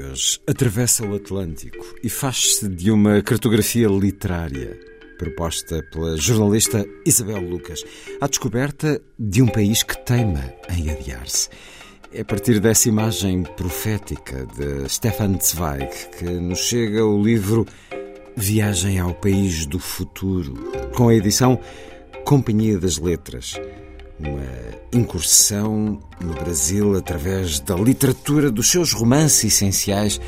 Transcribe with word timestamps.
hoje 0.00 0.40
atravessa 0.46 1.04
o 1.06 1.14
Atlântico 1.14 1.84
e 2.02 2.08
faz-se 2.08 2.68
de 2.68 2.90
uma 2.90 3.22
cartografia 3.22 3.88
literária 3.88 4.78
proposta 5.18 5.82
pela 5.90 6.16
jornalista 6.16 6.86
Isabel 7.04 7.40
Lucas 7.40 7.84
à 8.20 8.26
descoberta 8.26 9.00
de 9.18 9.42
um 9.42 9.48
país 9.48 9.82
que 9.82 9.96
teima 10.04 10.52
em 10.68 10.90
adiar-se. 10.90 11.48
É 12.12 12.20
a 12.20 12.24
partir 12.24 12.60
dessa 12.60 12.88
imagem 12.88 13.42
profética 13.42 14.46
de 14.56 14.88
Stefan 14.88 15.38
Zweig 15.40 15.90
que 16.18 16.24
nos 16.24 16.60
chega 16.60 17.04
o 17.04 17.22
livro 17.22 17.66
Viagem 18.36 18.98
ao 18.98 19.14
País 19.14 19.66
do 19.66 19.78
Futuro, 19.78 20.54
com 20.94 21.08
a 21.08 21.14
edição 21.14 21.58
Companhia 22.24 22.78
das 22.78 22.98
Letras 22.98 23.54
uma 24.18 24.42
incursão 24.92 26.00
no 26.20 26.34
Brasil 26.34 26.96
através 26.96 27.60
da 27.60 27.74
literatura 27.74 28.50
dos 28.50 28.70
seus 28.70 28.92
romances 28.92 29.44
essenciais 29.44 30.20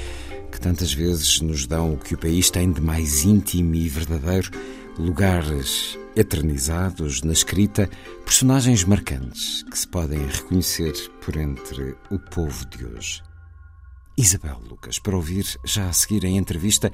que 0.51 0.61
tantas 0.61 0.93
vezes 0.93 1.41
nos 1.41 1.67
dão 1.67 1.95
o 1.95 1.99
que 1.99 2.15
o 2.15 2.19
país 2.19 2.51
tem 2.51 2.73
de 2.73 2.81
mais 2.81 3.25
íntimo 3.25 3.75
e 3.75 3.89
verdadeiro, 3.89 4.51
lugares 4.99 5.99
eternizados 6.17 7.23
na 7.23 7.33
escrita, 7.33 7.89
personagens 8.25 8.83
marcantes 8.83 9.63
que 9.71 9.79
se 9.79 9.87
podem 9.87 10.27
reconhecer 10.27 10.93
por 11.25 11.37
entre 11.37 11.95
o 12.11 12.19
povo 12.19 12.67
de 12.67 12.85
hoje. 12.85 13.28
Isabel 14.19 14.61
Lucas, 14.69 14.99
para 14.99 15.15
ouvir 15.15 15.47
já 15.65 15.89
a 15.89 15.93
seguir 15.93 16.25
em 16.25 16.37
entrevista, 16.37 16.91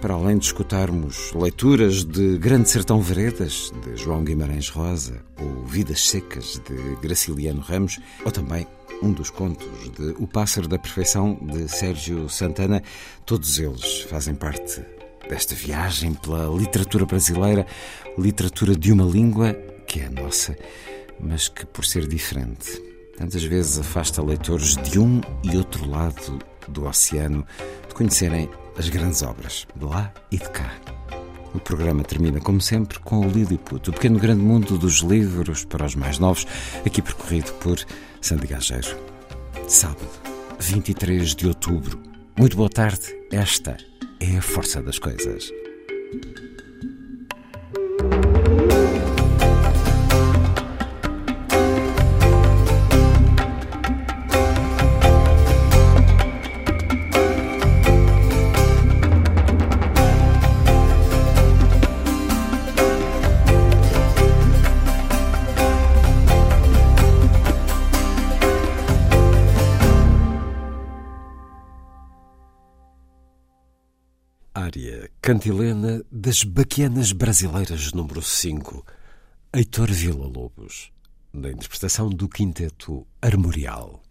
para 0.00 0.14
além 0.14 0.38
de 0.38 0.46
escutarmos 0.46 1.32
leituras 1.32 2.02
de 2.02 2.36
Grande 2.36 2.68
Sertão 2.68 3.00
Veredas, 3.00 3.72
de 3.84 3.96
João 3.96 4.24
Guimarães 4.24 4.68
Rosa, 4.70 5.24
ou 5.40 5.64
Vidas 5.64 6.08
Secas, 6.08 6.60
de 6.68 6.96
Graciliano 7.00 7.60
Ramos, 7.60 8.00
ou 8.24 8.32
também 8.32 8.66
um 9.00 9.12
dos 9.12 9.30
contos 9.30 9.68
de 9.96 10.16
O 10.18 10.26
Pássaro 10.26 10.66
da 10.66 10.76
Perfeição, 10.76 11.38
de 11.42 11.68
Sérgio 11.68 12.28
Santana, 12.28 12.82
todos 13.24 13.60
eles 13.60 14.00
fazem 14.10 14.34
parte 14.34 14.84
desta 15.28 15.54
viagem 15.54 16.14
pela 16.14 16.48
literatura 16.48 17.06
brasileira, 17.06 17.64
literatura 18.18 18.74
de 18.74 18.90
uma 18.90 19.04
língua 19.04 19.54
que 19.86 20.00
é 20.00 20.06
a 20.06 20.10
nossa, 20.10 20.58
mas 21.20 21.46
que, 21.46 21.64
por 21.66 21.84
ser 21.84 22.08
diferente, 22.08 22.82
tantas 23.16 23.44
vezes 23.44 23.78
afasta 23.78 24.20
leitores 24.20 24.76
de 24.76 24.98
um 24.98 25.20
e 25.44 25.56
outro 25.56 25.88
lado 25.88 26.40
do 26.68 26.86
oceano 26.86 27.46
de 27.88 27.94
conhecerem 27.94 28.50
as 28.78 28.88
grandes 28.88 29.22
obras 29.22 29.66
de 29.74 29.84
lá 29.84 30.12
e 30.30 30.38
de 30.38 30.48
cá. 30.50 30.70
O 31.54 31.60
programa 31.60 32.02
termina, 32.02 32.40
como 32.40 32.60
sempre, 32.60 32.98
com 32.98 33.20
o 33.20 33.30
Lilliput, 33.30 33.88
o 33.88 33.92
pequeno 33.92 34.18
grande 34.18 34.42
mundo 34.42 34.76
dos 34.76 34.98
livros 34.98 35.64
para 35.64 35.86
os 35.86 35.94
mais 35.94 36.18
novos, 36.18 36.46
aqui 36.84 37.00
percorrido 37.00 37.52
por 37.54 37.78
Sandy 38.20 38.48
Gageiro. 38.48 38.98
Sábado, 39.68 40.08
23 40.58 41.34
de 41.34 41.46
outubro. 41.46 42.00
Muito 42.36 42.56
boa 42.56 42.68
tarde. 42.68 43.14
Esta 43.30 43.76
é 44.18 44.36
a 44.36 44.42
força 44.42 44.82
das 44.82 44.98
coisas. 44.98 45.52
Cantilena 75.24 76.04
das 76.12 76.44
Baquianas 76.44 77.12
Brasileiras 77.12 77.94
número 77.94 78.20
5, 78.20 78.84
Heitor 79.54 79.90
Villa-Lobos, 79.90 80.92
da 81.32 81.50
interpretação 81.50 82.10
do 82.10 82.28
quinteto 82.28 83.06
Armorial. 83.22 84.02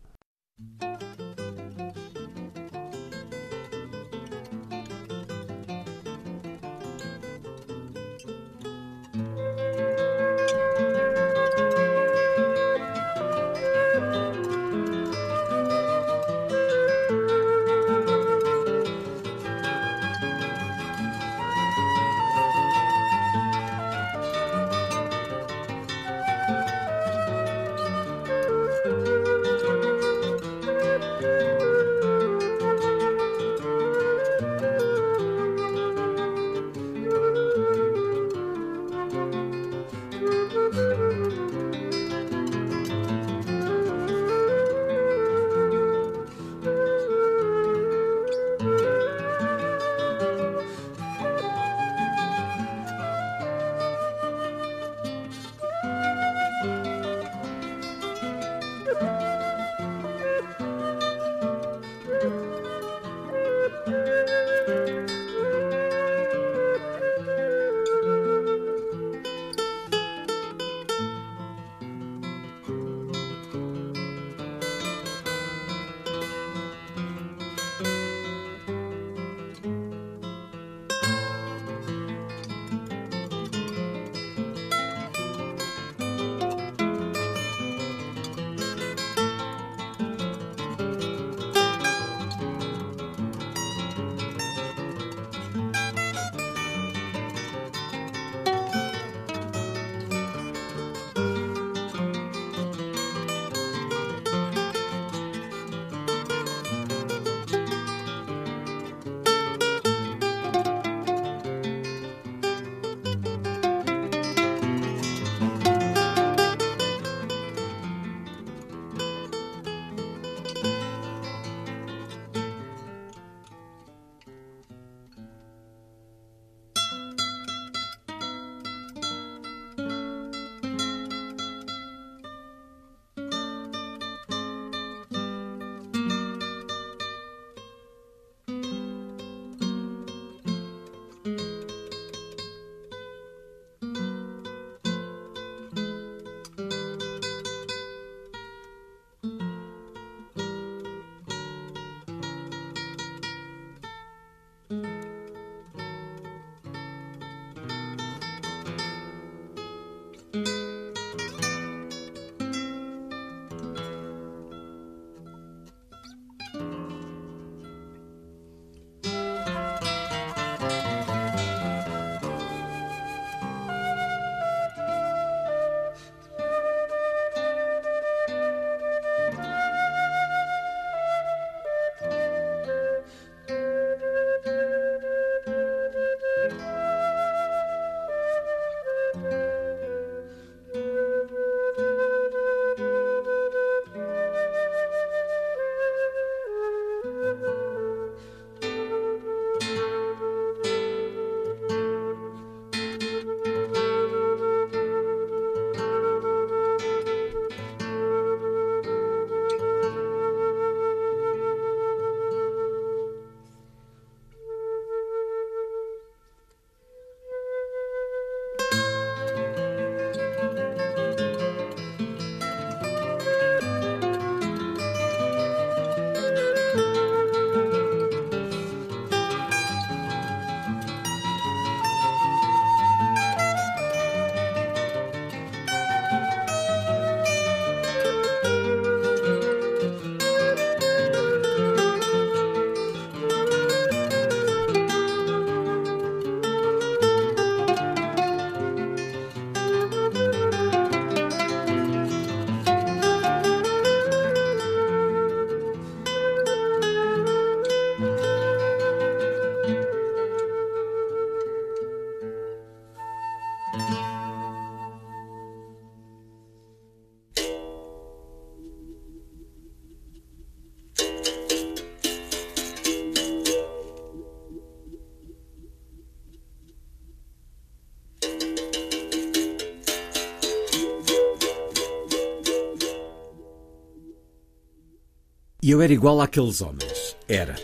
Eu 285.74 285.82
era 285.82 285.92
igual 285.92 286.22
àqueles 286.22 286.62
homens. 286.62 287.16
Era. 287.28 287.56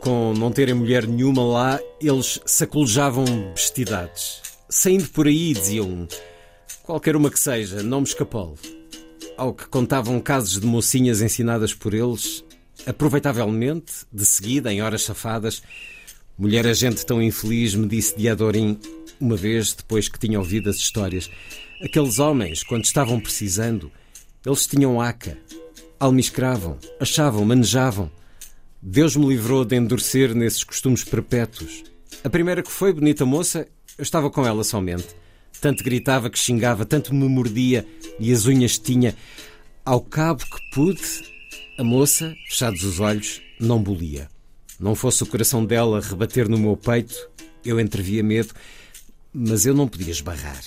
Com 0.00 0.34
não 0.34 0.50
terem 0.50 0.74
mulher 0.74 1.06
nenhuma 1.06 1.44
lá, 1.44 1.80
eles 2.00 2.40
sacolejavam 2.44 3.24
vestidades. 3.54 4.42
Saindo 4.68 5.08
por 5.10 5.28
aí, 5.28 5.54
diziam 5.54 6.08
qualquer 6.82 7.14
uma 7.14 7.30
que 7.30 7.38
seja, 7.38 7.82
não 7.82 8.00
me 8.00 8.06
escapole. 8.06 8.56
Ao 9.36 9.54
que 9.54 9.66
contavam 9.66 10.18
casos 10.18 10.60
de 10.60 10.66
mocinhas 10.66 11.22
ensinadas 11.22 11.72
por 11.72 11.94
eles, 11.94 12.44
aproveitavelmente, 12.84 13.92
de 14.12 14.26
seguida, 14.26 14.72
em 14.72 14.82
horas 14.82 15.02
safadas, 15.02 15.62
mulher 16.36 16.66
a 16.66 16.72
gente 16.72 17.06
tão 17.06 17.22
infeliz, 17.22 17.74
me 17.74 17.86
disse 17.86 18.16
Diadorim, 18.16 18.78
uma 19.20 19.36
vez 19.36 19.72
depois 19.72 20.08
que 20.08 20.18
tinha 20.18 20.40
ouvido 20.40 20.68
as 20.68 20.76
histórias. 20.76 21.30
Aqueles 21.80 22.18
homens, 22.18 22.64
quando 22.64 22.84
estavam 22.84 23.20
precisando, 23.20 23.92
eles 24.44 24.66
tinham 24.66 25.00
aca, 25.00 25.38
almiscravam, 26.02 26.76
achavam, 26.98 27.44
manejavam. 27.44 28.10
Deus 28.82 29.14
me 29.14 29.24
livrou 29.24 29.64
de 29.64 29.76
endurecer 29.76 30.34
nesses 30.34 30.64
costumes 30.64 31.04
perpétuos. 31.04 31.84
A 32.24 32.28
primeira 32.28 32.60
que 32.60 32.72
foi, 32.72 32.92
bonita 32.92 33.24
moça, 33.24 33.68
eu 33.96 34.02
estava 34.02 34.28
com 34.28 34.44
ela 34.44 34.64
somente. 34.64 35.06
Tanto 35.60 35.84
gritava 35.84 36.28
que 36.28 36.36
xingava, 36.36 36.84
tanto 36.84 37.14
me 37.14 37.28
mordia 37.28 37.86
e 38.18 38.32
as 38.32 38.46
unhas 38.46 38.80
tinha. 38.80 39.14
Ao 39.84 40.00
cabo 40.00 40.42
que 40.44 40.74
pude, 40.74 41.00
a 41.78 41.84
moça, 41.84 42.34
fechados 42.48 42.82
os 42.82 42.98
olhos, 42.98 43.40
não 43.60 43.80
bolia. 43.80 44.28
Não 44.80 44.96
fosse 44.96 45.22
o 45.22 45.26
coração 45.26 45.64
dela 45.64 46.00
rebater 46.00 46.48
no 46.48 46.58
meu 46.58 46.76
peito, 46.76 47.30
eu 47.64 47.78
entrevia 47.78 48.24
medo, 48.24 48.52
mas 49.32 49.66
eu 49.66 49.72
não 49.72 49.86
podia 49.86 50.10
esbarrar. 50.10 50.64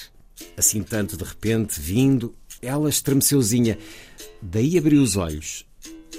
Assim 0.56 0.82
tanto 0.82 1.18
de 1.18 1.26
repente, 1.26 1.78
vindo, 1.78 2.34
ela 2.62 2.90
estremeceuzinha. 2.90 3.78
Daí 4.42 4.78
abriu 4.78 5.02
os 5.02 5.16
olhos, 5.16 5.66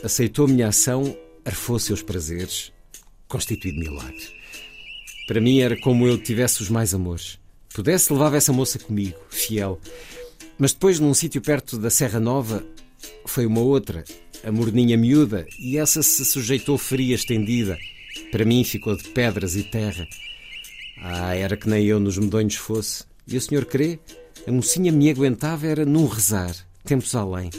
aceitou 0.02 0.48
minha 0.48 0.68
ação, 0.68 1.16
arfou 1.44 1.78
seus 1.78 2.02
prazeres, 2.02 2.72
constituído 3.28 3.78
milagre. 3.78 4.34
Para 5.26 5.40
mim 5.40 5.60
era 5.60 5.76
como 5.80 6.06
eu 6.06 6.18
tivesse 6.18 6.62
os 6.62 6.68
mais 6.68 6.94
amores. 6.94 7.38
Pudesse, 7.74 8.12
levava 8.12 8.36
essa 8.36 8.52
moça 8.52 8.78
comigo, 8.78 9.18
fiel. 9.28 9.80
Mas 10.58 10.72
depois, 10.72 10.98
num 10.98 11.12
sítio 11.12 11.42
perto 11.42 11.76
da 11.76 11.90
Serra 11.90 12.18
Nova, 12.18 12.64
foi 13.26 13.44
uma 13.44 13.60
outra, 13.60 14.04
a 14.42 14.50
morninha 14.50 14.96
miúda, 14.96 15.46
e 15.58 15.76
essa 15.76 16.02
se 16.02 16.24
sujeitou 16.24 16.78
fria, 16.78 17.14
estendida. 17.14 17.76
Para 18.30 18.44
mim 18.44 18.64
ficou 18.64 18.96
de 18.96 19.04
pedras 19.08 19.56
e 19.56 19.62
terra. 19.64 20.06
Ah, 20.98 21.34
era 21.34 21.56
que 21.56 21.68
nem 21.68 21.84
eu 21.84 22.00
nos 22.00 22.16
medonhos 22.16 22.54
fosse. 22.54 23.04
E 23.26 23.36
o 23.36 23.40
senhor 23.40 23.66
crê? 23.66 23.98
A 24.46 24.52
mocinha 24.52 24.92
me 24.92 25.10
aguentava 25.10 25.66
era 25.66 25.84
num 25.84 26.06
rezar, 26.06 26.54
tempos 26.84 27.16
além. 27.16 27.50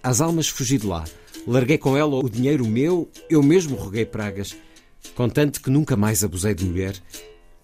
Às 0.00 0.20
almas 0.20 0.48
fugi 0.48 0.78
de 0.78 0.86
lá. 0.86 1.04
Larguei 1.44 1.76
com 1.76 1.96
ela 1.96 2.14
o 2.14 2.30
dinheiro 2.30 2.64
meu, 2.64 3.10
eu 3.28 3.42
mesmo 3.42 3.74
roguei 3.74 4.06
pragas. 4.06 4.54
Contanto 5.16 5.60
que 5.60 5.70
nunca 5.70 5.96
mais 5.96 6.22
abusei 6.22 6.54
de 6.54 6.64
mulher. 6.64 6.94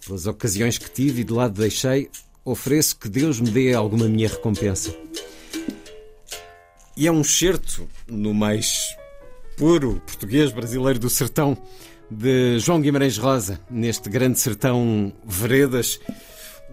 Pelas 0.04 0.26
ocasiões 0.26 0.78
que 0.78 0.90
tive 0.90 1.20
e 1.20 1.24
de 1.24 1.32
lado 1.32 1.60
deixei, 1.60 2.10
ofereço 2.44 2.98
que 2.98 3.08
Deus 3.08 3.38
me 3.38 3.50
dê 3.50 3.72
alguma 3.72 4.08
minha 4.08 4.28
recompensa. 4.28 4.92
E 6.96 7.06
é 7.06 7.12
um 7.12 7.22
certo 7.22 7.88
no 8.08 8.34
mais 8.34 8.96
puro 9.56 10.02
português 10.04 10.50
brasileiro 10.50 10.98
do 10.98 11.08
sertão 11.08 11.56
de 12.10 12.58
João 12.58 12.80
Guimarães 12.80 13.16
Rosa, 13.16 13.60
neste 13.70 14.10
grande 14.10 14.40
sertão 14.40 15.12
Veredas 15.24 16.00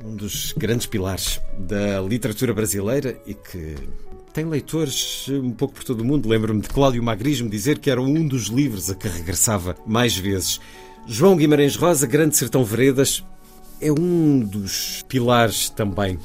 um 0.04 0.16
dos 0.16 0.54
grandes 0.58 0.86
pilares 0.86 1.42
da 1.58 2.02
literatura 2.02 2.54
brasileira 2.54 3.20
e 3.26 3.34
que 3.34 3.76
tem 4.34 4.46
leitores 4.46 5.28
um 5.30 5.52
pouco 5.52 5.76
por 5.76 5.84
todo 5.84 6.02
o 6.02 6.06
mundo. 6.06 6.30
Lembro-me 6.30 6.62
de 6.62 6.70
Cláudio 6.70 7.02
Magrismo 7.02 7.50
dizer 7.50 7.80
que 7.80 7.90
era 7.90 8.02
um 8.02 8.28
dos 8.28 8.46
livros 8.48 8.90
a 8.90 8.96
que 8.96 9.08
regressava 9.08 9.76
mais 9.86 10.16
vezes. 10.16 10.60
João 11.08 11.36
Guimarães 11.36 11.76
Rosa, 11.76 12.06
Grande 12.06 12.38
Sertão 12.38 12.64
Veredas, 12.64 13.24
é 13.82 13.92
um 13.92 14.40
dos 14.40 15.04
pilares 15.08 15.70
também 15.70 16.20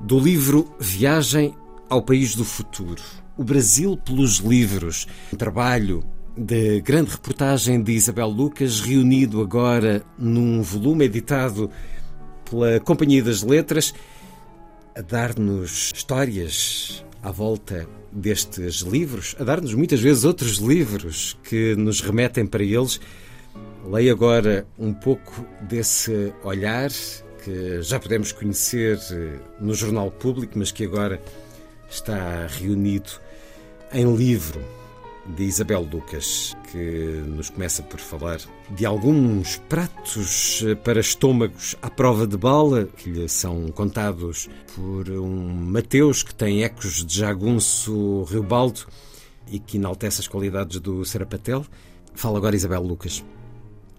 do 0.00 0.18
livro 0.18 0.74
Viagem 0.78 1.54
ao 1.88 2.02
País 2.02 2.34
do 2.34 2.44
Futuro. 2.44 3.02
O 3.36 3.44
Brasil 3.44 3.96
pelos 3.96 4.36
livros. 4.36 5.06
Um 5.32 5.36
trabalho 5.36 6.04
de 6.36 6.80
grande 6.80 7.10
reportagem 7.10 7.82
de 7.82 7.92
Isabel 7.92 8.28
Lucas, 8.28 8.80
reunido 8.80 9.42
agora 9.42 10.02
num 10.18 10.62
volume 10.62 11.04
editado 11.04 11.70
pela 12.52 12.78
Companhia 12.80 13.22
das 13.22 13.42
Letras, 13.42 13.94
a 14.94 15.00
dar-nos 15.00 15.90
histórias 15.94 17.02
à 17.22 17.30
volta 17.30 17.88
destes 18.12 18.80
livros, 18.80 19.34
a 19.40 19.44
dar-nos 19.44 19.72
muitas 19.72 20.00
vezes 20.00 20.24
outros 20.24 20.58
livros 20.58 21.38
que 21.44 21.74
nos 21.76 22.02
remetem 22.02 22.46
para 22.46 22.62
eles. 22.62 23.00
Leio 23.90 24.12
agora 24.12 24.66
um 24.78 24.92
pouco 24.92 25.46
desse 25.62 26.34
olhar 26.44 26.90
que 27.42 27.80
já 27.80 27.98
podemos 27.98 28.32
conhecer 28.32 28.98
eh, 29.10 29.38
no 29.58 29.74
Jornal 29.74 30.10
Público, 30.10 30.58
mas 30.58 30.70
que 30.70 30.84
agora 30.84 31.22
está 31.88 32.46
reunido 32.46 33.10
em 33.94 34.14
livro 34.14 34.60
de 35.26 35.44
Isabel 35.44 35.88
Lucas, 35.90 36.56
que 36.70 37.22
nos 37.26 37.48
começa 37.48 37.82
por 37.82 38.00
falar 38.00 38.40
de 38.70 38.84
alguns 38.84 39.56
pratos 39.68 40.64
para 40.82 41.00
estômagos 41.00 41.76
à 41.80 41.88
prova 41.88 42.26
de 42.26 42.36
bala, 42.36 42.88
que 42.96 43.10
lhe 43.10 43.28
são 43.28 43.68
contados 43.68 44.48
por 44.74 45.08
um 45.10 45.52
Mateus 45.52 46.22
que 46.22 46.34
tem 46.34 46.64
ecos 46.64 47.04
de 47.04 47.18
jagunço 47.18 48.24
Riobaldo 48.24 48.86
e 49.50 49.58
que 49.58 49.76
enaltece 49.76 50.20
as 50.20 50.28
qualidades 50.28 50.80
do 50.80 51.04
Serapatel. 51.04 51.64
Fala 52.14 52.38
agora 52.38 52.56
Isabel 52.56 52.82
Lucas. 52.82 53.24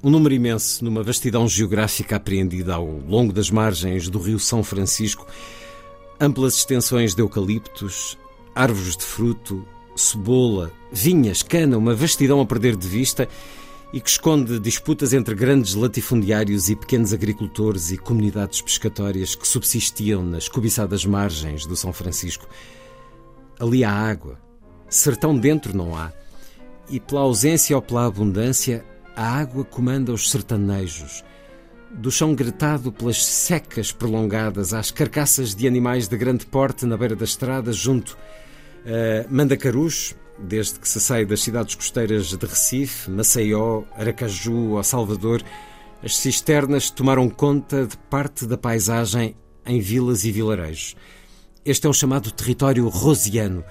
Um 0.04 0.10
número 0.10 0.34
imenso, 0.36 0.84
numa 0.84 1.02
vastidão 1.02 1.48
geográfica 1.48 2.18
apreendida 2.18 2.76
ao 2.76 2.86
longo 2.86 3.32
das 3.32 3.50
margens 3.50 4.10
do 4.10 4.20
rio 4.20 4.38
São 4.38 4.62
Francisco, 4.62 5.26
amplas 6.20 6.56
extensões 6.58 7.16
de 7.16 7.22
eucaliptos, 7.22 8.18
árvores 8.54 8.98
de 8.98 9.04
fruto, 9.04 9.66
cebola, 9.96 10.72
vinhas, 10.92 11.42
cana, 11.42 11.78
uma 11.78 11.96
vastidão 11.96 12.42
a 12.42 12.46
perder 12.46 12.76
de 12.76 12.88
vista 12.88 13.28
e 13.94 14.02
que 14.02 14.10
esconde 14.10 14.60
disputas 14.60 15.14
entre 15.14 15.36
grandes 15.36 15.76
latifundiários 15.76 16.68
e 16.68 16.76
pequenos 16.76 17.14
agricultores 17.14 17.92
e 17.92 17.98
comunidades 17.98 18.60
pescatórias 18.60 19.36
que 19.36 19.48
subsistiam 19.48 20.24
nas 20.24 20.48
cobiçadas 20.48 21.06
margens 21.06 21.68
do 21.68 21.76
São 21.76 21.94
Francisco. 21.94 22.48
Ali 23.60 23.84
há 23.84 23.92
água, 23.92 24.40
sertão 24.90 25.38
dentro 25.38 25.78
não 25.78 25.96
há, 25.96 26.12
e 26.90 27.00
pela 27.00 27.22
ausência 27.22 27.76
ou 27.76 27.82
pela 27.84 28.08
abundância, 28.08 28.84
a 29.16 29.28
água 29.28 29.64
comanda 29.64 30.12
os 30.12 30.32
sertanejos. 30.32 31.24
Do 31.92 32.10
chão 32.10 32.34
gretado 32.34 32.92
pelas 32.92 33.24
secas 33.24 33.92
prolongadas 33.92 34.74
às 34.74 34.90
carcaças 34.90 35.54
de 35.54 35.68
animais 35.68 36.08
de 36.08 36.18
grande 36.18 36.48
porte 36.48 36.88
na 36.88 36.98
beira 36.98 37.16
da 37.16 37.26
estrada, 37.26 37.72
junto 37.72 38.18
Uh, 38.86 39.34
Mandacarus, 39.34 40.16
desde 40.38 40.80
que 40.80 40.88
se 40.88 41.00
sai 41.00 41.26
das 41.26 41.42
cidades 41.42 41.76
costeiras 41.76 42.28
de 42.28 42.46
Recife, 42.46 43.10
Maceió, 43.10 43.84
Aracaju 43.96 44.72
ou 44.72 44.84
Salvador, 44.84 45.42
as 46.04 46.18
cisternas 46.18 46.90
tomaram 46.90 47.30
conta 47.30 47.86
de 47.86 47.98
parte 48.10 48.46
da 48.46 48.58
paisagem 48.58 49.36
em 49.66 49.80
vilas 49.80 50.26
e 50.26 50.32
vilarejos. 50.32 50.96
Este 51.66 51.88
é 51.88 51.90
o 51.90 51.94
chamado 51.94 52.30
território 52.30 52.88
rosiano, 52.90 53.64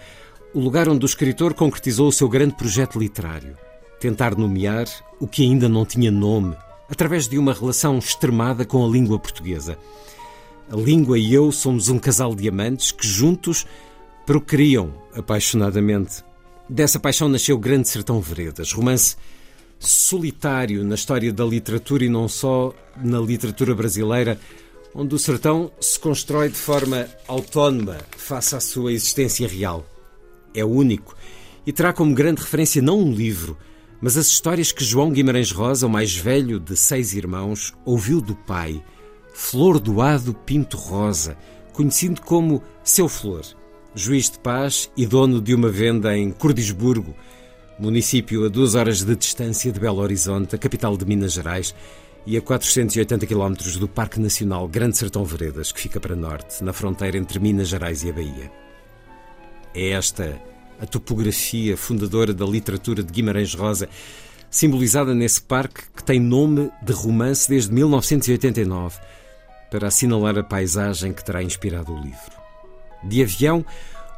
o 0.54 0.60
lugar 0.60 0.88
onde 0.88 1.04
o 1.04 1.06
escritor 1.06 1.52
concretizou 1.52 2.08
o 2.08 2.12
seu 2.12 2.28
grande 2.28 2.54
projeto 2.54 2.98
literário. 2.98 3.56
Tentar 4.00 4.34
nomear 4.34 4.86
o 5.20 5.26
que 5.26 5.42
ainda 5.42 5.68
não 5.68 5.84
tinha 5.84 6.10
nome, 6.10 6.56
através 6.88 7.28
de 7.28 7.36
uma 7.38 7.52
relação 7.52 7.98
extremada 7.98 8.64
com 8.64 8.84
a 8.84 8.88
língua 8.88 9.18
portuguesa. 9.18 9.76
A 10.70 10.76
língua 10.76 11.18
e 11.18 11.34
eu 11.34 11.52
somos 11.52 11.90
um 11.90 11.98
casal 11.98 12.34
de 12.34 12.48
amantes 12.48 12.92
que 12.92 13.06
juntos 13.06 13.66
procriam 14.26 14.92
apaixonadamente. 15.14 16.24
Dessa 16.68 17.00
paixão 17.00 17.28
nasceu 17.28 17.58
Grande 17.58 17.88
Sertão 17.88 18.20
Veredas, 18.20 18.72
romance 18.72 19.16
solitário 19.78 20.84
na 20.84 20.94
história 20.94 21.32
da 21.32 21.44
literatura 21.44 22.04
e 22.04 22.08
não 22.08 22.28
só 22.28 22.72
na 22.96 23.18
literatura 23.18 23.74
brasileira, 23.74 24.38
onde 24.94 25.14
o 25.14 25.18
sertão 25.18 25.72
se 25.80 25.98
constrói 25.98 26.48
de 26.48 26.56
forma 26.56 27.08
autónoma 27.26 27.98
face 28.16 28.54
à 28.54 28.60
sua 28.60 28.92
existência 28.92 29.48
real. 29.48 29.84
É 30.54 30.64
único 30.64 31.16
e 31.66 31.72
terá 31.72 31.92
como 31.92 32.14
grande 32.14 32.42
referência 32.42 32.80
não 32.80 33.00
um 33.00 33.12
livro, 33.12 33.56
mas 34.00 34.16
as 34.16 34.26
histórias 34.26 34.70
que 34.70 34.84
João 34.84 35.10
Guimarães 35.10 35.50
Rosa, 35.50 35.86
o 35.86 35.90
mais 35.90 36.14
velho 36.14 36.60
de 36.60 36.76
seis 36.76 37.12
irmãos, 37.14 37.72
ouviu 37.84 38.20
do 38.20 38.34
pai, 38.34 38.82
Flor 39.34 39.80
Doado 39.80 40.34
Pinto 40.34 40.76
Rosa, 40.76 41.36
conhecido 41.72 42.20
como 42.20 42.62
Seu 42.84 43.08
Flor 43.08 43.44
juiz 43.94 44.30
de 44.30 44.38
paz 44.38 44.90
e 44.96 45.06
dono 45.06 45.40
de 45.40 45.54
uma 45.54 45.68
venda 45.68 46.16
em 46.16 46.30
Cordisburgo, 46.30 47.14
município 47.78 48.44
a 48.46 48.48
duas 48.48 48.74
horas 48.74 49.02
de 49.02 49.14
distância 49.14 49.70
de 49.70 49.78
Belo 49.78 50.00
Horizonte, 50.00 50.54
a 50.54 50.58
capital 50.58 50.96
de 50.96 51.04
Minas 51.04 51.32
Gerais, 51.32 51.74
e 52.24 52.36
a 52.36 52.40
480 52.40 53.26
km 53.26 53.54
do 53.78 53.88
Parque 53.88 54.20
Nacional 54.20 54.68
Grande 54.68 54.96
Sertão 54.96 55.24
Veredas, 55.24 55.72
que 55.72 55.80
fica 55.80 56.00
para 56.00 56.14
norte, 56.14 56.62
na 56.62 56.72
fronteira 56.72 57.18
entre 57.18 57.38
Minas 57.38 57.68
Gerais 57.68 58.02
e 58.04 58.10
a 58.10 58.12
Bahia. 58.12 58.50
É 59.74 59.90
esta 59.90 60.40
a 60.80 60.86
topografia 60.86 61.76
fundadora 61.76 62.32
da 62.32 62.44
literatura 62.44 63.02
de 63.02 63.12
Guimarães 63.12 63.54
Rosa, 63.54 63.88
simbolizada 64.50 65.14
nesse 65.14 65.42
parque 65.42 65.82
que 65.94 66.04
tem 66.04 66.20
nome 66.20 66.70
de 66.82 66.92
romance 66.92 67.48
desde 67.48 67.72
1989, 67.72 68.98
para 69.70 69.88
assinalar 69.88 70.38
a 70.38 70.42
paisagem 70.42 71.12
que 71.12 71.24
terá 71.24 71.42
inspirado 71.42 71.92
o 71.92 71.98
livro. 71.98 72.41
De 73.02 73.22
avião, 73.22 73.64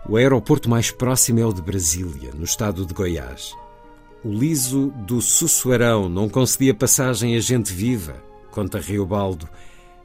o 0.08 0.16
aeroporto 0.16 0.68
mais 0.68 0.90
próximo 0.90 1.40
é 1.40 1.46
o 1.46 1.52
de 1.52 1.62
Brasília, 1.62 2.32
no 2.34 2.44
estado 2.44 2.84
de 2.84 2.92
Goiás. 2.92 3.54
O 4.22 4.30
liso 4.30 4.92
do 5.06 5.20
Sussuarão 5.22 6.08
não 6.08 6.28
concedia 6.28 6.74
passagem 6.74 7.36
a 7.36 7.40
gente 7.40 7.72
viva, 7.72 8.22
conta 8.50 8.78
Riobaldo. 8.78 9.48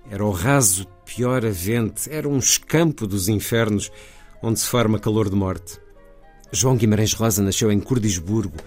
Era 0.10 0.26
o 0.26 0.32
raso 0.32 0.88
pior 1.06 1.46
avente, 1.46 2.10
era 2.10 2.28
um 2.28 2.38
escampo 2.38 3.06
dos 3.06 3.28
infernos 3.28 3.92
onde 4.42 4.60
se 4.60 4.68
forma 4.68 5.00
calor 5.00 5.30
de 5.30 5.36
morte. 5.36 5.80
João 6.52 6.78
Guimarães 6.78 7.14
Rosa 7.14 7.44
nasceu 7.44 7.72
em 7.72 7.80
Cordisburgo, 7.80 8.58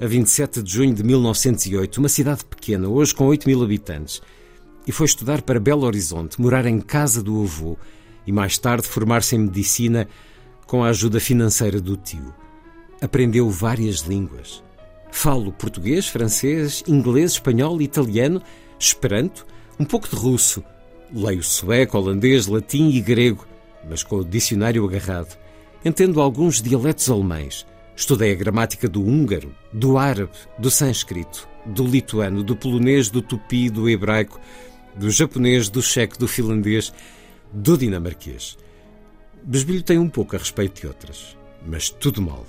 a 0.00 0.06
27 0.06 0.62
de 0.62 0.72
junho 0.72 0.94
de 0.94 1.02
1908, 1.02 1.98
uma 1.98 2.08
cidade 2.08 2.44
pequena, 2.44 2.88
hoje 2.88 3.14
com 3.14 3.26
8 3.26 3.46
mil 3.46 3.62
habitantes, 3.62 4.22
e 4.86 4.92
foi 4.92 5.06
estudar 5.06 5.42
para 5.42 5.60
Belo 5.60 5.84
Horizonte, 5.84 6.40
morar 6.40 6.66
em 6.66 6.80
casa 6.80 7.22
do 7.22 7.42
avô 7.42 7.76
e 8.28 8.32
mais 8.32 8.58
tarde 8.58 8.86
formar-se 8.86 9.34
em 9.36 9.38
medicina 9.38 10.06
com 10.66 10.84
a 10.84 10.88
ajuda 10.88 11.18
financeira 11.18 11.80
do 11.80 11.96
tio. 11.96 12.34
Aprendeu 13.00 13.48
várias 13.48 14.00
línguas. 14.00 14.62
Falo 15.10 15.50
português, 15.50 16.08
francês, 16.08 16.84
inglês, 16.86 17.32
espanhol, 17.32 17.80
italiano, 17.80 18.42
esperanto, 18.78 19.46
um 19.80 19.84
pouco 19.86 20.06
de 20.10 20.14
russo. 20.14 20.62
Leio 21.10 21.42
sueco, 21.42 21.96
holandês, 21.96 22.46
latim 22.46 22.90
e 22.90 23.00
grego, 23.00 23.46
mas 23.88 24.02
com 24.02 24.16
o 24.16 24.24
dicionário 24.24 24.84
agarrado. 24.84 25.34
Entendo 25.82 26.20
alguns 26.20 26.60
dialetos 26.60 27.08
alemães. 27.08 27.66
Estudei 27.96 28.32
a 28.32 28.36
gramática 28.36 28.86
do 28.86 29.02
húngaro, 29.02 29.54
do 29.72 29.96
árabe, 29.96 30.32
do 30.58 30.70
sânscrito, 30.70 31.48
do 31.64 31.86
lituano, 31.86 32.42
do 32.42 32.54
polonês, 32.54 33.08
do 33.08 33.22
tupi, 33.22 33.70
do 33.70 33.88
hebraico, 33.88 34.38
do 34.94 35.10
japonês, 35.10 35.70
do 35.70 35.80
checo, 35.80 36.18
do 36.18 36.28
finlandês, 36.28 36.92
do 37.52 37.76
dinamarquês. 37.76 38.56
Besbilho 39.42 39.82
tem 39.82 39.98
um 39.98 40.08
pouco 40.08 40.36
a 40.36 40.38
respeito 40.38 40.80
de 40.80 40.86
outras, 40.86 41.36
mas 41.66 41.90
tudo 41.90 42.20
mal. 42.20 42.46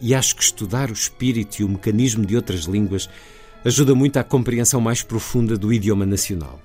E 0.00 0.14
acho 0.14 0.36
que 0.36 0.42
estudar 0.42 0.90
o 0.90 0.94
espírito 0.94 1.60
e 1.60 1.64
o 1.64 1.68
mecanismo 1.68 2.26
de 2.26 2.36
outras 2.36 2.62
línguas 2.64 3.08
ajuda 3.64 3.94
muito 3.94 4.18
à 4.18 4.24
compreensão 4.24 4.80
mais 4.80 5.02
profunda 5.02 5.56
do 5.56 5.72
idioma 5.72 6.04
nacional. 6.04 6.60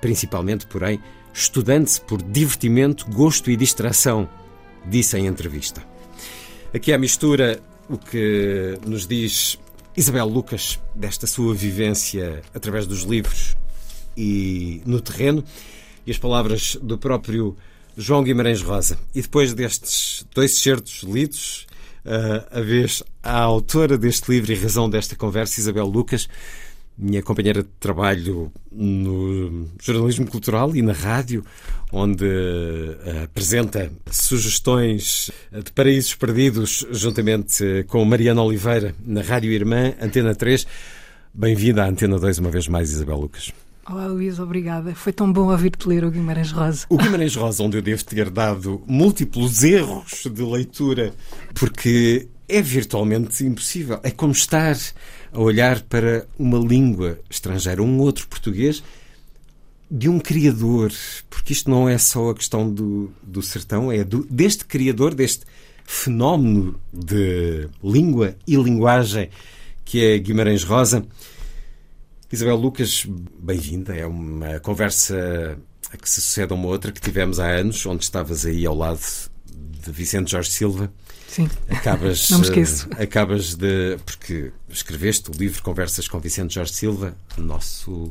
Principalmente, 0.00 0.66
porém, 0.66 1.00
estudando-se 1.32 2.00
por 2.00 2.22
divertimento, 2.22 3.06
gosto 3.10 3.50
e 3.50 3.56
distração, 3.56 4.28
disse 4.86 5.18
em 5.18 5.26
entrevista. 5.26 5.82
Aqui 6.72 6.92
à 6.92 6.98
mistura 6.98 7.60
o 7.88 7.98
que 7.98 8.78
nos 8.86 9.06
diz 9.06 9.58
Isabel 9.96 10.26
Lucas 10.26 10.80
desta 10.94 11.26
sua 11.26 11.54
vivência 11.54 12.42
através 12.54 12.86
dos 12.86 13.02
livros 13.02 13.56
e 14.16 14.80
no 14.86 15.00
terreno 15.00 15.44
e 16.06 16.10
as 16.10 16.18
palavras 16.18 16.76
do 16.82 16.98
próprio 16.98 17.56
João 17.96 18.22
Guimarães 18.22 18.62
Rosa. 18.62 18.98
E 19.14 19.22
depois 19.22 19.54
destes 19.54 20.26
dois 20.34 20.58
certos 20.58 21.02
lidos, 21.02 21.66
uh, 22.04 22.58
a 22.58 22.60
vez 22.60 23.02
a 23.22 23.40
autora 23.40 23.96
deste 23.96 24.30
livro 24.30 24.52
e 24.52 24.56
razão 24.56 24.88
desta 24.90 25.16
conversa, 25.16 25.60
Isabel 25.60 25.86
Lucas, 25.86 26.28
minha 26.96 27.22
companheira 27.22 27.62
de 27.62 27.68
trabalho 27.80 28.52
no 28.70 29.68
jornalismo 29.82 30.26
cultural 30.26 30.74
e 30.76 30.82
na 30.82 30.92
rádio, 30.92 31.44
onde 31.92 32.24
uh, 32.24 33.24
apresenta 33.24 33.90
sugestões 34.10 35.30
de 35.52 35.72
paraísos 35.72 36.14
perdidos 36.14 36.86
juntamente 36.90 37.84
com 37.88 38.04
Mariana 38.04 38.42
Oliveira 38.42 38.94
na 39.04 39.22
Rádio 39.22 39.52
Irmã, 39.52 39.94
Antena 40.00 40.34
3. 40.34 40.66
Bem-vinda 41.32 41.84
à 41.84 41.88
Antena 41.88 42.18
2 42.18 42.38
uma 42.38 42.50
vez 42.50 42.68
mais, 42.68 42.90
Isabel 42.92 43.16
Lucas. 43.16 43.52
Olá, 43.86 44.06
Luís, 44.06 44.38
obrigada. 44.38 44.94
Foi 44.94 45.12
tão 45.12 45.30
bom 45.30 45.50
ouvir-te 45.50 45.86
ler 45.86 46.04
o 46.04 46.10
Guimarães 46.10 46.50
Rosa. 46.50 46.86
O 46.88 46.96
Guimarães 46.96 47.36
Rosa, 47.36 47.62
onde 47.62 47.76
eu 47.76 47.82
devo 47.82 48.02
ter 48.02 48.30
dado 48.30 48.82
múltiplos 48.86 49.62
erros 49.62 50.22
de 50.24 50.42
leitura, 50.42 51.12
porque 51.52 52.26
é 52.48 52.62
virtualmente 52.62 53.44
impossível. 53.44 54.00
É 54.02 54.10
como 54.10 54.32
estar 54.32 54.74
a 55.30 55.38
olhar 55.38 55.82
para 55.82 56.26
uma 56.38 56.58
língua 56.58 57.18
estrangeira, 57.28 57.82
um 57.82 57.98
outro 57.98 58.26
português, 58.26 58.82
de 59.90 60.08
um 60.08 60.18
criador, 60.18 60.90
porque 61.28 61.52
isto 61.52 61.68
não 61.68 61.86
é 61.86 61.98
só 61.98 62.30
a 62.30 62.34
questão 62.34 62.72
do, 62.72 63.12
do 63.22 63.42
sertão, 63.42 63.92
é 63.92 64.02
do, 64.02 64.24
deste 64.30 64.64
criador, 64.64 65.14
deste 65.14 65.44
fenómeno 65.84 66.80
de 66.90 67.68
língua 67.82 68.34
e 68.46 68.56
linguagem 68.56 69.28
que 69.84 70.02
é 70.02 70.18
Guimarães 70.18 70.64
Rosa. 70.64 71.06
Isabel 72.34 72.56
Lucas, 72.56 73.06
bem-vinda. 73.38 73.94
É 73.94 74.04
uma 74.04 74.58
conversa 74.58 75.56
que 76.02 76.10
se 76.10 76.20
sucede 76.20 76.52
a 76.52 76.56
uma 76.56 76.66
outra 76.66 76.90
que 76.90 77.00
tivemos 77.00 77.38
há 77.38 77.46
anos, 77.46 77.86
onde 77.86 78.02
estavas 78.02 78.44
aí 78.44 78.66
ao 78.66 78.74
lado 78.74 79.00
de 79.46 79.92
Vicente 79.92 80.32
Jorge 80.32 80.50
Silva. 80.50 80.92
Sim. 81.28 81.48
Acabas, 81.68 82.28
Não 82.30 82.40
me 82.40 82.44
esqueço. 82.44 82.88
Acabas 82.98 83.54
de. 83.54 83.98
Porque 84.04 84.50
escreveste 84.68 85.30
o 85.30 85.32
livro 85.32 85.62
Conversas 85.62 86.08
com 86.08 86.18
Vicente 86.18 86.56
Jorge 86.56 86.72
Silva, 86.72 87.16
nosso 87.38 88.10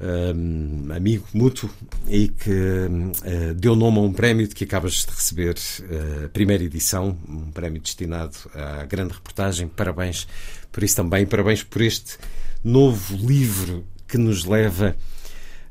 um, 0.00 0.92
amigo 0.92 1.24
mútuo, 1.32 1.70
e 2.08 2.26
que 2.26 2.50
uh, 2.50 3.54
deu 3.54 3.76
nome 3.76 3.98
a 3.98 4.00
um 4.00 4.12
prémio 4.12 4.48
de 4.48 4.54
que 4.56 4.64
acabas 4.64 5.06
de 5.06 5.12
receber 5.12 5.54
uh, 5.54 6.28
primeira 6.30 6.64
edição, 6.64 7.16
um 7.28 7.52
prémio 7.52 7.80
destinado 7.80 8.34
à 8.52 8.84
grande 8.84 9.12
reportagem. 9.12 9.68
Parabéns 9.68 10.26
por 10.72 10.82
isso 10.82 10.96
também, 10.96 11.24
parabéns 11.24 11.62
por 11.62 11.82
este 11.82 12.18
novo 12.64 13.14
livro 13.14 13.84
que 14.08 14.16
nos 14.16 14.46
leva 14.46 14.96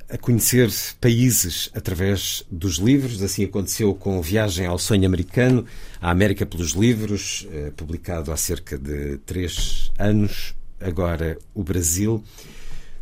a 0.07 0.17
conhecer 0.17 0.69
países 1.01 1.71
através 1.73 2.45
dos 2.51 2.75
livros. 2.75 3.21
Assim 3.23 3.45
aconteceu 3.45 3.95
com 3.95 4.21
Viagem 4.21 4.67
ao 4.67 4.77
Sonho 4.77 5.07
Americano, 5.07 5.65
a 5.99 6.11
América 6.11 6.45
pelos 6.45 6.71
Livros, 6.71 7.47
eh, 7.51 7.71
publicado 7.75 8.31
há 8.31 8.37
cerca 8.37 8.77
de 8.77 9.17
três 9.25 9.91
anos. 9.97 10.53
Agora 10.79 11.37
o 11.53 11.63
Brasil. 11.63 12.23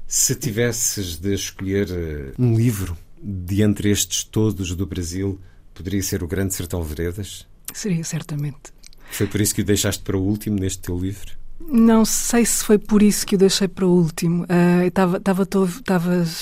Se 0.08 0.36
tivesses 0.36 1.18
de 1.18 1.34
escolher 1.34 1.90
eh, 1.92 2.32
um 2.40 2.56
livro 2.56 2.98
de 3.22 3.62
entre 3.62 3.92
estes 3.92 4.24
todos 4.24 4.74
do 4.74 4.86
Brasil, 4.86 5.40
poderia 5.74 6.02
ser 6.02 6.24
O 6.24 6.28
Grande 6.28 6.54
Sertão 6.54 6.82
Veredas? 6.82 7.46
Seria, 7.74 8.04
certamente. 8.04 8.72
Foi 9.12 9.28
por 9.28 9.42
isso 9.42 9.54
que 9.54 9.62
o 9.62 9.66
deixaste 9.66 10.04
para 10.04 10.18
o 10.18 10.24
último 10.24 10.58
neste 10.58 10.80
teu 10.80 10.98
livro? 10.98 11.41
Não 11.70 12.06
sei 12.06 12.46
se 12.46 12.64
foi 12.64 12.78
por 12.78 13.02
isso 13.02 13.26
que 13.26 13.36
o 13.36 13.38
deixei 13.38 13.68
para 13.68 13.86
o 13.86 13.90
último. 13.90 14.44
Uh, 14.44 14.88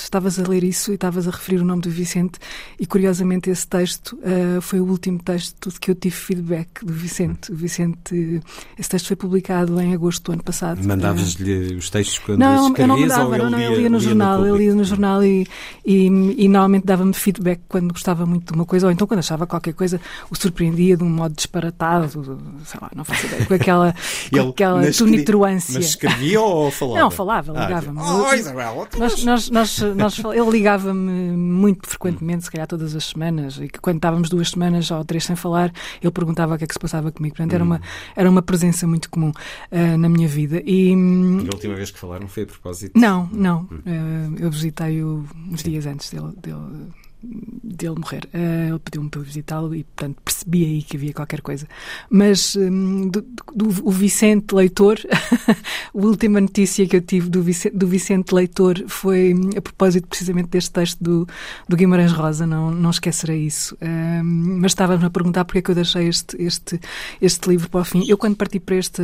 Estavas 0.03 0.39
a 0.39 0.47
ler 0.47 0.63
isso 0.63 0.91
e 0.91 0.95
estavas 0.95 1.27
a 1.27 1.31
referir 1.31 1.61
o 1.61 1.65
nome 1.65 1.81
do 1.81 1.89
Vicente, 1.89 2.39
e 2.79 2.85
curiosamente 2.85 3.49
esse 3.49 3.67
texto 3.67 4.17
uh, 4.17 4.61
foi 4.61 4.79
o 4.79 4.85
último 4.85 5.19
texto 5.19 5.69
de 5.69 5.79
que 5.79 5.91
eu 5.91 5.95
tive 5.95 6.15
feedback 6.15 6.83
do 6.83 6.93
Vicente. 6.93 7.51
O 7.51 7.55
Vicente, 7.55 8.41
esse 8.77 8.89
texto 8.89 9.07
foi 9.07 9.15
publicado 9.15 9.79
em 9.81 9.93
agosto 9.93 10.23
do 10.25 10.33
ano 10.33 10.43
passado. 10.43 10.83
Mandavas-lhe 10.83 11.75
uh, 11.75 11.77
os 11.77 11.89
textos 11.89 12.19
quando 12.19 12.39
não, 12.39 12.73
eu 12.75 12.87
não 12.87 12.99
mandava, 12.99 13.37
não, 13.37 13.49
não, 13.49 13.59
ele 13.59 13.75
lia 13.75 13.89
no 13.89 13.99
jornal, 13.99 14.45
ele 14.45 14.57
lia 14.57 14.75
no 14.75 14.83
jornal 14.83 15.23
e, 15.23 15.47
e, 15.85 16.05
e 16.37 16.47
normalmente 16.47 16.85
dava-me 16.85 17.13
feedback 17.13 17.61
quando 17.67 17.91
gostava 17.91 18.25
muito 18.25 18.51
de 18.51 18.53
uma 18.53 18.65
coisa, 18.65 18.87
ou 18.87 18.91
então 18.91 19.07
quando 19.07 19.19
achava 19.19 19.45
qualquer 19.45 19.73
coisa, 19.73 19.99
o 20.29 20.35
surpreendia 20.35 20.97
de 20.97 21.03
um 21.03 21.09
modo 21.09 21.35
disparatado, 21.35 22.39
sei 22.65 22.79
lá, 22.81 22.89
não 22.95 23.03
faço 23.03 23.25
ideia, 23.25 23.45
com 23.45 23.53
aquela, 23.53 23.95
com 24.31 24.49
aquela 24.49 24.91
tonitruância. 25.11 25.73
Mas 25.75 25.85
escrevia 25.85 26.41
ou 26.41 26.71
falava? 26.71 26.99
Não, 26.99 27.11
falava, 27.11 27.51
ligava-me. 27.51 27.99
Ah, 27.99 28.29
oh, 28.29 28.33
Isabel, 28.33 28.87
nós, 28.97 29.23
nós, 29.23 29.49
nós, 29.51 29.79
nós, 29.95 30.19
ele 30.19 30.49
ligava-me 30.49 31.31
muito 31.31 31.87
frequentemente, 31.87 32.45
se 32.45 32.51
calhar 32.51 32.67
todas 32.67 32.95
as 32.95 33.05
semanas, 33.05 33.57
e 33.57 33.67
que 33.67 33.79
quando 33.79 33.97
estávamos 33.97 34.29
duas 34.29 34.49
semanas 34.49 34.89
ou 34.91 35.03
três 35.03 35.25
sem 35.25 35.35
falar, 35.35 35.71
ele 36.01 36.11
perguntava 36.11 36.55
o 36.55 36.57
que 36.57 36.63
é 36.63 36.67
que 36.67 36.73
se 36.73 36.79
passava 36.79 37.11
comigo. 37.11 37.35
Portanto, 37.35 37.53
era, 37.53 37.63
uma, 37.63 37.77
hum. 37.77 38.11
era 38.15 38.29
uma 38.29 38.41
presença 38.41 38.87
muito 38.87 39.09
comum 39.09 39.29
uh, 39.31 39.97
na 39.97 40.09
minha 40.09 40.27
vida. 40.27 40.61
E, 40.65 40.89
e, 40.89 40.93
a 40.93 41.53
última 41.53 41.75
vez 41.75 41.91
que 41.91 41.99
falaram 41.99 42.27
foi 42.27 42.43
a 42.43 42.47
propósito? 42.47 42.99
Não, 42.99 43.29
não. 43.31 43.61
Uh, 43.63 44.35
eu 44.39 44.49
visitei-o 44.49 45.25
uns 45.49 45.63
dias 45.63 45.85
antes 45.85 46.09
dele, 46.09 46.33
dele 46.41 46.89
dele 47.21 47.95
morrer. 47.97 48.27
Uh, 48.33 48.69
ele 48.69 48.79
pediu-me 48.79 49.09
para 49.09 49.21
visitá-lo 49.21 49.75
e, 49.75 49.83
portanto, 49.83 50.17
percebi 50.23 50.65
aí 50.65 50.83
que 50.83 50.97
havia 50.97 51.13
qualquer 51.13 51.41
coisa. 51.41 51.67
Mas 52.09 52.55
um, 52.55 53.09
do, 53.09 53.21
do, 53.53 53.87
o 53.87 53.91
Vicente 53.91 54.53
Leitor, 54.55 54.97
a 55.09 55.55
última 55.93 56.39
notícia 56.39 56.87
que 56.87 56.95
eu 56.95 57.01
tive 57.01 57.29
do 57.29 57.41
Vicente, 57.41 57.75
do 57.75 57.87
Vicente 57.87 58.33
Leitor 58.33 58.83
foi 58.87 59.33
a 59.55 59.61
propósito 59.61 60.07
precisamente 60.07 60.49
deste 60.49 60.71
texto 60.71 61.01
do, 61.01 61.27
do 61.67 61.75
Guimarães 61.75 62.11
Rosa, 62.11 62.45
não, 62.47 62.71
não 62.71 62.89
esquecerei 62.89 63.45
isso. 63.45 63.75
Uh, 63.75 64.23
mas 64.23 64.71
estava-me 64.71 65.05
a 65.05 65.09
perguntar 65.09 65.45
porque 65.45 65.59
é 65.59 65.61
que 65.61 65.71
eu 65.71 65.75
deixei 65.75 66.07
este, 66.07 66.41
este, 66.41 66.79
este 67.21 67.49
livro 67.49 67.69
para 67.69 67.81
o 67.81 67.85
fim. 67.85 68.05
Eu, 68.07 68.17
quando 68.17 68.35
parti 68.35 68.59
para 68.59 68.75
este, 68.75 69.03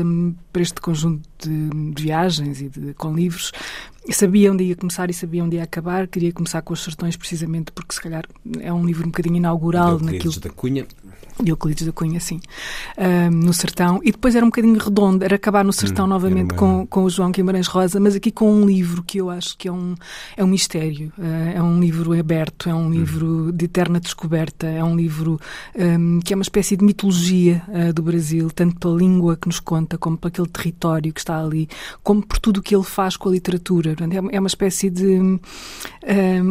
para 0.52 0.62
este 0.62 0.80
conjunto 0.80 1.28
de, 1.40 1.70
de 1.94 2.04
viagens 2.04 2.62
e 2.62 2.70
de, 2.70 2.94
com 2.94 3.14
livros, 3.14 3.52
sabia 4.14 4.52
onde 4.52 4.64
ia 4.64 4.76
começar 4.76 5.10
e 5.10 5.14
sabia 5.14 5.44
onde 5.44 5.56
ia 5.56 5.64
acabar. 5.64 6.08
Queria 6.08 6.32
começar 6.32 6.62
com 6.62 6.74
os 6.74 6.84
sertões, 6.84 7.16
precisamente 7.16 7.72
porque, 7.72 7.94
se 7.94 8.02
calhar, 8.02 8.26
é 8.60 8.72
um 8.72 8.86
livro 8.86 9.04
um 9.04 9.08
bocadinho 9.08 9.38
inaugural 9.38 10.00
naquilo. 10.00 10.40
da 10.40 10.50
Cunha. 10.50 10.86
De 11.42 11.52
Euclides 11.52 11.86
da 11.86 11.92
Cunha, 11.92 12.20
sim, 12.20 12.40
um, 12.98 13.30
no 13.32 13.54
Sertão. 13.54 14.00
E 14.04 14.12
depois 14.12 14.36
era 14.36 14.46
um 14.46 14.50
bocadinho 14.50 14.78
redondo, 14.78 15.24
era 15.24 15.36
acabar 15.36 15.64
no 15.64 15.74
Sertão 15.74 16.06
hum, 16.06 16.10
novamente 16.10 16.52
uma... 16.52 16.58
com, 16.58 16.88
com 16.88 17.04
o 17.04 17.10
João 17.10 17.32
Guimarães 17.32 17.68
Rosa, 17.68 18.00
mas 18.00 18.16
aqui 18.16 18.32
com 18.32 18.52
um 18.52 18.66
livro 18.66 19.04
que 19.04 19.18
eu 19.18 19.30
acho 19.30 19.58
que 19.58 19.68
é 19.68 19.72
um, 19.72 19.96
é 20.38 20.44
um 20.44 20.48
mistério. 20.48 21.12
Uh, 21.18 21.56
é 21.56 21.62
um 21.62 21.80
livro 21.80 22.18
aberto, 22.18 22.70
é 22.70 22.74
um 22.74 22.90
livro 22.90 23.52
de 23.52 23.66
eterna 23.66 24.00
descoberta, 24.00 24.68
é 24.68 24.84
um 24.84 24.96
livro 24.96 25.40
um, 25.76 26.20
que 26.22 26.34
é 26.34 26.36
uma 26.36 26.44
espécie 26.44 26.78
de 26.78 26.86
mitologia 26.86 27.62
uh, 27.68 27.94
do 27.94 28.02
Brasil, 28.02 28.50
tanto 28.52 28.80
pela 28.80 28.98
língua 28.98 29.36
que 29.36 29.48
nos 29.48 29.60
conta, 29.60 29.98
como 29.98 30.18
por 30.18 30.30
aquele 30.30 30.48
território 30.48 31.14
que 31.14 31.20
está 31.20 31.42
ali, 31.42 31.68
como 32.02 32.26
por 32.26 32.40
tudo 32.40 32.60
o 32.60 32.62
que 32.62 32.76
ele 32.76 32.84
faz 32.84 33.18
com 33.18 33.30
a 33.30 33.32
literatura. 33.32 33.92
É, 33.92 34.36
é 34.36 34.40
uma 34.40 34.48
espécie 34.48 34.90
de 34.90 35.20
um, 35.20 35.40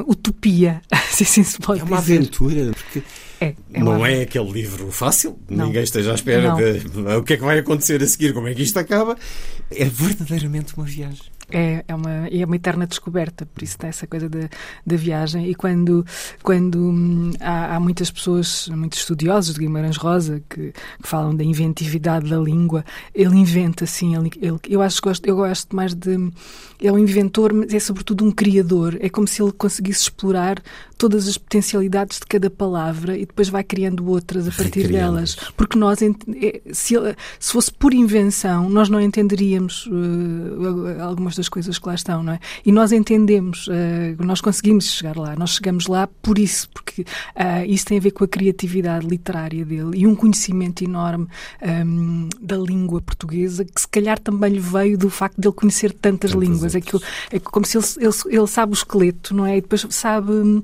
utopia, 0.07 0.83
se 1.11 1.23
assim 1.23 1.43
se 1.43 1.59
pode 1.59 1.81
dizer. 1.81 1.91
É 1.91 1.95
uma 1.95 2.01
dizer. 2.01 2.19
aventura, 2.19 2.73
porque 2.73 3.03
é, 3.41 3.55
é 3.73 3.81
não 3.81 3.97
uma... 3.97 4.09
é 4.11 4.23
aquele 4.23 4.51
livro 4.51 4.91
fácil, 4.91 5.39
Não. 5.49 5.67
ninguém 5.67 5.83
esteja 5.83 6.13
à 6.13 6.15
espera 6.15 6.49
Não. 6.51 6.57
de 6.57 7.17
o 7.19 7.23
que 7.23 7.35
é 7.35 7.37
que 7.37 7.43
vai 7.45 7.59
acontecer 7.59 8.03
a 8.03 8.07
seguir, 8.07 8.33
como 8.33 8.49
é 8.49 8.55
que 8.55 8.63
isto 8.63 8.79
acaba. 8.79 9.17
É 9.71 9.85
verdadeiramente 9.85 10.75
uma 10.77 10.87
viagem. 10.87 11.23
É, 11.51 11.85
é, 11.87 11.95
uma, 11.95 12.27
é 12.29 12.45
uma 12.47 12.57
eterna 12.57 12.87
descoberta, 12.87 13.45
por 13.45 13.63
isso 13.63 13.77
tem 13.77 13.91
essa 13.91 14.07
coisa 14.07 14.31
da, 14.31 14.49
da 14.87 14.97
viagem. 14.97 15.47
E 15.51 15.55
quando, 15.55 16.05
quando 16.43 16.79
hum, 16.79 17.33
há, 17.39 17.77
há 17.77 17.81
muitas 17.81 18.11
pessoas, 18.11 18.67
muitos 18.69 19.01
estudiosos 19.01 19.53
de 19.55 19.61
Guimarães 19.61 19.99
Rosa, 19.99 20.43
que, 20.49 20.73
que 20.73 21.09
falam 21.09 21.37
da 21.37 21.45
inventividade 21.45 22.31
da 22.31 22.39
língua, 22.39 22.83
ele 23.15 23.37
inventa 23.37 23.85
assim. 23.85 24.17
Ele, 24.17 24.31
ele- 24.41 24.59
eu 24.69 24.81
acho 24.81 25.03
que 25.03 25.09
gosto, 25.09 25.27
eu 25.27 25.37
gosto 25.37 25.77
mais 25.77 25.93
de. 25.95 26.17
É 26.85 26.93
um 26.93 26.99
inventor, 26.99 27.53
mas 27.53 27.73
é 27.73 27.79
sobretudo 27.79 28.25
um 28.25 28.31
criador. 28.31 28.97
É 29.01 29.09
como 29.09 29.27
se 29.27 29.43
ele 29.43 29.53
conseguisse 29.53 30.03
explorar 30.03 30.63
todas 30.97 31.29
as 31.29 31.37
potencialidades 31.37 32.19
de 32.19 32.27
cada 32.27 32.49
palavra 32.49 33.17
e 33.17 33.27
depois 33.27 33.49
vai 33.49 33.65
criando 33.65 34.09
outras 34.09 34.49
a 34.49 34.53
partir 34.53 34.89
delas. 34.89 35.37
Porque 35.57 35.79
nós, 35.79 36.01
eh, 36.03 36.61
se, 36.73 36.95
fosse 37.41 37.73
por 37.73 37.93
invenção, 37.93 38.69
nós 38.69 38.89
não 38.89 39.01
entenderíamos 39.01 39.89
eh, 39.91 41.01
algumas 41.01 41.37
das 41.37 41.49
coisas 41.49 41.79
que 41.79 41.87
lá 41.87 41.95
estão, 41.95 42.23
não 42.23 42.35
é? 42.35 42.41
E 42.65 42.73
nós 42.73 42.93
entendemos, 42.93 43.69
eh, 43.71 44.15
nós 44.19 44.41
conseguimos 44.41 44.91
chegar 44.93 45.17
lá, 45.17 45.35
nós 45.37 45.51
chegamos 45.51 45.87
lá 45.87 46.07
por 46.07 46.39
isso, 46.39 46.69
porque 46.71 47.05
ah, 47.35 47.65
isso 47.67 47.87
tem 47.87 47.99
a 47.99 48.01
ver 48.01 48.13
com 48.13 48.25
a 48.25 48.29
criatividade 48.29 49.07
literária 49.07 49.65
dele 49.65 49.91
e 49.99 50.07
um 50.07 50.15
conhecimento 50.15 50.85
enorme 50.85 51.27
ahm, 51.63 52.29
da 52.41 52.57
língua 52.57 53.01
portuguesa, 53.01 53.65
que 53.65 53.81
se 53.81 53.89
calhar 53.89 54.19
também 54.19 54.53
lhe 54.53 54.61
veio 54.61 54.97
do 54.97 55.11
facto 55.11 55.41
de 55.41 55.49
ele 55.49 55.55
conhecer 55.55 55.93
tantas, 55.93 56.33
Tantas 56.33 56.49
línguas. 56.49 56.74
É, 56.75 56.81
que, 56.81 56.97
é 57.31 57.39
como 57.39 57.65
se 57.67 57.77
ele, 57.79 57.87
ele, 57.99 58.37
ele 58.37 58.47
sabe 58.47 58.73
o 58.73 58.75
esqueleto, 58.75 59.35
não 59.35 59.47
é? 59.47 59.59
E 59.59 59.61
depois 59.61 59.87
sabe 59.91 60.33
hum, 60.33 60.63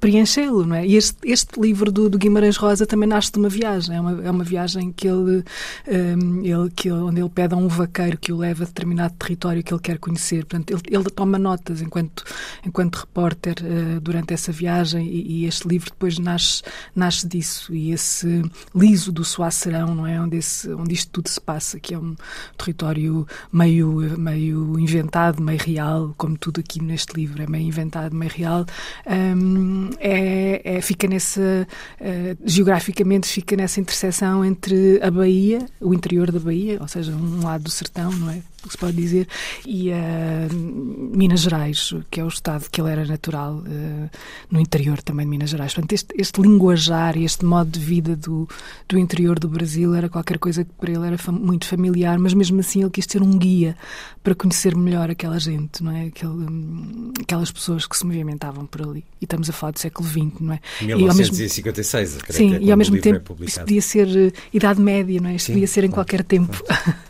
preenchê-lo, 0.00 0.64
não 0.66 0.76
é? 0.76 0.86
E 0.86 0.96
este, 0.96 1.16
este 1.24 1.60
livro 1.60 1.90
do, 1.90 2.08
do 2.08 2.18
Guimarães 2.18 2.56
Rosa 2.56 2.86
também 2.86 3.08
nasce 3.08 3.32
de 3.32 3.38
uma 3.38 3.48
viagem. 3.48 3.96
É 3.96 4.00
uma, 4.00 4.24
é 4.24 4.30
uma 4.30 4.44
viagem 4.44 4.92
que 4.92 5.06
ele, 5.08 5.44
hum, 5.88 6.42
ele, 6.44 6.70
que 6.74 6.88
ele- 6.88 6.98
onde 7.00 7.20
ele 7.20 7.28
pede 7.30 7.54
a 7.54 7.56
um 7.56 7.68
vaqueiro 7.68 8.18
que 8.18 8.32
o 8.32 8.36
leva 8.36 8.64
a 8.64 8.66
determinado 8.66 9.14
território 9.18 9.62
que 9.62 9.72
ele 9.72 9.80
quer 9.80 9.98
conhecer. 9.98 10.44
Portanto, 10.44 10.70
ele, 10.70 10.82
ele 10.96 11.04
toma 11.10 11.38
notas 11.38 11.80
enquanto, 11.82 12.24
enquanto 12.64 12.96
repórter 12.96 13.54
eh, 13.62 14.00
durante 14.00 14.32
essa 14.34 14.52
viagem 14.52 15.06
e, 15.06 15.42
e 15.42 15.46
este 15.46 15.66
livro 15.68 15.90
depois 15.90 16.18
nasce, 16.18 16.62
nasce 16.94 17.26
disso. 17.26 17.74
E 17.74 17.92
esse 17.92 18.42
liso 18.74 19.12
do 19.12 19.24
Soacerão, 19.24 19.94
não 19.94 20.06
é? 20.06 20.20
Onde, 20.20 20.36
esse, 20.36 20.68
onde 20.72 20.94
isto 20.94 21.10
tudo 21.10 21.28
se 21.28 21.40
passa, 21.40 21.78
que 21.80 21.94
é 21.94 21.98
um 21.98 22.14
território 22.56 23.26
meio, 23.52 24.18
meio 24.18 24.78
inventado, 24.78 25.05
meio 25.40 25.58
real, 25.58 26.14
como 26.16 26.36
tudo 26.36 26.60
aqui 26.60 26.82
neste 26.82 27.14
livro 27.14 27.42
é 27.42 27.46
meio 27.46 27.66
inventado, 27.66 28.14
meio 28.14 28.30
real, 28.30 28.64
hum, 29.06 29.90
é, 29.98 30.76
é- 30.76 30.80
fica 30.80 31.06
nessa, 31.06 31.66
eh, 32.00 32.36
geograficamente 32.44 33.26
fica 33.28 33.56
nessa 33.56 33.80
interseção 33.80 34.44
entre 34.44 35.00
a 35.02 35.10
Bahia, 35.10 35.66
o 35.80 35.94
interior 35.94 36.30
da 36.30 36.38
Bahia, 36.38 36.78
ou 36.80 36.88
seja, 36.88 37.12
um 37.12 37.44
lado 37.44 37.64
do 37.64 37.70
sertão, 37.70 38.10
não 38.12 38.30
é? 38.30 38.42
Que 38.66 38.72
se 38.72 38.78
pode 38.78 38.96
dizer, 38.96 39.28
e 39.64 39.92
a 39.92 40.48
Minas 40.52 41.40
Gerais, 41.40 41.92
que 42.10 42.20
é 42.20 42.24
o 42.24 42.28
estado 42.28 42.68
que 42.70 42.80
ele 42.80 42.90
era 42.90 43.04
natural, 43.04 43.62
eh, 43.66 44.08
no 44.50 44.60
interior 44.60 45.00
também 45.02 45.24
de 45.26 45.30
Minas 45.30 45.50
Gerais. 45.50 45.72
Portanto, 45.74 45.92
este, 45.92 46.14
este 46.18 46.40
linguajar 46.40 47.16
e 47.16 47.24
este 47.24 47.44
modo 47.44 47.70
de 47.70 47.78
vida 47.80 48.16
do, 48.16 48.48
do 48.88 48.98
interior 48.98 49.38
do 49.38 49.48
Brasil 49.48 49.94
era 49.94 50.08
qualquer 50.08 50.38
coisa 50.38 50.64
que 50.64 50.70
para 50.72 50.90
ele 50.92 51.06
era 51.06 51.18
fam- 51.18 51.32
muito 51.38 51.66
familiar, 51.66 52.18
mas 52.18 52.34
mesmo 52.34 52.60
assim 52.60 52.80
ele 52.82 52.90
quis 52.90 53.06
ter 53.06 53.22
um 53.22 53.38
guia 53.38 53.76
para 54.22 54.34
conhecer 54.34 54.74
melhor 54.76 55.10
aquela 55.10 55.38
gente, 55.38 55.82
não 55.82 55.92
é? 55.92 56.06
Aquele, 56.06 56.32
hum, 56.32 57.12
aquelas 57.20 57.50
pessoas 57.52 57.86
que 57.86 57.96
se 57.96 58.04
movimentavam 58.04 58.66
por 58.66 58.82
ali. 58.82 59.04
E 59.20 59.24
estamos 59.24 59.48
a 59.48 59.52
falar 59.52 59.72
do 59.72 59.78
século 59.78 60.08
XX, 60.08 60.40
não 60.40 60.54
é? 60.54 60.60
E 60.80 60.92
ao 60.92 60.98
mesmo- 60.98 61.14
1956, 61.14 62.16
creio 62.22 62.36
Sim, 62.38 62.50
que 62.50 62.56
é 62.56 62.62
e 62.68 62.70
ao 62.72 62.76
mesmo 62.76 62.96
é 62.96 63.00
tempo 63.00 63.20
publicado. 63.20 63.66
podia 63.66 63.82
ser 63.82 64.08
eh, 64.08 64.32
Idade 64.52 64.80
Média, 64.80 65.20
não 65.20 65.30
é? 65.30 65.36
Isto 65.36 65.46
Sim, 65.46 65.52
podia 65.54 65.66
ser 65.68 65.84
em 65.84 65.88
claro, 65.88 65.94
qualquer 66.06 66.24
tempo. 66.24 66.62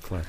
Claro. 0.06 0.24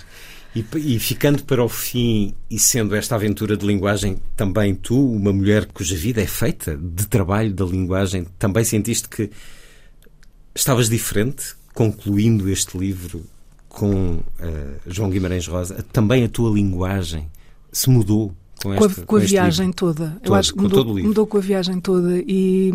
E, 0.57 0.65
e 0.95 0.97
ficando 0.97 1.43
para 1.43 1.63
o 1.63 1.69
fim 1.69 2.33
e 2.49 2.57
sendo 2.57 2.95
esta 2.95 3.13
aventura 3.13 3.55
de 3.55 3.63
linguagem 3.63 4.17
também 4.35 4.73
tu, 4.73 5.13
uma 5.13 5.31
mulher 5.31 5.67
cuja 5.67 5.95
vida 5.95 6.19
é 6.19 6.25
feita 6.25 6.75
de 6.75 7.05
trabalho 7.07 7.53
da 7.53 7.63
linguagem, 7.63 8.25
também 8.39 8.63
sentiste 8.63 9.07
que 9.07 9.29
estavas 10.55 10.89
diferente 10.89 11.55
concluindo 11.75 12.49
este 12.49 12.75
livro 12.75 13.23
com 13.69 14.19
eh, 14.39 14.79
João 14.87 15.11
Guimarães 15.11 15.45
Rosa? 15.45 15.85
Também 15.93 16.23
a 16.23 16.27
tua 16.27 16.49
linguagem 16.49 17.29
se 17.71 17.87
mudou 17.87 18.33
com, 18.61 18.75
com 18.75 18.85
a, 18.85 18.89
com 19.05 19.15
a 19.15 19.19
este 19.19 19.31
viagem 19.31 19.67
livro? 19.67 19.75
toda. 19.77 20.09
Todo, 20.21 20.25
eu 20.25 20.35
acho 20.35 20.51
que 20.51 20.57
com 20.57 20.63
mudou, 20.63 20.83
livro. 20.83 21.07
mudou 21.07 21.27
com 21.27 21.37
a 21.37 21.41
viagem 21.41 21.79
toda 21.79 22.17
e 22.17 22.71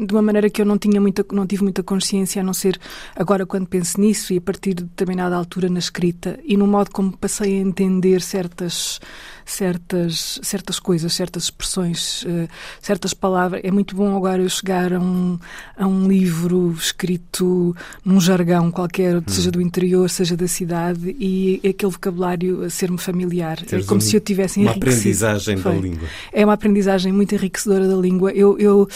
de 0.00 0.12
uma 0.12 0.22
maneira 0.22 0.50
que 0.50 0.60
eu 0.60 0.66
não 0.66 0.78
tinha 0.78 1.00
muita, 1.00 1.24
não 1.32 1.46
tive 1.46 1.62
muita 1.62 1.82
consciência, 1.82 2.42
a 2.42 2.44
não 2.44 2.54
ser 2.54 2.78
agora 3.16 3.46
quando 3.46 3.66
penso 3.66 4.00
nisso 4.00 4.32
e 4.32 4.38
a 4.38 4.40
partir 4.40 4.74
de 4.74 4.84
determinada 4.84 5.36
altura 5.36 5.68
na 5.68 5.78
escrita 5.78 6.38
e 6.44 6.56
no 6.56 6.66
modo 6.66 6.90
como 6.90 7.16
passei 7.16 7.58
a 7.58 7.60
entender 7.60 8.20
certas 8.20 9.00
certas 9.50 10.38
certas 10.42 10.78
coisas, 10.78 11.12
certas 11.12 11.44
expressões, 11.44 12.24
eh, 12.26 12.48
certas 12.80 13.14
palavras. 13.14 13.60
É 13.64 13.70
muito 13.70 13.94
bom 13.96 14.16
agora 14.16 14.42
eu 14.42 14.48
chegar 14.48 14.92
a 14.92 15.00
um 15.00 15.38
a 15.76 15.86
um 15.86 16.06
livro 16.08 16.72
escrito 16.78 17.74
num 18.04 18.20
jargão 18.20 18.70
qualquer, 18.70 19.16
Hum. 19.16 19.22
seja 19.26 19.50
do 19.50 19.60
interior, 19.60 20.08
seja 20.10 20.36
da 20.36 20.46
cidade 20.48 21.16
e 21.18 21.60
aquele 21.68 21.92
vocabular 21.92 22.38
a 22.64 22.70
ser-me 22.70 22.98
familiar. 22.98 23.56
Teres 23.64 23.84
é 23.84 23.88
como 23.88 23.98
um- 23.98 24.00
se 24.00 24.16
eu 24.16 24.20
tivesse 24.20 24.58
uma 24.60 24.70
enriquecido. 24.70 24.98
aprendizagem 25.24 25.56
da 25.56 25.62
Foi. 25.62 25.78
língua. 25.80 26.08
É 26.32 26.44
uma 26.44 26.54
aprendizagem 26.54 27.12
muito 27.12 27.34
enriquecedora 27.34 27.86
da 27.88 27.96
língua. 27.96 28.30
Eu, 28.32 28.58
eu, 28.58 28.88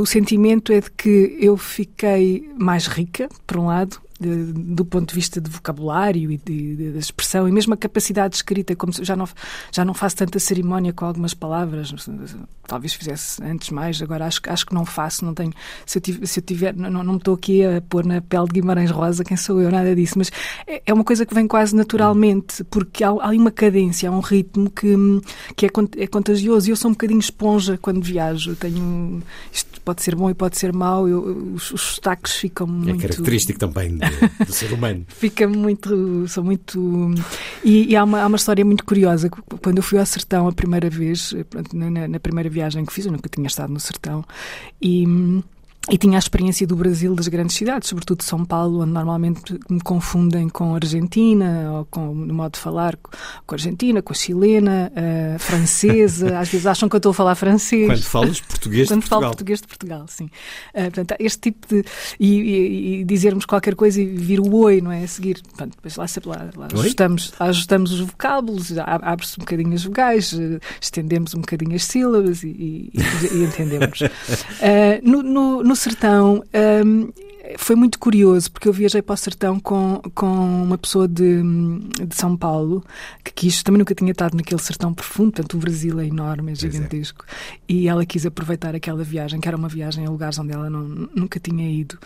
o 0.00 0.06
sentimento 0.06 0.72
é 0.72 0.80
de 0.80 0.90
que 0.90 1.36
eu 1.40 1.56
fiquei 1.56 2.48
mais 2.56 2.86
rica, 2.86 3.28
por 3.46 3.58
um 3.58 3.66
lado, 3.66 3.96
de- 4.20 4.52
do 4.52 4.84
ponto 4.84 5.08
de 5.10 5.14
vista 5.14 5.40
de 5.40 5.50
vocabulário 5.50 6.30
e 6.32 6.36
de, 6.38 6.76
de- 6.76 6.92
de 6.92 6.98
expressão, 6.98 7.48
e 7.48 7.52
mesmo 7.52 7.74
a 7.74 7.76
capacidade 7.76 8.30
de 8.30 8.36
escrita, 8.36 8.74
como 8.76 8.92
se- 8.92 9.04
já 9.04 9.14
não, 9.16 9.28
já 9.72 9.84
não 9.84 9.94
faço 9.94 10.16
tanta 10.16 10.38
cerimónia 10.38 10.92
com 10.92 11.04
algumas 11.04 11.34
palavras, 11.34 11.92
talvez 12.66 12.92
fizesse 12.94 13.42
antes 13.42 13.70
mais, 13.70 14.00
agora 14.02 14.26
acho, 14.26 14.42
que- 14.42 14.50
acho 14.50 14.66
que 14.66 14.74
não 14.74 14.84
faço, 14.84 15.24
não 15.24 15.34
tenho, 15.34 15.52
se 15.86 15.98
eu 15.98 16.02
tiver, 16.02 16.26
se 16.26 16.40
eu 16.40 16.44
tiver 16.44 16.74
não, 16.76 16.90
não 17.02 17.12
me 17.12 17.18
estou 17.18 17.34
aqui 17.34 17.64
a 17.64 17.80
pôr 17.80 18.04
na 18.04 18.20
pele 18.20 18.46
de 18.46 18.52
Guimarães 18.60 18.90
Rosa, 18.90 19.24
quem 19.24 19.36
sou 19.36 19.60
eu, 19.62 19.70
nada 19.70 19.94
disso, 19.94 20.14
mas 20.18 20.30
é, 20.66 20.82
é 20.86 20.92
uma 20.92 21.04
coisa 21.04 21.24
que 21.24 21.34
vem 21.34 21.46
quase 21.46 21.74
naturalmente, 21.74 22.64
porque 22.64 23.04
há, 23.04 23.08
há 23.08 23.30
uma 23.30 23.50
cadência, 23.50 24.08
há 24.08 24.12
um 24.12 24.20
ritmo 24.20 24.70
que, 24.70 24.94
que 25.56 25.66
é, 25.66 25.70
é 25.98 26.06
contagioso, 26.06 26.68
e 26.68 26.70
eu 26.70 26.76
sou 26.76 26.90
um 26.90 26.94
bocadinho 26.94 27.20
esponja 27.20 27.78
quando 27.78 28.02
viajo, 28.02 28.54
tenho, 28.56 29.22
isto 29.52 29.80
pode 29.82 30.02
ser 30.02 30.14
bom 30.14 30.28
e 30.28 30.34
pode 30.34 30.58
ser 30.58 30.72
mau, 30.72 31.08
eu, 31.08 31.52
os, 31.54 31.70
os 31.70 31.80
sotaques 31.80 32.34
ficam 32.34 32.66
É 32.66 32.70
muito 32.70 33.00
característico 33.00 33.58
também 33.58 33.98
do 34.46 34.52
ser 34.52 34.72
humano. 34.72 35.04
fica 35.08 35.46
muito. 35.48 36.26
Sou 36.28 36.44
muito. 36.44 37.14
E, 37.64 37.90
e 37.90 37.96
há, 37.96 38.04
uma, 38.04 38.22
há 38.22 38.26
uma 38.26 38.36
história 38.36 38.64
muito 38.64 38.84
curiosa. 38.84 39.28
Quando 39.28 39.78
eu 39.78 39.82
fui 39.82 39.98
ao 39.98 40.06
sertão 40.06 40.48
a 40.48 40.52
primeira 40.52 40.88
vez, 40.88 41.34
na, 41.72 42.08
na 42.08 42.20
primeira 42.20 42.48
viagem 42.48 42.84
que 42.84 42.92
fiz, 42.92 43.06
eu 43.06 43.12
nunca 43.12 43.28
tinha 43.28 43.46
estado 43.46 43.72
no 43.72 43.80
sertão, 43.80 44.24
e. 44.80 45.06
E 45.90 45.96
tinha 45.96 46.18
a 46.18 46.18
experiência 46.18 46.66
do 46.66 46.76
Brasil, 46.76 47.14
das 47.14 47.28
grandes 47.28 47.56
cidades, 47.56 47.88
sobretudo 47.88 48.18
de 48.18 48.24
São 48.24 48.44
Paulo, 48.44 48.82
onde 48.82 48.92
normalmente 48.92 49.58
me 49.70 49.80
confundem 49.80 50.46
com 50.46 50.72
a 50.72 50.74
Argentina, 50.74 51.72
ou 51.78 51.84
com 51.86 52.14
no 52.14 52.34
modo 52.34 52.52
de 52.52 52.58
falar 52.58 52.94
com 52.96 53.10
a 53.48 53.54
Argentina, 53.54 54.02
com 54.02 54.12
a 54.12 54.16
chilena, 54.16 54.92
a 55.34 55.38
francesa. 55.38 56.36
Às 56.38 56.50
vezes 56.50 56.66
acham 56.66 56.90
que 56.90 56.94
eu 56.94 56.98
estou 56.98 57.10
a 57.10 57.14
falar 57.14 57.34
francês. 57.36 57.86
Quando 57.86 58.02
falas 58.02 58.40
português 58.40 58.86
de 58.88 58.92
Quando 58.94 59.02
falo 59.02 59.08
Portugal. 59.22 59.30
português 59.30 59.60
de 59.62 59.66
Portugal, 59.66 60.04
sim. 60.08 60.28
Ah, 60.74 60.82
portanto, 60.82 61.14
este 61.18 61.38
tipo 61.40 61.66
de. 61.68 61.84
E, 62.20 62.32
e- 62.38 63.00
e 63.00 63.04
dizermos 63.04 63.46
qualquer 63.46 63.74
coisa 63.74 63.98
e 64.00 64.04
vir 64.04 64.40
o 64.40 64.54
oi, 64.56 64.82
não 64.82 64.92
é? 64.92 65.04
A 65.04 65.08
seguir. 65.08 65.40
Portanto, 65.42 65.72
depois 65.74 65.96
lá, 65.96 66.04
lá, 66.26 66.50
lá 66.54 66.68
ajustamos, 66.74 67.32
ajustamos 67.40 67.92
os 67.92 68.00
vocábulos, 68.00 68.76
abre-se 68.78 69.36
um 69.38 69.40
bocadinho 69.40 69.72
as 69.72 69.84
vogais, 69.84 70.34
eh, 70.38 70.58
estendemos 70.80 71.34
um 71.34 71.40
bocadinho 71.40 71.74
as 71.74 71.84
sílabas 71.84 72.42
e, 72.42 72.90
e- 72.92 73.42
entendemos. 73.44 74.00
Ah, 74.02 75.00
no, 75.02 75.22
no- 75.22 75.62
no 75.62 75.77
sertão. 75.78 76.42
ahm, 76.52 77.08
foi 77.56 77.76
muito 77.76 77.98
curioso, 77.98 78.50
porque 78.50 78.68
eu 78.68 78.72
viajei 78.72 79.00
para 79.00 79.14
o 79.14 79.16
sertão 79.16 79.58
com, 79.58 80.02
com 80.14 80.26
uma 80.26 80.76
pessoa 80.76 81.08
de, 81.08 81.42
de 82.06 82.14
São 82.14 82.36
Paulo, 82.36 82.84
que 83.24 83.32
quis, 83.32 83.62
também 83.62 83.78
nunca 83.78 83.94
tinha 83.94 84.10
estado 84.10 84.36
naquele 84.36 84.60
sertão 84.60 84.92
profundo, 84.92 85.32
portanto 85.32 85.54
o 85.54 85.58
Brasil 85.58 85.98
é 86.00 86.06
enorme, 86.06 86.50
é, 86.50 86.52
é. 86.52 86.56
gigantesco, 86.56 87.24
é. 87.26 87.58
e 87.68 87.88
ela 87.88 88.04
quis 88.04 88.26
aproveitar 88.26 88.74
aquela 88.74 89.02
viagem, 89.02 89.40
que 89.40 89.48
era 89.48 89.56
uma 89.56 89.68
viagem 89.68 90.04
a 90.04 90.10
lugares 90.10 90.38
onde 90.38 90.52
ela 90.52 90.68
não, 90.68 90.82
nunca 91.14 91.40
tinha 91.40 91.70
ido. 91.70 91.98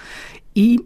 E 0.54 0.78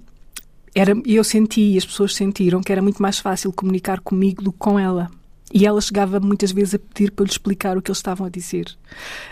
era, 0.74 0.94
eu 1.04 1.24
senti, 1.24 1.72
e 1.72 1.78
as 1.78 1.84
pessoas 1.84 2.14
sentiram, 2.14 2.62
que 2.62 2.72
era 2.72 2.80
muito 2.80 3.02
mais 3.02 3.18
fácil 3.18 3.52
comunicar 3.52 4.00
comigo 4.00 4.42
do 4.42 4.52
que 4.52 4.58
com 4.58 4.78
ela. 4.78 5.10
E 5.54 5.64
ela 5.64 5.80
chegava 5.80 6.18
muitas 6.18 6.50
vezes 6.50 6.74
a 6.74 6.78
pedir 6.78 7.12
para 7.12 7.24
lhe 7.24 7.30
explicar 7.30 7.78
o 7.78 7.82
que 7.82 7.90
eles 7.90 7.98
estavam 7.98 8.26
a 8.26 8.30
dizer. 8.30 8.66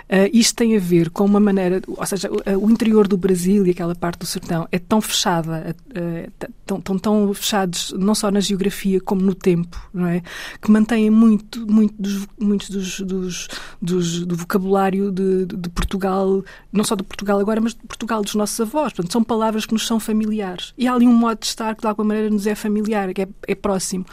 Uh, 0.04 0.30
isto 0.32 0.54
tem 0.54 0.76
a 0.76 0.80
ver 0.80 1.10
com 1.10 1.24
uma 1.24 1.40
maneira, 1.40 1.82
ou 1.88 2.06
seja, 2.06 2.30
o, 2.30 2.66
o, 2.66 2.70
interior 2.70 3.08
do 3.08 3.16
Brasil 3.16 3.66
e 3.66 3.70
aquela 3.70 3.96
parte 3.96 4.20
do 4.20 4.26
sertão 4.26 4.68
é 4.70 4.78
tão 4.78 5.00
fechada, 5.00 5.74
uh, 5.90 6.48
tão, 6.64 6.80
tão, 6.80 6.98
tão, 6.98 7.34
fechados 7.34 7.92
não 7.98 8.14
só 8.14 8.30
na 8.30 8.38
geografia 8.38 9.00
como 9.00 9.22
no 9.22 9.34
tempo, 9.34 9.76
não 9.92 10.06
é? 10.06 10.22
Que 10.62 10.70
mantêm 10.70 11.10
muito, 11.10 11.66
muito 11.66 12.00
dos, 12.00 12.28
muitos 12.38 12.70
dos, 12.70 13.00
dos, 13.00 13.48
dos, 13.82 14.26
do 14.26 14.36
vocabulário 14.36 15.10
de, 15.10 15.46
de, 15.46 15.68
Portugal, 15.68 16.44
não 16.72 16.84
só 16.84 16.94
de 16.94 17.02
Portugal 17.02 17.40
agora, 17.40 17.60
mas 17.60 17.74
de 17.74 17.80
Portugal 17.88 18.22
dos 18.22 18.36
nossos 18.36 18.60
avós. 18.60 18.92
Portanto, 18.92 19.12
são 19.12 19.24
palavras 19.24 19.66
que 19.66 19.72
nos 19.72 19.86
são 19.86 19.98
familiares. 19.98 20.72
E 20.78 20.86
há 20.86 20.94
ali 20.94 21.08
um 21.08 21.14
modo 21.14 21.40
de 21.40 21.46
estar 21.46 21.74
que 21.74 21.80
de 21.80 21.88
alguma 21.88 22.08
maneira 22.08 22.30
nos 22.30 22.46
é 22.46 22.54
familiar, 22.54 23.12
que 23.12 23.22
é, 23.22 23.28
é 23.48 23.54
próximo. 23.54 24.06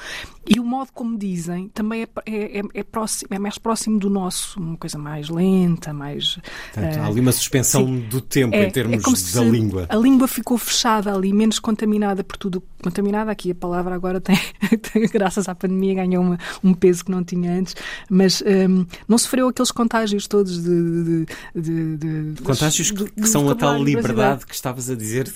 E 0.47 0.60
o 0.60 0.65
modo 0.65 0.91
como 0.91 1.17
dizem 1.17 1.69
também 1.69 2.04
é, 2.04 2.08
é, 2.25 2.60
é, 2.60 2.62
é, 2.73 2.84
próximo, 2.84 3.30
é 3.32 3.38
mais 3.38 3.60
próximo 3.60 3.99
do 3.99 4.10
nosso, 4.10 4.60
uma 4.60 4.75
coisa 4.75 4.97
mais 4.97 5.30
lenta, 5.30 5.93
mais. 5.93 6.39
Portanto, 6.73 6.95
uh, 6.95 7.01
há 7.01 7.08
ali 7.08 7.19
uma 7.19 7.32
suspensão 7.32 7.86
sim, 7.86 7.99
do 8.10 8.19
tempo 8.19 8.56
em 8.56 8.60
é, 8.60 8.63
é 8.63 8.71
termos 8.71 9.34
da 9.34 9.43
língua. 9.43 9.86
A 9.88 9.95
língua 9.95 10.27
ficou 10.27 10.58
fechada 10.58 11.13
ali, 11.13 11.32
menos 11.32 11.60
contaminada 11.60 12.23
por 12.23 12.38
tudo. 12.38 12.63
Contaminada, 12.84 13.32
aqui 13.32 13.51
a 13.51 13.56
palavra 13.56 13.93
agora 13.93 14.19
tem, 14.19 14.38
tem 14.91 15.08
graças 15.08 15.47
à 15.47 15.54
pandemia, 15.54 15.93
ganhou 15.93 16.23
uma, 16.23 16.39
um 16.63 16.73
peso 16.73 17.06
que 17.06 17.12
não 17.12 17.23
tinha 17.23 17.51
antes, 17.54 17.75
mas 18.10 18.41
um, 18.41 18.86
não 19.08 19.19
sofreu 19.19 19.47
aqueles 19.47 19.71
contágios 19.71 20.27
todos 20.27 20.62
de. 20.62 21.25
de, 21.56 21.97
de, 21.97 22.34
de 22.34 22.41
contágios 22.41 22.89
que, 22.89 23.12
que 23.12 23.27
são 23.27 23.47
a 23.47 23.56
tal 23.56 23.82
liberdade 23.82 24.45
que 24.47 24.56
estavas 24.56 24.89
a 24.89 24.95
dizer 24.95 25.32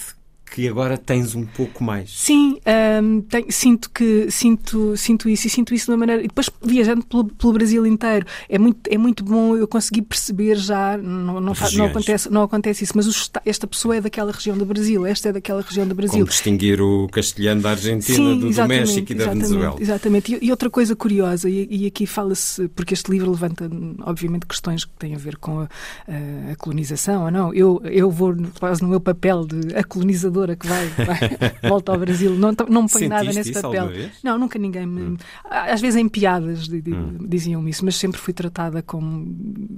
que 0.46 0.68
agora 0.68 0.98
tens 0.98 1.36
um 1.36 1.46
pouco 1.46 1.84
mais. 1.84 2.12
Sim, 2.12 2.60
um, 3.04 3.24
sinto 3.50 3.90
que 3.90 4.30
sinto, 4.30 4.96
sinto 4.96 5.28
isso 5.28 5.48
e 5.48 5.50
sinto 5.50 5.74
isso 5.74 5.86
de 5.86 5.92
uma 5.92 5.98
maneira. 5.98 6.24
E 6.24 6.28
depois 6.28 6.50
viajando 6.64 7.06
pelo, 7.06 7.26
pelo, 7.26 7.54
Brasil 7.54 7.86
inteiro, 7.86 8.26
é 8.48 8.58
muito, 8.58 8.80
é 8.90 8.98
muito 8.98 9.24
bom 9.24 9.58
eu 9.58 9.68
conseguir 9.68 10.04
perceber 10.04 10.56
já, 10.56 10.98
não, 10.98 11.42
não, 11.42 11.54
não, 11.76 11.86
acontece, 11.86 12.30
não 12.30 12.44
acontece 12.44 12.84
isso, 12.84 12.94
mas 12.96 13.32
esta 13.46 13.68
pessoa 13.68 13.98
é 13.98 14.02
daquela 14.02 14.32
região 14.32 14.58
do 14.58 14.66
Brasil, 14.66 15.06
esta 15.06 15.30
é 15.30 15.34
daquela 15.34 15.62
região 15.62 15.88
do 15.88 15.96
Brasil. 15.96 16.20
Como 16.20 16.30
distinguir 16.30 16.82
o 16.82 17.08
castelhano 17.10 17.62
da 17.62 17.72
Argentina, 17.72 18.16
Sim, 18.16 18.40
do, 18.40 18.50
do 18.52 18.68
México 18.68 19.12
e 19.12 19.16
da 19.16 19.26
Venezuela. 19.26 19.76
Exatamente. 19.80 20.36
E, 20.36 20.46
e, 20.46 20.52
outra 20.52 20.70
coisa 20.70 20.96
curiosa, 20.96 21.50
e, 21.50 21.68
e 21.70 21.86
aqui 21.86 22.06
fala-se, 22.06 22.68
porque 22.70 22.94
este 22.94 23.12
livro 23.12 23.32
levanta, 23.32 23.70
obviamente, 24.02 24.46
questões 24.46 24.86
que 24.86 24.92
têm 24.98 25.16
a 25.16 25.18
ver 25.18 25.38
com 25.38 25.62
a, 25.62 25.64
a, 26.08 26.52
a 26.52 26.56
colonização 26.56 27.26
ou 27.26 27.32
não. 27.32 27.54
Eu, 27.54 27.82
eu 27.86 28.10
vou 28.12 28.36
quase 28.60 28.82
no 28.82 28.88
meu 28.88 29.00
papel 29.00 29.46
de 29.46 29.76
a 29.76 29.84
colonizador 29.84 30.35
que 30.56 30.68
vai, 30.68 30.88
vai 30.88 31.20
volta 31.70 31.92
ao 31.92 32.00
Brasil. 32.00 32.32
Não, 32.32 32.54
não 32.70 32.84
me 32.84 32.90
ponho 32.90 33.10
nada 33.10 33.32
nesse 33.32 33.54
papel. 33.54 33.90
Não, 34.24 34.38
nunca 34.38 34.60
ninguém 34.60 34.86
me. 34.86 35.02
Hum. 35.02 35.18
Às 35.46 35.82
vezes 35.82 36.00
em 36.00 36.10
piadas 36.10 36.68
hum. 36.68 37.18
diziam 37.28 37.68
isso, 37.68 37.86
mas 37.86 37.96
sempre 37.96 38.20
fui 38.20 38.34
tratada 38.34 38.82
como. 38.82 39.26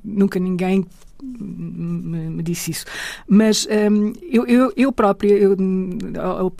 Nunca 0.03 0.39
ninguém 0.39 0.85
me, 1.21 2.43
disse 2.43 2.71
isso. 2.71 2.85
Mas 3.27 3.67
um, 3.91 4.13
eu, 4.21 4.45
eu, 4.45 4.73
eu, 4.75 4.91
própria, 4.91 5.33
eu, 5.33 5.57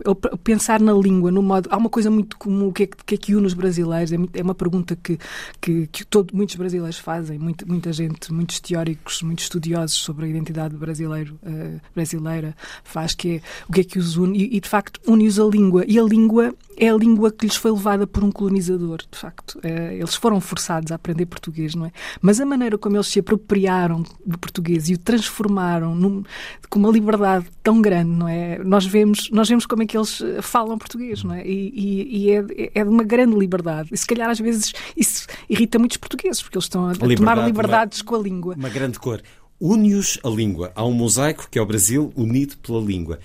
eu, 0.04 0.16
pensar 0.44 0.80
na 0.80 0.94
língua, 0.94 1.32
no 1.32 1.42
modo. 1.42 1.70
Há 1.72 1.78
uma 1.78 1.90
coisa 1.90 2.10
muito 2.10 2.38
comum, 2.38 2.68
o 2.68 2.74
que 2.74 2.84
é 2.84 2.88
que, 2.88 2.98
que, 3.06 3.16
é 3.16 3.18
que 3.18 3.36
une 3.36 3.46
os 3.46 3.54
brasileiros? 3.54 4.12
É, 4.12 4.18
é 4.34 4.44
uma 4.44 4.56
pergunta 4.56 4.96
que, 4.96 5.18
que, 5.62 5.88
que 5.88 6.06
todo, 6.06 6.36
muitos 6.36 6.56
brasileiros 6.56 6.98
fazem, 6.98 7.38
muita, 7.38 7.66
muita 7.66 7.94
gente, 7.94 8.34
muitos 8.34 8.60
teóricos, 8.60 9.22
muitos 9.22 9.46
estudiosos 9.46 9.98
sobre 9.98 10.26
a 10.26 10.28
identidade 10.28 10.76
brasileiro, 10.76 11.40
uh, 11.44 11.80
brasileira 11.94 12.56
faz, 12.84 13.14
que 13.14 13.36
é 13.36 13.42
o 13.68 13.74
que 13.74 13.82
é 13.82 13.84
que 13.84 14.00
os 14.00 14.18
une, 14.18 14.38
e, 14.38 14.58
e 14.58 14.60
de 14.60 14.68
facto 14.70 15.00
une-os 15.08 15.40
a 15.40 15.46
língua. 15.46 15.84
E 15.88 16.00
a 16.00 16.04
língua 16.04 16.54
é 16.78 16.90
a 16.90 16.96
língua 16.96 17.32
que 17.32 17.46
lhes 17.46 17.56
foi 17.56 17.72
levada 17.72 18.06
por 18.06 18.24
um 18.24 18.32
colonizador, 18.32 19.00
de 19.10 19.18
facto. 19.18 19.56
Uh, 19.56 19.94
eles 19.94 20.16
foram 20.16 20.40
forçados 20.40 20.92
a 20.92 20.96
aprender 20.96 21.26
português, 21.26 21.74
não 21.74 21.88
é? 21.88 21.92
Mas 22.22 22.40
a 22.40 22.46
maneira 22.46 22.78
como 22.78 22.96
eles 22.96 23.08
se 23.08 23.20
apropriaram 23.20 24.04
do 24.26 24.38
português 24.38 24.88
e 24.90 24.94
o 24.94 24.98
transformaram 24.98 25.96
num, 25.96 26.24
com 26.70 26.80
uma 26.80 26.92
liberdade 26.92 27.48
tão 27.64 27.82
grande, 27.82 28.12
não 28.12 28.28
é? 28.28 28.60
Nós 28.60 28.86
vemos, 28.86 29.30
nós 29.32 29.50
vemos 29.50 29.66
como 29.66 29.84
é 29.84 29.86
que 29.86 29.98
eles 29.98 30.22
eh, 30.22 30.42
falam 30.42 30.78
português, 30.78 31.24
não 31.24 31.34
é? 31.34 31.46
E, 31.46 31.74
e, 31.74 32.18
e 32.18 32.32
é, 32.32 32.46
é, 32.76 32.84
de 32.84 32.90
uma 32.90 33.04
grande 33.04 33.36
liberdade. 33.36 33.90
E 33.92 33.98
se 33.98 34.06
calhar 34.06 34.30
às 34.30 34.40
vezes 34.40 34.74
isso 34.96 35.26
irrita 35.50 35.80
muitos 35.80 35.98
portugueses, 35.98 36.42
porque 36.42 36.58
eles 36.58 36.66
estão 36.66 36.88
a, 36.88 36.92
a 36.92 37.16
tomar 37.16 37.44
liberdades 37.46 38.02
uma, 38.02 38.06
com 38.08 38.16
a 38.16 38.20
língua. 38.20 38.56
Uma 38.56 38.70
grande 38.70 39.00
cor. 39.00 39.22
Une-os 39.60 40.20
a 40.24 40.30
língua. 40.30 40.72
Há 40.76 40.86
um 40.86 40.94
mosaico 40.94 41.48
que 41.50 41.58
é 41.58 41.62
o 41.62 41.66
Brasil 41.66 42.14
unido 42.16 42.56
pela 42.58 42.80
língua 42.80 43.20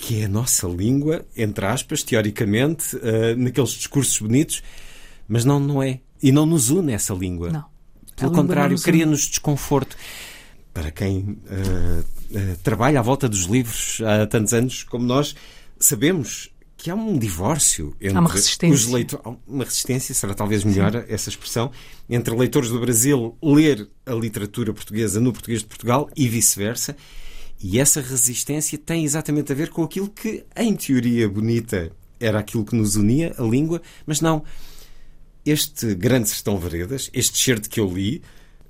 que 0.00 0.22
é 0.22 0.24
a 0.24 0.28
nossa 0.28 0.66
língua, 0.66 1.26
entre 1.36 1.66
aspas, 1.66 2.02
teoricamente, 2.02 2.96
uh, 2.96 3.36
naqueles 3.36 3.70
discursos 3.70 4.18
bonitos, 4.18 4.62
mas 5.28 5.44
não, 5.44 5.60
não 5.60 5.82
é. 5.82 6.00
E 6.22 6.32
não 6.32 6.46
nos 6.46 6.70
une 6.70 6.92
essa 6.92 7.14
língua. 7.14 7.50
Não. 7.50 7.64
Pelo 8.16 8.32
contrário, 8.32 8.78
cria-nos 8.80 9.26
desconforto 9.26 9.96
para 10.72 10.90
quem 10.90 11.18
uh, 11.18 12.00
uh, 12.00 12.56
trabalha 12.62 13.00
à 13.00 13.02
volta 13.02 13.28
dos 13.28 13.44
livros 13.44 14.00
há 14.04 14.26
tantos 14.26 14.52
anos 14.52 14.82
como 14.84 15.04
nós, 15.04 15.34
sabemos 15.78 16.50
que 16.76 16.90
há 16.90 16.94
um 16.94 17.18
divórcio 17.18 17.94
entre 18.00 18.16
há 18.16 18.20
uma 18.20 18.30
resistência. 18.30 18.74
os 18.74 18.86
leitores. 18.86 19.38
Uma 19.46 19.64
resistência, 19.64 20.14
será 20.14 20.32
talvez 20.32 20.64
melhor 20.64 20.92
Sim. 20.92 21.04
essa 21.08 21.28
expressão, 21.28 21.70
entre 22.08 22.34
leitores 22.34 22.70
do 22.70 22.80
Brasil 22.80 23.36
ler 23.42 23.88
a 24.06 24.14
literatura 24.14 24.72
portuguesa 24.72 25.20
no 25.20 25.32
português 25.32 25.60
de 25.60 25.66
Portugal 25.66 26.08
e 26.16 26.26
vice-versa. 26.28 26.96
E 27.62 27.78
essa 27.78 28.00
resistência 28.00 28.78
tem 28.78 29.04
exatamente 29.04 29.52
a 29.52 29.54
ver 29.54 29.68
com 29.68 29.82
aquilo 29.82 30.08
que, 30.08 30.44
em 30.56 30.74
teoria 30.74 31.28
bonita, 31.28 31.92
era 32.18 32.38
aquilo 32.38 32.64
que 32.64 32.74
nos 32.74 32.96
unia, 32.96 33.34
a 33.38 33.42
língua, 33.42 33.82
mas 34.06 34.20
não. 34.20 34.42
Este 35.44 35.94
Grande 35.94 36.28
Sertão 36.28 36.58
Veredas, 36.58 37.10
este 37.12 37.38
certo 37.38 37.68
que 37.68 37.80
eu 37.80 37.86
li, 37.92 38.22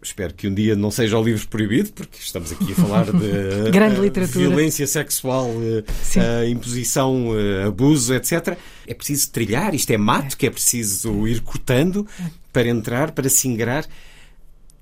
espero 0.02 0.34
que 0.34 0.48
um 0.48 0.54
dia 0.54 0.74
não 0.74 0.90
seja 0.90 1.18
o 1.18 1.22
livro 1.22 1.46
proibido, 1.48 1.92
porque 1.92 2.18
estamos 2.20 2.50
aqui 2.50 2.72
a 2.72 2.74
falar 2.74 3.04
de 3.12 3.70
Grande 3.70 4.00
uh, 4.00 4.02
literatura. 4.02 4.48
violência 4.48 4.86
sexual, 4.86 5.48
uh, 5.50 5.80
uh, 5.80 6.48
imposição, 6.48 7.28
abuso, 7.66 8.14
etc. 8.14 8.56
É 8.86 8.94
preciso 8.94 9.30
trilhar, 9.30 9.74
isto 9.74 9.90
é 9.90 9.98
mato, 9.98 10.34
é. 10.34 10.36
que 10.36 10.46
é 10.46 10.50
preciso 10.50 11.28
ir 11.28 11.40
cortando 11.42 12.06
para 12.52 12.68
entrar, 12.68 13.12
para 13.12 13.28
se 13.28 13.46
ingrar. 13.46 13.86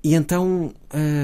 E 0.03 0.15
então. 0.15 0.73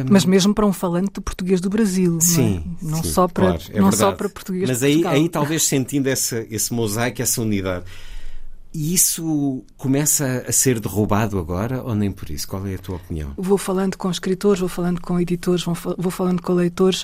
Mas 0.10 0.26
mesmo 0.26 0.54
para 0.54 0.66
um 0.66 0.74
falante 0.74 1.12
do 1.14 1.22
português 1.22 1.62
do 1.62 1.70
Brasil, 1.70 2.20
sim, 2.20 2.64
não, 2.82 2.90
é? 2.90 2.92
não 2.94 3.04
sim, 3.04 3.10
só 3.10 3.28
para 3.28 3.46
claro, 3.46 3.64
é 3.74 3.80
não 3.80 3.92
só 3.92 4.12
para 4.12 4.30
português. 4.30 4.68
Mas 4.68 4.84
aí, 4.84 5.06
aí 5.06 5.30
talvez 5.30 5.64
sentindo 5.64 6.08
essa, 6.08 6.46
esse 6.50 6.74
mosaico, 6.74 7.22
essa 7.22 7.42
unidade. 7.42 7.86
E 8.76 8.94
isso 8.94 9.64
começa 9.78 10.44
a 10.46 10.52
ser 10.52 10.82
derrubado 10.82 11.40
agora 11.40 11.82
ou 11.82 11.96
nem 11.96 12.12
por 12.12 12.30
isso? 12.30 12.46
Qual 12.46 12.68
é 12.68 12.76
a 12.76 12.78
tua 12.78 12.98
opinião? 12.98 13.32
Vou 13.38 13.58
falando 13.58 13.96
com 13.96 14.12
escritores, 14.12 14.60
vou 14.60 14.68
falando 14.68 15.00
com 15.00 15.18
editores, 15.18 15.64
vou, 15.64 16.12
falando 16.12 16.42
com 16.42 16.52
leitores 16.52 17.04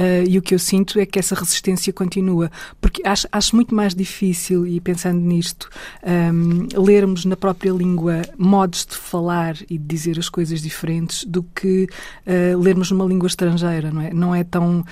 uh, 0.00 0.28
e 0.28 0.36
o 0.36 0.42
que 0.42 0.52
eu 0.52 0.58
sinto 0.58 0.98
é 0.98 1.06
que 1.06 1.20
essa 1.20 1.36
resistência 1.36 1.92
continua. 1.92 2.50
Porque 2.80 3.06
acho, 3.06 3.28
acho 3.30 3.54
muito 3.54 3.72
mais 3.72 3.94
difícil, 3.94 4.66
e 4.66 4.80
pensando 4.80 5.20
nisto, 5.20 5.70
um, 6.02 6.10
ehm, 6.10 6.68
lermos 6.74 7.24
na 7.24 7.36
própria 7.36 7.70
língua 7.70 8.22
modos 8.36 8.84
de 8.84 8.96
falar 8.96 9.56
e 9.70 9.78
de 9.78 9.84
dizer 9.84 10.18
as 10.18 10.28
coisas 10.28 10.60
diferentes 10.60 11.24
do 11.24 11.44
que 11.44 11.86
uh, 12.26 12.58
lermos 12.58 12.90
numa 12.90 13.04
língua 13.04 13.28
estrangeira, 13.28 13.92
não 13.92 14.02
é? 14.02 14.12
Não 14.12 14.34
é 14.34 14.42
tão. 14.42 14.80
Uh, 14.80 14.84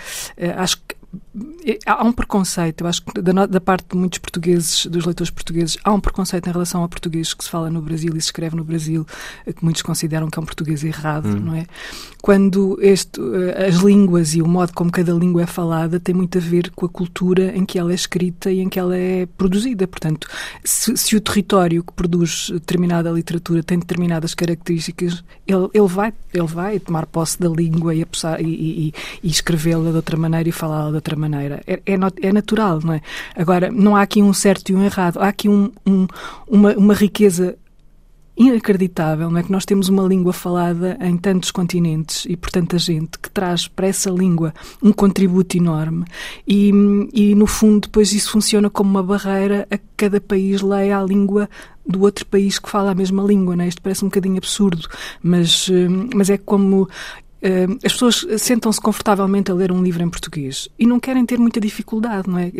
acho 0.56 0.76
que 0.76 0.99
há 1.86 2.04
um 2.04 2.12
preconceito, 2.12 2.82
eu 2.82 2.86
acho 2.86 3.02
que 3.02 3.20
da, 3.20 3.46
da, 3.46 3.60
parte 3.60 3.88
de 3.90 3.96
muitos 3.96 4.18
portugueses, 4.18 4.86
dos 4.86 5.04
leitores 5.04 5.30
portugueses, 5.30 5.76
há 5.82 5.92
um 5.92 6.00
preconceito 6.00 6.48
em 6.48 6.52
relação 6.52 6.82
ao 6.82 6.88
português 6.88 7.34
que 7.34 7.42
se 7.42 7.50
fala 7.50 7.68
no 7.68 7.82
Brasil 7.82 8.12
e 8.16 8.20
se 8.20 8.26
escreve 8.26 8.54
no 8.54 8.62
Brasil, 8.62 9.04
eh, 9.44 9.52
que 9.52 9.64
muitos 9.64 9.82
consideram 9.82 10.30
que 10.30 10.38
é 10.38 10.42
um 10.42 10.44
português 10.44 10.84
errado, 10.84 11.26
hum. 11.26 11.40
não 11.40 11.54
é? 11.54 11.66
Quando 12.22 12.78
este, 12.80 13.20
eh, 13.20 13.66
as 13.66 13.76
línguas 13.76 14.34
e 14.34 14.42
o 14.42 14.46
modo 14.46 14.72
como 14.72 14.90
cada 14.90 15.12
língua 15.12 15.42
é 15.42 15.46
falada 15.46 15.98
tem 15.98 16.14
muito 16.14 16.38
a 16.38 16.40
ver 16.40 16.70
com 16.70 16.86
a 16.86 16.88
cultura 16.88 17.56
em 17.56 17.64
que 17.64 17.78
ela 17.78 17.90
é 17.90 17.94
escrita 17.94 18.52
e 18.52 18.60
em 18.60 18.68
que 18.68 18.78
ela 18.78 18.96
é 18.96 19.26
produzida. 19.26 19.88
Portanto, 19.88 20.28
se, 20.64 20.96
se 20.96 21.16
o 21.16 21.20
território 21.20 21.82
que 21.82 21.92
produz 21.92 22.50
determinada 22.52 23.10
literatura 23.10 23.62
tem 23.64 23.78
determinadas 23.78 24.34
características, 24.34 25.24
ele, 25.46 25.68
ele, 25.74 25.88
vai, 25.88 26.12
ele 26.32 26.46
vai 26.46 26.78
tomar 26.78 27.06
posse 27.06 27.40
da 27.40 27.48
língua 27.48 27.94
e, 27.94 28.06
e, 28.38 28.44
e, 28.44 28.94
e 29.24 29.28
escrevê-la 29.28 29.90
de 29.90 29.96
outra 29.96 30.16
maneira 30.16 30.48
e 30.48 30.52
falá-la 30.52 30.99
outra 31.00 31.16
maneira. 31.16 31.60
É, 31.66 31.80
é, 31.86 31.96
é, 32.22 32.32
natural, 32.32 32.80
não 32.82 32.94
é? 32.94 33.00
Agora, 33.34 33.70
não 33.70 33.96
há 33.96 34.02
aqui 34.02 34.22
um 34.22 34.32
certo 34.32 34.70
e 34.70 34.74
um 34.74 34.84
errado. 34.84 35.18
Há 35.18 35.28
aqui 35.28 35.48
um, 35.48 35.72
um, 35.86 36.06
uma, 36.48 36.72
uma 36.74 36.94
riqueza 36.94 37.56
inacreditável, 38.40 39.30
não 39.30 39.38
é? 39.38 39.42
Que 39.42 39.52
nós 39.52 39.66
temos 39.66 39.90
uma 39.90 40.02
língua 40.02 40.32
falada 40.32 40.96
em 41.02 41.14
tantos 41.18 41.50
continentes 41.50 42.24
e 42.26 42.36
por 42.36 42.50
tanta 42.50 42.78
gente 42.78 43.18
que 43.18 43.30
traz 43.30 43.68
para 43.68 43.86
essa 43.86 44.08
língua 44.08 44.54
um 44.82 44.92
contributo 44.92 45.58
enorme 45.58 46.06
e, 46.48 46.70
e 47.12 47.34
no 47.34 47.46
fundo 47.46 47.82
depois 47.82 48.14
isso 48.14 48.30
funciona 48.30 48.70
como 48.70 48.88
uma 48.88 49.02
barreira 49.02 49.66
a 49.70 49.76
que 49.76 49.84
cada 49.94 50.22
país 50.22 50.62
leia 50.62 50.98
a 50.98 51.04
língua 51.04 51.50
do 51.86 52.00
outro 52.00 52.24
país 52.24 52.58
que 52.58 52.70
fala 52.70 52.92
a 52.92 52.94
mesma 52.94 53.22
língua, 53.22 53.54
não 53.56 53.64
é? 53.64 53.68
Isto 53.68 53.82
parece 53.82 54.04
um 54.04 54.08
bocadinho 54.08 54.38
absurdo, 54.38 54.88
mas, 55.22 55.68
hum, 55.68 56.08
mas 56.14 56.30
é 56.30 56.38
como 56.38 56.88
as 57.84 57.92
pessoas 57.92 58.26
sentam-se 58.38 58.80
confortavelmente 58.80 59.50
a 59.50 59.54
ler 59.54 59.72
um 59.72 59.82
livro 59.82 60.02
em 60.02 60.08
português 60.10 60.68
e 60.78 60.86
não 60.86 61.00
querem 61.00 61.24
ter 61.24 61.38
muita 61.38 61.60
dificuldade, 61.60 62.28
não 62.28 62.38
é? 62.38 62.52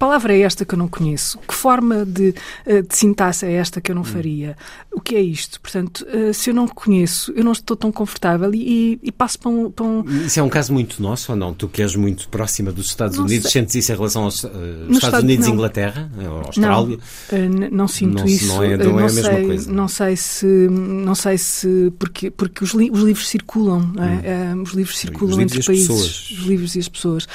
Palavra 0.00 0.34
é 0.34 0.40
esta 0.40 0.64
que 0.64 0.72
eu 0.72 0.78
não 0.78 0.88
conheço? 0.88 1.38
Que 1.46 1.54
forma 1.54 2.06
de, 2.06 2.34
eh, 2.64 2.80
de 2.80 2.96
sintaxe 2.96 3.44
é 3.44 3.52
esta 3.52 3.82
que 3.82 3.90
eu 3.90 3.94
não 3.94 4.00
hum. 4.00 4.06
faria? 4.06 4.56
O 4.90 4.98
que 4.98 5.14
é 5.14 5.20
isto? 5.20 5.60
Portanto, 5.60 6.06
eh, 6.08 6.32
se 6.32 6.48
eu 6.48 6.54
não 6.54 6.66
conheço, 6.66 7.30
eu 7.36 7.44
não 7.44 7.52
estou 7.52 7.76
tão 7.76 7.92
confortável 7.92 8.50
e, 8.54 8.98
e 9.02 9.12
passo 9.12 9.38
para 9.38 9.50
um, 9.50 9.70
para 9.70 9.84
um, 9.84 10.02
Isso 10.24 10.40
é 10.40 10.42
um 10.42 10.48
caso 10.48 10.72
muito 10.72 11.02
nosso 11.02 11.32
ou 11.32 11.36
não? 11.36 11.52
Tu 11.52 11.68
que 11.68 11.82
és 11.82 11.94
muito 11.96 12.30
próxima 12.30 12.72
dos 12.72 12.86
Estados 12.86 13.18
não 13.18 13.26
Unidos, 13.26 13.52
sei. 13.52 13.60
sentes 13.60 13.74
isso 13.74 13.92
em 13.92 13.94
relação 13.94 14.22
aos 14.22 14.42
uh, 14.42 14.46
Estados 14.46 15.04
Estado, 15.04 15.22
Unidos 15.22 15.46
e 15.46 15.50
Inglaterra? 15.50 16.10
Austrália? 16.46 16.98
Não, 17.30 17.70
não 17.70 17.86
sinto 17.86 18.20
não, 18.20 18.24
isso. 18.24 18.46
Não 18.46 18.64
é, 18.64 18.78
não 18.78 19.00
é 19.00 19.02
a 19.02 19.04
mesma 19.04 19.22
sei, 19.22 19.44
coisa. 19.44 19.70
Não 19.70 19.88
sei 19.88 20.16
se. 20.16 20.46
Não 20.46 21.14
sei 21.14 21.36
se. 21.36 21.92
Porque, 21.98 22.30
porque 22.30 22.64
os, 22.64 22.70
li, 22.70 22.90
os 22.90 23.00
livros 23.00 23.28
circulam, 23.28 23.92
é? 23.98 24.54
hum. 24.54 24.62
os 24.62 24.72
livros 24.72 24.96
circulam 24.96 25.36
os 25.36 25.42
entre 25.42 25.60
os 25.60 25.66
países. 25.66 25.88
Pessoas. 25.88 26.30
Os 26.30 26.46
livros 26.46 26.74
e 26.74 26.78
as 26.78 26.88
pessoas. 26.88 27.28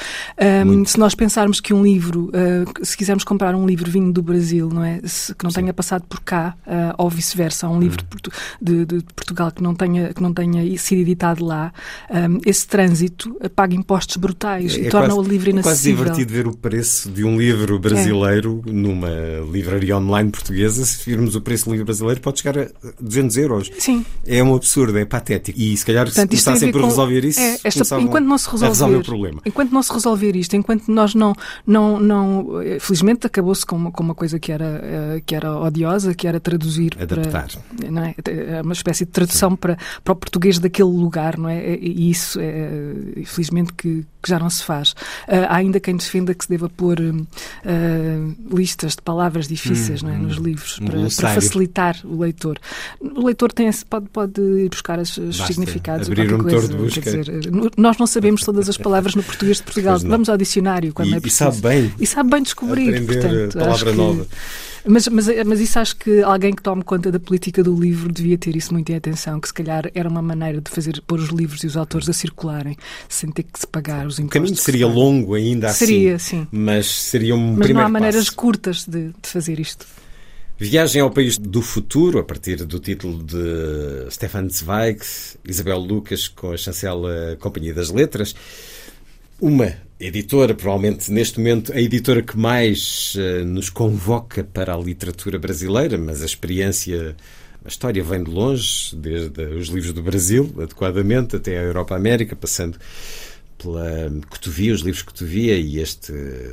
Um, 0.66 0.84
se 0.84 0.98
nós 0.98 1.14
pensarmos 1.14 1.60
que 1.60 1.72
um 1.72 1.84
livro. 1.84 2.24
Uh, 2.34 2.55
se 2.82 2.96
quisermos 2.96 3.24
comprar 3.24 3.54
um 3.54 3.66
livro 3.66 3.90
vindo 3.90 4.12
do 4.12 4.22
Brasil, 4.22 4.68
não 4.68 4.84
é? 4.84 5.00
Se, 5.04 5.34
que 5.34 5.44
não 5.44 5.50
Sim. 5.50 5.60
tenha 5.60 5.74
passado 5.74 6.04
por 6.08 6.20
cá, 6.20 6.56
uh, 6.66 6.94
ou 6.98 7.10
vice-versa, 7.10 7.68
um 7.68 7.78
livro 7.78 8.02
hum. 8.04 8.30
de, 8.60 8.84
de, 8.84 8.98
de, 8.98 9.14
Portugal 9.14 9.50
que 9.50 9.62
não 9.62 9.74
tenha, 9.74 10.12
que 10.12 10.22
não 10.22 10.32
tenha 10.32 10.78
sido 10.78 11.00
editado 11.00 11.44
lá, 11.44 11.72
um, 12.10 12.38
esse 12.44 12.66
trânsito 12.66 13.36
paga 13.54 13.74
impostos 13.74 14.16
brutais 14.16 14.74
é, 14.74 14.80
e 14.80 14.86
é 14.86 14.90
torna 14.90 15.14
quase, 15.14 15.28
o 15.28 15.30
livro 15.30 15.50
inacessível. 15.50 16.04
É 16.04 16.06
quase 16.08 16.24
divertido 16.24 16.32
ver 16.32 16.46
o 16.46 16.56
preço 16.56 17.10
de 17.10 17.24
um 17.24 17.36
livro 17.36 17.78
brasileiro 17.78 18.62
é. 18.66 18.70
numa 18.70 19.10
livraria 19.50 19.96
online 19.96 20.30
portuguesa. 20.30 20.84
Se 20.84 21.08
virmos 21.08 21.34
o 21.34 21.40
preço 21.40 21.66
do 21.66 21.72
livro 21.72 21.86
brasileiro, 21.86 22.20
pode 22.20 22.40
chegar 22.40 22.58
a 22.58 22.68
200 23.00 23.36
euros. 23.36 23.70
Sim. 23.78 24.04
É 24.26 24.42
um 24.42 24.54
absurdo, 24.54 24.96
é 24.98 25.04
patético. 25.04 25.58
E 25.58 25.76
se 25.76 25.84
calhar, 25.84 26.06
Portanto, 26.06 26.36
se 26.36 26.44
começassem 26.44 26.72
por 26.72 26.80
com... 26.80 26.88
resolver 26.88 27.24
isso, 27.24 27.40
é, 27.40 27.58
esta... 27.64 28.00
enquanto 28.00 28.26
não 28.26 28.38
se 28.38 28.46
resolver, 28.50 28.68
resolver 28.68 28.96
o 28.96 29.04
problema. 29.04 29.40
Enquanto 29.44 29.72
não 29.72 29.82
se 29.82 29.92
resolver 29.92 30.36
isto, 30.36 30.56
enquanto 30.56 30.88
nós 30.88 31.14
não, 31.14 31.34
não, 31.66 31.98
não 32.00 32.45
felizmente 32.80 33.26
acabou-se 33.26 33.64
com 33.64 33.76
uma, 33.76 33.90
com 33.90 34.02
uma 34.02 34.14
coisa 34.14 34.38
que 34.38 34.52
era, 34.52 34.64
uh, 34.64 35.22
que 35.24 35.34
era 35.34 35.56
odiosa, 35.58 36.14
que 36.14 36.26
era 36.26 36.40
traduzir 36.40 36.96
Adaptar. 37.00 37.48
para. 37.48 37.90
Não 37.90 38.04
é? 38.04 38.14
é 38.26 38.62
uma 38.62 38.72
espécie 38.72 39.04
de 39.04 39.10
tradução 39.10 39.56
para, 39.56 39.76
para 40.02 40.12
o 40.12 40.16
português 40.16 40.58
daquele 40.58 40.88
lugar, 40.90 41.38
não 41.38 41.48
é? 41.48 41.76
E 41.76 42.10
isso, 42.10 42.38
é, 42.40 42.70
infelizmente, 43.16 43.72
que, 43.72 44.06
que 44.26 44.30
já 44.30 44.40
não 44.40 44.50
se 44.50 44.64
faz. 44.64 44.90
Uh, 44.90 45.46
há 45.48 45.56
ainda 45.56 45.78
quem 45.78 45.96
defenda 45.96 46.34
que 46.34 46.44
se 46.44 46.50
deva 46.50 46.68
pôr 46.68 46.98
uh, 46.98 48.36
listas 48.52 48.96
de 48.96 49.02
palavras 49.02 49.46
difíceis 49.46 50.02
hum, 50.02 50.08
não 50.08 50.14
é? 50.14 50.18
nos 50.18 50.38
hum, 50.38 50.42
livros 50.42 50.80
para, 50.80 50.98
para, 50.98 51.34
facilitar 51.40 51.96
o 52.04 52.18
leitor. 52.18 52.58
O 53.00 53.24
leitor 53.24 53.52
tem 53.52 53.70
pode, 53.88 54.06
pode 54.08 54.40
ir 54.40 54.68
buscar 54.68 54.98
os 54.98 55.14
significados. 55.46 56.08
Abrir 56.08 56.34
um 56.34 56.38
motor 56.38 56.66
de 56.66 56.74
busca. 56.74 57.00
Dizer, 57.00 57.26
nós 57.76 57.98
não 57.98 58.06
sabemos 58.06 58.42
todas 58.42 58.68
as 58.68 58.76
palavras 58.76 59.14
no 59.14 59.22
português 59.22 59.58
de 59.58 59.62
Portugal. 59.62 59.98
Vamos 60.00 60.28
ao 60.28 60.36
dicionário 60.36 60.92
quando 60.92 61.10
e, 61.10 61.14
é 61.14 61.20
preciso. 61.20 61.44
E 61.44 61.52
sabe 61.52 61.60
bem. 61.60 61.94
E 62.00 62.06
sabe 62.06 62.30
bem 62.30 62.42
descobrir. 62.42 62.88
Aprender 62.88 63.20
portanto, 63.20 63.58
palavra 63.58 63.92
nova. 63.92 64.26
Mas, 64.86 65.08
mas, 65.08 65.26
mas 65.44 65.60
isso 65.60 65.78
acho 65.78 65.96
que 65.96 66.22
alguém 66.22 66.54
que 66.54 66.62
tome 66.62 66.82
conta 66.84 67.10
da 67.10 67.18
política 67.18 67.62
do 67.62 67.74
livro 67.74 68.12
devia 68.12 68.38
ter 68.38 68.54
isso 68.54 68.72
muito 68.72 68.90
em 68.90 68.94
atenção, 68.94 69.40
que 69.40 69.48
se 69.48 69.54
calhar 69.54 69.90
era 69.94 70.08
uma 70.08 70.22
maneira 70.22 70.60
de 70.60 70.70
fazer 70.70 71.02
pôr 71.06 71.18
os 71.18 71.30
livros 71.30 71.64
e 71.64 71.66
os 71.66 71.76
autores 71.76 72.08
a 72.08 72.12
circularem 72.12 72.76
sem 73.08 73.30
ter 73.30 73.42
que 73.42 73.58
se 73.58 73.66
pagar 73.66 74.06
os 74.06 74.18
impostos. 74.18 74.36
O 74.36 74.42
caminho 74.42 74.56
seria 74.56 74.86
longo 74.86 75.34
ainda 75.34 75.68
assim. 75.68 75.86
Seria, 75.86 76.18
sim. 76.18 76.46
Mas 76.52 76.86
seria 76.86 77.34
um 77.34 77.54
mas 77.54 77.66
primeiro 77.66 77.80
não 77.80 77.86
há 77.86 77.88
maneiras 77.88 78.26
passo. 78.26 78.36
curtas 78.36 78.84
de, 78.84 79.08
de 79.08 79.28
fazer 79.28 79.58
isto. 79.58 79.86
Viagem 80.58 81.02
ao 81.02 81.10
País 81.10 81.36
do 81.36 81.60
Futuro, 81.60 82.18
a 82.18 82.24
partir 82.24 82.64
do 82.64 82.80
título 82.80 83.22
de 83.22 84.10
Stefan 84.10 84.48
Zweig, 84.48 85.00
Isabel 85.46 85.78
Lucas, 85.78 86.28
com 86.28 86.52
a 86.52 86.56
chancela 86.56 87.36
Companhia 87.38 87.74
das 87.74 87.90
Letras. 87.90 88.34
Uma 89.40 89.74
editora, 90.00 90.54
provavelmente 90.54 91.12
neste 91.12 91.38
momento 91.38 91.70
a 91.70 91.78
editora 91.78 92.22
que 92.22 92.38
mais 92.38 93.14
uh, 93.16 93.44
nos 93.44 93.68
convoca 93.68 94.42
para 94.42 94.74
a 94.74 94.78
literatura 94.78 95.38
brasileira, 95.38 95.98
mas 95.98 96.22
a 96.22 96.24
experiência, 96.24 97.14
a 97.62 97.68
história 97.68 98.02
vem 98.02 98.24
de 98.24 98.30
longe, 98.30 98.96
desde 98.96 99.42
os 99.42 99.68
livros 99.68 99.92
do 99.92 100.02
Brasil, 100.02 100.50
adequadamente, 100.56 101.36
até 101.36 101.58
a 101.58 101.62
Europa-América, 101.62 102.34
passando 102.34 102.78
pela 103.58 104.10
Cotovia, 104.30 104.72
os 104.72 104.80
livros 104.80 105.02
Cotovia, 105.02 105.58
e 105.58 105.80
este 105.80 106.12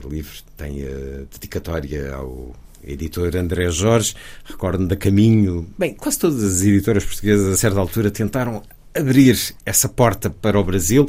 livro 0.09 0.33
tem 0.57 0.83
a 0.83 1.23
dedicatória 1.31 2.13
ao 2.13 2.53
editor 2.83 3.33
André 3.37 3.69
Jorge. 3.69 4.13
Recordo-me 4.43 4.89
da 4.89 4.97
Caminho. 4.97 5.69
Bem, 5.77 5.93
quase 5.93 6.19
todas 6.19 6.43
as 6.43 6.61
editoras 6.61 7.05
portuguesas, 7.05 7.47
a 7.47 7.55
certa 7.55 7.79
altura, 7.79 8.11
tentaram 8.11 8.61
abrir 8.93 9.37
essa 9.65 9.89
porta 9.89 10.29
para 10.29 10.59
o 10.59 10.63
Brasil. 10.63 11.07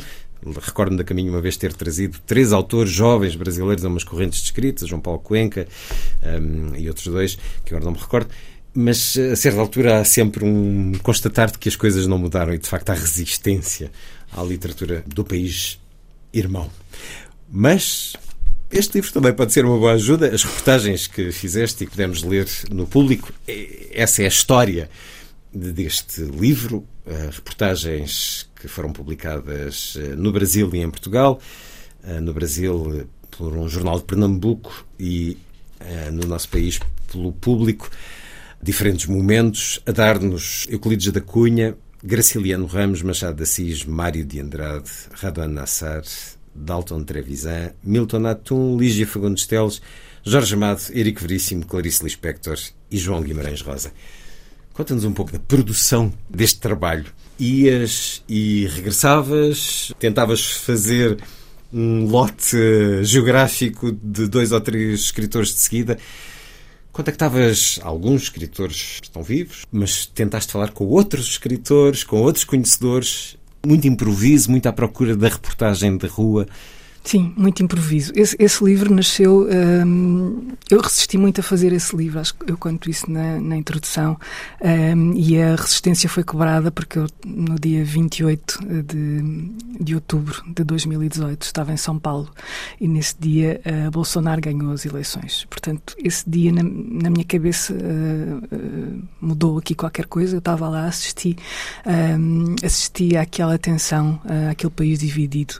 Recordo-me 0.60 0.98
da 0.98 1.04
Caminho 1.04 1.32
uma 1.32 1.40
vez 1.40 1.56
ter 1.56 1.72
trazido 1.72 2.18
três 2.26 2.52
autores 2.52 2.90
jovens 2.90 3.34
brasileiros 3.34 3.84
a 3.84 3.88
umas 3.88 4.04
correntes 4.04 4.40
de 4.40 4.46
escrita, 4.46 4.86
João 4.86 5.00
Paulo 5.00 5.20
Cuenca 5.20 5.66
um, 6.22 6.76
e 6.76 6.88
outros 6.88 7.06
dois, 7.06 7.38
que 7.64 7.74
agora 7.74 7.84
não 7.84 7.92
me 7.92 7.98
recordo. 7.98 8.30
Mas 8.74 9.16
a 9.16 9.36
certa 9.36 9.60
altura 9.60 10.00
há 10.00 10.04
sempre 10.04 10.44
um 10.44 10.92
constatar 11.02 11.50
de 11.50 11.58
que 11.58 11.68
as 11.68 11.76
coisas 11.76 12.06
não 12.06 12.18
mudaram 12.18 12.52
e 12.52 12.58
de 12.58 12.68
facto 12.68 12.90
há 12.90 12.94
resistência 12.94 13.90
à 14.32 14.42
literatura 14.42 15.04
do 15.06 15.24
país 15.24 15.78
irmão. 16.32 16.68
Mas 17.48 18.14
este 18.70 18.94
livro 18.96 19.12
também 19.12 19.32
pode 19.32 19.52
ser 19.52 19.64
uma 19.64 19.78
boa 19.78 19.92
ajuda. 19.92 20.34
As 20.34 20.42
reportagens 20.42 21.06
que 21.06 21.30
fizeste 21.30 21.84
e 21.84 21.86
que 21.86 21.92
podemos 21.92 22.24
ler 22.24 22.48
no 22.70 22.86
público, 22.86 23.32
é, 23.46 23.90
essa 23.92 24.22
é 24.22 24.24
a 24.24 24.28
história 24.28 24.90
deste 25.52 26.22
livro. 26.22 26.84
Reportagens 27.32 28.48
que 28.64 28.68
foram 28.68 28.90
publicadas 28.94 29.98
eh, 30.00 30.16
no 30.16 30.32
Brasil 30.32 30.70
e 30.72 30.78
em 30.78 30.88
Portugal. 30.88 31.38
Eh, 32.02 32.18
no 32.18 32.32
Brasil, 32.32 33.00
eh, 33.00 33.04
por 33.30 33.52
um 33.52 33.68
jornal 33.68 33.98
de 33.98 34.04
Pernambuco 34.04 34.86
e 34.98 35.36
no 36.12 36.26
nosso 36.26 36.48
país, 36.48 36.80
pelo 37.12 37.30
público. 37.30 37.90
Diferentes 38.62 39.04
momentos 39.04 39.82
a 39.84 39.92
dar-nos 39.92 40.66
Euclides 40.70 41.12
da 41.12 41.20
Cunha, 41.20 41.76
Graciliano 42.02 42.64
Ramos, 42.64 43.02
Machado 43.02 43.36
de 43.36 43.42
Assis, 43.42 43.84
Mário 43.84 44.24
de 44.24 44.40
Andrade, 44.40 44.88
Radan 45.12 45.48
Nassar, 45.48 46.02
Dalton 46.54 47.04
Trevisan, 47.04 47.72
Milton 47.82 48.24
Atum, 48.24 48.78
Lígia 48.78 49.06
Fagundes 49.06 49.46
Teles, 49.46 49.82
Jorge 50.24 50.54
Amado, 50.54 50.80
Erico 50.94 51.20
Veríssimo, 51.20 51.66
Clarice 51.66 52.02
Lispector 52.02 52.58
e 52.90 52.96
João 52.96 53.20
Guimarães 53.20 53.60
Rosa. 53.60 53.92
Conta-nos 54.72 55.04
um 55.04 55.12
pouco 55.12 55.32
da 55.32 55.38
produção 55.38 56.10
deste 56.30 56.60
trabalho. 56.60 57.12
Ias 57.38 58.22
e 58.28 58.66
regressavas, 58.66 59.92
tentavas 59.98 60.44
fazer 60.44 61.18
um 61.72 62.06
lote 62.06 62.56
geográfico 63.02 63.90
de 63.90 64.28
dois 64.28 64.52
ou 64.52 64.60
três 64.60 65.00
escritores 65.00 65.48
de 65.48 65.60
seguida. 65.60 65.98
Contactavas 66.92 67.80
alguns 67.82 68.22
escritores 68.22 69.00
que 69.00 69.06
estão 69.08 69.22
vivos, 69.22 69.64
mas 69.72 70.06
tentaste 70.06 70.52
falar 70.52 70.70
com 70.70 70.86
outros 70.86 71.26
escritores, 71.26 72.04
com 72.04 72.20
outros 72.22 72.44
conhecedores. 72.44 73.36
Muito 73.66 73.88
improviso, 73.88 74.50
muito 74.50 74.68
à 74.68 74.72
procura 74.72 75.16
da 75.16 75.28
reportagem 75.28 75.96
de 75.96 76.06
rua. 76.06 76.46
Sim, 77.04 77.34
muito 77.36 77.62
improviso. 77.62 78.12
Esse, 78.16 78.34
esse 78.38 78.64
livro 78.64 78.92
nasceu. 78.92 79.46
Um, 79.86 80.48
eu 80.70 80.80
resisti 80.80 81.18
muito 81.18 81.42
a 81.42 81.44
fazer 81.44 81.70
esse 81.70 81.94
livro, 81.94 82.18
acho 82.18 82.34
que 82.34 82.50
eu 82.50 82.56
conto 82.56 82.88
isso 82.88 83.10
na, 83.10 83.38
na 83.38 83.58
introdução, 83.58 84.18
um, 84.96 85.12
e 85.12 85.40
a 85.40 85.54
resistência 85.54 86.08
foi 86.08 86.24
quebrada 86.24 86.70
porque 86.70 86.98
eu, 86.98 87.06
no 87.26 87.56
dia 87.60 87.84
28 87.84 88.58
de, 88.84 89.84
de 89.84 89.94
outubro 89.94 90.42
de 90.46 90.64
2018, 90.64 91.42
estava 91.42 91.74
em 91.74 91.76
São 91.76 91.98
Paulo 91.98 92.30
e 92.80 92.88
nesse 92.88 93.16
dia 93.20 93.60
uh, 93.66 93.90
Bolsonaro 93.90 94.40
ganhou 94.40 94.72
as 94.72 94.86
eleições. 94.86 95.46
Portanto, 95.50 95.94
esse 95.98 96.28
dia 96.28 96.50
na, 96.52 96.62
na 96.62 97.10
minha 97.10 97.24
cabeça 97.26 97.74
uh, 97.74 97.76
uh, 97.76 99.02
mudou 99.20 99.58
aqui 99.58 99.74
qualquer 99.74 100.06
coisa. 100.06 100.36
Eu 100.36 100.38
estava 100.38 100.70
lá, 100.70 100.86
assisti, 100.86 101.36
um, 102.18 102.56
assisti 102.64 103.14
àquela 103.14 103.58
tensão, 103.58 104.18
àquele 104.50 104.72
país 104.72 104.98
dividido, 104.98 105.56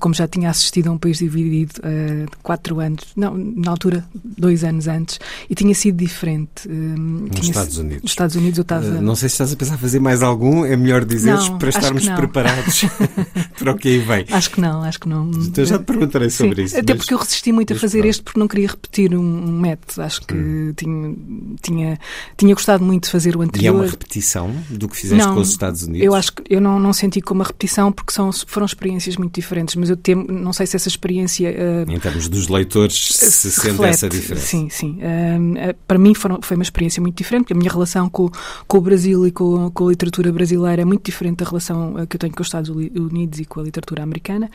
como 0.00 0.12
já 0.12 0.26
tinha 0.26 0.50
assistido 0.50 0.87
ido 0.88 0.90
a 0.90 0.92
um 0.92 0.98
país 0.98 1.18
dividido 1.18 1.74
uh, 1.80 2.26
quatro 2.42 2.80
anos, 2.80 3.04
não, 3.14 3.36
na 3.36 3.70
altura, 3.70 4.04
dois 4.14 4.64
anos 4.64 4.88
antes, 4.88 5.20
e 5.48 5.54
tinha 5.54 5.74
sido 5.74 5.96
diferente. 5.96 6.66
Uh, 6.66 6.72
nos 6.72 7.48
Estados 7.48 7.78
Unidos. 7.78 8.02
Nos 8.02 8.12
Estados 8.12 8.36
Unidos 8.36 8.58
eu 8.58 8.62
estava. 8.62 8.86
Uh, 8.86 9.02
não 9.02 9.14
sei 9.14 9.28
se 9.28 9.34
estás 9.34 9.52
a 9.52 9.56
pensar 9.56 9.78
fazer 9.78 10.00
mais 10.00 10.22
algum, 10.22 10.64
é 10.64 10.76
melhor 10.76 11.04
dizeres 11.04 11.48
para 11.50 11.68
estarmos 11.68 12.08
preparados 12.08 12.84
para 13.58 13.72
o 13.72 13.76
que 13.76 13.88
aí 13.88 13.98
vem. 13.98 14.26
Acho 14.30 14.50
que 14.50 14.60
não, 14.60 14.82
acho 14.82 15.00
que 15.00 15.08
não. 15.08 15.30
Então 15.30 15.64
já 15.64 15.78
te 15.78 15.84
perguntarei 15.84 16.30
sobre 16.30 16.56
Sim, 16.56 16.62
isso. 16.62 16.78
Até 16.78 16.94
mas... 16.94 17.02
porque 17.02 17.14
eu 17.14 17.18
resisti 17.18 17.52
muito 17.52 17.72
a 17.72 17.76
fazer 17.76 18.04
este 18.04 18.22
porque 18.22 18.40
não 18.40 18.48
queria 18.48 18.68
repetir 18.68 19.14
um, 19.14 19.20
um 19.20 19.60
método. 19.60 20.02
Acho 20.02 20.22
que 20.22 20.34
hum. 20.34 20.72
tinha, 20.76 21.16
tinha, 21.62 21.98
tinha 22.36 22.54
gostado 22.54 22.84
muito 22.84 23.04
de 23.04 23.10
fazer 23.10 23.36
o 23.36 23.42
anterior. 23.42 23.64
E 23.64 23.66
é 23.66 23.72
uma 23.72 23.86
repetição 23.86 24.54
do 24.70 24.88
que 24.88 24.96
fizeste 24.96 25.26
não, 25.26 25.34
com 25.34 25.40
os 25.40 25.50
Estados 25.50 25.82
Unidos? 25.82 26.06
Eu 26.06 26.14
acho 26.14 26.32
que 26.32 26.42
eu 26.48 26.60
não, 26.60 26.78
não 26.78 26.92
senti 26.92 27.20
como 27.20 27.40
uma 27.40 27.44
repetição 27.44 27.92
porque 27.92 28.12
são, 28.12 28.30
foram 28.46 28.66
experiências 28.66 29.16
muito 29.16 29.34
diferentes, 29.34 29.74
mas 29.74 29.90
eu 29.90 29.96
temo, 29.96 30.26
não 30.28 30.52
sei 30.52 30.66
se 30.66 30.76
essa 30.78 30.88
experiência. 30.88 31.50
Uh, 31.50 31.90
em 31.90 31.98
termos 31.98 32.28
dos 32.28 32.48
leitores, 32.48 33.08
se, 33.12 33.30
se 33.30 33.50
sente 33.50 33.68
reflete, 33.68 33.94
essa 33.94 34.08
diferença. 34.08 34.46
Sim, 34.46 34.68
sim. 34.70 34.98
Uh, 34.98 35.74
para 35.86 35.98
mim 35.98 36.14
foram, 36.14 36.40
foi 36.42 36.56
uma 36.56 36.62
experiência 36.62 37.00
muito 37.00 37.16
diferente, 37.16 37.42
porque 37.42 37.52
a 37.52 37.56
minha 37.56 37.70
relação 37.70 38.08
com, 38.08 38.30
com 38.66 38.78
o 38.78 38.80
Brasil 38.80 39.26
e 39.26 39.30
com, 39.30 39.70
com 39.70 39.86
a 39.86 39.90
literatura 39.90 40.32
brasileira 40.32 40.82
é 40.82 40.84
muito 40.84 41.04
diferente 41.04 41.38
da 41.38 41.44
relação 41.44 42.06
que 42.06 42.16
eu 42.16 42.20
tenho 42.20 42.32
com 42.32 42.42
os 42.42 42.48
Estados 42.48 42.70
Unidos 42.70 43.38
e 43.40 43.44
com 43.44 43.60
a 43.60 43.62
literatura 43.62 44.02
americana. 44.02 44.50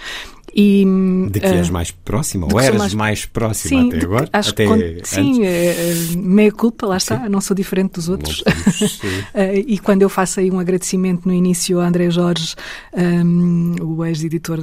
E, 0.55 0.85
de 1.31 1.39
que 1.39 1.47
uh, 1.47 1.53
és 1.53 1.69
mais 1.69 1.89
próxima? 1.89 2.47
Ou 2.51 2.59
eras 2.59 2.77
mais, 2.77 2.93
mais 2.93 3.25
próxima 3.25 3.81
sim, 3.81 3.87
até 3.89 4.05
agora? 4.05 4.29
Acho 4.31 4.51
até 4.51 4.67
quando, 4.67 4.83
sim, 5.03 5.43
é, 5.43 5.93
meia 6.15 6.51
culpa, 6.51 6.85
lá 6.85 6.97
está, 6.97 7.23
sim. 7.23 7.29
não 7.29 7.41
sou 7.41 7.55
diferente 7.55 7.93
dos 7.93 8.07
outros. 8.07 8.41
uh, 8.41 8.45
e 9.65 9.79
quando 9.79 10.03
eu 10.03 10.09
faço 10.09 10.39
aí 10.39 10.51
um 10.51 10.59
agradecimento 10.59 11.27
no 11.27 11.33
início 11.33 11.79
a 11.79 11.87
André 11.87 12.11
Jorge, 12.11 12.55
um, 12.93 13.75
o 13.81 14.05
ex-editor, 14.05 14.59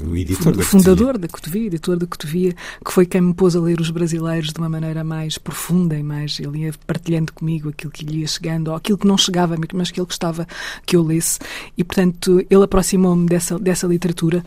o 0.00 0.16
editor 0.16 0.56
da 0.56 0.64
fundador 0.64 1.18
da 1.18 1.28
Cotovia, 1.28 1.66
editor 1.66 1.96
da 1.96 2.06
Cotovia, 2.06 2.54
que 2.84 2.92
foi 2.92 3.06
quem 3.06 3.20
me 3.20 3.34
pôs 3.34 3.54
a 3.54 3.60
ler 3.60 3.80
os 3.80 3.90
brasileiros 3.90 4.52
de 4.52 4.58
uma 4.58 4.68
maneira 4.68 5.04
mais 5.04 5.38
profunda 5.38 5.96
e 5.96 6.02
mais, 6.02 6.40
ele 6.40 6.64
ia 6.64 6.74
partilhando 6.84 7.32
comigo 7.32 7.68
aquilo 7.68 7.92
que 7.92 8.04
lhe 8.04 8.20
ia 8.20 8.26
chegando, 8.26 8.68
ou 8.68 8.74
aquilo 8.74 8.98
que 8.98 9.06
não 9.06 9.16
chegava, 9.16 9.56
mas 9.72 9.90
que 9.92 10.00
ele 10.00 10.06
gostava 10.06 10.48
que 10.84 10.96
eu 10.96 11.02
lesse. 11.02 11.38
E, 11.78 11.84
portanto, 11.84 12.44
ele 12.50 12.64
aproximou-me 12.64 13.26
dessa, 13.26 13.56
dessa 13.56 13.86
literatura. 13.86 14.44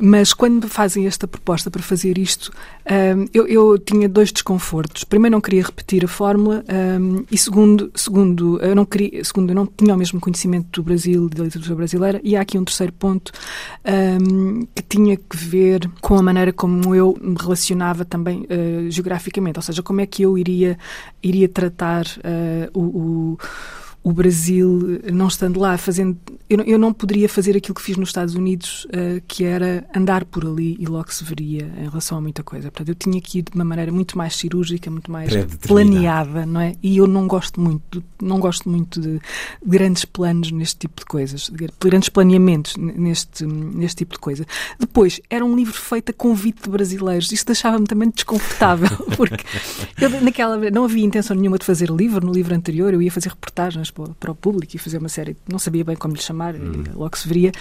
Mas 0.00 0.32
quando 0.32 0.64
me 0.64 0.68
fazem 0.68 1.06
esta 1.06 1.28
proposta 1.28 1.70
para 1.70 1.82
fazer 1.82 2.16
isto, 2.16 2.50
um, 2.90 3.26
eu, 3.32 3.46
eu, 3.46 3.78
tinha 3.78 4.08
dois 4.08 4.32
desconfortos. 4.32 5.04
Primeiro, 5.04 5.32
não 5.32 5.40
queria 5.40 5.62
repetir 5.62 6.04
a 6.04 6.08
fórmula 6.08 6.64
um, 7.00 7.24
e 7.30 7.36
segundo, 7.36 7.90
segundo, 7.94 8.58
eu 8.60 8.74
não 8.74 8.86
queria, 8.86 9.22
segundo, 9.22 9.50
eu 9.50 9.54
não 9.54 9.66
tinha 9.66 9.94
o 9.94 9.98
mesmo 9.98 10.18
conhecimento 10.18 10.80
do 10.80 10.82
Brasil, 10.82 11.28
da 11.28 11.44
literatura 11.44 11.74
brasileira. 11.74 12.20
E 12.24 12.36
há 12.36 12.40
aqui 12.40 12.58
um 12.58 12.64
terceiro 12.64 12.92
ponto 12.92 13.32
um, 13.84 14.66
que 14.74 14.82
tinha 14.88 15.16
que 15.16 15.36
ver 15.36 15.90
com 16.00 16.16
a 16.16 16.22
maneira 16.22 16.52
como 16.52 16.94
eu 16.94 17.16
me 17.20 17.36
relacionava 17.38 18.04
também 18.04 18.42
uh, 18.42 18.90
geograficamente, 18.90 19.58
ou 19.58 19.62
seja, 19.62 19.82
como 19.82 20.00
é 20.00 20.06
que 20.06 20.22
eu 20.22 20.38
iria 20.38 20.78
iria 21.22 21.48
tratar 21.48 22.04
uh, 22.04 22.70
o, 22.78 22.82
o 22.82 23.38
o 24.04 24.12
Brasil, 24.12 25.00
não 25.12 25.28
estando 25.28 25.60
lá, 25.60 25.78
fazendo. 25.78 26.18
Eu, 26.50 26.60
eu 26.62 26.78
não 26.78 26.92
poderia 26.92 27.28
fazer 27.28 27.56
aquilo 27.56 27.74
que 27.74 27.82
fiz 27.82 27.96
nos 27.96 28.08
Estados 28.08 28.34
Unidos, 28.34 28.84
uh, 28.86 29.22
que 29.28 29.44
era 29.44 29.86
andar 29.94 30.24
por 30.24 30.44
ali 30.44 30.76
e 30.80 30.86
logo 30.86 31.12
se 31.12 31.22
veria 31.22 31.72
em 31.78 31.88
relação 31.88 32.18
a 32.18 32.20
muita 32.20 32.42
coisa. 32.42 32.70
Portanto, 32.70 32.88
eu 32.88 32.94
tinha 32.96 33.20
que 33.20 33.38
ir 33.38 33.42
de 33.42 33.52
uma 33.54 33.64
maneira 33.64 33.92
muito 33.92 34.18
mais 34.18 34.34
cirúrgica, 34.34 34.90
muito 34.90 35.10
mais 35.10 35.32
planeada, 35.66 36.44
não 36.44 36.60
é? 36.60 36.74
E 36.82 36.96
eu 36.96 37.06
não 37.06 37.28
gosto 37.28 37.60
muito, 37.60 38.02
não 38.20 38.40
gosto 38.40 38.68
muito 38.68 39.00
de 39.00 39.20
grandes 39.64 40.04
planos 40.04 40.50
neste 40.50 40.80
tipo 40.80 41.00
de 41.00 41.06
coisas, 41.06 41.48
de 41.48 41.68
grandes 41.80 42.08
planeamentos 42.08 42.76
neste, 42.76 43.46
neste 43.46 43.98
tipo 43.98 44.14
de 44.14 44.18
coisa. 44.18 44.44
Depois, 44.80 45.20
era 45.30 45.44
um 45.44 45.54
livro 45.54 45.74
feito 45.74 46.10
a 46.10 46.12
convite 46.12 46.64
de 46.64 46.70
brasileiros. 46.70 47.30
Isto 47.30 47.46
deixava-me 47.46 47.86
também 47.86 48.10
desconfortável, 48.10 48.90
porque 49.16 49.44
eu, 50.00 50.10
naquela 50.20 50.56
não 50.72 50.84
havia 50.84 51.04
intenção 51.04 51.36
nenhuma 51.36 51.56
de 51.56 51.64
fazer 51.64 51.88
livro. 51.88 52.26
No 52.26 52.32
livro 52.32 52.52
anterior, 52.52 52.92
eu 52.92 53.00
ia 53.00 53.10
fazer 53.10 53.28
reportagens 53.28 53.91
para, 54.18 54.30
o 54.30 54.34
público 54.34 54.74
e 54.74 54.78
fazer 54.78 54.98
uma 54.98 55.08
série, 55.08 55.36
não 55.48 55.58
sabia 55.58 55.84
bem 55.84 55.96
como 55.96 56.14
lhe 56.14 56.20
chamar, 56.20 56.54
hum. 56.54 56.84
logo 56.94 57.16
se 57.16 57.28
veria. 57.28 57.52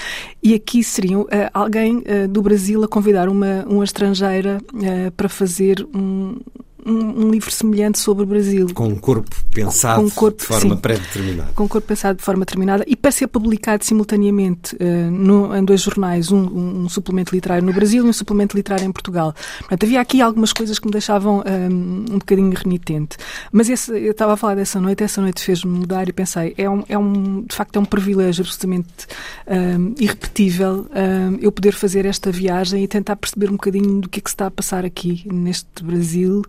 E 0.41 0.53
aqui 0.53 0.83
seriam 0.83 1.21
uh, 1.21 1.27
alguém 1.53 1.97
uh, 1.97 2.27
do 2.27 2.41
Brasil 2.41 2.83
a 2.83 2.87
convidar 2.87 3.29
uma, 3.29 3.65
uma 3.67 3.83
estrangeira 3.83 4.59
para 5.15 5.29
fazer 5.29 5.85
um, 5.93 6.37
um, 6.85 7.25
um, 7.25 7.31
livro 7.31 7.51
semelhante 7.51 7.99
sobre 7.99 8.23
o 8.23 8.25
Brasil. 8.25 8.67
Com 8.73 8.87
um 8.87 8.95
corpo 8.95 9.35
pensado 9.51 10.01
com 10.01 10.07
um 10.07 10.09
corpo, 10.09 10.39
de 10.39 10.45
forma 10.45 10.77
pré-determinada. 10.77 11.51
Com 11.53 11.63
um 11.63 11.67
corpo 11.67 11.87
pensado 11.87 12.17
de 12.17 12.23
forma 12.23 12.45
determinada 12.45 12.83
e 12.87 12.95
para 12.95 13.11
ser 13.11 13.27
publicado 13.27 13.83
simultaneamente 13.85 14.75
uh, 14.75 15.11
no, 15.11 15.55
em 15.55 15.63
dois 15.63 15.81
jornais, 15.81 16.31
um, 16.31 16.83
um, 16.83 16.89
suplemento 16.89 17.33
literário 17.33 17.65
no 17.65 17.73
Brasil 17.73 18.05
e 18.05 18.09
um 18.09 18.13
suplemento 18.13 18.55
literário 18.55 18.85
em 18.85 18.91
Portugal. 18.91 19.33
Portanto, 19.59 19.83
havia 19.83 20.01
aqui 20.01 20.21
algumas 20.21 20.53
coisas 20.53 20.79
que 20.79 20.85
me 20.85 20.91
deixavam 20.91 21.39
um, 21.39 21.41
eh, 21.45 22.13
um 22.13 22.19
bocadinho 22.19 22.53
renitente. 22.53 23.17
Mas 23.51 23.69
esse, 23.69 23.91
eu 23.91 24.11
estava 24.11 24.33
a 24.33 24.37
falar 24.37 24.55
dessa 24.55 24.79
noite, 24.79 25.03
essa 25.03 25.21
noite 25.21 25.43
fez-me 25.43 25.71
mudar 25.71 26.07
e 26.07 26.13
pensei, 26.13 26.53
é 26.57 26.69
um, 26.69 26.83
é 26.87 26.97
um, 26.97 27.43
de 27.43 27.55
facto 27.55 27.75
é 27.75 27.79
um 27.79 27.85
privilégio 27.85 28.43
absolutamente 28.43 29.07
um, 29.47 29.93
irrepetível 29.99 30.87
eu 31.39 31.51
poder 31.51 31.73
fazer 31.73 32.05
esta 32.05 32.31
viagem 32.31 32.83
e 32.83 32.87
tentar 32.87 33.15
perceber 33.15 33.49
um 33.49 33.53
bocadinho 33.53 34.01
do 34.01 34.09
que 34.09 34.19
é 34.19 34.21
que 34.21 34.29
se 34.29 34.33
está 34.33 34.47
a 34.47 34.51
passar 34.51 34.85
aqui 34.85 35.23
neste 35.31 35.83
Brasil 35.83 36.43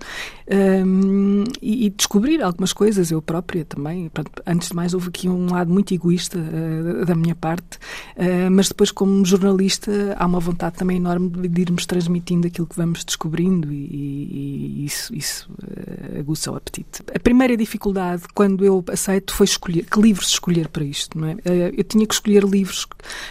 um, 0.53 1.45
e, 1.61 1.87
e, 1.87 1.91
descobrir 1.91 2.43
algumas 2.43 2.73
coisas, 2.73 3.11
eu 3.11 3.23
própria 3.23 3.65
também. 3.65 4.09
Pronto, 4.09 4.31
antes 4.47 4.69
de 4.69 4.77
mais, 4.77 4.93
houve 4.93 5.09
aqui 5.09 5.29
um 5.29 5.51
lado 5.51 5.73
muito 5.73 5.95
egoísta 5.95 6.39
uh, 6.39 7.07
da 7.07 7.15
minha 7.15 7.35
parte, 7.35 7.79
uh, 8.17 8.51
mas 8.51 8.69
depois, 8.69 8.91
como 8.91 9.25
jornalista, 9.25 10.17
há 10.19 10.27
uma 10.27 10.41
vontade 10.41 10.77
também 10.77 10.97
enorme 10.97 11.49
de 11.49 11.61
irmos 11.61 11.87
transmitindo 11.87 12.47
aquilo 12.47 12.67
que 12.67 12.77
vamos 12.77 13.05
descobrindo 13.05 13.73
e, 13.73 14.83
e 14.83 14.85
isso, 14.85 15.15
isso 15.15 15.51
uh, 15.53 16.19
aguça 16.19 16.51
o 16.51 16.57
apetite. 16.57 17.03
A 17.15 17.19
primeira 17.19 17.57
dificuldade, 17.57 18.25
quando 18.35 18.65
eu 18.65 18.85
aceito, 18.89 19.33
foi 19.33 19.45
escolher 19.45 19.85
que 19.85 20.01
livros 20.01 20.29
escolher 20.29 20.69
para 20.69 20.85
isto. 20.85 21.19
Não 21.19 21.29
é? 21.29 21.37
eu 21.77 21.85
tinha 21.85 22.07
que 22.07 22.15
escolher 22.15 22.45
livros 22.45 22.87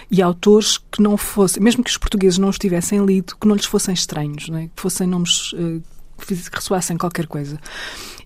e 0.10 0.22
autores 0.22 0.78
que 0.78 1.02
não 1.02 1.18
fossem, 1.18 1.62
mesmo 1.62 1.84
que 1.84 1.90
os 1.90 1.98
portugueses 1.98 2.38
não 2.38 2.50
os 2.50 2.58
tivessem 2.58 3.04
lido, 3.06 3.36
que 3.40 3.48
não 3.48 3.56
lhes 3.56 3.66
fossem 3.66 3.94
estranhos, 3.94 4.48
não 4.50 4.58
é? 4.58 4.64
que 4.68 4.82
fossem 4.82 5.08
nomes 5.08 5.54
que 6.26 6.34
ressoassem 6.54 6.98
qualquer 6.98 7.28
coisa. 7.28 7.60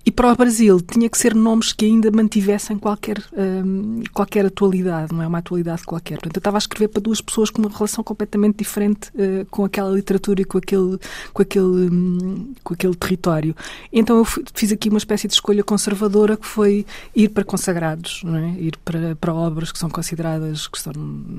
E 0.06 0.12
para 0.12 0.32
o 0.32 0.36
Brasil 0.36 0.80
tinha 0.82 1.10
que 1.10 1.18
ser 1.18 1.34
nomes 1.34 1.74
que 1.74 1.84
ainda 1.86 2.12
mantivessem 2.12 2.78
qualquer, 2.78 3.18
um, 3.34 4.04
qualquer 4.14 4.46
atualidade, 4.46 5.12
não 5.12 5.24
é 5.24 5.28
uma 5.28 5.40
atualidade 5.40 5.84
qualquer. 5.84 6.16
Portanto, 6.16 6.36
eu 6.36 6.40
estava 6.40 6.58
a 6.58 6.60
escrever 6.60 6.90
para 6.90 7.02
duas 7.02 7.20
pessoas 7.22 7.50
com 7.50 7.60
uma 7.60 7.72
relação 7.72 8.04
completamente 8.04 8.58
diferente 8.58 9.10
uh, 9.16 9.46
com 9.50 9.66
aquela 9.66 9.90
literatura 9.90 10.42
e 10.42 10.46
com 10.46 10.60
aquele, 10.60 11.00
com, 11.34 11.42
aquele, 11.42 11.90
um, 11.90 12.54
com 12.64 12.76
aquele 12.76 12.94
território. 12.94 13.56
Então 13.92 14.18
eu 14.18 14.26
fiz 14.54 14.72
aqui 14.72 14.90
uma 14.90 15.00
espécie 15.00 15.28
de 15.28 15.34
escolha 15.34 15.64
conservadora 15.64 16.38
que 16.38 16.46
foi 16.46 16.86
ir 17.16 17.30
para 17.30 17.44
consagrados, 17.44 18.22
não 18.24 18.36
é? 18.36 18.52
ir 18.60 18.78
para, 18.86 19.16
para 19.16 19.34
obras 19.34 19.72
que 19.72 19.80
são 19.80 19.90
consideradas, 19.90 20.68
que 20.68 20.78
estão 20.78 20.94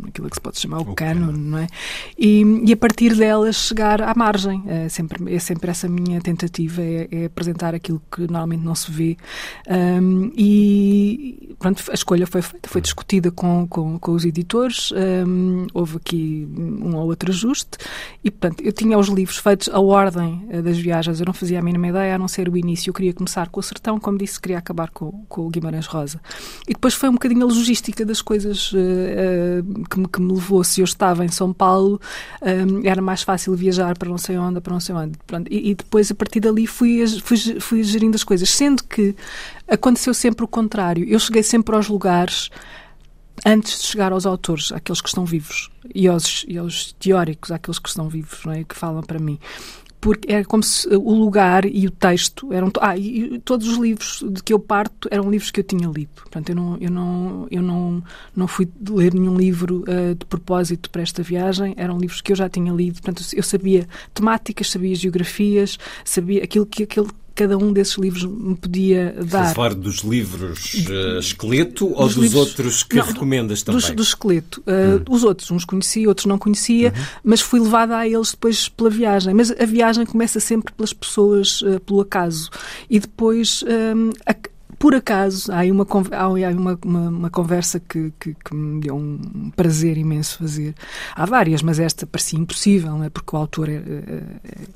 aquilo 0.09 0.29
que 0.29 0.37
se 0.37 0.41
pode 0.41 0.59
chamar 0.59 0.79
o, 0.79 0.91
o 0.91 0.95
canon, 0.97 1.31
não 1.31 1.59
é? 1.59 1.69
E, 2.19 2.43
e, 2.67 2.73
a 2.73 2.77
partir 2.77 3.15
delas 3.15 3.55
chegar 3.55 4.03
à 4.03 4.13
margem. 4.17 4.63
É 4.67 4.89
sempre, 4.89 5.35
é 5.35 5.39
sempre 5.39 5.71
essa 5.71 5.89
minha 5.89 6.21
tentativa, 6.21 6.83
é, 6.83 7.09
é 7.13 7.25
apresentar 7.27 7.73
aquilo 7.73 8.03
que 8.11 8.23
normalmente 8.23 8.56
não 8.65 8.75
se 8.75 8.91
vê. 8.91 9.17
Um, 9.69 10.31
e 10.37 11.55
pronto, 11.59 11.83
a 11.91 11.95
escolha 11.95 12.27
foi 12.27 12.43
feita, 12.43 12.69
foi 12.69 12.81
discutida 12.81 13.31
com, 13.31 13.67
com, 13.67 13.99
com 13.99 14.13
os 14.13 14.25
editores, 14.25 14.93
um, 15.27 15.67
houve 15.73 15.97
aqui 15.97 16.49
um 16.57 16.97
ou 16.97 17.07
outro 17.07 17.31
ajuste, 17.31 17.79
e 18.23 18.31
portanto, 18.31 18.63
eu 18.63 18.73
tinha 18.73 18.99
os 18.99 19.09
livros 19.09 19.39
feitos, 19.39 19.69
a 19.69 19.81
ordem 19.81 20.47
eh, 20.51 20.63
das 20.63 20.79
viagens, 20.79 21.21
eu 21.21 21.27
não 21.27 21.33
fazia 21.33 21.59
a 21.59 21.63
mínima 21.63 21.89
ideia, 21.89 22.15
a 22.15 22.19
não 22.19 22.29
ser 22.29 22.49
o 22.49 22.57
início. 22.57 22.91
Eu 22.91 22.95
queria 22.95 23.13
começar 23.13 23.49
com 23.49 23.61
o 23.61 23.63
Sertão, 23.63 23.99
como 23.99 24.19
disse, 24.19 24.41
queria 24.41 24.59
acabar 24.59 24.91
com, 24.91 25.25
com 25.29 25.47
o 25.47 25.51
Guimarães 25.51 25.87
Rosa. 25.87 26.21
E 26.69 26.73
depois 26.73 26.95
foi 26.95 27.09
um 27.09 27.13
bocadinho 27.13 27.43
a 27.43 27.47
logística 27.47 28.05
das 28.05 28.23
coisas 28.23 28.73
uh, 28.73 28.77
uh, 28.77 29.85
que, 29.89 29.99
me, 29.99 30.09
que 30.09 30.21
me 30.21 30.33
levou. 30.33 30.63
Se 30.65 30.81
eu 30.81 30.85
estava 30.85 31.25
em 31.25 31.29
São 31.29 31.53
Paulo, 31.53 32.01
um, 32.43 32.87
era 32.87 33.01
mais 33.01 33.23
fácil 33.23 33.55
viajar 33.55 33.97
para 33.97 34.09
não 34.09 34.19
sei 34.19 34.37
onde, 34.39 34.61
para 34.61 34.73
não 34.73 34.81
sei 34.81 34.95
onde. 34.95 35.19
E, 35.51 35.71
e 35.71 35.75
depois, 35.75 36.11
a 36.11 36.15
partir 36.15 36.41
dali, 36.41 36.67
fui, 36.67 37.07
fui, 37.23 37.61
fui 37.61 37.83
gerindo 37.83 38.15
as 38.15 38.25
coisas 38.25 38.46
coisas, 38.47 38.51
sendo 38.51 38.85
que 38.85 39.15
aconteceu 39.69 40.15
sempre 40.15 40.45
o 40.45 40.49
contrário. 40.49 41.05
Eu 41.09 41.19
cheguei 41.19 41.43
sempre 41.43 41.75
aos 41.75 41.89
lugares 41.89 42.51
antes 43.45 43.81
de 43.81 43.87
chegar 43.89 44.13
aos 44.13 44.25
autores, 44.25 44.73
àqueles 44.73 45.01
que 45.01 45.09
estão 45.09 45.25
vivos, 45.25 45.71
e 45.95 46.09
aos, 46.09 46.45
e 46.49 46.57
aos 46.57 46.93
teóricos, 46.95 47.51
àqueles 47.51 47.79
que 47.79 47.89
estão 47.89 48.09
vivos, 48.09 48.45
não 48.45 48.53
é? 48.53 48.65
que 48.65 48.75
falam 48.75 49.03
para 49.03 49.19
mim 49.19 49.39
porque 49.99 50.31
era 50.31 50.45
como 50.45 50.63
se 50.63 50.87
o 50.89 51.15
lugar 51.15 51.65
e 51.65 51.87
o 51.87 51.91
texto 51.91 52.53
eram 52.53 52.71
ah 52.81 52.97
e 52.97 53.41
todos 53.41 53.67
os 53.67 53.77
livros 53.77 54.23
de 54.31 54.43
que 54.43 54.53
eu 54.53 54.59
parto 54.61 55.09
eram 55.11 55.29
livros 55.29 55.51
que 55.51 55.59
eu 55.59 55.65
tinha 55.65 55.89
lido 55.89 56.11
portanto 56.15 56.51
eu 56.51 56.55
não 56.55 56.77
eu 56.79 56.91
não 56.91 57.49
eu 57.51 57.63
não 57.63 58.05
não 58.37 58.47
fui 58.47 58.69
ler 58.89 59.15
nenhum 59.15 59.37
livro 59.37 59.85
uh, 59.89 60.15
de 60.15 60.25
propósito 60.27 60.91
para 60.91 61.03
esta 61.03 61.23
viagem 61.23 61.75
eram 61.77 61.99
livros 61.99 62.21
que 62.21 62.31
eu 62.31 62.37
já 62.37 62.49
tinha 62.49 62.73
lido 62.73 63.01
portanto 63.01 63.27
eu 63.33 63.43
sabia 63.43 63.89
temáticas 64.13 64.71
sabia 64.71 64.95
geografias 64.95 65.79
sabia 66.05 66.45
aquilo 66.45 66.67
que 66.67 66.83
aquele 66.83 67.09
cada 67.37 67.57
um 67.59 67.71
desses 67.73 67.97
livros 67.97 68.25
me 68.25 68.57
podia 68.57 69.13
dar. 69.13 69.25
Estás 69.25 69.51
a 69.51 69.55
falar 69.55 69.75
dos 69.75 69.99
livros 69.99 70.75
uh, 70.89 71.19
esqueleto 71.19 71.93
ou 71.95 72.07
dos 72.07 72.17
livros... 72.17 72.35
outros 72.35 72.83
que 72.83 72.97
não, 72.97 73.05
recomendas 73.05 73.63
também? 73.63 73.81
Dos, 73.81 73.91
do 73.91 74.03
esqueleto. 74.03 74.63
Uh, 74.67 74.97
hum. 74.97 75.15
Os 75.15 75.23
outros, 75.23 75.51
uns 75.51 75.65
conhecia, 75.65 76.09
outros 76.09 76.27
não 76.27 76.39
conhecia, 76.39 76.93
uhum. 76.97 77.05
mas 77.23 77.43
fui 77.43 77.61
levada 77.61 77.97
a 77.99 78.09
eles 78.09 78.31
depois 78.31 78.69
pela 78.71 78.89
viagem. 78.89 79.35
Mas 79.35 79.51
a 79.51 79.67
viagem 79.67 80.07
começa 80.07 80.41
sempre 80.41 80.73
pelas 80.73 80.95
pessoas, 80.95 81.61
uh, 81.61 81.79
pelo 81.81 82.01
acaso. 82.01 82.49
E 82.89 82.99
depois 82.99 83.63
um, 83.65 84.11
a, 84.25 84.35
por 84.87 84.95
acaso, 84.95 85.51
há 85.51 85.59
aí 85.59 85.73
uma, 85.73 85.85
há 86.13 86.29
uma, 86.29 86.79
uma, 86.85 87.09
uma 87.09 87.29
conversa 87.29 87.81
que, 87.81 88.13
que, 88.21 88.35
que, 88.35 88.55
me 88.55 88.81
deu 88.81 88.95
um 88.95 89.51
prazer 89.51 89.99
imenso 89.99 90.39
fazer. 90.39 90.77
Há 91.13 91.27
várias, 91.27 91.61
mas 91.61 91.81
esta 91.81 92.07
parecia 92.07 92.39
impossível, 92.39 92.93
não 92.93 93.03
é? 93.03 93.11
porque 93.11 93.35
o 93.35 93.37
autor 93.37 93.69
é, 93.69 93.73
é, 93.73 94.23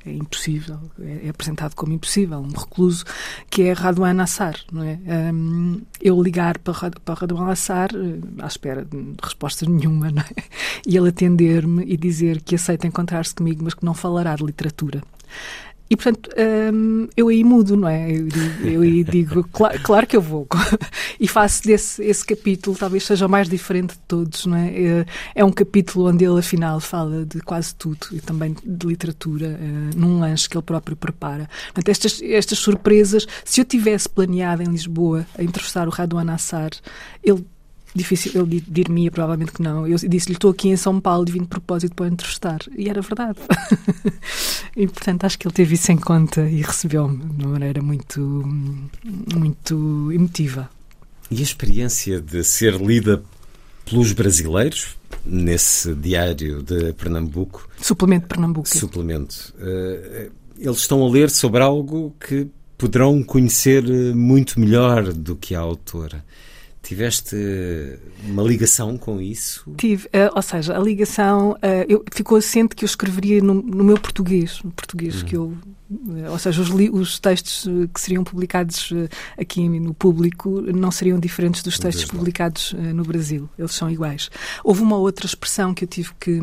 é 0.07 0.13
impossível, 0.13 0.77
é, 0.99 1.27
é, 1.27 1.29
apresentado 1.29 1.75
como 1.75 1.93
impossível, 1.93 2.39
um 2.39 2.49
recluso, 2.49 3.05
que 3.49 3.61
é 3.61 3.71
Radwan 3.71 4.21
Assar. 4.21 4.57
Não 4.69 4.83
é? 4.83 4.99
Um, 5.33 5.81
eu 6.01 6.21
ligar 6.21 6.57
para, 6.57 6.91
para 6.91 7.15
Radwan 7.15 7.49
Assar, 7.49 7.91
eh, 7.95 8.43
à 8.43 8.47
espera 8.47 8.83
de 8.83 9.15
resposta 9.23 9.65
nenhuma, 9.65 10.11
não 10.11 10.23
é? 10.23 10.43
e 10.85 10.97
ele 10.97 11.07
atender-me 11.07 11.85
e 11.85 11.95
dizer 11.95 12.41
que 12.41 12.55
aceita 12.55 12.85
encontrar-se 12.85 13.33
comigo, 13.33 13.63
mas 13.63 13.73
que 13.73 13.85
não 13.85 13.93
falará 13.93 14.35
de 14.35 14.43
literatura. 14.43 15.01
E, 15.91 15.95
portanto, 15.97 16.29
hum, 16.73 17.09
eu 17.17 17.27
aí 17.27 17.43
mudo, 17.43 17.75
não 17.75 17.85
é? 17.85 18.09
Eu, 18.09 18.29
eu 18.63 18.81
aí 18.81 19.03
digo, 19.03 19.43
claro, 19.51 19.77
claro, 19.83 20.07
que 20.07 20.15
eu 20.15 20.21
vou. 20.21 20.47
e 21.19 21.27
faço 21.27 21.63
desse 21.63 22.01
esse 22.01 22.25
capítulo, 22.25 22.77
talvez 22.77 23.03
seja 23.03 23.25
o 23.25 23.29
mais 23.29 23.49
diferente 23.49 23.95
de 23.95 23.99
todos, 24.07 24.45
não 24.45 24.55
é? 24.55 24.69
é? 24.69 25.05
É 25.35 25.43
um 25.43 25.51
capítulo 25.51 26.07
onde 26.07 26.23
ele, 26.23 26.39
afinal, 26.39 26.79
fala 26.79 27.25
de 27.25 27.41
quase 27.41 27.75
tudo 27.75 28.07
e 28.13 28.21
também 28.21 28.55
de 28.63 28.87
literatura, 28.87 29.59
uh, 29.59 29.99
num 29.99 30.21
lanche 30.21 30.47
que 30.47 30.55
ele 30.55 30.63
próprio 30.63 30.95
prepara. 30.95 31.49
Portanto, 31.65 31.89
estas, 31.89 32.21
estas 32.23 32.59
surpresas, 32.59 33.27
se 33.43 33.59
eu 33.59 33.65
tivesse 33.65 34.07
planeado 34.07 34.63
em 34.63 34.67
Lisboa 34.67 35.25
a 35.37 35.43
entrevistar 35.43 35.89
o 35.89 35.91
Radwan 35.91 36.31
Assar, 36.31 36.69
ele 37.21 37.45
difícil, 37.93 38.31
ele 38.41 38.63
dir-me 38.67 39.09
provavelmente 39.09 39.51
que 39.51 39.61
não. 39.61 39.87
Eu 39.87 39.97
disse-lhe, 39.97 40.33
estou 40.33 40.51
aqui 40.51 40.69
em 40.69 40.77
São 40.77 40.99
Paulo 40.99 41.25
e 41.27 41.31
vim 41.31 41.41
de 41.41 41.47
propósito 41.47 41.95
para 41.95 42.05
o 42.05 42.07
entrevistar. 42.07 42.59
E 42.75 42.89
era 42.89 43.01
verdade. 43.01 43.39
e, 44.75 44.87
portanto, 44.87 45.25
acho 45.25 45.37
que 45.37 45.47
ele 45.47 45.53
teve 45.53 45.75
isso 45.75 45.91
em 45.91 45.97
conta 45.97 46.41
e 46.41 46.61
recebeu-me 46.61 47.17
de 47.17 47.43
uma 47.45 47.53
maneira 47.53 47.81
muito, 47.81 48.21
muito 49.35 50.11
emotiva. 50.11 50.69
E 51.29 51.39
a 51.39 51.43
experiência 51.43 52.19
de 52.19 52.43
ser 52.43 52.75
lida 52.75 53.23
pelos 53.85 54.11
brasileiros, 54.13 54.97
nesse 55.25 55.93
diário 55.95 56.61
de 56.63 56.93
Pernambuco... 56.93 57.67
Suplemento 57.81 58.23
de 58.23 58.29
Pernambuco. 58.29 58.67
Suplemento. 58.67 59.53
Uh, 59.57 60.31
eles 60.57 60.77
estão 60.77 61.03
a 61.03 61.09
ler 61.09 61.29
sobre 61.29 61.61
algo 61.61 62.15
que 62.19 62.47
poderão 62.77 63.21
conhecer 63.23 63.83
muito 64.15 64.59
melhor 64.59 65.13
do 65.13 65.35
que 65.35 65.53
a 65.53 65.59
autora. 65.59 66.23
Tiveste 66.91 67.37
uma 68.25 68.43
ligação 68.43 68.97
com 68.97 69.21
isso? 69.21 69.63
Tive, 69.77 70.07
uh, 70.07 70.35
ou 70.35 70.41
seja, 70.41 70.75
a 70.75 70.79
ligação 70.79 71.51
uh, 71.51 71.57
eu, 71.87 72.03
ficou 72.11 72.37
assente 72.37 72.75
que 72.75 72.83
eu 72.83 72.85
escreveria 72.85 73.41
no, 73.41 73.53
no 73.53 73.81
meu 73.81 73.97
português, 73.97 74.59
no 74.61 74.71
português 74.71 75.23
hum. 75.23 75.25
que 75.25 75.37
eu, 75.37 75.43
uh, 75.89 76.31
ou 76.31 76.37
seja, 76.37 76.61
os, 76.61 76.69
os, 76.69 77.17
textos 77.17 77.65
que 77.93 78.01
seriam 78.01 78.25
publicados 78.25 78.91
aqui 79.39 79.69
no 79.69 79.93
público 79.93 80.61
não 80.63 80.91
seriam 80.91 81.17
diferentes 81.17 81.63
dos 81.63 81.79
textos 81.79 82.03
publicados 82.03 82.73
no 82.73 83.05
Brasil, 83.05 83.49
eles 83.57 83.71
são 83.71 83.89
iguais. 83.89 84.29
Houve 84.61 84.81
uma 84.81 84.97
outra 84.97 85.25
expressão 85.25 85.73
que 85.73 85.85
eu 85.85 85.87
tive 85.87 86.09
que, 86.19 86.41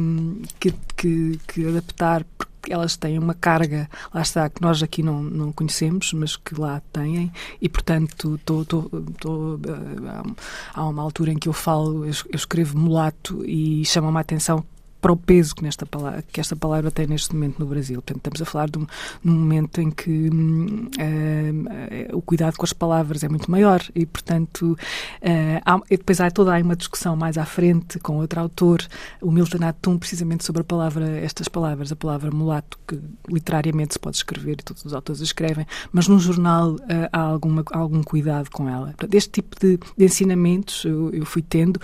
que, 0.59 0.75
que, 0.97 1.41
que 1.47 1.69
adaptar 1.69 2.25
elas 2.71 2.97
têm 2.97 3.19
uma 3.19 3.35
carga, 3.35 3.89
lá 4.13 4.23
está, 4.23 4.49
que 4.49 4.63
nós 4.63 4.83
aqui 4.83 5.03
não, 5.03 5.23
não 5.23 5.53
conhecemos, 5.53 6.13
mas 6.13 6.37
que 6.37 6.59
lá 6.59 6.81
têm, 6.93 7.33
e 7.61 7.69
portanto 7.69 8.39
tô, 8.45 8.65
tô, 8.65 8.83
tô, 9.21 9.55
uh, 9.55 10.37
há 10.75 10.87
uma 10.87 11.03
altura 11.03 11.33
em 11.33 11.39
que 11.39 11.49
eu 11.49 11.53
falo, 11.53 12.05
eu 12.05 12.13
escrevo 12.33 12.79
mulato 12.79 13.45
e 13.45 13.85
chama-me 13.85 14.19
a 14.19 14.21
atenção 14.21 14.65
para 15.01 15.13
o 15.13 15.17
peso 15.17 15.55
que, 15.55 15.63
nesta 15.63 15.87
palavra, 15.87 16.23
que 16.23 16.41
esta 16.41 16.57
palavra 16.57 16.91
tem 16.91 17.07
neste 17.07 17.35
momento 17.35 17.59
no 17.59 17.67
Brasil. 17.67 18.03
Portanto, 18.03 18.19
estamos 18.19 18.43
a 18.43 18.45
falar 18.45 18.69
de 18.69 18.79
um, 18.79 18.87
de 19.25 19.31
um 19.31 19.33
momento 19.33 19.81
em 19.81 19.91
que 19.91 20.11
hum, 20.31 20.89
uh, 20.99 22.17
o 22.17 22.23
cuidado 22.23 22.57
com 22.57 22.65
as 22.65 22.73
palavras 22.73 23.23
é 23.23 23.29
muito 23.29 23.51
maior 23.51 23.83
e, 23.95 24.05
portanto, 24.05 24.73
uh, 24.73 25.63
há, 25.65 25.81
depois 25.89 26.21
há 26.21 26.31
toda 26.31 26.59
uma 26.59 26.77
discussão 26.77 27.17
mais 27.17 27.39
à 27.39 27.45
frente 27.45 27.99
com 28.01 28.19
outro 28.19 28.41
autor, 28.41 28.83
o 29.21 29.31
Milton 29.31 29.65
Atum, 29.65 29.99
precisamente 29.99 30.45
sobre 30.45 30.63
a 30.63 30.65
palavra, 30.65 31.19
estas 31.19 31.49
palavras, 31.49 31.93
a 31.93 31.97
palavra 31.97 32.31
mulato, 32.31 32.79
que 32.87 32.99
literariamente 33.29 33.95
se 33.95 33.99
pode 33.99 34.17
escrever 34.17 34.55
e 34.55 34.63
todos 34.63 34.85
os 34.85 34.93
autores 34.93 35.21
escrevem, 35.21 35.67
mas 35.93 36.09
num 36.09 36.19
jornal 36.19 36.73
uh, 36.73 36.81
há 37.13 37.21
alguma, 37.21 37.65
algum 37.73 38.03
cuidado 38.03 38.51
com 38.51 38.69
ela. 38.69 38.87
Portanto, 38.89 39.15
este 39.15 39.31
tipo 39.31 39.57
de, 39.61 39.79
de 39.97 40.05
ensinamentos 40.05 40.85
eu, 40.85 41.11
eu, 41.11 41.25
fui 41.25 41.43
tendo, 41.43 41.81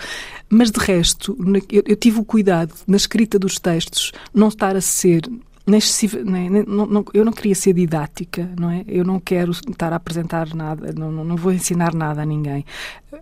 mas 0.48 0.70
de 0.70 0.80
resto, 0.80 1.36
eu, 1.70 1.82
eu 1.86 1.96
tive 1.96 2.18
o 2.20 2.24
cuidado 2.24 2.74
nas 2.86 3.03
escrita 3.04 3.38
dos 3.38 3.58
textos 3.58 4.12
não 4.32 4.48
estar 4.48 4.76
a 4.76 4.80
ser 4.80 5.22
nem 5.66 5.80
nem, 6.26 6.50
nem, 6.50 6.64
não, 6.66 6.84
não, 6.86 7.04
eu 7.14 7.24
não 7.24 7.32
queria 7.32 7.54
ser 7.54 7.72
didática, 7.72 8.50
não 8.58 8.70
é? 8.70 8.84
Eu 8.86 9.02
não 9.02 9.18
quero 9.18 9.50
estar 9.50 9.94
a 9.94 9.96
apresentar 9.96 10.54
nada, 10.54 10.92
não, 10.92 11.10
não 11.10 11.36
vou 11.36 11.52
ensinar 11.52 11.94
nada 11.94 12.20
a 12.20 12.26
ninguém 12.26 12.66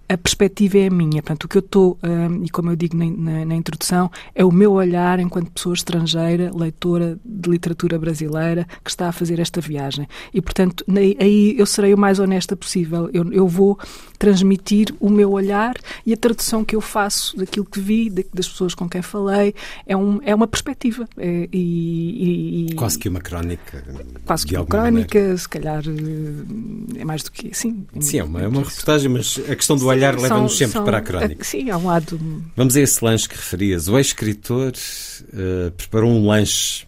a 0.08 0.16
perspectiva 0.16 0.78
é 0.78 0.86
a 0.86 0.90
minha. 0.90 1.22
Portanto, 1.22 1.44
o 1.44 1.48
que 1.48 1.56
eu 1.58 1.60
estou, 1.60 1.98
um, 2.02 2.44
e 2.44 2.50
como 2.50 2.70
eu 2.70 2.76
digo 2.76 2.96
na, 2.96 3.06
na, 3.06 3.44
na, 3.44 3.54
introdução, 3.54 4.10
é 4.34 4.44
o 4.44 4.52
meu 4.52 4.72
olhar 4.72 5.18
enquanto 5.20 5.50
pessoa 5.50 5.74
estrangeira, 5.74 6.50
leitora 6.54 7.18
de 7.24 7.50
literatura 7.50 7.98
brasileira, 7.98 8.66
que 8.84 8.90
está 8.90 9.08
a 9.08 9.12
fazer 9.12 9.38
esta 9.38 9.60
viagem. 9.60 10.08
E, 10.32 10.40
portanto, 10.40 10.84
aí 11.18 11.54
eu 11.58 11.66
serei 11.66 11.94
o 11.94 11.98
mais 11.98 12.18
honesta 12.18 12.56
possível. 12.56 13.08
Eu, 13.12 13.32
eu 13.32 13.46
vou 13.48 13.78
transmitir 14.18 14.94
o 15.00 15.10
meu 15.10 15.32
olhar 15.32 15.74
e 16.06 16.12
a 16.12 16.16
tradução 16.16 16.64
que 16.64 16.76
eu 16.76 16.80
faço 16.80 17.36
daquilo 17.36 17.66
que 17.66 17.80
vi, 17.80 18.08
das 18.08 18.48
pessoas 18.48 18.72
com 18.72 18.88
quem 18.88 19.02
falei, 19.02 19.52
é, 19.84 19.96
um, 19.96 20.20
é 20.22 20.32
uma 20.32 20.46
perspectiva. 20.46 21.08
É, 21.16 21.48
e, 21.52 22.68
e, 22.70 22.74
quase 22.74 22.98
que 22.98 23.08
uma 23.08 23.20
crónica. 23.20 23.84
Quase 24.24 24.46
que 24.46 24.56
uma 24.56 24.64
crónica, 24.64 25.18
maneira. 25.18 25.38
se 25.38 25.48
calhar 25.48 25.82
eh, 25.86 27.00
é 27.00 27.04
mais 27.04 27.24
do 27.24 27.32
que. 27.32 27.52
Sim, 27.52 27.84
sim 28.00 28.18
é 28.18 28.24
uma, 28.24 28.42
é 28.42 28.46
uma 28.46 28.62
reportagem, 28.62 29.08
mas 29.10 29.40
a 29.50 29.56
questão 29.56 29.76
do 29.82 29.88
olhar 29.88 30.18
leva-nos 30.18 30.56
sempre 30.56 30.74
são, 30.74 30.84
para 30.84 30.98
a 30.98 31.00
crónica. 31.00 31.44
Sim, 31.44 31.70
ao 31.70 31.82
lado. 31.82 32.18
Vamos 32.56 32.76
a 32.76 32.80
esse 32.80 33.04
lanche 33.04 33.28
que 33.28 33.34
referias. 33.34 33.88
O 33.88 33.98
ex-escritor 33.98 34.72
uh, 34.72 35.70
preparou 35.72 36.10
um 36.10 36.26
lanche 36.26 36.86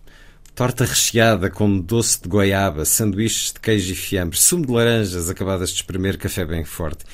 torta 0.55 0.85
recheada 0.85 1.51
com 1.51 1.81
doce 1.81 2.23
de 2.23 2.29
goiaba, 2.29 2.85
sanduíches 2.85 3.53
de 3.53 3.61
queijo 3.61 3.93
e 3.93 3.97
fiambre, 3.97 4.39
sumo 4.39 4.65
de 4.65 4.73
laranjas 4.73 5.29
acabadas 5.29 5.71
de 5.71 5.77
espremer, 5.77 6.17
café 6.17 6.45
bem 6.45 6.65
forte. 6.65 7.05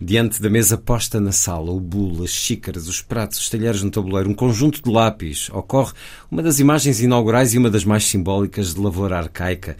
Diante 0.00 0.40
da 0.40 0.50
mesa 0.50 0.76
posta 0.76 1.20
na 1.20 1.32
sala, 1.32 1.70
o 1.70 1.80
bolo, 1.80 2.24
as 2.24 2.30
xícaras, 2.30 2.88
os 2.88 3.00
pratos, 3.00 3.38
os 3.38 3.48
talheres 3.48 3.82
no 3.82 3.90
tabuleiro, 3.90 4.28
um 4.28 4.34
conjunto 4.34 4.82
de 4.82 4.90
lápis, 4.90 5.48
ocorre 5.50 5.92
uma 6.30 6.42
das 6.42 6.58
imagens 6.58 7.00
inaugurais 7.00 7.54
e 7.54 7.58
uma 7.58 7.70
das 7.70 7.84
mais 7.84 8.04
simbólicas 8.04 8.74
de 8.74 8.80
Lavoura 8.80 9.18
Arcaica, 9.18 9.76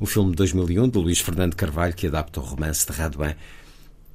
o 0.00 0.06
filme 0.06 0.30
de 0.30 0.36
2001 0.36 0.88
de 0.88 0.98
Luís 0.98 1.20
Fernando 1.20 1.54
Carvalho, 1.54 1.94
que 1.94 2.06
adapta 2.06 2.40
o 2.40 2.42
romance 2.42 2.86
de 2.86 2.92
Radouin. 2.92 3.34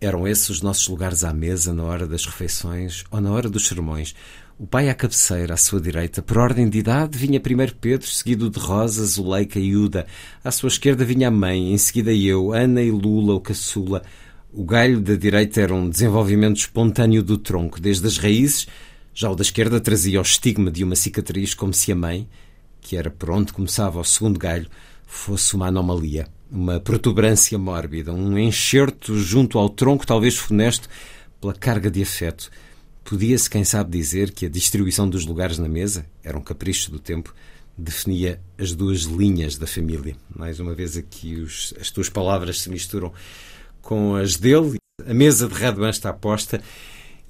Eram 0.04 0.28
esses 0.28 0.50
os 0.50 0.62
nossos 0.62 0.86
lugares 0.90 1.24
à 1.24 1.32
mesa 1.32 1.74
na 1.74 1.82
hora 1.86 2.06
das 2.06 2.26
refeições 2.26 3.06
ou 3.10 3.22
na 3.22 3.32
hora 3.32 3.50
dos 3.50 3.66
sermões. 3.66 4.14
O 4.60 4.68
pai 4.68 4.90
à 4.90 4.94
cabeceira, 4.94 5.54
à 5.54 5.58
sua 5.58 5.80
direita, 5.80 6.22
por 6.22 6.40
ordem 6.40 6.68
de 6.68 6.78
idade, 6.78 7.18
vinha 7.18 7.40
primeiro 7.40 7.74
Pedro, 7.76 8.06
seguido 8.06 8.50
de 8.50 8.60
Rosa, 8.60 9.06
Zuleika 9.06 9.58
e 9.62 9.78
Uda. 9.78 10.06
À 10.44 10.52
sua 10.52 10.68
esquerda 10.68 11.06
vinha 11.06 11.30
a 11.30 11.32
mãe, 11.32 11.72
em 11.72 11.78
seguida 11.78 12.12
eu, 12.12 12.52
Ana 12.52 12.82
e 12.82 12.92
Lula, 12.92 13.34
o 13.34 13.40
caçula. 13.40 14.02
O 14.52 14.66
galho 14.66 15.00
da 15.00 15.16
direita 15.16 15.62
era 15.62 15.74
um 15.74 15.90
desenvolvimento 15.90 16.58
espontâneo 16.58 17.24
do 17.24 17.38
tronco, 17.38 17.80
desde 17.80 18.06
as 18.06 18.18
raízes. 18.18 18.68
Já 19.14 19.32
o 19.32 19.36
da 19.36 19.42
esquerda 19.42 19.80
trazia 19.80 20.20
o 20.20 20.22
estigma 20.22 20.70
de 20.70 20.84
uma 20.84 20.98
cicatriz, 20.98 21.54
como 21.54 21.74
se 21.74 21.94
a 21.94 21.96
mãe, 21.96 22.28
que 22.82 22.98
era 22.98 23.10
por 23.10 23.30
onde 23.30 23.54
começava 23.54 24.02
o 24.02 24.04
segundo 24.04 24.38
galho, 24.38 24.68
fosse 25.08 25.56
uma 25.56 25.68
anomalia 25.68 26.28
uma 26.54 26.80
protuberância 26.80 27.58
mórbida, 27.58 28.14
um 28.14 28.38
enxerto 28.38 29.18
junto 29.18 29.58
ao 29.58 29.68
tronco, 29.68 30.06
talvez 30.06 30.38
funesto, 30.38 30.88
pela 31.42 31.54
carga 31.54 31.90
de 31.90 32.04
afeto. 32.04 32.52
Podia-se, 33.04 33.50
quem 33.50 33.64
sabe, 33.64 33.98
dizer 33.98 34.32
que 34.32 34.46
a 34.46 34.50
distribuição 34.50 35.10
dos 35.10 35.26
lugares 35.26 35.58
na 35.58 35.68
mesa 35.68 36.06
era 36.24 36.38
um 36.38 36.42
capricho 36.42 36.92
do 36.92 37.00
tempo, 37.00 37.34
definia 37.76 38.40
as 38.56 38.74
duas 38.74 39.02
linhas 39.02 39.58
da 39.58 39.66
família. 39.66 40.16
Mais 40.34 40.60
uma 40.60 40.76
vez 40.76 40.96
aqui 40.96 41.38
os, 41.38 41.74
as 41.82 41.90
tuas 41.90 42.08
palavras 42.08 42.62
se 42.62 42.70
misturam 42.70 43.12
com 43.82 44.16
as 44.16 44.38
dele. 44.38 44.78
A 45.08 45.14
mesa 45.14 45.48
de 45.48 45.56
Redman 45.56 45.90
está 45.90 46.14
posta. 46.14 46.62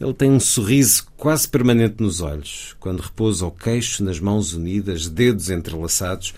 Ele 0.01 0.13
tem 0.13 0.29
um 0.29 0.39
sorriso 0.39 1.07
quase 1.15 1.47
permanente 1.47 2.03
nos 2.03 2.19
olhos, 2.19 2.75
quando 2.77 2.99
repousa 2.99 3.45
o 3.45 3.51
queixo 3.51 4.03
nas 4.03 4.19
mãos 4.19 4.53
unidas, 4.53 5.07
dedos 5.07 5.49
entrelaçados, 5.49 6.33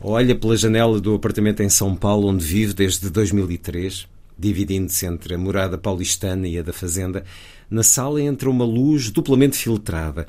Olha 0.00 0.36
pela 0.36 0.56
janela 0.56 1.00
do 1.00 1.12
apartamento 1.16 1.60
em 1.60 1.68
São 1.68 1.96
Paulo, 1.96 2.28
onde 2.28 2.44
vive 2.44 2.72
desde 2.72 3.10
2003, 3.10 4.06
dividindo-se 4.38 5.04
entre 5.06 5.34
a 5.34 5.38
morada 5.38 5.76
paulistana 5.76 6.46
e 6.46 6.56
a 6.56 6.62
da 6.62 6.72
fazenda. 6.72 7.24
Na 7.68 7.82
sala 7.82 8.22
entra 8.22 8.48
uma 8.48 8.64
luz 8.64 9.10
duplamente 9.10 9.56
filtrada 9.56 10.28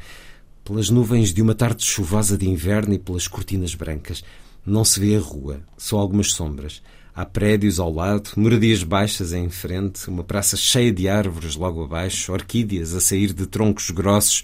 pelas 0.65 0.89
nuvens 0.89 1.31
de 1.31 1.43
uma 1.43 1.53
tarde 1.53 1.83
chuvosa 1.85 2.35
de 2.35 2.49
inverno 2.49 2.95
e 2.95 2.99
pelas 2.99 3.27
cortinas 3.27 3.75
brancas. 3.75 4.23
Não 4.65 4.83
se 4.83 4.99
vê 4.99 5.15
a 5.15 5.19
rua, 5.19 5.61
só 5.77 5.99
algumas 5.99 6.31
sombras. 6.31 6.81
Há 7.13 7.23
prédios 7.23 7.79
ao 7.79 7.93
lado, 7.93 8.31
moradias 8.37 8.81
baixas 8.81 9.33
em 9.33 9.51
frente, 9.51 10.09
uma 10.09 10.23
praça 10.23 10.57
cheia 10.57 10.91
de 10.91 11.07
árvores 11.07 11.55
logo 11.55 11.83
abaixo, 11.83 12.33
orquídeas 12.33 12.95
a 12.95 12.99
sair 12.99 13.33
de 13.33 13.45
troncos 13.45 13.91
grossos 13.91 14.43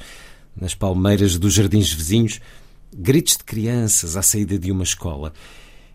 nas 0.56 0.76
palmeiras 0.76 1.36
dos 1.38 1.54
jardins 1.54 1.92
vizinhos, 1.92 2.40
gritos 2.98 3.38
de 3.38 3.44
crianças 3.44 4.16
à 4.16 4.22
saída 4.22 4.58
de 4.58 4.72
uma 4.72 4.84
escola. 4.84 5.34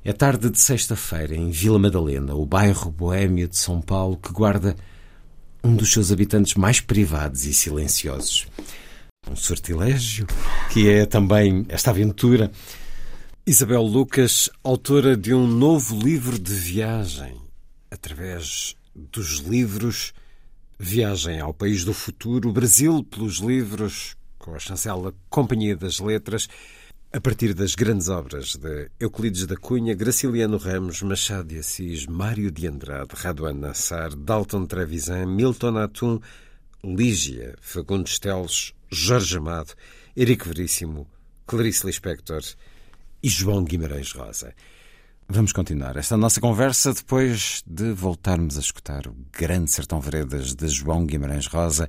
É 0.05 0.13
tarde 0.13 0.51
de 0.51 0.61
sexta-feira, 0.61 1.35
em 1.35 1.51
Vila 1.51 1.79
Madalena, 1.79 2.35
o 2.35 2.45
bairro 2.45 2.91
boêmio 2.91 3.49
de 3.49 3.57
São 3.57 3.81
Paulo, 3.81 4.17
que 4.17 4.33
guarda 4.33 4.77
um 5.65 5.75
dos 5.75 5.93
seus 5.93 6.13
habitantes 6.13 6.55
mais 6.55 6.81
privados 6.81 7.45
e 7.45 7.53
silenciosos. 7.53 8.47
Um 9.31 9.37
sortilégio, 9.37 10.27
que 10.71 10.89
é 10.89 11.05
também 11.05 11.67
esta 11.69 11.91
aventura. 11.91 12.51
Isabel 13.47 13.83
Lucas, 13.83 14.49
autora 14.63 15.17
de 15.17 15.35
um 15.35 15.47
novo 15.47 15.99
livro 15.99 16.39
de 16.39 16.53
viagem, 16.53 17.35
através 17.91 18.75
dos 18.95 19.39
livros 19.39 20.13
Viagem 20.79 21.41
ao 21.41 21.53
País 21.53 21.85
do 21.85 21.93
Futuro, 21.93 22.53
Brasil 22.53 23.05
pelos 23.05 23.37
livros, 23.37 24.17
com 24.39 24.55
a 24.55 24.59
chancela 24.59 25.13
Companhia 25.29 25.77
das 25.77 26.01
Letras, 26.01 26.49
a 27.13 27.21
partir 27.21 27.55
das 27.55 27.75
grandes 27.75 28.09
obras 28.09 28.55
de 28.55 28.89
Euclides 29.01 29.45
da 29.45 29.57
Cunha, 29.57 29.95
Graciliano 29.95 30.59
Ramos, 30.59 31.03
Machado 31.03 31.49
de 31.49 31.59
Assis, 31.59 32.07
Mário 32.07 32.53
de 32.53 32.69
Andrade, 32.69 33.15
Raduan 33.15 33.55
Nassar, 33.55 34.15
Dalton 34.15 34.65
Trevisan, 34.67 35.27
Milton 35.27 35.77
Atum, 35.79 36.21
Lígia, 36.85 37.57
Fagundes 37.61 38.21
Teles, 38.21 38.73
Jorge 38.89 39.39
Amado, 39.39 39.75
Erico 40.17 40.47
Veríssimo, 40.49 41.09
Clarice 41.47 41.85
Lispector 41.85 42.43
e 43.21 43.29
João 43.29 43.65
Guimarães 43.65 44.13
Rosa. 44.13 44.55
Vamos 45.29 45.53
continuar 45.53 45.97
esta 45.97 46.17
nossa 46.17 46.41
conversa 46.41 46.93
depois 46.95 47.63
de 47.67 47.93
voltarmos 47.93 48.57
a 48.57 48.61
escutar 48.61 49.09
o 49.09 49.17
Grande 49.33 49.73
Sertão 49.73 50.01
Veredas 50.01 50.55
de 50.55 50.69
João 50.69 51.07
Guimarães 51.07 51.47
Rosa, 51.47 51.89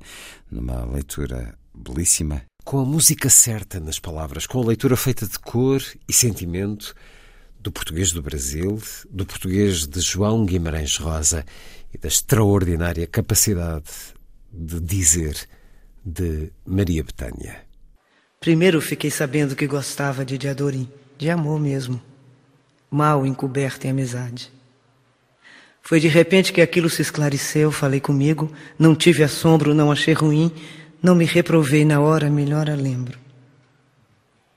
numa 0.50 0.84
leitura 0.84 1.56
belíssima 1.72 2.42
com 2.64 2.80
a 2.80 2.84
música 2.84 3.28
certa 3.28 3.80
nas 3.80 3.98
palavras, 3.98 4.46
com 4.46 4.60
a 4.60 4.66
leitura 4.66 4.96
feita 4.96 5.26
de 5.26 5.38
cor 5.38 5.82
e 6.08 6.12
sentimento 6.12 6.94
do 7.60 7.70
português 7.70 8.12
do 8.12 8.22
Brasil, 8.22 8.80
do 9.10 9.24
português 9.26 9.86
de 9.86 10.00
João 10.00 10.44
Guimarães 10.44 10.96
Rosa 10.96 11.44
e 11.92 11.98
da 11.98 12.08
extraordinária 12.08 13.06
capacidade 13.06 13.90
de 14.52 14.80
dizer 14.80 15.36
de 16.04 16.50
Maria 16.66 17.04
Betânia. 17.04 17.62
Primeiro 18.40 18.80
fiquei 18.80 19.10
sabendo 19.10 19.54
que 19.54 19.66
gostava 19.66 20.24
de 20.24 20.36
Diadorim, 20.36 20.88
de 21.16 21.30
amor 21.30 21.60
mesmo, 21.60 22.02
mal 22.90 23.24
encoberto 23.24 23.86
em 23.86 23.90
amizade. 23.90 24.50
Foi 25.80 26.00
de 26.00 26.08
repente 26.08 26.52
que 26.52 26.60
aquilo 26.60 26.88
se 26.88 27.02
esclareceu, 27.02 27.70
falei 27.70 28.00
comigo, 28.00 28.52
não 28.78 28.94
tive 28.94 29.22
assombro, 29.22 29.74
não 29.74 29.90
achei 29.90 30.14
ruim, 30.14 30.52
não 31.02 31.14
me 31.14 31.24
reprovei 31.24 31.84
na 31.84 32.00
hora, 32.00 32.30
melhor 32.30 32.70
a 32.70 32.74
lembro. 32.74 33.18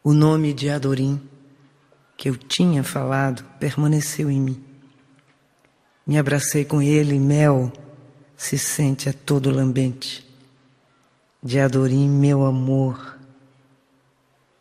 O 0.03 0.13
nome 0.13 0.53
de 0.53 0.69
Adorim, 0.69 1.19
que 2.15 2.29
eu 2.29 2.37
tinha 2.37 2.83
falado, 2.83 3.43
permaneceu 3.59 4.29
em 4.29 4.39
mim. 4.39 4.63
Me 6.05 6.19
abracei 6.19 6.63
com 6.63 6.81
ele, 6.81 7.19
mel 7.19 7.73
se 8.37 8.59
sente 8.59 9.09
a 9.09 9.13
todo 9.13 9.49
lambente. 9.49 10.23
De 11.41 11.59
Adorim, 11.59 12.07
meu 12.07 12.45
amor. 12.45 13.17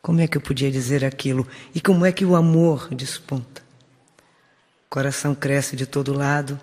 Como 0.00 0.20
é 0.20 0.26
que 0.26 0.38
eu 0.38 0.40
podia 0.40 0.70
dizer 0.70 1.04
aquilo? 1.04 1.46
E 1.74 1.80
como 1.80 2.06
é 2.06 2.12
que 2.12 2.24
o 2.24 2.34
amor 2.34 2.88
desponta? 2.94 3.62
Coração 4.88 5.34
cresce 5.34 5.76
de 5.76 5.86
todo 5.86 6.14
lado, 6.14 6.58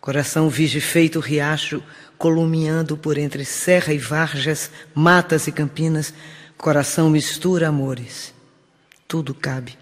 Coração 0.00 0.48
vige 0.48 0.80
feito 0.80 1.20
riacho, 1.20 1.82
columiando 2.20 2.98
por 2.98 3.16
entre 3.16 3.46
serra 3.46 3.94
e 3.94 3.98
varjas, 3.98 4.70
matas 4.94 5.46
e 5.46 5.52
campinas, 5.52 6.12
coração 6.58 7.08
mistura 7.08 7.68
amores. 7.68 8.34
Tudo 9.08 9.32
cabe. 9.32 9.78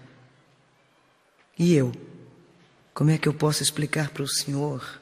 E 1.57 1.73
eu? 1.73 1.91
Como 2.93 3.11
é 3.11 3.17
que 3.17 3.27
eu 3.27 3.33
posso 3.33 3.61
explicar 3.61 4.11
para 4.11 4.23
o 4.23 4.27
Senhor 4.27 5.01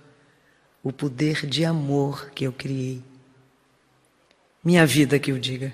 o 0.82 0.92
poder 0.92 1.46
de 1.46 1.64
amor 1.64 2.32
que 2.32 2.44
eu 2.44 2.52
criei? 2.52 3.04
Minha 4.64 4.84
vida 4.88 5.20
que 5.20 5.32
eu 5.32 5.38
diga. 5.38 5.72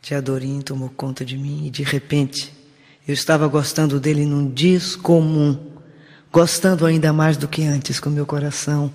De 0.00 0.14
Adorim 0.14 0.60
tomou 0.60 0.90
conta 0.90 1.24
de 1.24 1.36
mim 1.36 1.66
e 1.66 1.70
de 1.70 1.82
repente 1.82 2.54
eu 3.06 3.12
estava 3.12 3.48
gostando 3.48 3.98
dele 3.98 4.24
num 4.24 4.48
descomum 4.48 5.72
gostando 6.30 6.86
ainda 6.86 7.12
mais 7.12 7.36
do 7.36 7.48
que 7.48 7.64
antes, 7.64 7.98
com 7.98 8.10
meu 8.10 8.24
coração 8.24 8.94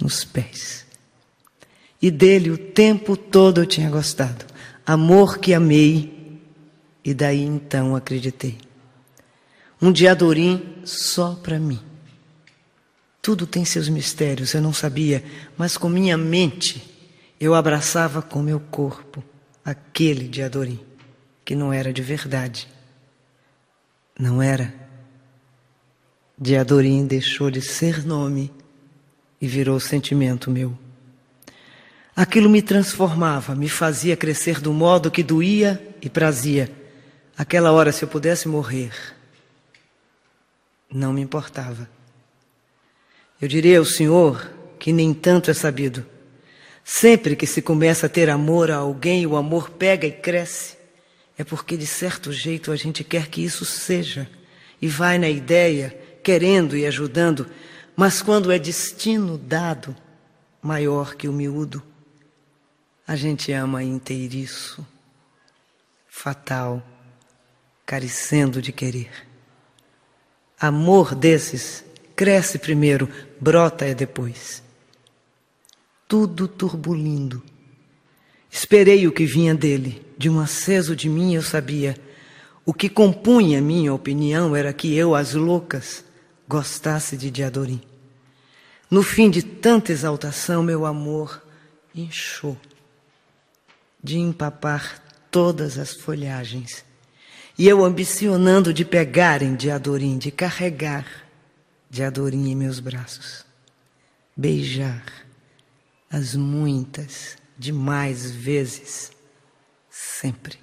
nos 0.00 0.24
pés. 0.24 0.86
E 2.00 2.10
dele 2.10 2.50
o 2.50 2.58
tempo 2.58 3.16
todo 3.16 3.62
eu 3.62 3.66
tinha 3.66 3.90
gostado. 3.90 4.44
Amor 4.86 5.38
que 5.38 5.52
amei, 5.52 6.40
e 7.04 7.12
daí 7.12 7.42
então 7.42 7.96
acreditei. 7.96 8.58
Um 9.80 9.92
diadorim 9.92 10.82
só 10.84 11.34
para 11.34 11.58
mim. 11.58 11.80
Tudo 13.20 13.46
tem 13.46 13.64
seus 13.64 13.88
mistérios, 13.88 14.54
eu 14.54 14.62
não 14.62 14.72
sabia, 14.72 15.24
mas 15.56 15.76
com 15.76 15.88
minha 15.88 16.16
mente 16.16 16.82
eu 17.40 17.54
abraçava 17.54 18.22
com 18.22 18.40
meu 18.40 18.58
corpo 18.58 19.22
aquele 19.64 20.26
diadorim, 20.28 20.80
que 21.44 21.54
não 21.54 21.72
era 21.72 21.92
de 21.92 22.02
verdade. 22.02 22.68
Não 24.18 24.42
era 24.42 24.74
de 26.40 26.56
Adorim 26.56 27.04
deixou 27.06 27.50
de 27.50 27.60
ser 27.60 28.04
nome 28.06 28.52
e 29.40 29.46
virou 29.46 29.78
sentimento 29.78 30.50
meu. 30.50 30.76
Aquilo 32.14 32.50
me 32.50 32.60
transformava, 32.60 33.54
me 33.54 33.68
fazia 33.68 34.16
crescer 34.16 34.60
do 34.60 34.72
modo 34.72 35.10
que 35.10 35.22
doía 35.22 35.80
e 36.02 36.08
prazia. 36.08 36.70
Aquela 37.36 37.70
hora, 37.70 37.92
se 37.92 38.02
eu 38.02 38.08
pudesse 38.08 38.48
morrer, 38.48 38.90
não 40.92 41.12
me 41.12 41.20
importava. 41.20 41.88
Eu 43.40 43.46
diria 43.46 43.78
ao 43.78 43.84
Senhor 43.84 44.50
que 44.78 44.92
nem 44.92 45.14
tanto 45.14 45.50
é 45.50 45.54
sabido. 45.54 46.04
Sempre 46.82 47.36
que 47.36 47.46
se 47.46 47.62
começa 47.62 48.06
a 48.06 48.08
ter 48.08 48.28
amor 48.28 48.70
a 48.70 48.76
alguém, 48.76 49.26
o 49.26 49.36
amor 49.36 49.70
pega 49.70 50.06
e 50.06 50.10
cresce. 50.10 50.76
É 51.36 51.44
porque, 51.44 51.76
de 51.76 51.86
certo 51.86 52.32
jeito, 52.32 52.72
a 52.72 52.76
gente 52.76 53.04
quer 53.04 53.28
que 53.28 53.44
isso 53.44 53.64
seja. 53.64 54.28
E 54.82 54.88
vai 54.88 55.18
na 55.18 55.28
ideia 55.28 55.96
querendo 56.22 56.76
e 56.76 56.84
ajudando, 56.84 57.46
mas 58.00 58.22
quando 58.22 58.52
é 58.52 58.60
destino 58.60 59.36
dado, 59.36 59.92
maior 60.62 61.16
que 61.16 61.26
o 61.26 61.32
miúdo, 61.32 61.82
a 63.04 63.16
gente 63.16 63.50
ama 63.50 63.82
inteiriço, 63.82 64.86
fatal, 66.06 66.80
carecendo 67.84 68.62
de 68.62 68.70
querer. 68.70 69.10
Amor 70.60 71.12
desses 71.12 71.84
cresce 72.14 72.56
primeiro, 72.56 73.08
brota 73.40 73.84
é 73.84 73.96
depois. 73.96 74.62
Tudo 76.06 76.46
turbulindo. 76.46 77.42
Esperei 78.48 79.08
o 79.08 79.12
que 79.12 79.26
vinha 79.26 79.56
dele, 79.56 80.06
de 80.16 80.30
um 80.30 80.38
aceso 80.38 80.94
de 80.94 81.08
mim 81.08 81.34
eu 81.34 81.42
sabia. 81.42 81.98
O 82.64 82.72
que 82.72 82.88
compunha 82.88 83.60
minha 83.60 83.92
opinião 83.92 84.54
era 84.54 84.72
que 84.72 84.94
eu, 84.94 85.16
as 85.16 85.34
loucas, 85.34 86.04
gostasse 86.46 87.16
de 87.16 87.28
Diadorim. 87.28 87.87
No 88.90 89.02
fim 89.02 89.30
de 89.30 89.42
tanta 89.42 89.92
exaltação, 89.92 90.62
meu 90.62 90.86
amor 90.86 91.42
inchou 91.94 92.56
de 94.02 94.18
empapar 94.18 95.02
todas 95.30 95.78
as 95.78 95.94
folhagens. 95.94 96.84
E 97.58 97.66
eu 97.68 97.84
ambicionando 97.84 98.72
de 98.72 98.84
pegar 98.84 99.42
em 99.42 99.54
Diadorim, 99.54 100.16
de 100.16 100.30
carregar 100.30 101.06
Diadorim 101.90 102.50
em 102.50 102.54
meus 102.54 102.80
braços, 102.80 103.44
beijar 104.36 105.04
as 106.10 106.34
muitas, 106.34 107.36
demais 107.58 108.30
vezes, 108.30 109.10
sempre. 109.90 110.58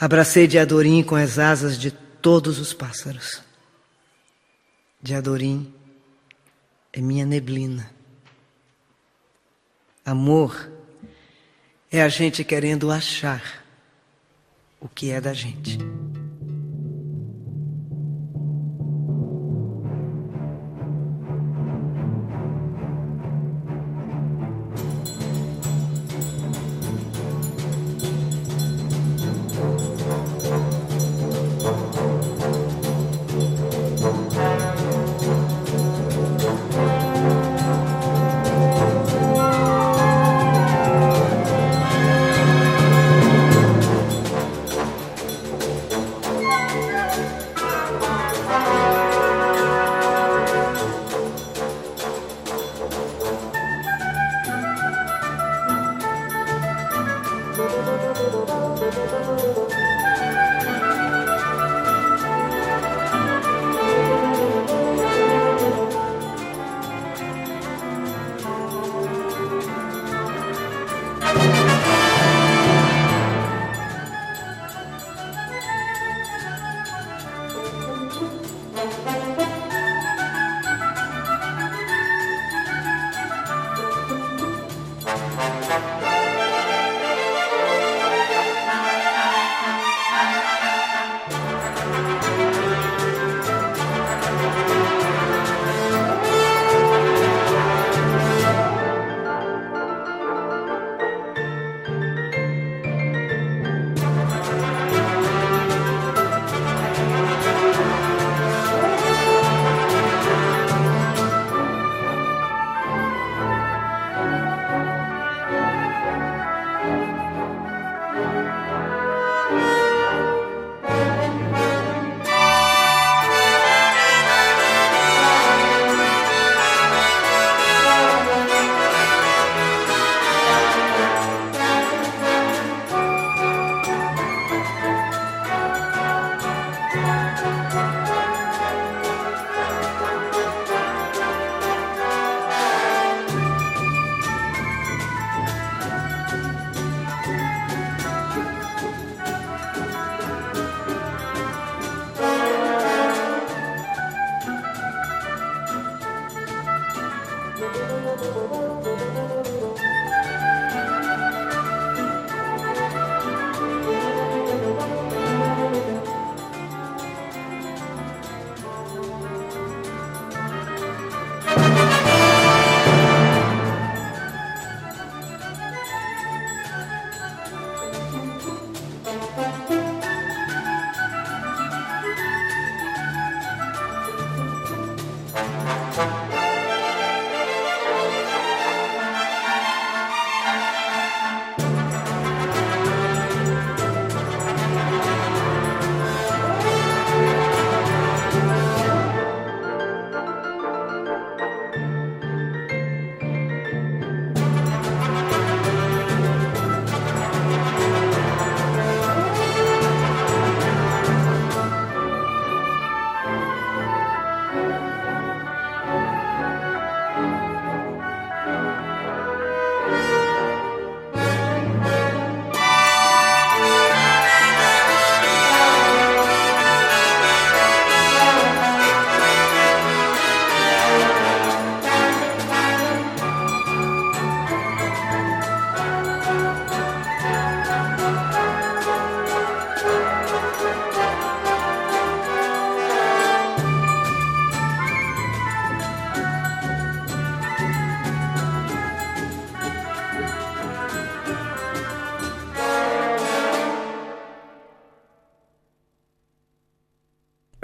Abracei 0.00 0.48
Diadorim 0.48 1.02
com 1.02 1.14
as 1.14 1.38
asas 1.38 1.78
de 1.78 1.90
todos 1.90 2.58
os 2.58 2.72
pássaros 2.72 3.42
de 5.02 5.14
Adorim 5.14 5.72
é 6.92 7.00
minha 7.00 7.24
neblina. 7.24 7.90
Amor 10.04 10.70
é 11.90 12.02
a 12.02 12.08
gente 12.08 12.44
querendo 12.44 12.90
achar 12.90 13.64
o 14.80 14.88
que 14.88 15.10
é 15.10 15.20
da 15.20 15.32
gente. 15.32 15.78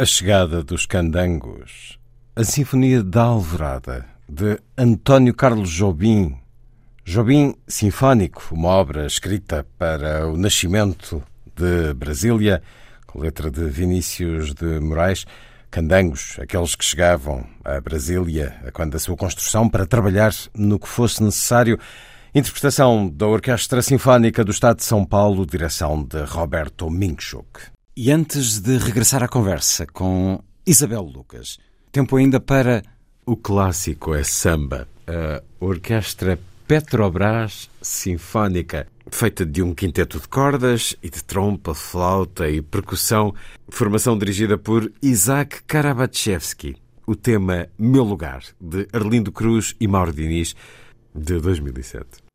A 0.01 0.07
Chegada 0.07 0.63
dos 0.63 0.87
Candangos, 0.87 1.99
a 2.37 2.45
Sinfonia 2.45 3.03
da 3.03 3.23
Alvorada, 3.23 4.07
de 4.29 4.57
António 4.77 5.35
Carlos 5.35 5.71
Jobim. 5.71 6.39
Jobim 7.05 7.57
Sinfónico, 7.67 8.47
uma 8.53 8.69
obra 8.69 9.07
escrita 9.07 9.67
para 9.77 10.29
o 10.29 10.37
nascimento 10.37 11.21
de 11.53 11.93
Brasília, 11.95 12.63
com 13.09 13.19
letra 13.19 13.51
de 13.51 13.65
Vinícius 13.65 14.55
de 14.55 14.79
Moraes. 14.79 15.27
Candangos, 15.69 16.37
aqueles 16.41 16.77
que 16.77 16.85
chegavam 16.85 17.45
a 17.65 17.81
Brasília 17.81 18.55
quando 18.73 18.95
a 18.95 19.01
sua 19.01 19.17
construção 19.17 19.69
para 19.69 19.85
trabalhar 19.85 20.33
no 20.55 20.79
que 20.79 20.87
fosse 20.87 21.25
necessário. 21.25 21.77
Interpretação 22.33 23.09
da 23.09 23.27
Orquestra 23.27 23.83
Sinfónica 23.83 24.45
do 24.45 24.53
Estado 24.53 24.77
de 24.77 24.85
São 24.85 25.05
Paulo, 25.05 25.45
direção 25.45 26.05
de 26.05 26.23
Roberto 26.23 26.89
Minchuk. 26.89 27.77
E 28.01 28.13
antes 28.13 28.61
de 28.61 28.79
regressar 28.79 29.25
à 29.25 29.29
conversa 29.29 29.85
com 29.85 30.41
Isabel 30.65 31.03
Lucas, 31.03 31.59
tempo 31.91 32.15
ainda 32.15 32.39
para 32.39 32.85
o 33.27 33.37
clássico 33.37 34.15
é 34.15 34.23
samba, 34.23 34.87
a 35.05 35.43
Orquestra 35.59 36.39
Petrobras 36.65 37.69
Sinfónica, 37.83 38.87
feita 39.11 39.45
de 39.45 39.65
um 39.65 39.75
quinteto 39.75 40.21
de 40.21 40.29
cordas 40.29 40.95
e 41.03 41.11
de 41.11 41.25
trompa, 41.25 41.75
flauta 41.75 42.49
e 42.49 42.63
percussão, 42.63 43.35
formação 43.69 44.17
dirigida 44.17 44.57
por 44.57 44.93
Isaac 45.03 45.65
Karabachevsky. 45.65 46.77
O 47.05 47.17
tema 47.17 47.67
Meu 47.77 48.05
Lugar, 48.05 48.45
de 48.61 48.87
Arlindo 48.93 49.33
Cruz 49.33 49.75
e 49.81 49.89
Mauro 49.89 50.13
Diniz, 50.13 50.55
de 51.13 51.41
2007. 51.41 52.28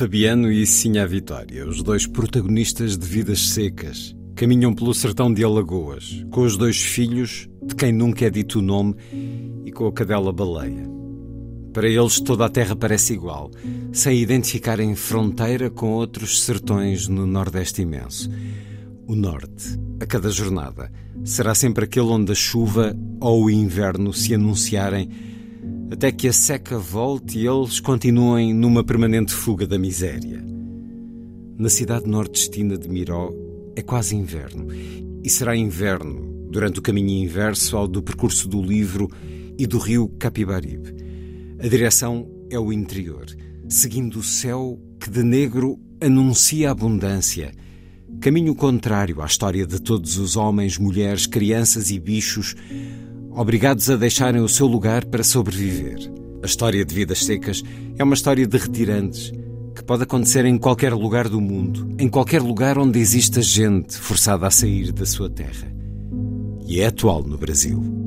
Fabiano 0.00 0.50
e 0.50 0.64
Sinha 0.64 1.06
Vitória, 1.06 1.68
os 1.68 1.82
dois 1.82 2.06
protagonistas 2.06 2.96
de 2.96 3.06
Vidas 3.06 3.50
Secas, 3.50 4.16
caminham 4.34 4.74
pelo 4.74 4.94
sertão 4.94 5.30
de 5.30 5.44
Alagoas, 5.44 6.24
com 6.30 6.40
os 6.40 6.56
dois 6.56 6.80
filhos, 6.80 7.50
de 7.62 7.74
quem 7.74 7.92
nunca 7.92 8.24
é 8.24 8.30
dito 8.30 8.60
o 8.60 8.62
nome, 8.62 8.94
e 9.62 9.70
com 9.70 9.86
a 9.86 9.92
cadela 9.92 10.32
baleia. 10.32 10.88
Para 11.74 11.86
eles, 11.86 12.18
toda 12.18 12.46
a 12.46 12.48
terra 12.48 12.74
parece 12.74 13.12
igual, 13.12 13.50
sem 13.92 14.18
identificarem 14.18 14.94
fronteira 14.94 15.68
com 15.68 15.92
outros 15.92 16.44
sertões 16.44 17.06
no 17.06 17.26
Nordeste 17.26 17.82
imenso. 17.82 18.30
O 19.06 19.14
Norte, 19.14 19.78
a 20.00 20.06
cada 20.06 20.30
jornada, 20.30 20.90
será 21.22 21.54
sempre 21.54 21.84
aquele 21.84 22.06
onde 22.06 22.32
a 22.32 22.34
chuva 22.34 22.96
ou 23.20 23.44
o 23.44 23.50
inverno 23.50 24.14
se 24.14 24.34
anunciarem, 24.34 25.10
até 25.90 26.12
que 26.12 26.28
a 26.28 26.32
seca 26.32 26.78
volte 26.78 27.38
e 27.38 27.46
eles 27.46 27.80
continuem 27.80 28.54
numa 28.54 28.84
permanente 28.84 29.32
fuga 29.32 29.66
da 29.66 29.78
miséria. 29.78 30.42
Na 31.58 31.68
cidade 31.68 32.06
nordestina 32.06 32.78
de 32.78 32.88
Miró, 32.88 33.32
é 33.74 33.82
quase 33.82 34.14
inverno. 34.14 34.68
E 35.22 35.28
será 35.28 35.56
inverno 35.56 36.48
durante 36.50 36.78
o 36.78 36.82
caminho 36.82 37.24
inverso 37.24 37.76
ao 37.76 37.88
do 37.88 38.02
percurso 38.02 38.48
do 38.48 38.62
livro 38.62 39.10
e 39.58 39.66
do 39.66 39.78
rio 39.78 40.08
Capibaribe. 40.18 40.94
A 41.58 41.66
direção 41.66 42.26
é 42.50 42.58
o 42.58 42.72
interior, 42.72 43.26
seguindo 43.68 44.20
o 44.20 44.22
céu 44.22 44.80
que 45.00 45.10
de 45.10 45.22
negro 45.22 45.78
anuncia 46.00 46.70
abundância. 46.70 47.52
Caminho 48.20 48.54
contrário 48.54 49.20
à 49.20 49.26
história 49.26 49.66
de 49.66 49.80
todos 49.80 50.18
os 50.18 50.36
homens, 50.36 50.78
mulheres, 50.78 51.26
crianças 51.26 51.90
e 51.90 51.98
bichos 51.98 52.54
obrigados 53.30 53.88
a 53.90 53.96
deixarem 53.96 54.40
o 54.40 54.48
seu 54.48 54.66
lugar 54.66 55.04
para 55.04 55.22
sobreviver. 55.22 55.98
A 56.42 56.46
história 56.46 56.84
de 56.84 56.94
vidas 56.94 57.24
secas 57.24 57.62
é 57.98 58.04
uma 58.04 58.14
história 58.14 58.46
de 58.46 58.56
retirantes 58.56 59.32
que 59.74 59.84
pode 59.84 60.02
acontecer 60.02 60.44
em 60.44 60.58
qualquer 60.58 60.92
lugar 60.92 61.28
do 61.28 61.40
mundo, 61.40 61.94
em 61.98 62.08
qualquer 62.08 62.42
lugar 62.42 62.78
onde 62.78 62.98
exista 62.98 63.40
gente 63.40 63.96
forçada 63.96 64.46
a 64.46 64.50
sair 64.50 64.92
da 64.92 65.06
sua 65.06 65.30
terra. 65.30 65.72
E 66.66 66.80
é 66.80 66.86
atual 66.86 67.22
no 67.22 67.36
Brasil. 67.36 67.99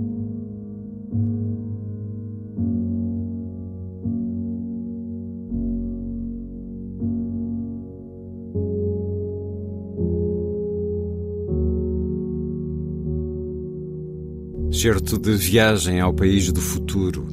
Certo 14.74 15.19
de 15.19 15.36
Viagem 15.36 15.99
ao 15.99 16.11
País 16.11 16.51
do 16.51 16.59
Futuro, 16.59 17.28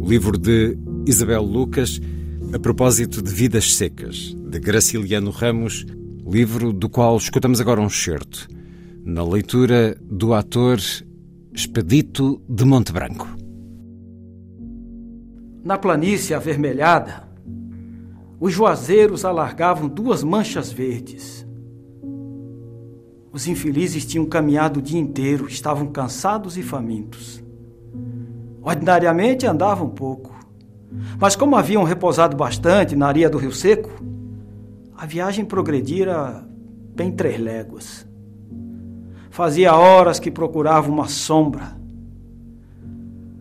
o 0.00 0.08
livro 0.08 0.36
de 0.36 0.76
Isabel 1.06 1.40
Lucas 1.40 2.00
a 2.52 2.58
propósito 2.58 3.22
de 3.22 3.32
Vidas 3.32 3.76
Secas, 3.76 4.34
de 4.34 4.58
Graciliano 4.58 5.30
Ramos, 5.30 5.86
livro 6.26 6.72
do 6.72 6.88
qual 6.88 7.16
escutamos 7.16 7.60
agora 7.60 7.80
um 7.80 7.88
certo, 7.88 8.48
na 9.04 9.22
leitura 9.22 9.96
do 10.02 10.34
ator 10.34 10.80
Expedito 11.54 12.42
de 12.48 12.64
Monte 12.64 12.92
Branco. 12.92 13.28
Na 15.64 15.78
planície 15.78 16.34
avermelhada, 16.34 17.28
os 18.40 18.52
juazeiros 18.52 19.24
alargavam 19.24 19.88
duas 19.88 20.24
manchas 20.24 20.72
verdes. 20.72 21.45
Os 23.36 23.46
infelizes 23.46 24.06
tinham 24.06 24.24
caminhado 24.24 24.80
o 24.80 24.82
dia 24.82 24.98
inteiro, 24.98 25.46
estavam 25.46 25.88
cansados 25.88 26.56
e 26.56 26.62
famintos. 26.62 27.44
Ordinariamente 28.62 29.46
andavam 29.46 29.90
pouco. 29.90 30.34
Mas 31.20 31.36
como 31.36 31.54
haviam 31.54 31.84
repousado 31.84 32.34
bastante 32.34 32.96
na 32.96 33.08
areia 33.08 33.28
do 33.28 33.36
Rio 33.36 33.52
Seco, 33.52 33.90
a 34.96 35.04
viagem 35.04 35.44
progredira 35.44 36.48
bem 36.94 37.12
três 37.12 37.38
léguas. 37.38 38.08
Fazia 39.28 39.76
horas 39.76 40.18
que 40.18 40.30
procurava 40.30 40.90
uma 40.90 41.06
sombra. 41.06 41.76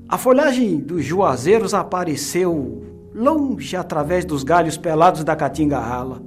A 0.10 0.18
folhagem 0.18 0.78
dos 0.78 1.06
juazeiros 1.06 1.74
apareceu 1.74 2.84
longe 3.14 3.78
através 3.78 4.26
dos 4.26 4.44
galhos 4.44 4.78
pelados 4.78 5.24
da 5.24 5.38
caatinga 5.38 5.80
rala. 5.80 6.22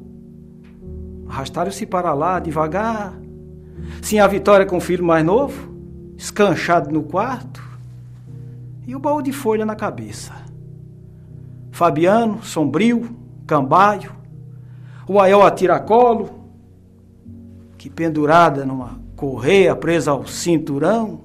Arrastaram-se 1.29 1.85
para 1.85 2.15
lá 2.15 2.41
devagar. 2.41 3.28
Sim, 4.03 4.19
a 4.19 4.27
Vitória 4.27 4.67
com 4.67 4.77
o 4.77 4.81
filho 4.81 5.05
mais 5.05 5.25
novo, 5.25 5.75
escanchado 6.17 6.91
no 6.91 7.03
quarto, 7.03 7.63
e 8.87 8.97
o 8.97 8.99
baú 8.99 9.21
de 9.21 9.33
folha 9.33 9.67
na 9.67 9.77
cabeça. 9.77 10.33
Fabiano, 11.71 12.43
sombrio, 12.43 13.17
cambaio, 13.47 14.13
o 15.07 15.21
aiol 15.21 15.43
a 15.43 15.51
tiracolo, 15.51 16.31
que 17.77 17.89
pendurada 17.89 18.65
numa 18.65 18.99
correia 19.15 19.75
presa 19.77 20.11
ao 20.11 20.27
cinturão, 20.27 21.21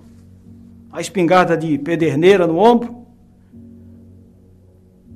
a 0.92 1.02
espingarda 1.02 1.58
de 1.58 1.78
pederneira 1.78 2.46
no 2.46 2.58
ombro. 2.58 3.04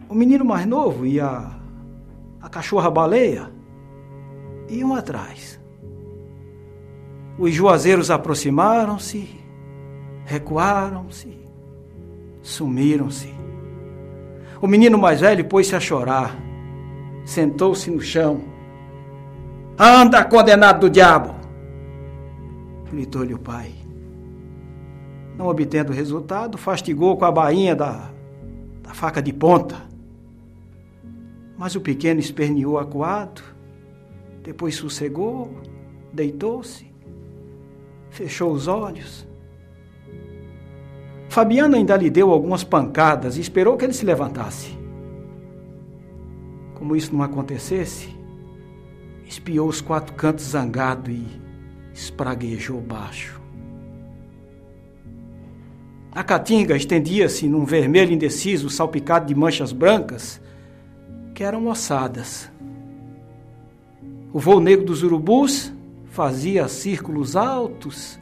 O 0.09 0.15
menino 0.15 0.43
mais 0.43 0.65
novo 0.65 1.05
e 1.05 1.19
a, 1.19 1.51
a 2.41 2.49
cachorra-baleia 2.49 3.51
iam 4.69 4.95
atrás. 4.95 5.59
Os 7.37 7.53
juazeiros 7.53 8.09
aproximaram-se, 8.09 9.29
recuaram-se, 10.25 11.37
sumiram-se. 12.41 13.31
O 14.59 14.65
menino 14.65 14.97
mais 14.97 15.21
velho 15.21 15.45
pôs-se 15.45 15.75
a 15.75 15.79
chorar. 15.79 16.35
Sentou-se 17.25 17.91
no 17.91 18.01
chão. 18.01 18.41
Anda, 19.77 20.23
condenado 20.23 20.81
do 20.81 20.89
diabo! 20.89 21.35
Gritou-lhe 22.89 23.33
o 23.35 23.39
pai. 23.39 23.71
Não 25.37 25.47
obtendo 25.47 25.93
resultado, 25.93 26.57
fastigou 26.57 27.15
com 27.17 27.25
a 27.25 27.31
bainha 27.31 27.75
da, 27.75 28.09
da 28.81 28.93
faca 28.95 29.21
de 29.21 29.31
ponta. 29.31 29.75
Mas 31.55 31.75
o 31.75 31.81
pequeno 31.81 32.19
esperneou 32.19 32.79
acuado, 32.79 33.43
depois 34.41 34.75
sossegou, 34.75 35.51
deitou-se, 36.11 36.86
fechou 38.17 38.51
os 38.51 38.67
olhos 38.67 39.27
Fabiano 41.37 41.75
ainda 41.75 41.95
lhe 41.95 42.09
deu 42.09 42.31
algumas 42.31 42.63
pancadas 42.63 43.37
e 43.37 43.41
esperou 43.41 43.77
que 43.77 43.85
ele 43.85 43.93
se 43.93 44.03
levantasse. 44.03 44.75
Como 46.73 46.95
isso 46.95 47.13
não 47.13 47.21
acontecesse, 47.21 48.09
espiou 49.23 49.67
os 49.67 49.79
quatro 49.79 50.15
cantos 50.15 50.45
zangado 50.45 51.11
e 51.11 51.23
espraguejou 51.93 52.81
baixo. 52.81 53.39
A 56.11 56.23
caatinga 56.23 56.75
estendia-se 56.75 57.47
num 57.47 57.65
vermelho 57.65 58.11
indeciso 58.11 58.67
salpicado 58.67 59.27
de 59.27 59.35
manchas 59.35 59.71
brancas 59.71 60.41
que 61.35 61.43
eram 61.43 61.67
ossadas. 61.67 62.51
O 64.33 64.39
voo 64.39 64.59
negro 64.59 64.85
dos 64.85 65.03
urubus 65.03 65.71
fazia 66.17 66.67
círculos 66.67 67.35
altos 67.35 68.19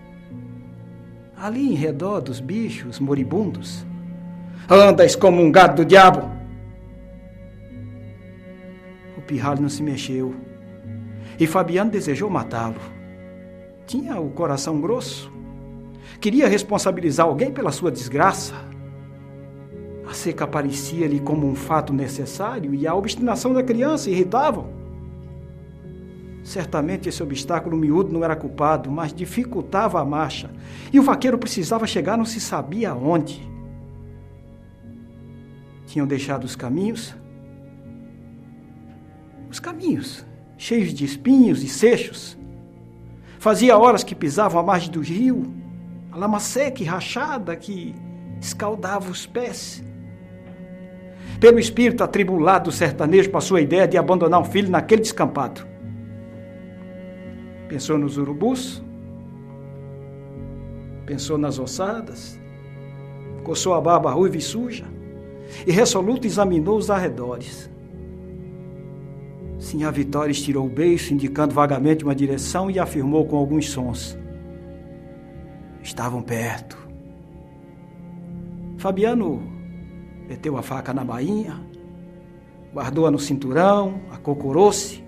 ali 1.37 1.71
em 1.71 1.75
redor 1.75 2.19
dos 2.19 2.41
bichos 2.41 2.99
moribundos. 2.99 3.85
Anda 4.69 5.05
excomungado 5.05 5.77
do 5.77 5.85
diabo! 5.85 6.29
O 9.17 9.21
pirralho 9.21 9.61
não 9.61 9.69
se 9.69 9.81
mexeu 9.81 10.35
e 11.39 11.47
Fabiano 11.47 11.89
desejou 11.89 12.29
matá-lo. 12.29 12.81
Tinha 13.87 14.19
o 14.19 14.29
coração 14.29 14.81
grosso. 14.81 15.31
Queria 16.19 16.49
responsabilizar 16.49 17.25
alguém 17.25 17.49
pela 17.49 17.71
sua 17.71 17.89
desgraça. 17.89 18.55
A 20.05 20.13
seca 20.13 20.45
parecia-lhe 20.45 21.21
como 21.21 21.47
um 21.47 21.55
fato 21.55 21.93
necessário 21.93 22.75
e 22.75 22.85
a 22.85 22.93
obstinação 22.93 23.53
da 23.53 23.63
criança 23.63 24.09
irritava. 24.09 24.74
Certamente 26.45 27.09
esse 27.09 27.23
obstáculo 27.23 27.75
miúdo 27.75 28.13
não 28.13 28.23
era 28.23 28.35
culpado, 28.35 28.91
mas 28.91 29.11
dificultava 29.11 29.99
a 29.99 30.05
marcha. 30.05 30.51
E 30.93 30.99
o 30.99 31.03
vaqueiro 31.03 31.39
precisava 31.39 31.87
chegar 31.87 32.15
não 32.15 32.23
se 32.23 32.39
sabia 32.39 32.91
aonde. 32.91 33.41
Tinham 35.87 36.05
deixado 36.05 36.43
os 36.43 36.55
caminhos. 36.55 37.15
Os 39.49 39.59
caminhos, 39.59 40.23
cheios 40.55 40.93
de 40.93 41.03
espinhos 41.03 41.63
e 41.63 41.67
seixos. 41.67 42.37
Fazia 43.39 43.75
horas 43.75 44.03
que 44.03 44.13
pisavam 44.13 44.61
a 44.61 44.63
margem 44.63 44.91
do 44.91 45.01
rio, 45.01 45.51
a 46.11 46.15
lama 46.15 46.39
seca 46.39 46.83
e 46.83 46.85
rachada 46.85 47.55
que 47.55 47.95
escaldava 48.39 49.09
os 49.09 49.25
pés. 49.25 49.83
Pelo 51.39 51.57
espírito 51.57 52.03
atribulado, 52.03 52.69
o 52.69 52.73
sertanejo 52.73 53.31
passou 53.31 53.57
a 53.57 53.61
ideia 53.61 53.87
de 53.87 53.97
abandonar 53.97 54.39
o 54.39 54.45
filho 54.45 54.69
naquele 54.69 55.01
descampado. 55.01 55.73
Pensou 57.67 57.97
nos 57.97 58.17
urubus, 58.17 58.83
pensou 61.05 61.37
nas 61.37 61.59
ossadas, 61.59 62.39
coçou 63.43 63.73
a 63.73 63.81
barba 63.81 64.11
ruiva 64.11 64.37
e 64.37 64.41
suja 64.41 64.85
e 65.65 65.71
resoluto 65.71 66.25
examinou 66.25 66.77
os 66.77 66.89
arredores. 66.89 67.69
Sim, 69.59 69.83
a 69.83 69.91
Vitória 69.91 70.31
estirou 70.31 70.65
o 70.65 70.69
beiço, 70.69 71.13
indicando 71.13 71.53
vagamente 71.53 72.03
uma 72.03 72.15
direção 72.15 72.69
e 72.69 72.79
afirmou 72.79 73.25
com 73.25 73.37
alguns 73.37 73.69
sons. 73.69 74.17
Estavam 75.81 76.21
perto. 76.21 76.77
Fabiano 78.77 79.41
meteu 80.27 80.57
a 80.57 80.61
faca 80.61 80.93
na 80.93 81.03
bainha, 81.03 81.59
guardou-a 82.73 83.11
no 83.11 83.17
cinturão, 83.17 84.01
acocorou-se, 84.11 85.03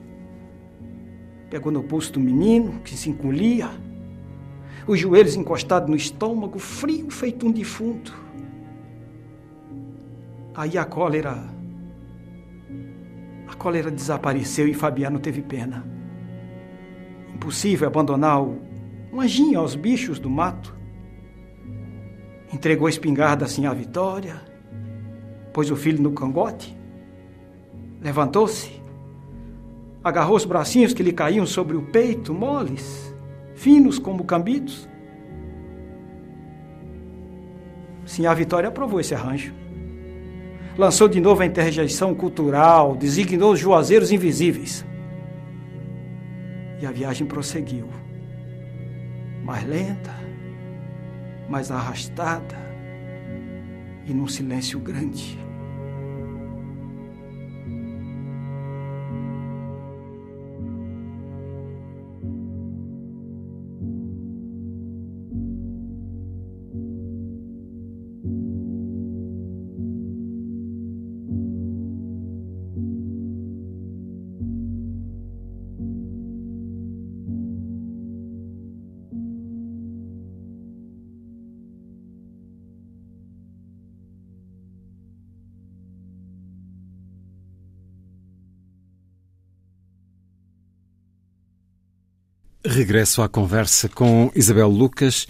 pegou 1.50 1.72
no 1.72 1.84
pulso 1.84 2.14
do 2.14 2.20
menino, 2.20 2.80
que 2.82 2.96
se 2.96 3.10
encolhia, 3.10 3.70
os 4.88 5.00
joelhos 5.00 5.36
encostados 5.36 5.90
no 5.90 5.96
estômago, 5.96 6.58
frio 6.60 7.10
feito 7.10 7.46
um 7.46 7.52
defunto. 7.52 8.18
Aí 10.56 10.78
a 10.78 10.86
cólera. 10.86 11.44
A 13.48 13.54
cólera 13.56 13.92
desapareceu 13.92 14.68
e 14.68 14.74
Fabiano 14.74 15.20
teve 15.20 15.42
pena. 15.42 15.86
Impossível 17.36 17.88
abandonar 17.88 18.42
o, 18.42 18.62
um 19.12 19.22
anjinho 19.22 19.60
aos 19.60 19.76
bichos 19.76 20.20
do 20.20 20.30
mato. 20.30 20.76
Entregou 22.54 22.88
a 22.88 22.90
espingarda 22.90 23.46
assim 23.46 23.66
à 23.66 23.74
Vitória, 23.74 24.42
pôs 25.54 25.70
o 25.70 25.76
filho 25.76 26.02
no 26.02 26.14
cangote, 26.14 26.78
levantou-se, 28.02 28.82
agarrou 30.04 30.36
os 30.36 30.46
bracinhos 30.46 30.94
que 30.94 31.04
lhe 31.04 31.12
caíam 31.12 31.46
sobre 31.46 31.76
o 31.76 31.82
peito, 31.82 32.34
moles, 32.34 33.14
finos 33.56 34.00
como 34.00 34.24
cambitos. 34.24 34.88
Sim, 38.06 38.26
a 38.26 38.34
Vitória 38.34 38.70
aprovou 38.70 39.00
esse 39.00 39.14
arranjo. 39.14 39.54
Lançou 40.78 41.08
de 41.08 41.20
novo 41.20 41.42
a 41.42 41.46
interjeição 41.46 42.14
cultural, 42.14 42.96
designou 42.96 43.54
os 43.54 43.60
juazeiros 43.60 44.12
invisíveis. 44.12 44.86
E 46.80 46.86
a 46.86 46.92
viagem 46.92 47.26
prosseguiu. 47.26 47.88
Mais 49.44 49.66
lenta, 49.66 50.16
mais 51.50 51.72
arrastada 51.72 52.56
e 54.06 54.14
num 54.14 54.28
silêncio 54.28 54.80
grande. 54.80 55.47
Regresso 92.78 93.24
à 93.24 93.28
conversa 93.28 93.90
com 93.90 94.32
Isabel 94.36 94.70
Lucas, 94.70 95.28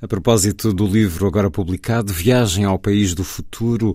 a 0.00 0.08
propósito 0.08 0.72
do 0.72 0.86
livro 0.86 1.26
agora 1.26 1.50
publicado, 1.50 2.14
Viagem 2.14 2.64
ao 2.64 2.78
País 2.78 3.12
do 3.12 3.22
Futuro, 3.22 3.94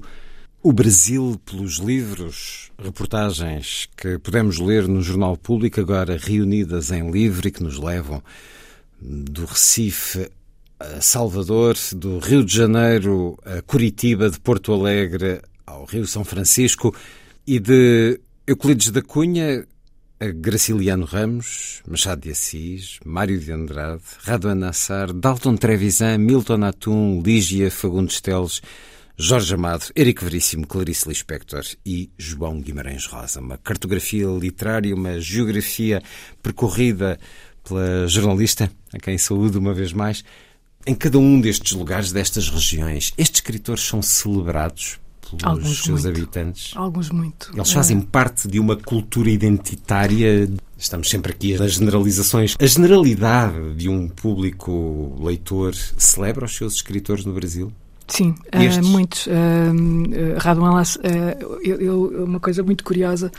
o 0.61 0.71
Brasil 0.71 1.41
pelos 1.43 1.77
livros, 1.77 2.71
reportagens 2.77 3.89
que 3.97 4.19
podemos 4.19 4.59
ler 4.59 4.87
no 4.87 5.01
Jornal 5.01 5.35
Público, 5.35 5.81
agora 5.81 6.19
reunidas 6.21 6.91
em 6.91 7.09
livro 7.09 7.47
e 7.47 7.51
que 7.51 7.63
nos 7.63 7.79
levam 7.79 8.21
do 9.01 9.45
Recife 9.45 10.29
a 10.79 11.01
Salvador, 11.01 11.75
do 11.95 12.19
Rio 12.19 12.45
de 12.45 12.55
Janeiro 12.55 13.39
a 13.43 13.63
Curitiba, 13.63 14.29
de 14.29 14.39
Porto 14.39 14.71
Alegre 14.71 15.41
ao 15.65 15.85
Rio 15.85 16.05
São 16.05 16.23
Francisco 16.23 16.95
e 17.47 17.59
de 17.59 18.19
Euclides 18.45 18.91
da 18.91 19.01
Cunha, 19.01 19.65
Graciliano 20.31 21.05
Ramos, 21.05 21.81
Machado 21.87 22.21
de 22.21 22.31
Assis, 22.31 22.99
Mário 23.03 23.39
de 23.39 23.51
Andrade, 23.51 24.03
Radoan 24.19 24.55
Nassar, 24.55 25.11
Dalton 25.11 25.57
Trevisan, 25.57 26.17
Milton 26.17 26.63
Atum, 26.63 27.21
Lígia 27.23 27.69
Fagundes 27.69 28.21
Teles, 28.21 28.61
Jorge 29.17 29.53
Amado, 29.53 29.85
Eric 29.95 30.23
Veríssimo, 30.23 30.65
Clarice 30.65 31.07
Lispector 31.07 31.63
e 31.85 32.09
João 32.17 32.61
Guimarães 32.61 33.05
Rosa. 33.05 33.39
Uma 33.39 33.57
cartografia 33.57 34.25
literária, 34.27 34.95
uma 34.95 35.19
geografia 35.19 36.01
percorrida 36.41 37.19
pela 37.63 38.07
jornalista, 38.07 38.71
a 38.93 38.99
quem 38.99 39.17
saúdo 39.17 39.59
uma 39.59 39.73
vez 39.73 39.93
mais. 39.93 40.23
Em 40.85 40.95
cada 40.95 41.17
um 41.17 41.39
destes 41.39 41.73
lugares, 41.73 42.11
destas 42.11 42.49
regiões, 42.49 43.13
estes 43.17 43.39
escritores 43.39 43.83
são 43.83 44.01
celebrados 44.01 44.99
pelos 45.31 45.43
Alguns 45.43 45.83
seus 45.83 46.03
muito. 46.03 46.17
habitantes? 46.17 46.71
Alguns 46.75 47.09
muito. 47.09 47.51
Eles 47.53 47.71
fazem 47.71 47.99
parte 48.01 48.47
de 48.47 48.59
uma 48.59 48.75
cultura 48.75 49.29
identitária. 49.29 50.49
Estamos 50.77 51.09
sempre 51.09 51.31
aqui 51.31 51.57
nas 51.57 51.73
generalizações. 51.73 52.55
A 52.59 52.65
generalidade 52.65 53.73
de 53.75 53.87
um 53.89 54.07
público 54.07 55.15
leitor 55.21 55.73
celebra 55.97 56.45
os 56.45 56.55
seus 56.55 56.75
escritores 56.75 57.25
no 57.25 57.33
Brasil? 57.33 57.71
Sim, 58.07 58.35
ah, 58.51 58.59
muitos. 58.83 59.25
Uh, 59.27 60.37
Raduan 60.37 60.71
Lass, 60.73 60.99
ah, 61.03 61.37
eu, 61.63 61.79
eu- 61.79 62.25
uma 62.25 62.39
coisa 62.39 62.61
muito 62.61 62.83
curiosa. 62.83 63.31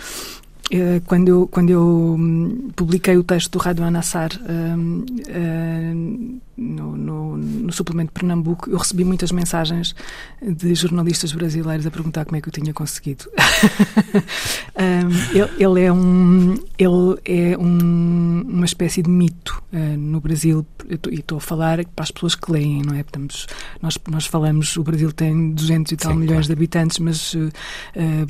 eh, 0.71 1.03
Quando 1.07 1.29
eu, 1.29 1.47
quando 1.47 1.69
eu 1.71 2.17
hum, 2.19 2.71
publiquei 2.75 3.17
o 3.19 3.23
texto 3.23 3.51
do 3.53 3.59
Raduan 3.59 3.91
Nassar 3.91 4.31
hum, 4.49 5.05
no, 6.57 6.97
no, 6.97 7.37
no 7.37 7.73
suplemento 7.73 8.09
de 8.09 8.21
Pernambuco, 8.21 8.71
eu 8.71 8.79
recebi 8.79 9.05
muitas 9.05 9.33
mensagens 9.33 9.95
de 10.43 10.75
jornalistas 10.75 11.33
brasileiros 11.33 11.87
a 11.87 11.91
perguntar 11.91 12.25
como 12.25 12.37
é 12.37 12.41
que 12.41 12.49
eu 12.49 12.53
tinha 12.53 12.73
conseguido. 12.73 13.27
Hum, 14.77 15.09
ele, 15.33 15.65
ele 15.65 15.81
é 15.87 15.93
um 15.93 16.55
ele 16.77 17.21
é 17.25 17.57
um- 17.57 18.43
uma 18.49 18.65
espécie 18.65 19.03
de 19.03 19.09
mito 19.11 19.63
ah, 19.73 19.97
no 19.97 20.21
Brasil 20.21 20.67
e 21.11 21.15
estou 21.21 21.39
a 21.39 21.41
falar 21.41 21.85
para 21.95 22.03
as 22.03 22.11
pessoas 22.11 22.35
que 22.35 22.51
leem, 22.51 22.83
não 22.83 22.95
é? 22.95 23.01
Estamos, 23.01 23.47
nós, 23.81 23.97
nós 24.11 24.27
falamos, 24.27 24.77
o 24.77 24.83
Brasil 24.83 25.13
tem 25.13 25.53
200 25.53 25.93
e 25.93 25.97
tal 25.97 26.13
Sim, 26.13 26.19
milhões 26.19 26.33
claro. 26.39 26.47
de 26.47 26.53
habitantes, 26.53 26.99
mas 26.99 27.35
uh, 27.35 27.39
uh, 27.47 27.51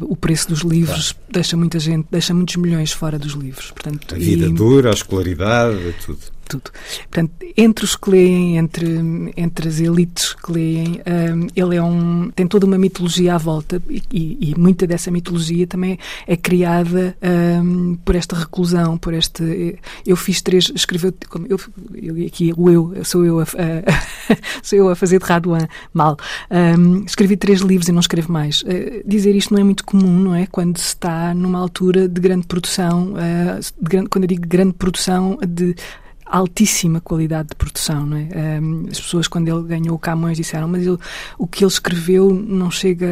o 0.03 0.15
preço 0.17 0.49
dos 0.49 0.61
livros 0.61 1.15
deixa 1.33 1.57
muita 1.57 1.79
gente, 1.79 2.07
deixa 2.11 2.35
muitos 2.35 2.57
milhões 2.57 2.93
fora 2.93 3.19
dos 3.19 3.33
livros. 3.33 3.71
Portanto, 3.71 4.15
A 4.15 4.19
vida 4.19 4.47
e- 4.47 4.53
dura, 4.53 4.91
a 4.91 4.95
escolaridade, 4.95 5.95
tudo. 6.05 6.19
Tudo. 6.45 6.71
Portanto, 7.11 7.33
entre 7.57 7.85
os 7.85 7.97
que 7.97 8.11
leem, 8.11 8.57
entre, 8.59 8.87
entre 9.37 9.69
as 9.69 9.81
elites 9.81 10.35
que 10.35 10.53
leem, 10.53 11.01
hum, 11.07 11.47
ele 11.55 11.77
é 11.77 11.83
um, 11.83 12.31
tem 12.35 12.47
toda 12.47 12.67
uma 12.67 12.79
mitologia 12.79 13.35
à 13.35 13.39
volta 13.39 13.83
e, 13.89 14.03
e- 14.13 14.51
e 14.51 14.55
muita 14.59 14.87
dessa 14.87 15.11
mitologia 15.11 15.67
também 15.67 15.99
é 16.27 16.37
criada 16.37 17.17
hum, 17.63 17.97
por 18.05 18.15
esta 18.17 18.37
reclusão, 18.37 18.97
por 18.99 19.15
este. 19.15 19.79
Eu 20.07 20.17
fiz 20.17 20.41
três, 20.43 20.71
escreveu, 20.75 21.13
como 21.29 21.47
eu, 21.49 21.59
eu 21.95 22.27
aqui 22.27 22.53
o 22.57 22.71
eu, 22.71 23.05
sou 23.05 23.25
eu 23.25 23.41
a, 23.41 23.43
a- 23.45 24.37
sou 24.63 24.79
eu 24.79 24.89
a 24.89 24.97
fazer 24.97 25.19
de 25.19 25.25
Raduan 25.25 25.67
mal. 25.93 26.17
Hum, 26.51 27.05
escrevi 27.07 27.37
três 27.37 27.61
livros 27.61 27.89
e 27.89 27.93
não 27.93 28.01
escrevo 28.01 28.33
mais. 28.33 28.63
Eh, 28.67 29.03
dizer 29.07 29.35
isto 29.35 29.53
não 29.55 29.61
é 29.61 29.65
muito 29.65 29.85
comum, 29.85 30.19
não 30.21 30.35
é? 30.35 30.47
Quando 30.47 30.79
se 30.79 30.89
está 30.89 31.33
numa 31.35 31.59
altura 31.59 32.09
de 32.09 32.21
grande 32.21 32.47
produção, 32.47 33.15
eh, 33.19 33.61
de 33.61 33.89
grande- 33.89 34.09
quando 34.09 34.25
eu 34.25 34.29
digo 34.29 34.47
grande 34.47 34.73
produção 34.75 35.39
de 35.47 35.75
altíssima 36.27 37.01
qualidade 37.01 37.49
de 37.51 37.55
produção, 37.55 38.07
não 38.07 38.17
é? 38.17 38.61
Um, 38.61 38.87
as 38.91 39.01
pessoas 39.01 39.29
quando 39.29 39.49
ele 39.49 39.63
ganhou 39.69 39.95
o 39.95 39.99
Camões 39.99 40.37
disseram, 40.37 40.67
mas 40.69 40.87
ele, 40.87 40.99
o 41.39 41.47
que 41.47 41.65
ele 41.65 41.71
escreveu 41.71 42.33
não 42.33 42.71
chega, 42.71 43.07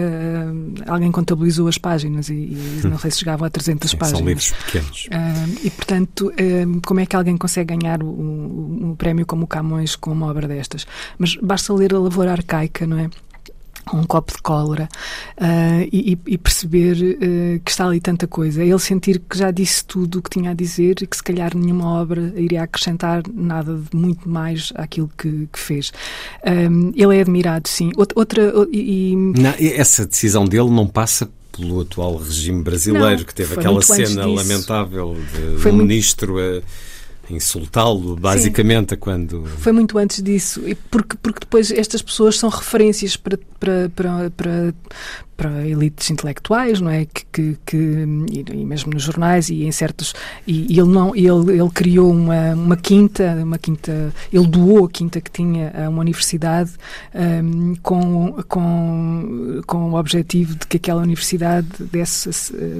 a, 0.86 0.92
alguém 0.94 1.12
contabilizou 1.12 1.68
as 1.68 1.78
páginas 1.78 2.28
e, 2.28 2.34
e 2.34 2.80
não 2.88 2.98
sei 2.98 3.10
se 3.10 3.18
chegavam 3.18 3.46
a 3.46 3.50
300 3.50 3.90
Sim, 3.90 3.96
páginas. 3.96 4.18
são 4.18 4.26
livros 4.28 4.52
pequenos. 4.64 5.08
Um, 5.12 5.66
e 5.66 5.70
portanto, 5.70 6.32
um, 6.66 6.80
como 6.80 7.00
é 7.00 7.06
que 7.06 7.14
alguém 7.16 7.36
consegue 7.36 7.76
ganhar 7.76 8.02
o- 8.02 8.06
o- 8.06 8.78
um 8.90 8.94
prémio 8.96 9.26
como 9.26 9.44
o 9.44 9.46
Camões 9.46 9.94
com 9.96 10.10
uma 10.12 10.26
obra 10.26 10.48
destas? 10.48 10.86
Mas 11.18 11.36
basta 11.36 11.72
ler 11.74 11.94
a 11.94 11.98
Lavoura 11.98 12.32
Arcaica, 12.32 12.86
não 12.86 12.98
é? 12.98 13.10
Um 13.92 14.04
copo 14.04 14.32
de 14.32 14.40
cólera 14.42 14.88
ah, 15.38 15.82
e, 15.92 16.18
e- 16.26 16.38
perceber 16.38 16.96
ah, 17.20 17.60
que 17.64 17.70
está 17.70 17.86
ali 17.86 18.00
tanta 18.00 18.26
coisa. 18.26 18.62
É 18.62 18.66
Ele 18.66 18.78
sentir 18.78 19.18
que 19.28 19.36
já 19.36 19.50
disse 19.50 19.84
tudo 19.84 20.18
o 20.18 20.22
que 20.22 20.30
tinha 20.30 20.50
a 20.50 20.54
dizer 20.54 20.96
e 21.02 21.06
que 21.06 21.16
se 21.16 21.22
calhar 21.22 21.56
nenhuma 21.56 22.00
obra 22.00 22.32
iria 22.36 22.62
acrescentar 22.62 23.22
nada 23.32 23.74
de 23.90 23.96
muito 23.96 24.28
mais 24.28 24.72
àquilo 24.76 25.10
que, 25.16 25.48
que 25.52 25.58
fez. 25.58 25.92
Ahm, 26.44 26.92
ele 26.94 27.16
é 27.16 27.20
admirado, 27.20 27.68
sim. 27.68 27.90
Outra, 27.96 28.16
outra 28.16 28.68
e, 28.72 29.14
Não, 29.16 29.54
essa 29.58 30.06
decisão 30.06 30.44
dele 30.44 30.70
não 30.70 30.86
passa 30.86 31.28
pelo 31.56 31.80
atual 31.80 32.16
regime 32.16 32.62
brasileiro, 32.62 33.18
Não, 33.18 33.24
que 33.24 33.34
teve 33.34 33.54
aquela 33.54 33.82
cena 33.82 34.26
lamentável 34.26 35.14
de 35.34 35.60
Foi 35.60 35.70
um 35.70 35.74
muito- 35.76 35.88
ministro 35.88 36.38
a, 36.38 36.62
insultá-lo, 37.30 38.16
basicamente, 38.16 38.96
quando. 38.96 39.44
Foi 39.44 39.72
muito 39.72 39.96
antes 39.98 40.22
disso, 40.22 40.62
e 40.66 40.74
porque, 40.74 41.16
porque 41.16 41.40
depois 41.40 41.70
estas 41.70 42.02
pessoas 42.02 42.38
são 42.38 42.48
referências 42.48 43.16
para, 43.16 43.38
para, 43.58 43.90
para, 43.94 44.30
para, 44.30 44.74
para 45.36 45.66
elites 45.66 46.10
intelectuais, 46.10 46.80
não 46.80 46.90
é? 46.90 47.04
Que, 47.04 47.24
que, 47.32 47.58
que 47.66 47.76
e, 47.76 48.64
mesmo 48.64 48.92
nos 48.92 49.02
jornais 49.02 49.48
e 49.48 49.64
em 49.64 49.72
certos 49.72 50.14
e, 50.46 50.72
e, 50.72 50.78
ele 50.78 50.88
não 50.88 51.14
ele, 51.16 51.58
ele 51.58 51.70
criou 51.74 52.12
uma, 52.12 52.54
uma 52.54 52.76
quinta, 52.76 53.40
uma 53.42 53.58
quinta, 53.58 54.12
ele 54.32 54.46
doou 54.46 54.84
a 54.84 54.88
quinta 54.90 55.20
que 55.20 55.30
tinha 55.30 55.72
a 55.74 55.88
uma 55.88 56.00
universidade 56.00 56.70
um, 57.14 57.74
com, 57.82 58.34
com, 58.48 59.60
com 59.66 59.90
o 59.90 59.94
objetivo 59.94 60.54
de 60.54 60.66
que 60.66 60.76
aquela 60.76 61.02
universidade 61.02 61.66
desse, 61.80 62.30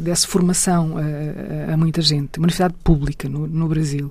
desse 0.01 0.27
formação 0.27 0.95
a, 0.99 1.73
a 1.73 1.77
muita 1.77 2.01
gente, 2.01 2.39
uma 2.39 2.45
universidade 2.45 2.75
pública 2.85 3.29
no, 3.29 3.47
no 3.47 3.67
Brasil. 3.67 4.11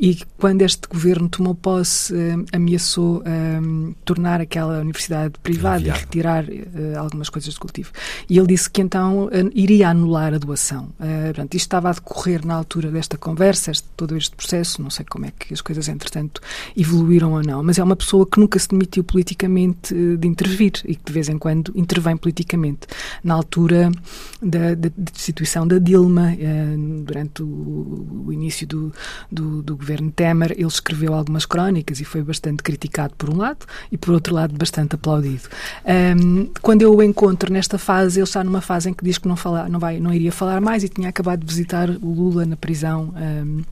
E 0.00 0.18
quando 0.38 0.62
este 0.62 0.88
governo 0.88 1.28
tomou 1.28 1.54
posse, 1.54 2.14
uh, 2.14 2.46
ameaçou 2.54 3.18
uh, 3.18 3.94
tornar 4.02 4.40
aquela 4.40 4.80
universidade 4.80 5.34
privada 5.42 5.86
e 5.86 5.90
retirar 5.90 6.44
uh, 6.44 6.98
algumas 6.98 7.28
coisas 7.28 7.52
de 7.52 7.60
cultivo. 7.60 7.92
E 8.26 8.38
ele 8.38 8.46
disse 8.46 8.70
que 8.70 8.80
então 8.80 9.28
iria 9.54 9.90
anular 9.90 10.32
a 10.32 10.38
doação. 10.38 10.88
portanto, 11.26 11.54
isto 11.54 11.66
estava 11.66 11.90
a 11.90 11.92
decorrer 11.92 12.46
na 12.46 12.54
altura 12.54 12.90
desta 12.90 13.18
conversa, 13.18 13.70
este, 13.70 13.86
todo 13.94 14.16
este 14.16 14.34
processo. 14.34 14.80
Não 14.80 14.88
sei 14.88 15.04
como 15.04 15.26
é 15.26 15.32
que 15.38 15.52
as 15.52 15.60
coisas, 15.60 15.88
entretanto, 15.88 16.40
evoluíram 16.74 17.32
ou 17.32 17.42
não. 17.42 17.62
Mas 17.62 17.78
é 17.78 17.84
uma 17.84 17.96
pessoa 17.96 18.26
que 18.26 18.40
nunca 18.40 18.58
se 18.58 18.68
demitiu 18.68 19.04
politicamente 19.04 19.94
de 20.16 20.26
intervir 20.26 20.72
e 20.84 20.94
que 20.94 21.04
de 21.04 21.12
vez 21.12 21.28
em 21.28 21.36
quando 21.36 21.72
intervém 21.74 22.16
politicamente. 22.16 22.86
Na 23.22 23.34
altura 23.34 23.90
da, 24.40 24.74
da 24.74 24.88
destituição 24.96 25.66
da 25.66 25.78
Dilma, 25.78 26.32
durante 27.04 27.42
o, 27.42 28.24
o 28.26 28.32
início 28.32 28.66
do, 28.66 28.92
do, 29.30 29.62
do 29.62 29.76
governo 29.76 29.89
governo 29.90 30.10
Temer, 30.12 30.52
ele 30.52 30.66
escreveu 30.66 31.14
algumas 31.14 31.44
crónicas 31.44 32.00
e 32.00 32.04
foi 32.04 32.22
bastante 32.22 32.62
criticado 32.62 33.14
por 33.16 33.28
um 33.28 33.36
lado 33.36 33.66
e 33.90 33.98
por 33.98 34.14
outro 34.14 34.34
lado 34.34 34.56
bastante 34.56 34.94
aplaudido. 34.94 35.48
Um, 35.84 36.48
quando 36.62 36.82
eu 36.82 36.94
o 36.94 37.02
encontro 37.02 37.52
nesta 37.52 37.78
fase, 37.78 38.20
ele 38.20 38.24
está 38.24 38.44
numa 38.44 38.60
fase 38.60 38.90
em 38.90 38.94
que 38.94 39.04
diz 39.04 39.18
que 39.18 39.26
não, 39.26 39.36
fala, 39.36 39.68
não, 39.68 39.80
vai, 39.80 39.98
não 39.98 40.14
iria 40.14 40.32
falar 40.32 40.60
mais 40.60 40.84
e 40.84 40.88
tinha 40.88 41.08
acabado 41.08 41.40
de 41.40 41.46
visitar 41.46 41.90
o 41.90 42.12
Lula 42.12 42.46
na 42.46 42.56
prisão. 42.56 43.12
Um, 43.16 43.62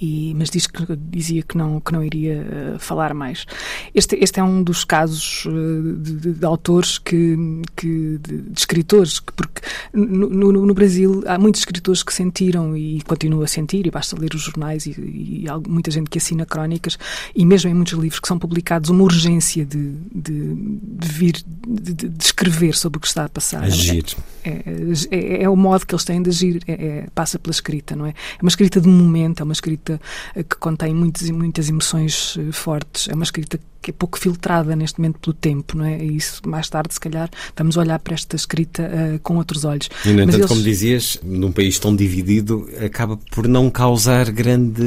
e, 0.00 0.34
mas 0.36 0.50
diz 0.50 0.66
que, 0.66 0.84
dizia 0.96 1.42
que 1.42 1.56
não, 1.56 1.80
que 1.80 1.92
não 1.92 2.02
iria 2.02 2.74
uh, 2.74 2.78
falar 2.78 3.14
mais. 3.14 3.46
Este, 3.94 4.16
este 4.16 4.40
é 4.40 4.44
um 4.44 4.62
dos 4.62 4.84
casos 4.84 5.44
uh, 5.46 5.96
de, 5.96 6.12
de, 6.14 6.32
de, 6.34 6.44
autores 6.44 6.98
que, 6.98 7.36
que 7.76 8.18
de, 8.18 8.42
de 8.42 8.58
escritores, 8.58 9.20
que, 9.20 9.32
porque 9.32 9.62
no, 9.92 10.28
no, 10.28 10.66
no, 10.66 10.74
Brasil 10.74 11.22
há 11.26 11.38
muitos 11.38 11.60
escritores 11.60 12.02
que 12.02 12.12
sentiram 12.12 12.76
e 12.76 13.02
continuam 13.02 13.42
a 13.42 13.46
sentir, 13.46 13.86
e 13.86 13.90
basta 13.90 14.18
ler 14.18 14.34
os 14.34 14.42
jornais 14.42 14.86
e, 14.86 14.90
e 14.98 15.48
há 15.48 15.58
muita 15.58 15.90
gente 15.90 16.10
que 16.10 16.18
assina 16.18 16.44
crónicas, 16.44 16.98
e 17.34 17.44
mesmo 17.46 17.70
em 17.70 17.74
muitos 17.74 17.94
livros 17.94 18.20
que 18.20 18.28
são 18.28 18.38
publicados, 18.38 18.90
uma 18.90 19.02
urgência 19.02 19.64
de, 19.64 19.92
de, 20.14 20.56
vir, 21.00 21.36
de, 21.66 22.24
escrever 22.24 22.74
sobre 22.74 22.98
o 22.98 23.00
que 23.00 23.06
está 23.06 23.24
a 23.24 23.28
passar. 23.28 23.62
Agir. 23.62 24.04
É, 24.44 24.50
é, 24.50 24.62
é, 25.10 25.42
é, 25.44 25.48
o 25.48 25.56
modo 25.56 25.86
que 25.86 25.94
eles 25.94 26.04
têm 26.04 26.22
de 26.22 26.30
agir, 26.30 26.62
é, 26.66 26.72
é, 26.72 27.06
passa 27.14 27.38
pela 27.38 27.52
escrita, 27.52 27.96
não 27.96 28.06
é? 28.06 28.10
É 28.10 28.42
uma 28.42 28.48
escrita 28.48 28.80
de 28.80 28.88
momento, 28.88 29.40
é 29.40 29.44
uma 29.44 29.52
escrita 29.52 29.73
escrita 29.74 30.00
eh, 30.34 30.42
que 30.42 30.56
contém 30.56 30.94
muitas, 30.94 31.28
muitas 31.30 31.68
emoções 31.68 32.36
eh, 32.38 32.52
fortes. 32.52 33.08
É 33.08 33.14
uma 33.14 33.24
escrita 33.24 33.58
que 33.82 33.90
é 33.90 33.94
pouco 33.94 34.18
filtrada 34.18 34.74
neste 34.74 34.98
momento 34.98 35.18
pelo 35.18 35.34
tempo, 35.34 35.76
não 35.76 35.84
é? 35.84 36.02
E 36.02 36.16
isso, 36.16 36.40
mais 36.46 36.68
tarde, 36.70 36.94
se 36.94 37.00
calhar, 37.00 37.28
vamos 37.54 37.76
olhar 37.76 37.98
para 37.98 38.14
esta 38.14 38.34
escrita 38.34 38.82
uh, 38.82 39.18
com 39.18 39.36
outros 39.36 39.62
olhos. 39.64 39.90
E, 40.06 40.08
no 40.08 40.22
entanto, 40.22 40.38
eles... 40.38 40.46
como 40.46 40.62
dizias, 40.62 41.20
num 41.22 41.52
país 41.52 41.78
tão 41.78 41.94
dividido, 41.94 42.66
acaba 42.82 43.18
por 43.30 43.46
não 43.46 43.68
causar 43.68 44.30
grande 44.30 44.82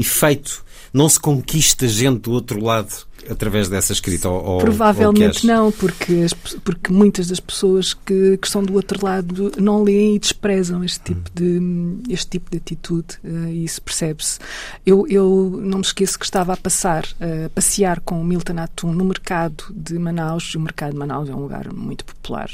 efeito. 0.00 0.64
Não 0.92 1.08
se 1.08 1.20
conquista 1.20 1.86
gente 1.86 2.22
do 2.22 2.32
outro 2.32 2.60
lado 2.60 3.06
através 3.28 3.68
dessa 3.68 3.92
escrita? 3.92 4.28
Ou, 4.28 4.58
Provavelmente 4.58 5.48
ou 5.48 5.54
não, 5.54 5.72
porque, 5.72 6.22
as, 6.24 6.32
porque 6.32 6.92
muitas 6.92 7.28
das 7.28 7.40
pessoas 7.40 7.94
que, 7.94 8.36
que 8.36 8.46
estão 8.46 8.62
do 8.62 8.74
outro 8.74 9.04
lado 9.04 9.52
não 9.58 9.82
leem 9.82 10.16
e 10.16 10.18
desprezam 10.18 10.82
este 10.84 11.00
tipo 11.00 11.30
de, 11.34 11.60
este 12.08 12.28
tipo 12.28 12.50
de 12.50 12.58
atitude 12.58 13.18
uh, 13.24 13.48
e 13.48 13.64
isso 13.64 13.82
percebe-se. 13.82 14.38
Eu, 14.84 15.06
eu 15.08 15.60
não 15.62 15.78
me 15.78 15.84
esqueço 15.84 16.18
que 16.18 16.24
estava 16.24 16.52
a 16.52 16.56
passar, 16.56 17.04
uh, 17.04 17.46
a 17.46 17.50
passear 17.50 18.00
com 18.00 18.20
o 18.20 18.24
Milton 18.24 18.58
Atum 18.58 18.92
no 18.92 19.04
mercado 19.04 19.64
de 19.74 19.98
Manaus, 19.98 20.54
o 20.54 20.60
mercado 20.60 20.92
de 20.92 20.98
Manaus 20.98 21.28
é 21.28 21.34
um 21.34 21.40
lugar 21.40 21.72
muito 21.72 22.04
popular, 22.04 22.50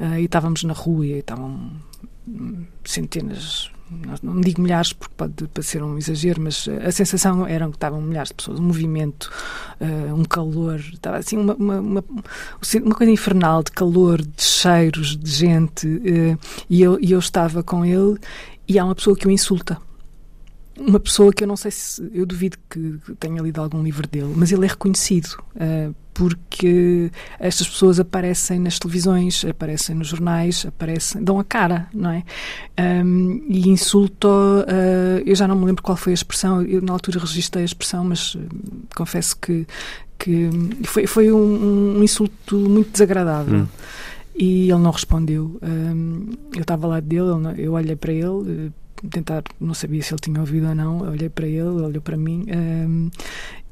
uh, 0.00 0.18
e 0.18 0.24
estávamos 0.24 0.64
na 0.64 0.72
rua 0.72 1.06
e 1.06 1.12
estavam 1.18 1.72
centenas 2.84 3.70
não 4.22 4.40
digo 4.40 4.60
milhares 4.60 4.92
porque 4.92 5.14
pode 5.16 5.48
parecer 5.48 5.82
um 5.82 5.98
exagero, 5.98 6.40
mas 6.40 6.68
a 6.84 6.90
sensação 6.90 7.46
era 7.46 7.66
que 7.68 7.74
estavam 7.74 8.00
milhares 8.00 8.28
de 8.28 8.34
pessoas, 8.34 8.58
um 8.58 8.64
movimento, 8.64 9.30
uh, 9.80 10.14
um 10.14 10.24
calor, 10.24 10.78
estava 10.78 11.16
assim 11.18 11.36
uma, 11.38 11.54
uma, 11.54 11.80
uma, 11.80 12.04
uma, 12.84 12.94
coisa 12.94 13.12
infernal 13.12 13.62
de 13.62 13.72
calor, 13.72 14.20
de 14.22 14.42
cheiros, 14.42 15.16
de 15.16 15.30
gente, 15.30 15.86
uh, 15.86 16.38
e, 16.68 16.82
eu, 16.82 16.98
e 17.00 17.12
eu 17.12 17.18
estava 17.18 17.62
com 17.62 17.84
ele 17.84 18.18
e 18.68 18.78
há 18.78 18.84
uma 18.84 18.94
pessoa 18.94 19.16
que 19.16 19.26
o 19.26 19.30
insulta 19.30 19.78
uma 20.78 20.98
pessoa 20.98 21.32
que 21.32 21.44
eu 21.44 21.48
não 21.48 21.56
sei 21.56 21.70
se 21.70 22.10
eu 22.12 22.24
duvido 22.24 22.56
que 22.68 22.98
tenha 23.18 23.40
lido 23.42 23.60
algum 23.60 23.82
livro 23.82 24.06
dele, 24.08 24.32
mas 24.36 24.52
ele 24.52 24.64
é 24.64 24.68
reconhecido 24.68 25.36
uh, 25.56 25.94
porque 26.14 27.10
estas 27.38 27.68
pessoas 27.68 27.98
aparecem 27.98 28.58
nas 28.58 28.78
televisões, 28.78 29.44
aparecem 29.44 29.94
nos 29.94 30.08
jornais, 30.08 30.66
aparecem, 30.66 31.22
dão 31.22 31.38
a 31.38 31.44
cara, 31.44 31.88
não 31.92 32.10
é? 32.10 32.24
Um, 33.04 33.42
e 33.48 33.68
insulto, 33.68 34.28
uh, 34.28 35.22
eu 35.24 35.34
já 35.34 35.48
não 35.48 35.56
me 35.56 35.64
lembro 35.64 35.82
qual 35.82 35.96
foi 35.96 36.12
a 36.12 36.14
expressão, 36.14 36.62
eu 36.62 36.82
na 36.82 36.92
altura 36.92 37.18
registrei 37.18 37.62
a 37.62 37.66
expressão, 37.66 38.04
mas 38.04 38.34
uh, 38.34 38.40
confesso 38.94 39.36
que, 39.38 39.66
que 40.18 40.50
foi, 40.84 41.06
foi 41.06 41.32
um, 41.32 41.98
um 41.98 42.02
insulto 42.02 42.56
muito 42.56 42.92
desagradável. 42.92 43.60
Hum. 43.60 43.66
E 44.34 44.70
ele 44.70 44.80
não 44.80 44.90
respondeu. 44.90 45.58
Um, 45.62 46.30
eu 46.54 46.62
estava 46.62 46.86
lá 46.86 47.00
dele, 47.00 47.54
eu 47.58 47.74
olhei 47.74 47.94
para 47.94 48.12
ele, 48.12 48.72
tentar, 49.10 49.42
não 49.60 49.74
sabia 49.74 50.02
se 50.02 50.12
ele 50.12 50.20
tinha 50.20 50.40
ouvido 50.40 50.68
ou 50.68 50.74
não, 50.74 50.98
olhei 51.00 51.28
para 51.28 51.46
ele, 51.46 51.62
olhou 51.62 52.02
para 52.02 52.16
mim 52.16 52.46
um, 52.54 53.10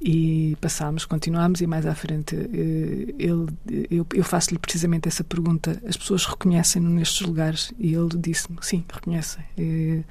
e 0.00 0.56
passámos, 0.60 1.04
continuámos 1.04 1.60
e 1.60 1.66
mais 1.66 1.84
à 1.84 1.94
frente 1.94 2.34
eh, 2.34 3.14
ele, 3.18 3.46
eu, 3.90 4.06
eu 4.14 4.24
faço-lhe 4.24 4.58
precisamente 4.58 5.06
essa 5.06 5.22
pergunta, 5.22 5.80
as 5.86 5.94
pessoas 5.94 6.24
reconhecem-no 6.24 6.88
nestes 6.88 7.20
lugares? 7.26 7.70
E 7.78 7.92
ele 7.92 8.08
disse-me, 8.16 8.56
sim, 8.62 8.82
reconhecem. 8.90 9.44
Eh, 9.58 10.02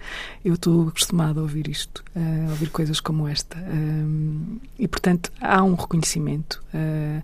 eu 0.45 0.53
estou 0.53 0.89
acostumado 0.89 1.39
a 1.39 1.41
ouvir 1.41 1.67
isto, 1.67 2.03
a 2.15 2.51
ouvir 2.51 2.69
coisas 2.69 2.99
como 2.99 3.27
esta. 3.27 3.57
Um, 3.57 4.59
e, 4.77 4.87
portanto, 4.87 5.31
há 5.41 5.63
um 5.63 5.73
reconhecimento 5.73 6.63
uh, 6.73 7.23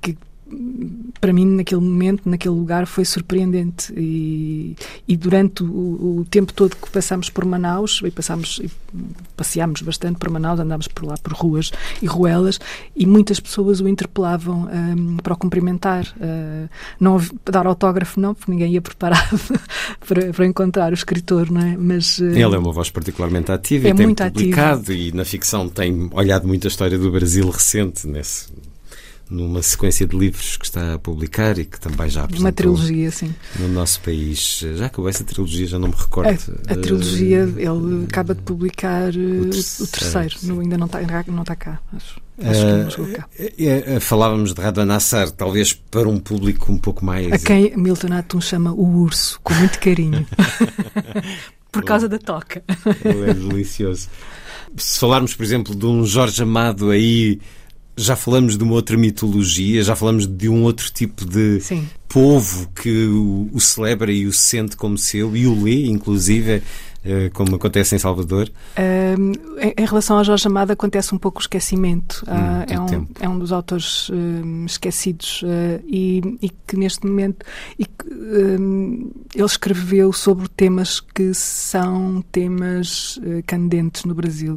que 0.00 0.16
para 1.20 1.32
mim 1.32 1.44
naquele 1.44 1.80
momento, 1.80 2.28
naquele 2.28 2.54
lugar 2.54 2.86
foi 2.86 3.04
surpreendente 3.04 3.92
e, 3.96 4.76
e 5.06 5.16
durante 5.16 5.64
o, 5.64 6.20
o, 6.20 6.26
tempo 6.30 6.52
todo 6.52 6.76
que 6.76 6.88
passámos 6.90 7.28
por 7.28 7.44
Manaus 7.44 8.00
e 8.04 8.10
passámos 8.10 8.60
e 8.62 8.70
passeámos 9.36 9.82
bastante 9.82 10.18
por 10.18 10.30
Manaus, 10.30 10.60
andámos 10.60 10.86
por 10.86 11.04
lá 11.04 11.16
por 11.20 11.32
ruas 11.32 11.72
e 12.00 12.06
ruelas 12.06 12.60
e 12.94 13.06
muitas 13.06 13.40
pessoas 13.40 13.80
o 13.80 13.88
interpelavam 13.88 14.68
um, 14.72 15.16
para 15.16 15.34
o 15.34 15.36
cumprimentar 15.36 16.06
uh, 16.16 16.68
não 17.00 17.20
dar 17.44 17.66
autógrafo 17.66 18.20
não, 18.20 18.34
porque 18.34 18.50
ninguém 18.50 18.74
ia 18.74 18.80
preparado 18.80 19.40
para, 20.06 20.32
para, 20.32 20.46
encontrar 20.46 20.92
o 20.92 20.94
escritor, 20.94 21.50
não 21.50 21.60
é? 21.60 21.76
Mas, 21.76 22.18
uh, 22.18 22.26
Ele 22.26 22.42
é 22.42 22.58
uma 22.58 22.72
voz 22.72 22.88
particularmente 22.90 23.50
ativa 23.50 23.88
é 23.88 23.90
e 23.90 23.94
tem 23.94 24.14
publicado 24.14 24.80
ativo. 24.80 24.92
e 24.92 25.12
na 25.12 25.24
ficção 25.24 25.68
tem 25.68 26.08
olhado 26.12 26.46
muito 26.46 26.66
a 26.66 26.68
história 26.68 26.96
do 26.98 27.10
Brasil 27.10 27.48
recente 27.50 28.06
nesse 28.06 28.48
numa 29.28 29.60
sequência 29.62 30.06
de 30.06 30.16
livros 30.16 30.56
que 30.56 30.64
está 30.64 30.94
a 30.94 30.98
publicar 30.98 31.58
e 31.58 31.64
que 31.64 31.80
também 31.80 32.08
já 32.08 32.24
apresentou 32.24 32.46
uma 32.46 32.52
trilogia, 32.52 33.10
sim. 33.10 33.34
no 33.58 33.68
nosso 33.68 34.00
país. 34.00 34.64
Já 34.74 34.86
acabou 34.86 35.08
essa 35.08 35.24
trilogia, 35.24 35.66
já 35.66 35.78
não 35.78 35.88
me 35.88 35.94
recordo. 35.94 36.28
A, 36.68 36.72
a 36.72 36.76
trilogia, 36.76 37.44
uh, 37.44 37.58
ele 37.58 38.04
acaba 38.04 38.34
de 38.34 38.42
publicar 38.42 39.10
uh, 39.10 39.18
o, 39.18 39.48
o, 39.48 39.86
terceiro, 39.86 40.60
ainda 40.60 40.78
não 40.78 40.86
está, 40.86 41.00
não 41.26 41.42
está 41.42 41.56
cá, 41.56 41.80
acho. 41.92 42.20
Acho 42.38 43.02
uh, 43.02 43.12
cá. 43.12 43.28
Uh, 43.38 44.00
falávamos 44.00 44.54
de 44.54 44.60
Radon 44.60 44.90
Assar, 44.92 45.30
talvez 45.30 45.72
para 45.72 46.08
um 46.08 46.18
público 46.18 46.70
um 46.72 46.78
pouco 46.78 47.04
mais. 47.04 47.32
A 47.32 47.38
quem 47.38 47.76
Milton 47.76 48.12
Atum 48.12 48.40
chama 48.40 48.72
o 48.72 49.00
urso, 49.00 49.40
com 49.42 49.54
muito 49.54 49.78
carinho. 49.80 50.26
Por 51.72 51.84
causa 51.84 52.08
da 52.08 52.18
toca. 52.18 52.62
Ele 53.04 53.30
é 53.30 53.34
delicioso. 53.34 54.08
Se 54.78 54.98
falarmos, 54.98 55.34
por 55.34 55.42
exemplo, 55.42 55.74
de 55.74 55.84
um 55.84 56.06
Jorge 56.06 56.42
Amado 56.42 56.90
aí 56.90 57.38
já 57.96 58.14
falamos 58.14 58.58
de 58.58 58.62
uma 58.62 58.74
outra 58.74 58.96
mitologia, 58.96 59.82
já 59.82 59.96
falamos 59.96 60.26
de 60.26 60.48
um 60.48 60.62
outro 60.62 60.90
tipo 60.92 61.24
de 61.24 61.60
Sim. 61.60 61.88
povo 62.08 62.68
que 62.74 63.06
o, 63.06 63.48
o 63.52 63.60
celebra 63.60 64.12
e 64.12 64.26
o 64.26 64.32
sente 64.32 64.76
como 64.76 64.98
seu 64.98 65.34
e 65.36 65.46
o 65.46 65.64
lê, 65.64 65.86
inclusive, 65.86 66.62
como 67.32 67.56
acontece 67.56 67.94
em 67.94 67.98
Salvador? 67.98 68.50
Um, 68.78 69.32
em, 69.60 69.74
em, 69.76 69.86
relação 69.86 70.18
ao 70.18 70.24
Jorge 70.24 70.46
Amado 70.46 70.72
acontece 70.72 71.14
um 71.14 71.18
pouco 71.18 71.38
o 71.38 71.42
esquecimento. 71.42 72.24
Hum, 72.28 72.32
uh, 72.32 72.72
é, 72.72 72.80
um, 72.80 73.06
é, 73.20 73.28
um, 73.28 73.38
dos 73.38 73.52
autores 73.52 74.10
um, 74.10 74.66
esquecidos 74.66 75.42
uh, 75.42 75.82
e, 75.86 76.38
e, 76.42 76.50
que 76.66 76.76
neste 76.76 77.06
momento 77.06 77.44
e 77.78 77.84
que, 77.84 78.08
hum, 78.08 79.10
ele 79.34 79.44
escreveu 79.44 80.12
sobre 80.12 80.48
temas 80.48 81.00
que 81.00 81.32
são 81.34 82.24
temas 82.32 83.16
uh, 83.18 83.42
candentes 83.46 84.04
no 84.04 84.14
Brasil. 84.14 84.54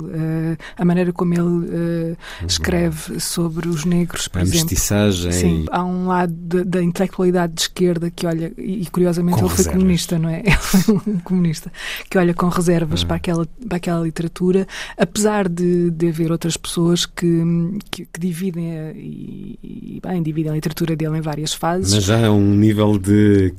a 0.77 0.85
maneira 0.85 1.11
como 1.13 1.34
ele 1.34 1.41
uhum. 1.41 2.15
escreve 2.47 3.19
sobre 3.19 3.67
os 3.67 3.85
negros, 3.85 4.27
por 4.27 4.39
a 4.39 4.41
exemplo. 4.41 4.61
mestiçagem. 4.61 5.31
Sim, 5.31 5.65
há 5.71 5.84
um 5.84 6.07
lado 6.07 6.63
da 6.65 6.81
intelectualidade 6.81 7.53
de 7.53 7.61
esquerda 7.61 8.09
que 8.09 8.26
olha, 8.26 8.51
e, 8.57 8.84
e 8.84 8.85
curiosamente 8.88 9.39
Com 9.39 9.45
ele 9.45 9.49
reservas. 9.49 9.71
foi 9.71 9.73
comunista, 9.73 10.19
não 10.19 10.30
é? 10.30 10.39
Ele 10.49 10.57
foi 10.57 10.95
um 11.07 11.19
comunista 11.19 11.71
que 12.09 12.17
olha 12.17 12.34
com 12.40 12.48
reservas 12.48 13.03
para, 13.03 13.18
aquela, 13.18 13.45
para 13.68 13.76
aquela 13.76 14.02
literatura, 14.02 14.66
apesar 14.98 15.49
de, 15.49 15.91
de 15.91 16.07
haver 16.07 16.32
outras 16.32 16.56
pessoas 16.56 17.06
que, 17.06 17.44
que, 17.91 18.06
que 18.06 18.20
dividem, 18.20 18.80
a, 18.80 18.91
e, 18.94 19.60
e, 19.61 19.99
bem, 20.02 20.24
dividem 20.24 20.53
a 20.53 20.56
literatura 20.56 20.95
dele 20.95 21.18
em 21.18 21.22
várias 21.22 21.53
fases. 21.53 21.94
Mas 21.94 22.03
já 22.06 22.18
é 22.18 22.30
um 22.30 22.56
nível 22.56 22.98
de 22.98 23.53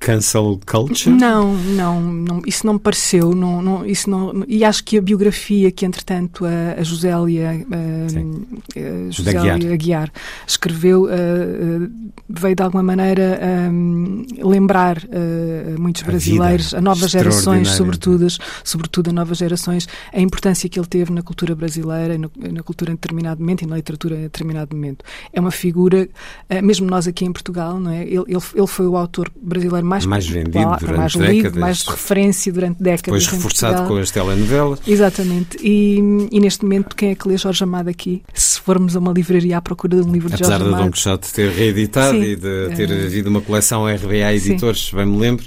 cancel 0.00 0.58
culture? 0.66 1.14
Não, 1.14 1.54
não, 1.54 2.00
não, 2.00 2.42
isso 2.46 2.66
não 2.66 2.74
me 2.74 2.80
pareceu. 2.80 3.34
Não, 3.34 3.60
não, 3.62 3.86
isso 3.86 4.08
não, 4.08 4.44
e 4.48 4.64
acho 4.64 4.82
que 4.82 4.96
a 4.96 5.02
biografia 5.02 5.70
que, 5.70 5.84
entretanto, 5.84 6.44
a, 6.46 6.80
a 6.80 6.82
Josélia, 6.82 7.50
a, 7.50 9.08
a 9.08 9.10
Josélia 9.10 9.54
Aguiar. 9.54 9.72
Aguiar. 9.72 10.12
escreveu 10.46 11.04
uh, 11.04 11.90
veio 12.28 12.56
de 12.56 12.62
alguma 12.62 12.82
maneira 12.82 13.38
um, 13.70 14.24
lembrar 14.42 14.98
uh, 14.98 15.80
muitos 15.80 16.02
brasileiros, 16.02 16.74
a, 16.74 16.78
a 16.78 16.80
novas 16.80 17.10
gerações, 17.10 17.68
sobretudo, 17.68 18.26
sobretudo 18.64 19.10
a 19.10 19.12
novas 19.12 19.38
gerações, 19.38 19.86
a 20.12 20.20
importância 20.20 20.68
que 20.68 20.78
ele 20.78 20.86
teve 20.86 21.12
na 21.12 21.22
cultura 21.22 21.54
brasileira, 21.54 22.16
no, 22.16 22.30
na 22.52 22.62
cultura 22.62 22.90
em 22.90 22.94
determinado 22.94 23.40
momento 23.40 23.62
e 23.62 23.66
na 23.66 23.76
literatura 23.76 24.16
em 24.16 24.22
determinado 24.22 24.74
momento. 24.74 25.04
É 25.32 25.40
uma 25.40 25.50
figura, 25.50 26.08
uh, 26.48 26.64
mesmo 26.64 26.86
nós 26.86 27.06
aqui 27.06 27.24
em 27.24 27.32
Portugal, 27.32 27.78
não 27.78 27.90
é? 27.90 28.02
Ele, 28.02 28.24
ele, 28.28 28.42
ele 28.54 28.66
foi 28.66 28.86
o 28.86 28.96
autor 28.96 29.30
brasileiro 29.42 29.86
mais, 29.90 30.06
mais 30.06 30.26
vendido 30.26 30.76
durante 30.78 30.96
mais 30.96 31.12
décadas. 31.12 31.36
lido, 31.36 31.60
mais 31.60 31.78
de 31.78 31.90
referência 31.90 32.52
durante 32.52 32.82
décadas. 32.82 33.24
Depois 33.24 33.26
reforçado 33.26 33.88
com 33.88 33.96
as 33.96 34.10
telenovelas. 34.10 34.78
Exatamente. 34.86 35.58
E, 35.60 35.98
e, 36.30 36.40
neste 36.40 36.62
momento, 36.62 36.94
quem 36.94 37.10
é 37.10 37.14
que 37.14 37.26
lê 37.26 37.36
Jorge 37.36 37.64
Amado 37.64 37.88
aqui? 37.88 38.22
Se 38.32 38.60
formos 38.60 38.94
a 38.94 39.00
uma 39.00 39.12
livraria 39.12 39.58
à 39.58 39.60
procura 39.60 39.96
de 39.96 40.08
um 40.08 40.12
livro 40.12 40.28
Apesar 40.28 40.44
de 40.44 40.50
Jorge 40.50 40.64
Amado. 40.64 40.88
Apesar 40.88 41.16
de 41.16 41.18
Dom 41.18 41.20
Quixote 41.20 41.32
ter 41.34 41.50
reeditado 41.50 42.18
Sim, 42.18 42.22
e 42.22 42.36
de 42.36 42.76
ter 42.76 42.90
uh, 42.90 43.04
havido 43.04 43.30
uma 43.30 43.40
coleção 43.40 43.86
RBA 43.86 44.32
Editores, 44.34 44.88
Sim. 44.90 44.96
bem 44.96 45.06
me 45.06 45.18
lembro, 45.18 45.44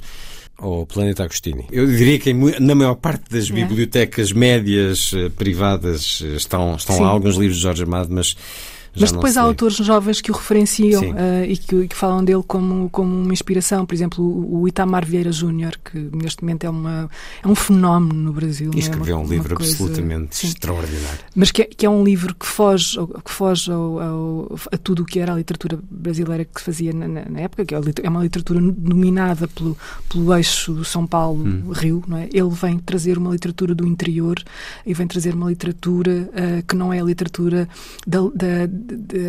ou 0.59 0.85
Planeta 0.85 1.23
Agostini. 1.23 1.65
Eu 1.71 1.87
diria 1.87 2.19
que 2.19 2.33
na 2.33 2.75
maior 2.75 2.95
parte 2.95 3.29
das 3.29 3.49
é. 3.49 3.53
bibliotecas 3.53 4.33
médias 4.33 5.13
uh, 5.13 5.29
privadas 5.31 6.21
estão, 6.35 6.75
estão 6.75 6.99
lá 6.99 7.07
alguns 7.07 7.37
livros 7.37 7.57
de 7.57 7.63
Jorge 7.63 7.83
Amado, 7.83 8.09
mas 8.11 8.35
mas 8.99 9.11
depois 9.11 9.37
há 9.37 9.41
autores 9.41 9.77
jovens 9.77 10.21
que 10.21 10.31
o 10.31 10.35
referenciam 10.35 11.01
uh, 11.11 11.43
e 11.47 11.57
que, 11.57 11.87
que, 11.87 11.95
falam 11.95 12.23
dele 12.23 12.43
como, 12.45 12.89
como 12.89 13.15
uma 13.15 13.33
inspiração. 13.33 13.85
Por 13.85 13.95
exemplo, 13.95 14.23
o, 14.23 14.67
Itamar 14.67 15.05
Vieira 15.05 15.31
Júnior, 15.31 15.73
que 15.83 15.97
neste 15.97 16.43
momento 16.43 16.63
é, 16.65 16.69
uma, 16.69 17.09
é 17.43 17.47
um 17.47 17.55
fenómeno 17.55 18.13
no 18.13 18.33
Brasil. 18.33 18.71
E 18.75 18.79
escreveu 18.79 19.15
é 19.15 19.19
uma, 19.19 19.25
um 19.25 19.29
livro 19.29 19.55
absolutamente 19.55 20.35
sim. 20.35 20.47
extraordinário. 20.47 21.19
Mas 21.35 21.51
que 21.51 21.63
é, 21.63 21.65
que 21.65 21.85
é, 21.85 21.89
um 21.89 22.03
livro 22.03 22.35
que 22.35 22.45
foge, 22.45 22.97
que 23.23 23.31
foge 23.31 23.71
ao, 23.71 23.99
ao, 23.99 24.55
a 24.71 24.77
tudo 24.77 25.03
o 25.03 25.05
que 25.05 25.19
era 25.19 25.33
a 25.33 25.35
literatura 25.35 25.79
brasileira 25.89 26.45
que 26.45 26.59
se 26.59 26.65
fazia 26.65 26.93
na, 26.93 27.07
na 27.07 27.39
época, 27.39 27.65
que 27.65 27.73
é, 27.73 27.79
é 28.03 28.09
uma 28.09 28.21
literatura 28.21 28.59
dominada 28.61 29.47
pelo, 29.47 29.77
pelo 30.09 30.33
eixo 30.35 30.83
São 30.85 31.07
Paulo-Rio. 31.07 32.03
Hum. 32.07 32.17
É? 32.17 32.29
Ele 32.31 32.49
vem 32.49 32.77
trazer 32.77 33.17
uma 33.17 33.31
literatura 33.31 33.73
do 33.73 33.87
interior 33.87 34.35
e 34.85 34.93
vem 34.93 35.07
trazer 35.07 35.33
uma 35.33 35.49
literatura 35.49 36.29
uh, 36.29 36.63
que 36.67 36.75
não 36.75 36.93
é 36.93 36.99
a 36.99 37.03
literatura 37.03 37.67
da, 38.05 38.19
da 38.33 38.67
de, 38.83 38.97
de, 38.97 39.19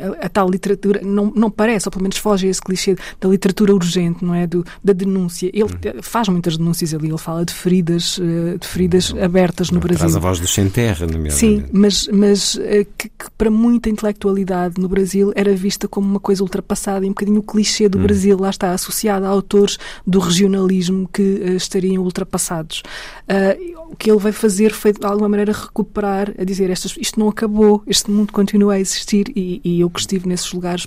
a, 0.00 0.26
a, 0.26 0.28
tal 0.28 0.48
literatura 0.48 1.00
não, 1.02 1.32
não 1.34 1.50
parece, 1.50 1.88
ou 1.88 1.92
pelo 1.92 2.02
menos 2.02 2.16
foge 2.16 2.46
a 2.46 2.50
esse 2.50 2.60
clichê 2.60 2.96
da 3.20 3.28
literatura 3.28 3.74
urgente, 3.74 4.24
não 4.24 4.34
é? 4.34 4.46
Do, 4.46 4.64
da 4.82 4.92
denúncia. 4.92 5.50
Ele 5.52 5.64
uhum. 5.64 6.02
faz 6.02 6.28
muitas 6.28 6.56
denúncias 6.56 6.94
ali, 6.94 7.08
ele 7.08 7.18
fala 7.18 7.44
de 7.44 7.52
feridas, 7.52 8.18
eh, 8.20 8.58
de 8.58 8.66
feridas 8.66 9.10
uhum. 9.10 9.24
abertas 9.24 9.70
no 9.70 9.80
Brasil. 9.80 9.98
Traz 9.98 10.16
a 10.16 10.20
voz 10.20 10.38
do 10.38 10.46
sem 10.46 10.68
terra, 10.68 11.06
nomeadamente. 11.06 11.34
Sim, 11.34 11.64
mas, 11.72 12.08
mas 12.08 12.58
eh, 12.60 12.86
que, 12.96 13.08
que, 13.08 13.30
para 13.36 13.50
muita 13.50 13.88
intelectualidade 13.88 14.80
no 14.80 14.88
Brasil 14.88 15.32
era 15.34 15.54
vista 15.54 15.88
como 15.88 16.08
uma 16.08 16.20
coisa 16.20 16.42
ultrapassada 16.42 17.04
e 17.04 17.08
um 17.08 17.12
bocadinho 17.12 17.40
o 17.40 17.42
clichê 17.42 17.88
do 17.88 17.98
uhum. 17.98 18.04
Brasil, 18.04 18.38
lá 18.38 18.50
está, 18.50 18.72
associado 18.72 19.26
a 19.26 19.28
autores 19.28 19.78
do 20.06 20.18
regionalismo 20.18 21.08
que 21.12 21.22
uh, 21.22 21.56
estariam 21.56 22.02
ultrapassados. 22.02 22.82
Uh, 23.28 23.92
o 23.92 23.96
que 23.96 24.10
ele 24.10 24.18
vai 24.18 24.32
fazer 24.32 24.72
foi, 24.72 24.92
de 24.92 25.04
alguma 25.04 25.28
maneira, 25.28 25.52
recuperar, 25.52 26.32
a 26.38 26.44
dizer, 26.44 26.70
isto 26.70 27.18
não 27.18 27.28
acabou, 27.28 27.82
este 27.86 28.10
mundo 28.10 28.32
continua 28.32 28.74
a 28.74 28.80
existir 28.80 28.91
e, 29.34 29.60
e 29.64 29.80
eu 29.80 29.90
que 29.90 30.00
estive 30.00 30.28
nesses 30.28 30.52
lugares 30.52 30.86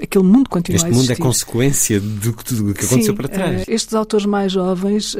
aquele 0.00 0.24
mundo 0.24 0.48
continua 0.48 0.76
este 0.76 0.86
a 0.86 0.90
existir. 0.90 1.10
mundo 1.10 1.18
é 1.18 1.22
consequência 1.22 2.00
do 2.00 2.32
que, 2.32 2.54
do 2.54 2.74
que 2.74 2.84
aconteceu 2.84 3.12
Sim, 3.12 3.14
para 3.14 3.28
trás. 3.28 3.62
Uh, 3.62 3.64
estes 3.70 3.94
autores 3.94 4.26
mais 4.26 4.52
jovens 4.52 5.14
uh, 5.14 5.18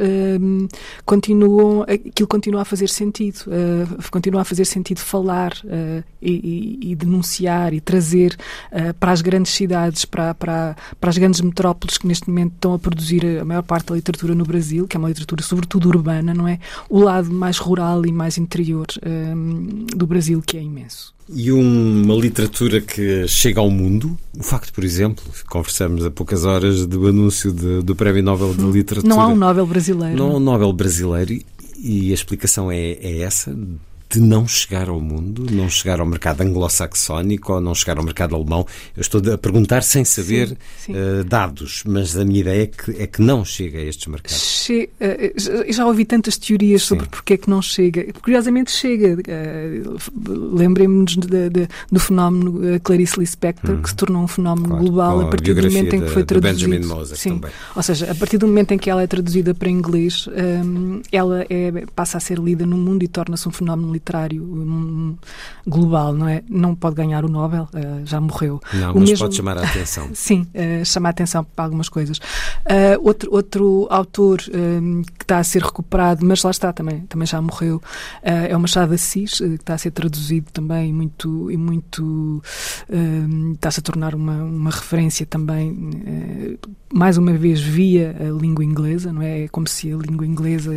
continuam, 1.05 1.83
aquilo 1.83 2.27
continua 2.27 2.61
a 2.61 2.65
fazer 2.65 2.87
sentido, 2.87 3.45
uh, 3.47 4.11
continua 4.11 4.41
a 4.41 4.45
fazer 4.45 4.65
sentido 4.65 4.99
falar 4.99 5.53
e, 6.21 6.31
e, 6.31 6.91
e, 6.91 6.95
denunciar 6.95 7.73
e 7.73 7.81
trazer 7.81 8.35
para 8.99 9.11
as 9.11 9.21
grandes 9.21 9.53
cidades, 9.53 10.05
para, 10.05 10.33
para, 10.33 10.75
para 10.99 11.09
as 11.09 11.17
grandes 11.17 11.41
metrópoles 11.41 11.97
que 11.97 12.07
neste 12.07 12.29
momento 12.29 12.53
estão 12.53 12.73
a 12.73 12.79
produzir 12.79 13.39
a 13.39 13.45
maior 13.45 13.63
parte 13.63 13.87
da 13.87 13.95
literatura 13.95 14.33
no 14.33 14.45
Brasil, 14.45 14.87
que 14.87 14.95
é 14.95 14.99
uma 14.99 15.07
literatura 15.07 15.43
sobretudo 15.43 15.89
urbana, 15.89 16.33
não 16.33 16.47
é? 16.47 16.59
O 16.89 16.99
lado 16.99 17.31
mais 17.31 17.57
rural 17.57 18.05
e 18.05 18.11
mais 18.11 18.37
interior 18.37 18.87
do 19.95 20.07
Brasil, 20.07 20.41
que 20.45 20.57
é 20.57 20.61
imenso. 20.61 21.14
E 21.27 21.51
uma 21.51 22.13
literatura 22.13 22.79
que 22.79 23.27
chega 23.27 23.59
ao 23.59 23.69
mundo? 23.69 24.17
O 24.37 24.43
facto, 24.43 24.71
por 24.71 24.83
exemplo, 24.83 25.23
conversamos 25.49 26.05
há 26.05 26.11
poucas 26.11 26.45
horas 26.45 26.85
do 26.85 27.07
anúncio 27.07 27.51
de, 27.51 27.81
do 27.81 27.95
Prémio 27.95 28.21
Nobel 28.21 28.53
de 28.53 28.63
Literatura. 28.63 29.13
Não 29.13 29.21
há 29.21 29.27
um 29.27 29.35
Nobel 29.35 29.65
brasileiro. 29.65 30.15
Não 30.15 30.31
há 30.31 30.35
um 30.35 30.39
Nobel 30.39 30.71
brasileiro 30.71 31.33
e, 31.33 31.45
e 31.77 32.11
a 32.11 32.13
explicação 32.13 32.71
é, 32.71 32.91
é 32.91 33.21
essa? 33.21 33.57
De 34.15 34.21
não 34.21 34.47
chegar 34.47 34.87
ao 34.87 35.01
mundo, 35.01 35.45
não 35.51 35.69
chegar 35.69 35.99
ao 35.99 36.05
mercado 36.05 36.41
anglo-saxónico 36.41 37.53
ou 37.53 37.61
não 37.61 37.75
chegar 37.75 37.97
ao 37.97 38.03
mercado 38.03 38.33
alemão. 38.33 38.65
Eu 38.95 39.01
estou 39.01 39.21
a 39.33 39.37
perguntar 39.37 39.83
sem 39.83 40.05
saber 40.05 40.49
sim, 40.49 40.55
sim. 40.77 40.93
Uh, 40.93 41.23
dados, 41.25 41.83
mas 41.85 42.15
a 42.15 42.23
minha 42.23 42.39
ideia 42.39 42.63
é 42.63 42.67
que, 42.67 42.91
é 42.91 43.07
que 43.07 43.21
não 43.21 43.43
chega 43.43 43.79
a 43.79 43.83
estes 43.83 44.07
mercados. 44.07 44.63
Che 44.65 44.89
uh, 45.01 45.71
já 45.73 45.85
ouvi 45.85 46.05
tantas 46.05 46.37
teorias 46.37 46.81
sim. 46.81 46.87
sobre 46.87 47.07
porque 47.07 47.33
é 47.33 47.37
que 47.37 47.49
não 47.49 47.61
chega. 47.61 48.05
Curiosamente 48.21 48.71
chega. 48.71 49.17
Uh, 49.19 50.55
Lembremos-nos 50.55 51.27
do 51.91 51.99
fenómeno 51.99 52.79
Clarice 52.81 53.19
Lispector, 53.19 53.75
hum. 53.75 53.81
que 53.81 53.89
se 53.89 53.95
tornou 53.95 54.23
um 54.23 54.27
fenómeno 54.27 54.69
claro, 54.69 54.83
global 54.83 55.21
a 55.21 55.27
partir 55.27 55.53
do 55.53 55.63
momento 55.63 55.93
em 55.93 56.01
que 56.01 56.07
foi 56.07 56.23
traduzido. 56.23 56.69
Benjamin 56.69 57.05
sim. 57.15 57.29
também. 57.31 57.51
Ou 57.75 57.83
seja, 57.83 58.11
a 58.11 58.15
partir 58.15 58.37
do 58.37 58.47
momento 58.47 58.71
em 58.71 58.77
que 58.77 58.89
ela 58.89 59.03
é 59.03 59.07
traduzida 59.07 59.53
para 59.53 59.69
inglês, 59.69 60.27
um, 60.27 61.01
ela 61.11 61.45
é, 61.49 61.85
passa 61.93 62.17
a 62.17 62.21
ser 62.21 62.39
lida 62.39 62.65
no 62.65 62.77
mundo 62.77 63.03
e 63.03 63.07
torna-se 63.07 63.47
um 63.47 63.51
fenómeno 63.51 63.91
literário 63.91 64.04
um, 64.39 65.17
global, 65.65 66.13
não 66.13 66.27
é? 66.27 66.43
Não 66.49 66.75
pode 66.75 66.95
ganhar 66.95 67.25
o 67.25 67.29
Nobel, 67.29 67.67
uh, 67.73 68.05
já 68.05 68.21
morreu. 68.21 68.61
Não, 68.73 68.91
o 68.91 68.99
mas 68.99 69.09
mesmo... 69.09 69.25
pode 69.25 69.35
chamar 69.35 69.57
a 69.57 69.63
atenção. 69.63 70.09
Sim, 70.13 70.47
uh, 70.53 70.85
chamar 70.85 71.09
a 71.09 71.11
atenção 71.11 71.43
para 71.43 71.65
algumas 71.65 71.89
coisas. 71.89 72.17
Uh, 72.17 73.01
outro, 73.01 73.33
outro 73.33 73.87
autor 73.89 74.41
um, 74.53 75.03
que 75.03 75.23
está 75.23 75.39
a 75.39 75.43
ser 75.43 75.61
recuperado, 75.61 76.25
mas 76.25 76.43
lá 76.43 76.51
está 76.51 76.71
também, 76.71 77.01
também 77.01 77.25
já 77.25 77.41
morreu, 77.41 77.81
é 78.21 78.55
o 78.55 78.59
Machado 78.59 78.93
Assis, 78.93 79.39
que 79.39 79.43
está 79.45 79.73
a 79.73 79.77
ser 79.77 79.91
traduzido 79.91 80.51
também 80.51 80.93
muito, 80.93 81.49
e 81.51 81.57
muito 81.57 82.41
está-se 83.53 83.79
a 83.79 83.83
tornar 83.83 84.13
uma, 84.13 84.43
uma 84.43 84.69
referência 84.69 85.25
também, 85.25 85.75
mais 86.93 87.17
uma 87.17 87.33
vez, 87.33 87.61
via 87.61 88.15
a 88.19 88.39
língua 88.39 88.63
inglesa, 88.63 89.11
não 89.11 89.21
é? 89.21 89.43
É 89.43 89.47
como 89.47 89.67
se 89.67 89.91
a 89.91 89.97
língua 89.97 90.25
inglesa 90.25 90.71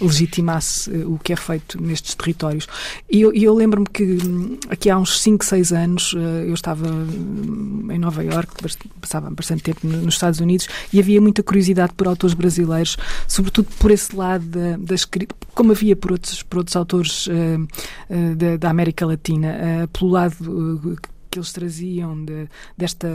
legitimasse 0.00 0.90
o 1.04 1.18
que 1.18 1.32
é 1.32 1.36
feito 1.36 1.82
nestes 1.82 2.14
territórios 2.14 2.41
territórios. 2.42 2.66
E 3.10 3.20
eu, 3.20 3.32
eu 3.32 3.54
lembro-me 3.54 3.86
que 3.86 4.02
hum, 4.02 4.58
aqui 4.68 4.90
há 4.90 4.98
uns 4.98 5.20
5, 5.20 5.44
6 5.44 5.72
anos 5.72 6.14
eh, 6.16 6.48
eu 6.48 6.54
estava 6.54 6.86
hum, 6.88 7.88
em 7.90 7.98
Nova 7.98 8.24
Iorque, 8.24 8.54
passava 9.00 9.30
bastante 9.30 9.62
tempo 9.62 9.86
nos 9.86 10.14
Estados 10.14 10.40
Unidos 10.40 10.68
e 10.92 10.98
havia 10.98 11.20
muita 11.20 11.42
curiosidade 11.42 11.92
por 11.94 12.08
autores 12.08 12.34
brasileiros, 12.34 12.96
sobretudo 13.28 13.68
por 13.78 13.90
esse 13.90 14.14
lado 14.16 14.44
da, 14.44 14.76
da 14.76 14.94
escrita, 14.94 15.34
como 15.54 15.72
havia 15.72 15.94
por 15.94 16.12
outros, 16.12 16.42
por 16.42 16.58
outros 16.58 16.76
autores 16.76 17.26
uh, 17.26 17.30
uh, 18.10 18.34
da, 18.36 18.56
da, 18.56 18.70
América 18.70 19.06
Latina, 19.06 19.84
uh, 19.84 19.88
pelo 19.88 20.10
lado 20.10 20.98
que 21.32 21.38
eles 21.38 21.50
traziam 21.50 22.24
de, 22.24 22.46
desta 22.76 23.08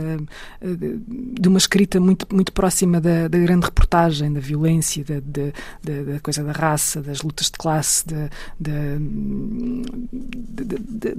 de, 0.60 1.00
de, 1.40 1.48
uma 1.48 1.58
escrita 1.58 2.00
muito 2.00 2.26
muito 2.34 2.52
próxima 2.52 3.00
da, 3.00 3.28
da 3.28 3.38
grande 3.38 3.66
reportagem 3.66 4.32
da 4.32 4.40
violência 4.40 5.04
da, 5.04 5.20
da, 5.20 6.12
da, 6.12 6.20
coisa 6.20 6.42
da 6.42 6.50
raça 6.50 7.00
das 7.00 7.22
lutas 7.22 7.46
de 7.46 7.52
classe 7.52 8.04
da, 8.08 8.28
da, 8.58 8.72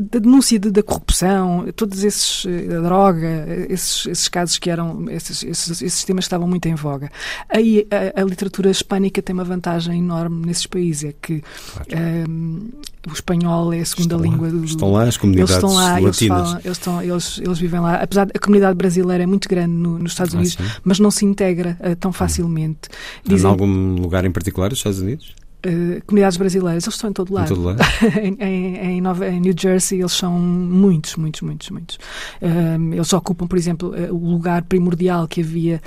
da 0.10 0.20
denúncia 0.20 0.60
da 0.60 0.84
corrupção 0.84 1.66
todos 1.74 2.04
esses 2.04 2.46
a 2.46 2.82
droga 2.82 3.46
esses, 3.70 4.06
esses 4.06 4.28
casos 4.28 4.58
que 4.58 4.70
eram 4.70 5.10
esses, 5.10 5.42
esses, 5.44 5.82
esses 5.82 6.04
temas 6.04 6.26
estavam 6.26 6.48
muito 6.48 6.68
em 6.68 6.76
voga 6.76 7.10
aí 7.48 7.88
a, 7.90 8.22
a 8.22 8.24
literatura 8.26 8.70
hispânica 8.70 9.22
tem 9.22 9.34
uma 9.34 9.46
vantagem 9.46 10.00
enorme 10.00 10.46
nesses 10.46 10.66
países 10.66 11.06
é 11.06 11.14
que 11.22 11.42
claro. 11.72 12.30
um, 12.30 12.70
o 13.08 13.14
espanhol 13.14 13.74
é 13.74 13.80
a 13.80 13.86
segunda 13.86 14.16
estão 14.16 14.32
língua 14.32 14.48
lá, 14.48 14.54
do, 14.54 14.66
estão 14.66 14.92
lá 14.92 15.04
as 15.04 15.18
comunidades 15.18 15.52
eles 15.52 15.64
estão 15.64 15.74
lá, 15.74 16.00
latinas. 16.00 16.22
Eles, 16.22 16.28
falam, 16.28 16.62
eles, 16.64 16.78
estão, 16.78 16.89
eles, 17.02 17.40
eles 17.40 17.60
vivem 17.60 17.80
lá. 17.80 17.96
Apesar 17.96 18.26
de 18.26 18.32
a 18.36 18.40
comunidade 18.40 18.76
brasileira 18.76 19.24
é 19.24 19.28
muito 19.28 19.48
grande 19.48 19.74
no, 19.74 20.00
nos 20.00 20.12
Estados 20.14 20.34
Unidos, 20.34 20.58
ah, 20.60 20.82
mas 20.84 21.00
não 21.00 21.12
se 21.12 21.26
integra 21.26 21.78
uh, 21.80 21.96
tão 21.96 22.12
facilmente. 22.12 22.90
Dizem, 23.24 23.48
em 23.48 23.52
algum 23.52 23.96
lugar 23.96 24.26
em 24.26 24.32
particular 24.32 24.70
dos 24.70 24.80
Estados 24.80 25.00
Unidos? 25.00 25.34
Uh, 25.66 26.02
comunidades 26.06 26.38
brasileiras, 26.38 26.86
eles 26.86 26.96
estão 26.96 27.10
em 27.10 27.14
todo 27.14 27.34
lado. 27.34 27.52
Em, 27.52 27.56
todo 27.56 27.64
lado. 27.64 27.80
em, 28.42 28.76
em, 28.78 29.02
Nova, 29.02 29.28
em, 29.28 29.42
New 29.42 29.54
Jersey 29.58 30.00
eles 30.00 30.14
são 30.14 30.40
muitos, 30.40 31.18
muitos, 31.18 31.42
muitos, 31.42 31.70
muitos. 31.70 31.96
Uh, 32.42 32.94
eles 32.94 33.12
ocupam, 33.12 33.46
por 33.46 33.58
exemplo, 33.58 33.90
uh, 33.90 34.16
o 34.16 34.32
lugar 34.32 34.64
primordial 34.64 35.28
que 35.28 35.42
havia 35.42 35.82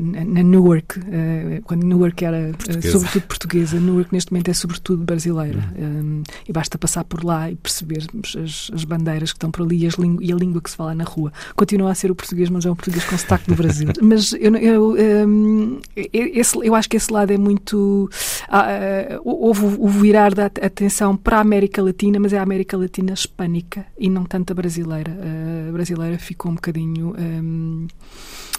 na 0.00 0.42
Newark, 0.42 0.98
quando 1.64 1.84
Newark 1.84 2.24
era 2.24 2.52
sobretudo 2.90 3.26
portuguesa. 3.26 3.78
Newark 3.78 4.12
neste 4.12 4.32
momento 4.32 4.50
é 4.50 4.54
sobretudo 4.54 5.04
brasileira. 5.04 5.60
Uhum. 5.78 6.22
e 6.48 6.52
basta 6.52 6.78
passar 6.78 7.04
por 7.04 7.24
lá 7.24 7.50
e 7.50 7.56
percebermos 7.56 8.36
as, 8.36 8.70
as 8.74 8.84
bandeiras 8.84 9.32
que 9.32 9.36
estão 9.36 9.50
por 9.50 9.62
ali 9.62 9.84
e, 9.84 9.88
e, 10.20 10.32
a 10.32 10.36
língua 10.36 10.60
que 10.60 10.70
se 10.70 10.76
fala 10.76 10.94
na 10.94 11.04
rua. 11.04 11.32
Continua 11.54 11.90
a 11.90 11.94
ser 11.94 12.10
o 12.10 12.14
português, 12.14 12.48
mas 12.48 12.64
é 12.64 12.70
um 12.70 12.74
português 12.74 13.04
com 13.04 13.16
sotaque 13.16 13.48
do 13.48 13.54
Brasil. 13.54 13.88
mas 14.02 14.32
eu, 14.32 14.56
eu, 14.56 15.28
um, 15.28 15.80
esse, 15.94 16.56
eu 16.62 16.74
acho 16.74 16.88
que 16.88 16.96
esse 16.96 17.12
lado 17.12 17.32
é 17.32 17.38
muito 17.38 18.08
uh, 18.70 19.20
houve 19.24 19.64
o 19.64 19.88
virar 19.88 20.34
da 20.34 20.46
atenção 20.46 21.16
para 21.16 21.38
a 21.38 21.40
América 21.40 21.82
Latina, 21.82 22.18
mas 22.18 22.32
é 22.32 22.38
a 22.38 22.42
América 22.42 22.76
Latina 22.76 23.12
hispânica 23.12 23.86
e 23.98 24.08
não 24.08 24.24
tanto 24.24 24.52
a 24.52 24.54
brasileira. 24.54 25.10
Uh, 25.12 25.68
a 25.68 25.72
brasileira 25.72 26.18
ficou 26.18 26.52
um 26.52 26.54
bocadinho 26.54 27.14
um, 27.18 27.86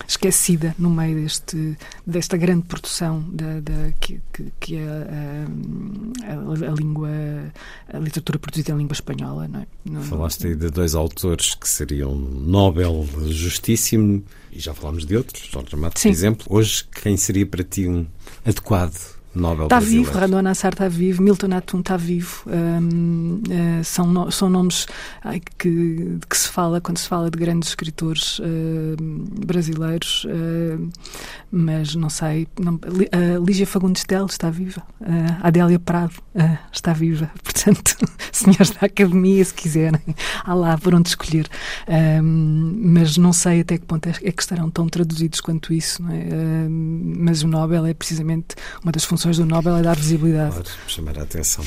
esquecida 0.07 0.75
no 0.77 0.89
meio 0.89 1.21
deste, 1.21 1.77
desta 2.05 2.37
grande 2.37 2.63
produção 2.63 3.23
da, 3.31 3.59
da 3.59 3.91
que, 3.99 4.21
que, 4.59 4.75
é 4.75 4.83
a, 4.83 6.33
a, 6.33 6.71
a, 6.71 6.73
língua, 6.73 7.09
a 7.91 7.99
literatura 7.99 8.39
produzida 8.39 8.71
em 8.73 8.77
língua 8.77 8.93
espanhola. 8.93 9.47
Não 9.47 9.61
é? 9.61 9.67
não, 9.85 10.01
Falaste 10.03 10.47
aí 10.47 10.55
de 10.55 10.69
dois 10.69 10.95
autores 10.95 11.55
que 11.55 11.67
seriam 11.67 12.15
Nobel 12.15 13.07
justíssimo, 13.27 14.23
e 14.51 14.59
já 14.59 14.73
falámos 14.73 15.05
de 15.05 15.15
outros, 15.15 15.49
Jorge 15.49 15.73
Amado, 15.73 15.93
por 15.93 16.07
exemplo. 16.07 16.45
Hoje, 16.49 16.83
quem 17.01 17.15
seria 17.15 17.45
para 17.45 17.63
ti 17.63 17.87
um 17.87 18.05
adequado 18.45 19.20
Nobel 19.33 19.63
Está 19.63 19.79
vivo, 19.79 20.11
Randon 20.11 20.41
Nassar 20.41 20.73
está 20.73 20.89
vivo, 20.89 21.23
Milton 21.23 21.53
Atum 21.55 21.79
está 21.79 21.95
vivo. 21.95 22.43
Um, 22.47 23.35
uh, 23.35 23.41
eh, 23.49 23.83
são, 23.83 24.05
no, 24.07 24.29
são 24.29 24.49
nomes 24.49 24.87
ai, 25.23 25.41
que, 25.57 26.17
que 26.29 26.37
se 26.37 26.49
fala 26.49 26.81
quando 26.81 26.97
se 26.97 27.07
fala 27.07 27.31
de 27.31 27.37
grandes 27.37 27.69
escritores 27.69 28.39
uh, 28.39 28.45
brasileiros, 29.45 30.25
uh, 30.25 30.89
mas 31.49 31.95
não 31.95 32.09
sei. 32.09 32.45
Não, 32.59 32.79
Lígia 33.45 33.65
Fagundes 33.65 34.03
Teles 34.03 34.31
está 34.33 34.49
viva, 34.49 34.83
Adélia 35.41 35.79
Prado 35.79 36.15
está 36.71 36.91
viva. 36.91 37.31
Portanto, 37.43 37.95
senhores 38.31 38.71
da 38.71 38.87
Academia, 38.87 39.43
se 39.43 39.53
quiserem, 39.53 40.01
há 40.43 40.53
lá 40.53 40.77
por 40.77 40.93
onde 40.95 41.09
escolher. 41.09 41.47
Um, 41.87 42.81
mas 42.93 43.17
não 43.17 43.31
sei 43.31 43.61
até 43.61 43.77
que 43.77 43.85
ponto 43.85 44.07
é, 44.07 44.13
é 44.23 44.31
que 44.31 44.41
estarão 44.41 44.69
tão 44.69 44.87
traduzidos 44.87 45.39
quanto 45.41 45.73
isso. 45.73 46.01
É? 46.09 46.67
mas 46.69 47.43
o 47.43 47.47
Nobel 47.47 47.85
é 47.85 47.93
precisamente 47.93 48.55
uma 48.83 48.91
das 48.91 49.03
funções 49.03 49.20
funções 49.21 49.37
do 49.37 49.45
Nobel 49.45 49.77
é 49.77 49.81
dar 49.83 49.95
visibilidade. 49.95 50.51
Claro, 50.51 50.69
chamar 50.87 51.19
a 51.19 51.21
atenção. 51.21 51.63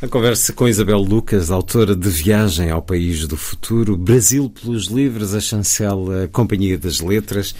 A 0.00 0.08
conversa 0.08 0.54
com 0.54 0.66
Isabel 0.66 1.00
Lucas, 1.00 1.50
autora 1.50 1.94
de 1.94 2.08
Viagem 2.08 2.70
ao 2.70 2.80
País 2.80 3.26
do 3.26 3.36
Futuro, 3.36 3.94
Brasil 3.94 4.48
pelos 4.48 4.86
Livros, 4.86 5.34
a 5.34 5.40
chancela 5.40 6.28
Companhia 6.28 6.78
das 6.78 7.00
Letras, 7.00 7.54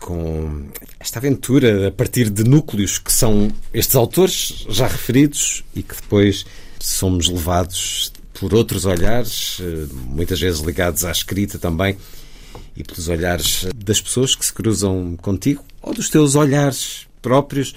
com 0.00 0.66
esta 0.98 1.20
aventura 1.20 1.86
a 1.86 1.92
partir 1.92 2.30
de 2.30 2.42
núcleos 2.42 2.98
que 2.98 3.12
são 3.12 3.48
estes 3.72 3.94
autores 3.94 4.66
já 4.68 4.88
referidos 4.88 5.62
e 5.72 5.84
que 5.84 5.94
depois 5.94 6.44
somos 6.80 7.28
levados 7.28 8.12
por 8.34 8.52
outros 8.52 8.86
olhares, 8.86 9.60
muitas 10.08 10.40
vezes 10.40 10.60
ligados 10.60 11.04
à 11.04 11.12
escrita 11.12 11.60
também, 11.60 11.96
e 12.76 12.82
pelos 12.82 13.06
olhares 13.06 13.68
das 13.72 14.00
pessoas 14.00 14.34
que 14.34 14.44
se 14.44 14.52
cruzam 14.52 15.16
contigo, 15.16 15.62
ou 15.80 15.94
dos 15.94 16.10
teus 16.10 16.34
olhares 16.34 17.06
próprios 17.22 17.72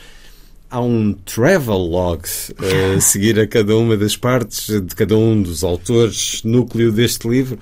há 0.70 0.82
um 0.82 1.14
travel 1.14 1.78
log 1.78 2.24
a 2.58 3.00
seguir 3.02 3.40
a 3.40 3.48
cada 3.48 3.76
uma 3.78 3.96
das 3.96 4.18
partes 4.18 4.68
de 4.68 4.96
cada 4.96 5.18
um 5.18 5.42
dos 5.42 5.64
autores, 5.64 6.42
núcleo 6.44 6.92
deste 6.92 7.28
livro, 7.28 7.60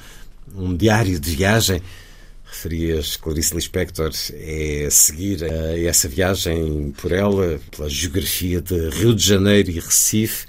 um 0.55 0.75
diário 0.75 1.19
de 1.19 1.35
viagem. 1.35 1.81
Referias 2.45 3.17
Clarice 3.17 3.55
Lispector, 3.55 4.11
é 4.33 4.87
seguir 4.91 5.39
essa 5.87 6.07
viagem 6.07 6.93
por 6.95 7.11
ela, 7.11 7.59
pela 7.75 7.89
geografia 7.89 8.61
de 8.61 8.89
Rio 8.89 9.15
de 9.15 9.25
Janeiro 9.25 9.71
e 9.71 9.79
Recife. 9.79 10.45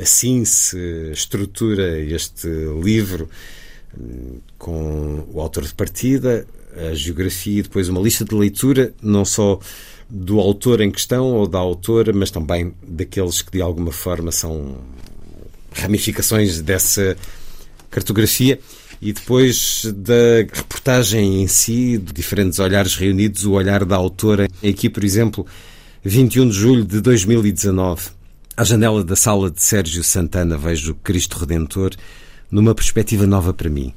Assim 0.00 0.46
se 0.46 1.10
estrutura 1.12 2.00
este 2.00 2.48
livro 2.82 3.28
com 4.58 5.26
o 5.30 5.40
autor 5.40 5.64
de 5.64 5.74
partida, 5.74 6.46
a 6.74 6.94
geografia 6.94 7.60
e 7.60 7.62
depois 7.62 7.88
uma 7.88 8.00
lista 8.00 8.24
de 8.24 8.34
leitura, 8.34 8.92
não 9.02 9.24
só 9.24 9.60
do 10.08 10.38
autor 10.40 10.80
em 10.80 10.90
questão 10.90 11.32
ou 11.32 11.46
da 11.46 11.58
autora, 11.58 12.12
mas 12.12 12.30
também 12.30 12.72
daqueles 12.86 13.42
que 13.42 13.52
de 13.52 13.60
alguma 13.60 13.92
forma 13.92 14.30
são 14.30 14.76
ramificações 15.72 16.60
dessa 16.60 17.16
cartografia 17.90 18.58
e 19.00 19.12
depois 19.12 19.82
da 19.94 20.38
reportagem 20.52 21.42
em 21.42 21.46
si, 21.46 21.98
de 21.98 22.12
diferentes 22.12 22.58
olhares 22.58 22.94
reunidos, 22.94 23.44
o 23.44 23.52
olhar 23.52 23.84
da 23.84 23.96
autora. 23.96 24.48
Aqui, 24.66 24.88
por 24.88 25.04
exemplo, 25.04 25.46
21 26.02 26.48
de 26.48 26.54
julho 26.54 26.84
de 26.84 27.00
2019, 27.00 28.10
à 28.56 28.64
janela 28.64 29.04
da 29.04 29.16
sala 29.16 29.50
de 29.50 29.62
Sérgio 29.62 30.02
Santana 30.02 30.56
vejo 30.56 30.94
Cristo 30.94 31.38
Redentor 31.38 31.90
numa 32.50 32.74
perspectiva 32.74 33.26
nova 33.26 33.52
para 33.52 33.68
mim. 33.68 33.92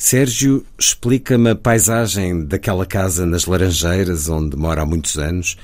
Sérgio 0.00 0.64
explica-me 0.78 1.50
a 1.50 1.56
paisagem 1.56 2.44
daquela 2.44 2.86
casa 2.86 3.26
nas 3.26 3.46
Laranjeiras, 3.46 4.28
onde 4.28 4.56
mora 4.56 4.82
há 4.82 4.86
muitos 4.86 5.18
anos. 5.18 5.56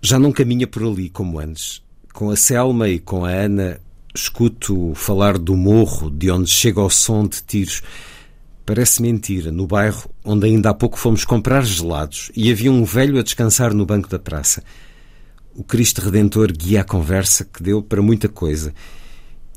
Já 0.00 0.18
não 0.18 0.32
caminha 0.32 0.66
por 0.66 0.82
ali 0.82 1.10
como 1.10 1.38
antes. 1.38 1.82
Com 2.14 2.30
a 2.30 2.36
Selma 2.36 2.88
e 2.88 2.98
com 2.98 3.26
a 3.26 3.30
Ana, 3.30 3.78
escuto 4.14 4.94
falar 4.94 5.36
do 5.36 5.54
morro 5.54 6.10
de 6.10 6.30
onde 6.30 6.48
chega 6.48 6.80
o 6.80 6.88
som 6.88 7.28
de 7.28 7.42
tiros. 7.42 7.82
Parece 8.64 9.02
mentira, 9.02 9.52
no 9.52 9.66
bairro 9.66 10.08
onde 10.24 10.46
ainda 10.46 10.70
há 10.70 10.74
pouco 10.74 10.98
fomos 10.98 11.26
comprar 11.26 11.62
gelados 11.62 12.32
e 12.34 12.50
havia 12.50 12.72
um 12.72 12.84
velho 12.84 13.18
a 13.18 13.22
descansar 13.22 13.74
no 13.74 13.84
banco 13.84 14.08
da 14.08 14.18
praça. 14.18 14.64
O 15.54 15.62
Cristo 15.62 16.00
Redentor 16.00 16.50
guia 16.52 16.80
a 16.80 16.84
conversa 16.84 17.44
que 17.44 17.62
deu 17.62 17.82
para 17.82 18.00
muita 18.00 18.30
coisa 18.30 18.72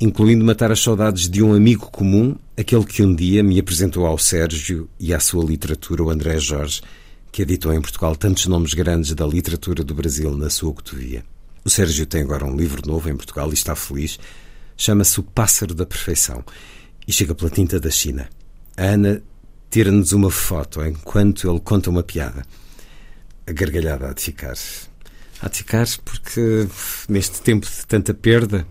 incluindo 0.01 0.43
matar 0.43 0.71
as 0.71 0.81
saudades 0.81 1.29
de 1.29 1.43
um 1.43 1.53
amigo 1.53 1.91
comum, 1.91 2.35
aquele 2.61 2.85
que 2.85 3.03
um 3.03 3.13
dia 3.13 3.43
me 3.43 3.59
apresentou 3.59 4.05
ao 4.05 4.17
Sérgio 4.17 4.89
e 4.99 5.13
à 5.13 5.19
sua 5.19 5.43
literatura, 5.43 6.03
o 6.03 6.09
André 6.09 6.39
Jorge, 6.39 6.81
que 7.31 7.41
editou 7.41 7.73
em 7.73 7.81
Portugal 7.81 8.15
tantos 8.15 8.45
nomes 8.45 8.73
grandes 8.73 9.13
da 9.13 9.25
literatura 9.25 9.83
do 9.83 9.93
Brasil 9.95 10.35
na 10.38 10.49
sua 10.49 10.73
cotovia. 10.73 11.25
O 11.65 11.69
Sérgio 11.69 12.05
tem 12.05 12.21
agora 12.21 12.45
um 12.45 12.55
livro 12.55 12.81
novo 12.88 13.09
em 13.09 13.15
Portugal 13.15 13.49
e 13.49 13.53
está 13.53 13.75
feliz. 13.75 14.19
Chama-se 14.77 15.19
O 15.19 15.23
Pássaro 15.23 15.73
da 15.73 15.85
Perfeição 15.85 16.43
e 17.07 17.11
chega 17.11 17.35
pela 17.35 17.49
tinta 17.49 17.79
da 17.79 17.89
China. 17.89 18.29
A 18.77 18.83
Ana 18.83 19.21
tira-nos 19.69 20.11
uma 20.11 20.29
foto 20.29 20.85
enquanto 20.85 21.49
ele 21.49 21.59
conta 21.59 21.89
uma 21.89 22.03
piada. 22.03 22.45
A 23.45 23.51
gargalhada 23.51 24.09
há 24.09 24.13
de 24.13 24.21
ficar. 24.21 24.55
Há 25.41 25.49
de 25.49 25.57
ficar 25.57 25.88
porque 26.05 26.67
neste 27.09 27.41
tempo 27.41 27.65
de 27.65 27.85
tanta 27.88 28.13
perda 28.13 28.67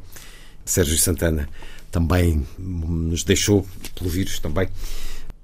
Sérgio 0.65 0.99
Santana 0.99 1.49
também 1.91 2.47
nos 2.59 3.25
deixou 3.25 3.67
pelo 3.95 4.11
vírus 4.11 4.39
também. 4.39 4.69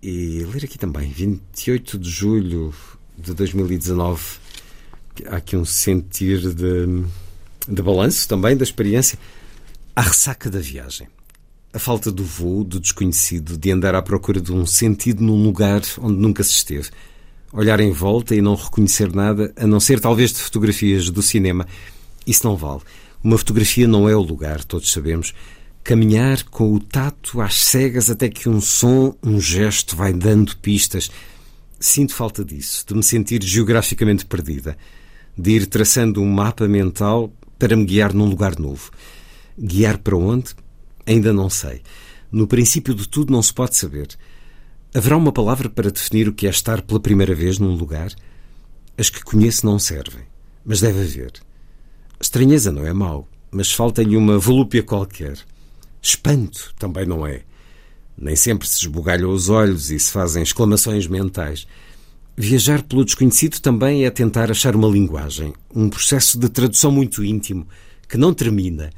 E 0.03 0.47
ler 0.53 0.65
aqui 0.65 0.79
também, 0.79 1.11
28 1.11 1.99
de 1.99 2.09
julho 2.09 2.73
de 3.19 3.35
2019, 3.35 4.23
há 5.27 5.37
aqui 5.37 5.57
um 5.57 5.65
sentir 5.65 6.41
de, 6.55 7.05
de 7.67 7.83
balanço 7.83 8.29
também 8.29 8.57
da 8.57 8.63
experiência. 8.63 9.19
A 9.95 10.03
ressaca 10.03 10.51
da 10.51 10.61
viagem. 10.61 11.09
A 11.73 11.79
falta 11.79 12.13
do 12.13 12.25
voo, 12.25 12.63
do 12.63 12.79
desconhecido, 12.79 13.57
de 13.57 13.71
andar 13.71 13.95
à 13.95 14.03
procura 14.03 14.41
de 14.41 14.53
um 14.53 14.65
sentido 14.65 15.23
num 15.23 15.43
lugar 15.43 15.83
onde 15.99 16.19
nunca 16.19 16.43
se 16.43 16.53
esteve. 16.53 16.91
Olhar 17.53 17.81
em 17.81 17.91
volta 17.91 18.35
e 18.35 18.41
não 18.41 18.55
reconhecer 18.55 19.13
nada, 19.15 19.53
a 19.57 19.67
não 19.67 19.81
ser 19.81 20.01
talvez 20.01 20.33
de 20.33 20.41
fotografias 20.41 21.11
do 21.11 21.23
cinema. 21.23 21.67
Isso 22.27 22.47
não 22.47 22.57
vale. 22.57 22.83
Uma 23.23 23.39
fotografia 23.39 23.89
não 23.89 24.09
é 24.09 24.15
o 24.15 24.23
lugar, 24.23 24.63
todos 24.65 24.93
sabemos. 24.93 25.35
Caminhar 25.87 26.43
com 26.51 26.73
o 26.73 26.81
tato 26.81 27.41
às 27.41 27.63
cegas 27.63 28.11
até 28.11 28.29
que 28.29 28.49
um 28.49 28.61
som, 28.61 29.15
um 29.23 29.41
gesto 29.41 29.95
vai 29.95 30.13
dando 30.13 30.57
pistas. 30.57 31.09
Sinto 31.79 32.13
falta 32.13 32.45
disso, 32.45 32.85
de 32.89 32.93
me 32.93 33.05
sentir 33.05 33.41
geograficamente 33.45 34.27
perdida, 34.27 34.77
de 35.39 35.53
ir 35.53 35.67
traçando 35.67 36.21
um 36.21 36.29
mapa 36.29 36.67
mental 36.67 37.33
para 37.57 37.77
me 37.77 37.85
guiar 37.85 38.13
num 38.13 38.25
lugar 38.25 38.59
novo. 38.59 38.91
Guiar 39.57 39.99
para 39.99 40.17
onde? 40.17 40.57
Ainda 41.07 41.33
não 41.33 41.49
sei. 41.49 41.83
No 42.33 42.49
princípio 42.49 42.93
de 42.93 43.09
tudo 43.09 43.33
não 43.33 43.41
se 43.41 43.55
pode 43.55 43.77
saber. 43.77 44.09
Haverá 44.93 45.17
uma 45.17 45.31
palavra 45.31 45.71
para 45.71 45.93
definir 45.93 46.29
o 46.29 46.33
que 46.33 46.49
é 46.49 46.51
estar 46.51 46.83
pela 46.83 46.99
primeira 46.99 47.33
vez 47.33 47.61
num 47.61 47.77
lugar? 47.77 48.13
As 48.99 49.09
que 49.09 49.23
conheço 49.23 49.65
não 49.65 49.79
servem, 49.79 50.25
mas 50.65 50.81
deve 50.81 51.03
haver. 51.03 51.35
Estranheza 52.21 52.73
não 52.73 52.85
é 52.85 52.93
mau, 52.93 53.29
mas 53.53 53.71
falta-lhe 53.71 54.17
uma 54.17 54.37
volúpia 54.37 54.83
qualquer. 54.83 55.39
Espanto 56.01 56.75
também 56.79 57.07
não 57.07 57.27
é. 57.27 57.43
Nem 58.17 58.35
sempre 58.35 58.67
se 58.67 58.79
esbugalham 58.79 59.31
os 59.31 59.49
olhos 59.49 59.91
e 59.91 59.99
se 59.99 60.11
fazem 60.11 60.43
exclamações 60.43 61.07
mentais. 61.07 61.67
Viajar 62.37 62.83
pelo 62.83 63.05
desconhecido 63.05 63.61
também 63.61 64.05
é 64.05 64.11
tentar 64.11 64.51
achar 64.51 64.77
uma 64.77 64.89
linguagem, 64.89 65.53
um 65.75 65.89
processo 65.89 66.39
de 66.39 66.49
tradução 66.49 66.91
muito 66.91 67.25
íntimo, 67.25 67.67
que 68.09 68.17
não 68.17 68.33
termina 68.33 68.91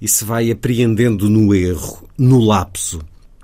e 0.00 0.08
se 0.08 0.24
vai 0.24 0.50
apreendendo 0.50 1.28
no 1.28 1.54
erro, 1.54 2.08
no 2.16 2.40
lapso. 2.40 3.00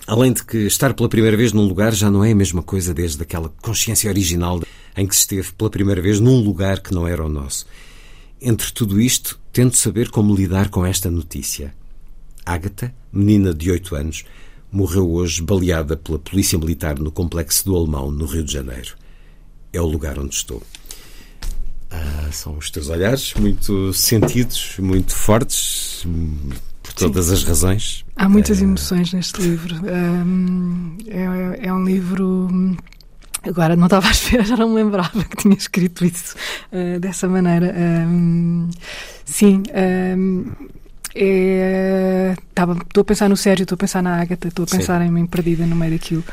Além 0.06 0.32
de 0.32 0.44
que 0.44 0.58
estar 0.58 0.92
pela 0.94 1.08
primeira 1.08 1.36
vez 1.36 1.52
num 1.52 1.66
lugar 1.66 1.94
já 1.94 2.10
não 2.10 2.22
é 2.24 2.32
a 2.32 2.36
mesma 2.36 2.62
coisa 2.62 2.92
desde 2.92 3.22
aquela 3.22 3.48
consciência 3.62 4.10
original 4.10 4.62
em 4.96 5.06
que 5.06 5.14
se 5.14 5.22
esteve 5.22 5.52
pela 5.52 5.70
primeira 5.70 6.00
vez 6.00 6.20
num 6.20 6.40
lugar 6.40 6.80
que 6.80 6.94
não 6.94 7.06
era 7.06 7.24
o 7.24 7.28
nosso. 7.28 7.66
Entre 8.40 8.70
tudo 8.72 9.00
isto, 9.00 9.40
tento 9.52 9.76
saber 9.76 10.10
como 10.10 10.34
lidar 10.34 10.68
com 10.68 10.84
esta 10.84 11.10
notícia. 11.10 11.74
Ágata, 12.44 12.94
menina 13.12 13.54
de 13.54 13.70
oito 13.70 13.94
anos, 13.94 14.24
morreu 14.70 15.10
hoje 15.10 15.42
baleada 15.42 15.96
pela 15.96 16.18
Polícia 16.18 16.58
Militar 16.58 16.98
no 16.98 17.10
Complexo 17.10 17.64
do 17.64 17.76
Alemão, 17.76 18.10
no 18.10 18.26
Rio 18.26 18.44
de 18.44 18.52
Janeiro. 18.52 18.94
É 19.72 19.80
o 19.80 19.86
lugar 19.86 20.18
onde 20.18 20.34
estou. 20.34 20.62
Ah, 21.90 22.28
são 22.32 22.56
os 22.58 22.70
teus 22.70 22.88
olhares 22.88 23.34
muito 23.34 23.92
sentidos, 23.92 24.76
muito 24.80 25.14
fortes, 25.14 26.04
por 26.82 26.92
todas 26.94 27.26
Sim. 27.26 27.34
as 27.34 27.44
razões. 27.44 28.04
Há 28.16 28.28
muitas 28.28 28.60
é... 28.60 28.64
emoções 28.64 29.12
neste 29.12 29.40
livro. 29.40 29.76
Um, 29.76 30.96
é, 31.06 31.66
é, 31.68 31.72
um 31.72 31.84
livro. 31.84 32.76
Agora 33.44 33.76
não 33.76 33.86
estava 33.86 34.08
à 34.08 34.10
espera, 34.12 34.44
já 34.44 34.56
não 34.56 34.70
me 34.70 34.82
lembrava 34.82 35.22
que 35.24 35.36
tinha 35.36 35.54
escrito 35.54 36.04
isso 36.04 36.34
uh, 36.72 36.98
dessa 36.98 37.28
maneira. 37.28 37.72
Um, 37.76 38.68
sim, 39.24 39.62
um, 40.16 40.50
é, 41.14 42.34
estou 42.48 43.02
a 43.02 43.04
pensar 43.04 43.28
no 43.28 43.36
Sérgio, 43.36 43.62
estou 43.62 43.76
a 43.76 43.78
pensar 43.78 44.02
na 44.02 44.20
Ágata, 44.20 44.48
estou 44.48 44.64
a 44.64 44.66
pensar 44.66 45.00
Sim. 45.00 45.06
em 45.06 45.10
mim 45.10 45.26
perdida 45.26 45.64
no 45.64 45.76
meio 45.76 45.92
daquilo. 45.92 46.24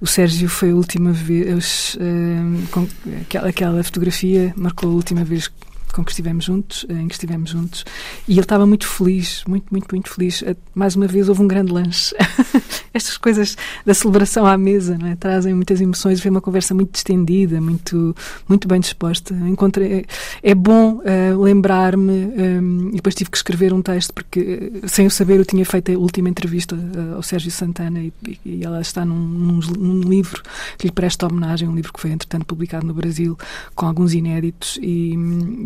O 0.00 0.06
Sérgio 0.06 0.48
foi 0.48 0.70
a 0.70 0.74
última 0.74 1.12
vez, 1.12 1.96
uh, 1.96 2.68
com, 2.70 2.86
aquela, 3.22 3.48
aquela 3.48 3.82
fotografia 3.82 4.52
marcou 4.56 4.90
a 4.90 4.94
última 4.94 5.24
vez 5.24 5.50
com 5.92 6.04
que 6.04 6.10
estivemos 6.10 6.44
juntos, 6.44 6.86
em 6.88 7.08
que 7.08 7.14
estivemos 7.14 7.50
juntos, 7.50 7.84
e 8.26 8.32
ele 8.32 8.40
estava 8.40 8.66
muito 8.66 8.86
feliz, 8.86 9.42
muito, 9.46 9.66
muito, 9.70 9.86
muito 9.90 10.10
feliz. 10.10 10.42
Eh, 10.42 10.56
mais 10.74 10.96
uma 10.96 11.06
vez 11.06 11.28
houve 11.28 11.42
um 11.42 11.48
grande 11.48 11.72
lanche. 11.72 12.14
Estas 12.94 13.16
coisas 13.16 13.56
da 13.84 13.94
celebração 13.94 14.46
à 14.46 14.56
mesa 14.56 14.98
é? 15.04 15.16
trazem 15.16 15.54
muitas 15.54 15.80
emoções. 15.80 16.20
Foi 16.20 16.30
uma 16.30 16.40
conversa 16.40 16.74
muito 16.74 16.92
distendida, 16.92 17.60
muito, 17.60 18.14
muito 18.48 18.66
bem 18.68 18.80
disposta. 18.80 19.34
Encontrei, 19.34 20.06
é 20.42 20.54
bom 20.54 21.00
uh, 21.00 21.42
lembrar-me, 21.42 22.12
um, 22.12 22.88
e 22.88 22.96
depois 22.96 23.14
tive 23.14 23.30
que 23.30 23.36
escrever 23.36 23.72
um 23.72 23.82
texto, 23.82 24.12
porque 24.12 24.72
sem 24.86 25.04
eu 25.06 25.10
saber 25.10 25.38
eu 25.38 25.44
tinha 25.44 25.64
feito 25.64 25.92
a 25.92 25.98
última 25.98 26.28
entrevista 26.28 26.76
ao 27.14 27.22
Sérgio 27.22 27.50
Santana 27.50 28.00
e, 28.00 28.12
e 28.44 28.64
ela 28.64 28.80
está 28.80 29.04
num, 29.04 29.18
num, 29.18 29.60
num, 29.78 30.00
livro 30.00 30.42
que 30.76 30.86
lhe 30.86 30.92
presta 30.92 31.26
homenagem, 31.26 31.68
um 31.68 31.74
livro 31.74 31.92
que 31.92 32.00
foi 32.00 32.10
entretanto 32.10 32.46
publicado 32.46 32.86
no 32.86 32.94
Brasil, 32.94 33.36
com 33.74 33.86
alguns 33.86 34.14
inéditos, 34.14 34.78
e, 34.82 35.14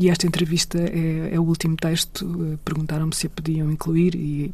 e 0.00 0.10
esta 0.12 0.26
entrevista 0.26 0.78
é, 0.78 1.34
é 1.34 1.40
o 1.40 1.42
último 1.42 1.76
texto. 1.76 2.52
Eh, 2.52 2.58
perguntaram-me 2.64 3.14
se 3.14 3.26
a 3.26 3.30
podiam 3.30 3.70
incluir 3.70 4.14
e, 4.14 4.50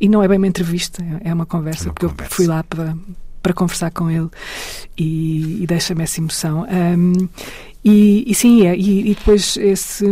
e 0.00 0.08
não 0.08 0.22
é 0.22 0.28
bem 0.28 0.38
uma 0.38 0.46
entrevista, 0.46 1.04
é 1.22 1.32
uma 1.32 1.46
conversa, 1.46 1.84
é 1.84 1.86
uma 1.86 1.94
porque 1.94 2.06
conversa. 2.06 2.32
eu 2.32 2.36
fui 2.36 2.46
lá 2.46 2.62
para, 2.62 2.96
para 3.42 3.52
conversar 3.52 3.90
com 3.90 4.10
ele 4.10 4.28
e, 4.96 5.62
e 5.62 5.66
deixa-me 5.66 6.02
essa 6.02 6.20
emoção. 6.20 6.66
Um, 6.70 7.28
e, 7.84 8.24
e, 8.26 8.34
sim, 8.34 8.66
é, 8.66 8.76
e, 8.76 9.12
e, 9.12 9.14
depois 9.14 9.56
esse, 9.56 10.04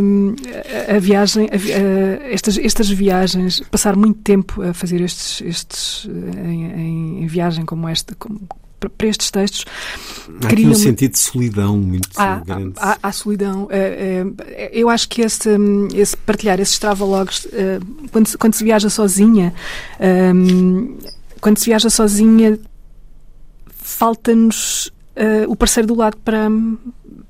a, 0.89 0.95
a 0.95 0.99
viagem, 1.01 1.49
a, 1.51 1.57
a, 1.57 2.31
estas, 2.33 2.57
estas 2.57 2.89
viagens, 2.89 3.61
passar 3.69 3.97
muito 3.97 4.21
tempo 4.21 4.63
a 4.63 4.73
fazer 4.73 5.01
estes, 5.01 5.41
estes 5.41 6.09
em, 6.45 7.25
em 7.25 7.27
viagem 7.27 7.65
como 7.65 7.89
esta, 7.89 8.15
como, 8.15 8.41
para 8.89 9.09
estes 9.09 9.31
textos. 9.31 9.65
Há 10.43 10.49
aqui 10.49 10.67
um 10.67 10.75
sentido 10.75 11.13
de 11.13 11.19
solidão 11.19 11.77
muito 11.77 12.09
há, 12.17 12.37
grande. 12.41 12.75
Há, 12.77 12.99
há 13.03 13.13
solidão. 13.13 13.69
É, 13.71 14.25
é, 14.49 14.71
eu 14.73 14.89
acho 14.89 15.09
que 15.09 15.23
esse, 15.23 15.51
esse 15.95 16.17
partilhar 16.17 16.61
esses 16.61 16.79
travelogues, 16.79 17.47
é, 17.53 17.79
quando, 18.11 18.27
se, 18.27 18.39
quando 18.39 18.55
se 18.55 18.65
viaja 18.65 18.89
sozinha, 18.89 19.55
quando 21.41 21.59
se 21.59 21.67
viaja 21.67 21.91
sozinha, 21.91 22.59
falta-nos 23.69 24.93
o 25.49 25.55
parceiro 25.55 25.87
do 25.87 25.95
lado 25.95 26.17
para, 26.25 26.49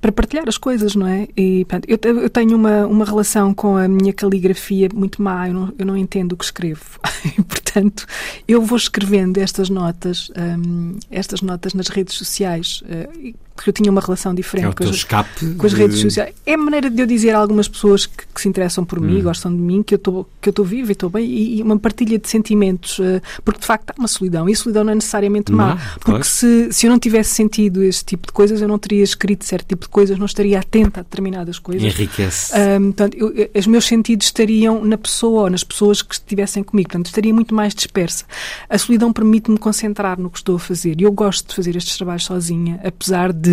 para 0.04 0.12
partilhar 0.12 0.46
as 0.46 0.58
coisas, 0.58 0.94
não 0.94 1.06
é? 1.06 1.26
E 1.34 1.64
portanto, 1.64 1.86
eu, 1.88 2.20
eu, 2.20 2.28
tenho 2.28 2.54
uma, 2.54 2.86
uma 2.86 3.06
relação 3.06 3.54
com 3.54 3.78
a 3.78 3.88
minha 3.88 4.12
caligrafia 4.12 4.86
muito 4.92 5.22
má, 5.22 5.48
eu 5.48 5.54
não, 5.54 5.74
eu 5.78 5.86
não 5.86 5.96
entendo 5.96 6.32
o 6.32 6.36
que 6.36 6.44
escrevo. 6.44 7.00
e, 7.24 7.42
portanto, 7.42 8.04
eu 8.46 8.60
vou 8.60 8.76
escrevendo 8.76 9.38
estas 9.38 9.70
notas, 9.70 10.30
um, 10.36 10.98
estas 11.10 11.40
notas 11.40 11.72
nas 11.72 11.88
redes 11.88 12.16
sociais. 12.16 12.82
Uh, 12.82 13.34
porque 13.54 13.70
eu 13.70 13.72
tinha 13.72 13.90
uma 13.90 14.00
relação 14.00 14.34
diferente 14.34 14.68
é 14.68 14.72
com, 14.72 14.84
as, 14.84 15.04
com 15.04 15.66
as 15.66 15.72
de... 15.72 15.78
redes 15.78 16.00
sociais. 16.00 16.34
É 16.44 16.54
a 16.54 16.58
maneira 16.58 16.90
de 16.90 17.00
eu 17.00 17.06
dizer 17.06 17.34
a 17.34 17.38
algumas 17.38 17.68
pessoas 17.68 18.04
que, 18.06 18.26
que 18.26 18.40
se 18.40 18.48
interessam 18.48 18.84
por 18.84 18.98
hum. 18.98 19.02
mim, 19.02 19.22
gostam 19.22 19.54
de 19.54 19.60
mim, 19.60 19.82
que 19.82 19.94
eu 19.94 19.96
estou 19.96 20.28
que 20.40 20.48
eu 20.48 20.50
estou 20.50 20.64
viva 20.64 20.90
e 20.90 20.92
estou 20.92 21.08
bem, 21.08 21.24
e, 21.24 21.58
e, 21.58 21.62
uma 21.62 21.78
partilha 21.78 22.18
de 22.18 22.28
sentimentos, 22.28 22.98
uh, 22.98 23.22
porque 23.44 23.60
de 23.60 23.66
facto 23.66 23.90
há 23.90 23.94
uma 23.98 24.08
solidão, 24.08 24.48
e 24.48 24.52
a 24.52 24.56
solidão 24.56 24.84
não 24.84 24.92
é 24.92 24.94
necessariamente 24.94 25.52
má, 25.52 25.70
não, 25.70 25.76
porque 25.94 26.10
claro. 26.10 26.24
se, 26.24 26.72
se 26.72 26.86
eu 26.86 26.90
não 26.90 26.98
tivesse 26.98 27.34
sentido 27.34 27.82
esse 27.82 28.04
tipo 28.04 28.26
de 28.26 28.32
coisas, 28.32 28.60
eu 28.60 28.68
não 28.68 28.78
teria 28.78 29.02
escrito 29.02 29.44
certo 29.44 29.68
tipo 29.68 29.82
de 29.82 29.88
coisas, 29.88 30.18
não 30.18 30.26
estaria 30.26 30.58
atenta 30.58 31.00
a 31.00 31.02
determinadas 31.02 31.58
coisas. 31.58 31.82
Enriquece. 31.82 32.52
Um, 32.58 32.92
portanto, 32.92 33.16
eu, 33.16 33.50
os 33.54 33.66
meus 33.66 33.86
sentidos 33.86 34.26
estariam 34.26 34.84
na 34.84 34.98
pessoa 34.98 35.44
ou 35.44 35.50
nas 35.50 35.64
pessoas 35.64 36.02
que 36.02 36.14
estivessem 36.14 36.62
comigo, 36.62 36.90
portanto, 36.90 37.06
estaria 37.06 37.32
muito 37.32 37.54
mais 37.54 37.74
dispersa. 37.74 38.24
A 38.68 38.76
solidão 38.76 39.12
permite-me 39.12 39.56
concentrar 39.56 40.20
no 40.20 40.28
que 40.28 40.38
estou 40.38 40.56
a 40.56 40.60
fazer, 40.60 41.00
e 41.00 41.04
eu 41.04 41.12
gosto 41.12 41.48
de 41.48 41.54
fazer 41.54 41.76
estes 41.76 41.96
trabalhos 41.96 42.24
sozinha, 42.24 42.80
apesar 42.84 43.32
de 43.32 43.43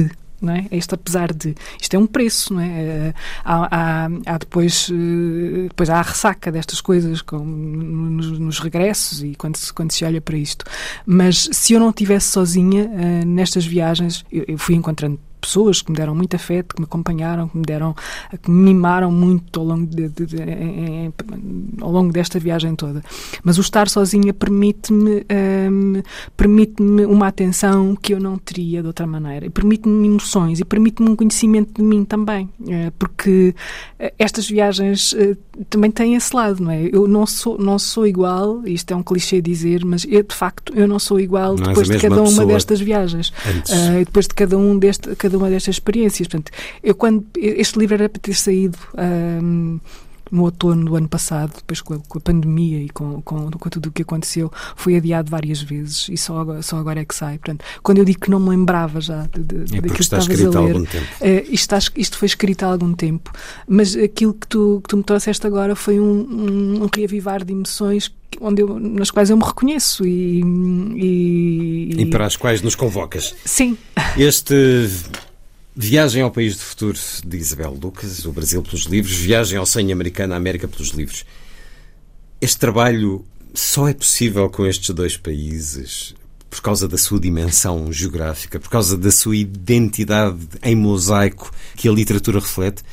não 0.42 0.54
é? 0.54 0.66
Este 0.72 0.96
apesar 0.96 1.32
de 1.32 1.56
isto 1.80 1.94
é 1.94 2.00
um 2.00 2.08
preço, 2.08 2.54
não 2.54 2.62
é? 2.62 2.68
Eh, 2.68 3.14
há, 3.46 3.68
há, 3.72 4.10
há 4.26 4.38
depois, 4.40 4.90
eh, 4.92 5.68
depois 5.68 5.90
há 5.90 6.00
a 6.00 6.02
ressaca 6.02 6.52
destas 6.52 6.82
coisas 6.82 7.22
com, 7.22 7.38
nos, 7.38 8.40
nos, 8.40 8.60
regressos 8.60 9.24
e 9.24 9.36
quando 9.36 9.56
se, 9.56 9.72
quando 9.72 9.92
se 9.92 10.04
olha 10.04 10.20
para 10.20 10.36
isto. 10.36 10.66
Mas 11.06 11.48
se 11.52 11.74
eu 11.74 11.80
não 11.80 11.92
estivesse 11.92 12.30
sozinha 12.30 12.86
uh, 12.86 13.26
nestas 13.26 13.66
viagens, 13.66 14.26
eu, 14.32 14.44
eu 14.48 14.58
fui 14.58 14.76
encontrando 14.76 15.20
pessoas 15.42 15.82
que 15.82 15.92
me 15.92 15.98
deram 15.98 16.16
muito 16.16 16.36
afeto, 16.36 16.76
que 16.76 16.82
me 16.82 16.86
acompanharam, 16.86 17.48
que 17.50 17.58
me 17.58 17.64
deram, 17.64 17.96
que 18.42 18.50
me 18.50 18.74
mimaram 18.74 19.12
muito 19.12 19.60
ao 19.60 19.66
longo, 19.66 19.88
de, 19.88 20.08
de, 20.08 20.26
de, 20.26 20.42
em, 20.42 21.14
ao 21.82 21.92
longo 21.92 22.14
desta 22.14 22.40
viagem 22.40 22.76
toda. 22.76 23.04
Mas 23.44 23.58
o 23.58 23.62
estar 23.62 23.90
sozinha 23.90 24.34
permite-me 24.34 25.26
um, 25.70 26.02
permite-me 26.38 27.06
uma 27.06 27.28
atenção 27.28 27.96
que 27.96 28.14
eu 28.14 28.20
não 28.20 28.38
teria 28.38 28.82
de 28.82 28.88
outra 28.88 29.08
maneira. 29.08 29.46
E 29.46 29.50
permite-me 29.50 30.08
emoções 30.08 30.60
e 30.60 30.66
permite-me 30.66 31.10
um 31.10 31.16
conhecimento 31.16 31.82
de 31.82 31.84
mim 31.84 32.06
também. 32.06 32.50
Uh, 32.60 32.92
porque 32.98 33.56
eh, 34.00 34.14
estas 34.20 34.48
viagens 34.48 35.14
uh, 35.14 35.38
também 35.70 35.90
têm 35.92 36.16
esse 36.16 36.36
lado, 36.36 36.64
não 36.64 36.72
é? 36.72 36.90
Eu 36.92 37.08
não 37.08 37.26
sou, 37.26 37.58
não 37.58 37.80
sou 37.80 38.06
igual, 38.06 38.66
isto 38.66 38.92
é 38.92 38.96
um 38.96 39.04
clichê 39.04 39.42
dizer, 39.42 39.84
mas 39.86 40.06
eu, 40.10 40.24
de 40.24 40.36
facto 40.36 40.74
eu 40.76 40.88
não 40.88 41.00
sou 41.00 41.20
igual 41.20 41.56
não 41.56 41.68
depois 41.68 41.90
de 41.90 41.98
cada 41.98 42.22
uma 42.22 42.46
destas 42.46 42.80
viagens. 42.80 43.30
Uh, 43.30 44.00
depois 44.06 44.28
de 44.28 44.34
cada 44.34 44.58
um 44.58 44.78
deste, 44.78 45.16
cada 45.16 45.31
uma 45.38 45.50
destas 45.50 45.76
experiências. 45.76 46.28
Portanto, 46.28 46.52
eu 46.84 46.96
quando 46.96 47.26
este 47.38 47.80
livro 47.80 47.96
era 47.96 48.10
para 48.10 48.22
ter 48.22 48.34
saído 48.34 48.78
um, 48.98 49.80
no 50.32 50.44
outono 50.44 50.86
do 50.86 50.96
ano 50.96 51.10
passado, 51.10 51.54
depois 51.58 51.82
com 51.82 51.96
a, 51.96 52.00
com 52.00 52.18
a 52.18 52.22
pandemia 52.22 52.82
e 52.82 52.90
com, 52.90 53.22
com, 53.22 53.52
com, 53.52 53.70
tudo 53.70 53.90
o 53.90 53.92
que 53.92 54.02
aconteceu, 54.02 54.52
foi 54.76 54.96
adiado 54.96 55.30
várias 55.30 55.62
vezes 55.62 56.08
e 56.10 56.18
só 56.18 56.40
agora, 56.40 56.62
só 56.62 56.78
agora 56.78 57.02
é 57.02 57.06
que 57.06 57.14
sai. 57.14 57.38
Portanto, 57.38 57.66
quando 57.84 57.98
eu 57.98 58.06
digo 58.06 58.22
que 58.22 58.32
não 58.32 58.40
me 58.40 58.50
lembrava 58.50 59.02
já 59.02 59.28
de, 59.28 59.44
de, 59.44 59.78
é 59.78 59.82
daquilo 59.82 59.96
que 59.96 60.02
estavas 60.02 60.30
a 60.30 60.62
ler. 60.62 60.78
Uh, 60.78 60.86
isto, 61.50 61.54
está, 61.54 61.80
isto 61.98 62.18
foi 62.18 62.28
escrito 62.28 62.64
há 62.64 62.68
algum 62.68 62.94
tempo, 62.94 63.32
mas 63.68 63.96
aquilo 63.96 64.34
que 64.34 64.48
tu, 64.48 64.80
que 64.82 64.90
tu 64.90 64.98
me 64.98 65.04
trouxeste 65.04 65.46
agora 65.46 65.76
foi 65.76 66.00
um, 66.00 66.22
um, 66.22 66.84
um 66.84 66.90
reavivar 66.94 67.44
de 67.44 67.52
emoções 67.52 68.10
onde 68.42 68.62
eu, 68.62 68.80
nas 68.80 69.12
quais 69.12 69.30
eu 69.30 69.38
me 69.38 69.44
reconheço 69.44 70.06
e, 70.06 70.42
e, 70.96 72.02
e 72.02 72.06
para 72.08 72.26
as 72.26 72.36
quais 72.36 72.62
nos 72.62 72.76
convocas. 72.76 73.36
Sim. 73.46 73.78
Este 74.18 74.90
Viagem 75.76 76.22
ao 76.22 76.32
País 76.32 76.56
do 76.58 76.64
Futuro 76.64 76.98
de 77.26 77.38
Isabel 77.38 77.78
Lucas, 77.82 78.26
o 78.26 78.32
Brasil 78.34 78.62
pelos 78.62 78.84
livros, 78.84 79.16
Viagem 79.16 79.58
ao 79.58 79.66
Sonho 79.66 79.94
Americano, 79.94 80.34
a 80.34 80.38
América 80.38 80.68
pelos 80.68 80.90
livros. 80.90 81.24
Este 82.42 82.58
trabalho 82.58 83.24
só 83.54 83.88
é 83.88 83.94
possível 83.94 84.50
com 84.50 84.66
estes 84.66 84.90
dois 84.90 85.16
países 85.16 86.14
por 86.50 86.62
causa 86.62 86.86
da 86.86 86.98
sua 86.98 87.18
dimensão 87.18 87.92
geográfica, 87.94 88.60
por 88.60 88.70
causa 88.70 88.98
da 88.98 89.10
sua 89.10 89.38
identidade 89.38 90.38
em 90.62 90.76
mosaico 90.76 91.50
que 91.78 91.88
a 91.88 91.92
literatura 91.92 92.40
reflete? 92.40 92.84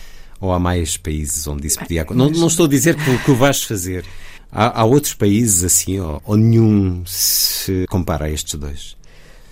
Ou 0.40 0.52
há 0.52 0.58
mais 0.60 0.96
países 0.96 1.44
onde 1.48 1.66
isso 1.66 1.80
podia 1.80 2.02
acontecer? 2.02 2.32
Não, 2.32 2.40
não 2.40 2.46
estou 2.46 2.66
a 2.66 2.68
dizer 2.68 2.94
que, 2.94 3.18
que 3.18 3.30
o 3.32 3.34
vais 3.34 3.64
fazer. 3.64 4.04
Há, 4.50 4.80
há, 4.80 4.84
outros 4.84 5.14
países 5.14 5.62
assim, 5.62 5.98
ou, 6.00 6.22
ou 6.24 6.36
nenhum 6.36 7.04
se 7.06 7.86
compara 7.88 8.26
a 8.26 8.30
estes 8.30 8.54
dois? 8.54 8.97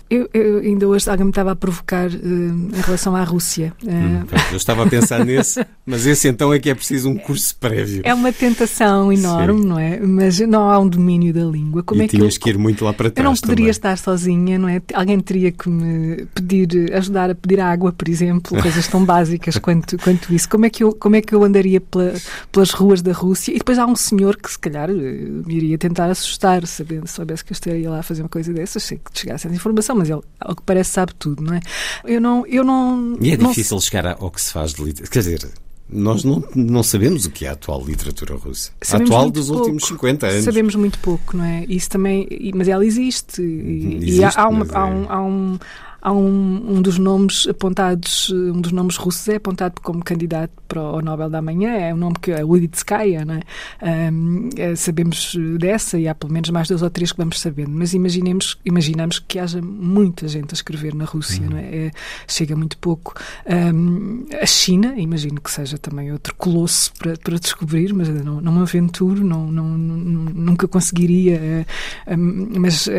Eu, 0.09 0.29
eu, 0.33 0.59
ainda 0.59 0.87
hoje 0.87 1.11
alguém 1.11 1.25
me 1.25 1.31
estava 1.31 1.51
a 1.51 1.57
provocar 1.57 2.09
uh, 2.09 2.15
em 2.15 2.81
relação 2.85 3.17
à 3.17 3.25
Rússia. 3.25 3.73
Uh, 3.83 3.91
hum, 3.91 4.25
eu 4.53 4.57
estava 4.57 4.85
a 4.85 4.87
pensar 4.89 5.25
nesse, 5.25 5.67
mas 5.85 6.07
esse 6.07 6.29
então 6.29 6.53
é 6.53 6.61
que 6.61 6.71
é 6.71 6.75
preciso 6.75 7.09
um 7.09 7.17
curso 7.17 7.57
prévio. 7.57 8.03
É 8.05 8.15
uma 8.15 8.33
tentação 8.33 9.13
enorme, 9.13 9.63
Sim. 9.63 9.67
não 9.67 9.79
é? 9.79 9.99
Mas 9.99 10.39
não 10.41 10.71
há 10.71 10.79
um 10.79 10.89
domínio 10.89 11.35
da 11.35 11.45
língua. 11.45 11.83
Como 11.83 12.03
e 12.03 12.05
é 12.05 12.09
tinhas 12.09 12.39
que, 12.39 12.51
eu, 12.51 12.55
que 12.55 12.59
ir 12.59 12.63
muito 12.63 12.85
lá 12.85 12.93
para 12.93 13.11
trás. 13.11 13.25
Eu 13.25 13.31
não 13.31 13.37
poderia 13.37 13.65
também. 13.65 13.71
estar 13.71 13.99
sozinha, 13.99 14.59
não 14.59 14.69
é? 14.69 14.81
Alguém 14.95 15.19
teria 15.19 15.51
que 15.51 15.69
me 15.69 16.25
pedir, 16.27 16.95
ajudar 16.95 17.31
a 17.31 17.35
pedir 17.35 17.61
água, 17.61 17.93
por 17.93 18.09
exemplo, 18.09 18.57
coisas 18.63 18.87
tão 18.87 19.05
básicas 19.05 19.59
quanto, 19.59 19.99
quanto 19.99 20.33
isso. 20.33 20.49
Como 20.49 20.67
é 20.67 20.71
que 20.71 20.85
eu, 20.85 20.93
como 20.93 21.17
é 21.17 21.21
que 21.21 21.35
eu 21.35 21.43
andaria 21.43 21.81
pela, 21.81 22.15
pelas 22.53 22.71
ruas 22.71 23.03
da 23.03 23.13
Rússia? 23.13 23.53
E 23.53 23.59
depois 23.59 23.77
há 23.77 23.87
um 23.87 23.97
senhor 23.97 24.37
que 24.37 24.51
se 24.53 24.59
calhar 24.59 24.89
me 24.89 25.55
iria 25.55 25.77
tentar 25.77 26.07
assustar, 26.07 26.65
sabendo, 26.65 27.09
soubesse 27.09 27.45
que 27.45 27.53
eu 27.53 27.55
estaria 27.55 27.91
lá 27.91 27.99
a 27.99 28.03
fazer 28.05 28.23
uma 28.23 28.29
coisa 28.29 28.53
dessas, 28.53 28.85
sei 28.85 28.99
que 28.99 29.19
chegasse 29.19 29.47
essa 29.49 29.57
informação, 29.57 29.96
mas 29.97 30.11
ele, 30.11 30.21
ao 30.41 30.55
que 30.55 30.63
parece, 30.63 30.91
sabe 30.91 31.15
tudo, 31.19 31.43
não 31.43 31.55
é? 31.55 31.61
Eu 32.05 32.21
não. 32.21 32.47
Eu 32.47 32.65
não 32.65 33.17
e 33.21 33.33
é 33.33 33.37
não 33.37 33.49
difícil 33.51 33.81
chegar 33.81 34.07
ao 34.07 34.31
que 34.31 34.41
se 34.41 34.53
faz 34.53 34.73
de 34.75 34.83
literatura. 34.83 35.11
Quer 35.11 35.19
dizer. 35.19 35.49
Nós 35.89 36.25
não, 36.25 36.43
não 36.57 36.83
sabemos 36.83 37.27
o 37.27 37.31
que 37.31 37.47
é 37.47 37.49
a 37.49 37.53
atual 37.53 37.81
literatura 37.85 38.35
russa. 38.35 38.73
Sabemos 38.83 39.09
a 39.09 39.15
atual 39.15 39.31
dos 39.31 39.47
pouco. 39.47 39.61
últimos 39.63 39.85
50 39.87 40.27
anos. 40.27 40.45
Sabemos 40.45 40.75
muito 40.75 40.99
pouco, 40.99 41.37
não 41.37 41.45
é? 41.45 41.65
Isso 41.69 41.89
também, 41.89 42.27
mas 42.57 42.67
ela 42.67 42.85
existe. 42.85 43.41
E, 43.41 43.95
existe, 43.99 44.21
e 44.21 44.25
há, 44.25 44.33
há, 44.35 44.49
uma, 44.49 44.67
há, 44.73 44.85
um, 44.85 45.05
é- 45.05 45.07
há, 45.09 45.23
um, 45.23 45.59
há 46.07 46.13
um, 46.13 46.77
um 46.77 46.81
dos 46.81 46.99
nomes 46.99 47.49
apontados, 47.49 48.31
um 48.31 48.61
dos 48.61 48.71
nomes 48.71 48.97
russos 48.97 49.27
é 49.29 49.37
apontado 49.37 49.81
como 49.83 50.05
candidato 50.05 50.53
para 50.69 50.81
o 50.81 51.03
Nobel 51.03 51.29
da 51.29 51.43
Manhã, 51.43 51.73
é 51.73 51.93
o 51.93 51.97
nome 51.97 52.15
que 52.23 52.31
é 52.31 52.45
Uditskaya, 52.45 53.25
não 53.25 53.35
é? 53.35 54.13
Um, 54.13 54.49
é, 54.57 54.77
sabemos 54.77 55.37
dessa 55.59 55.99
e 55.99 56.07
há 56.07 56.15
pelo 56.15 56.33
menos 56.33 56.51
mais 56.51 56.69
dois 56.69 56.81
ou 56.83 56.91
três 56.91 57.11
que 57.11 57.19
vamos 57.19 57.41
sabendo, 57.41 57.71
mas 57.71 57.93
imaginemos, 57.93 58.57
imaginamos 58.65 59.19
que 59.19 59.41
haja 59.41 59.61
muita 59.61 60.29
gente 60.29 60.53
a 60.53 60.55
escrever 60.55 60.95
na 60.95 61.05
Rússia, 61.07 61.43
uhum. 61.43 61.51
não 61.51 61.59
é? 61.59 61.87
é? 61.87 61.91
Chega 62.29 62.55
muito 62.55 62.79
pouco. 62.79 63.15
Um, 63.45 64.27
a 64.41 64.47
China, 64.47 64.95
imagino 64.97 65.41
que 65.41 65.51
seja 65.51 65.77
também 65.77 66.13
outro 66.13 66.37
colosso 66.37 66.93
para, 67.01 67.17
para 67.17 67.37
descobrir, 67.37 67.93
mas 67.93 68.09
não, 68.09 68.41
não 68.41 68.53
me 68.53 68.61
aventuro, 68.61 69.25
não, 69.25 69.45
não, 69.51 69.77
nunca 69.77 70.69
conseguiria, 70.69 71.67
uh, 72.07 72.17
mas 72.61 72.87
uh, 72.87 72.91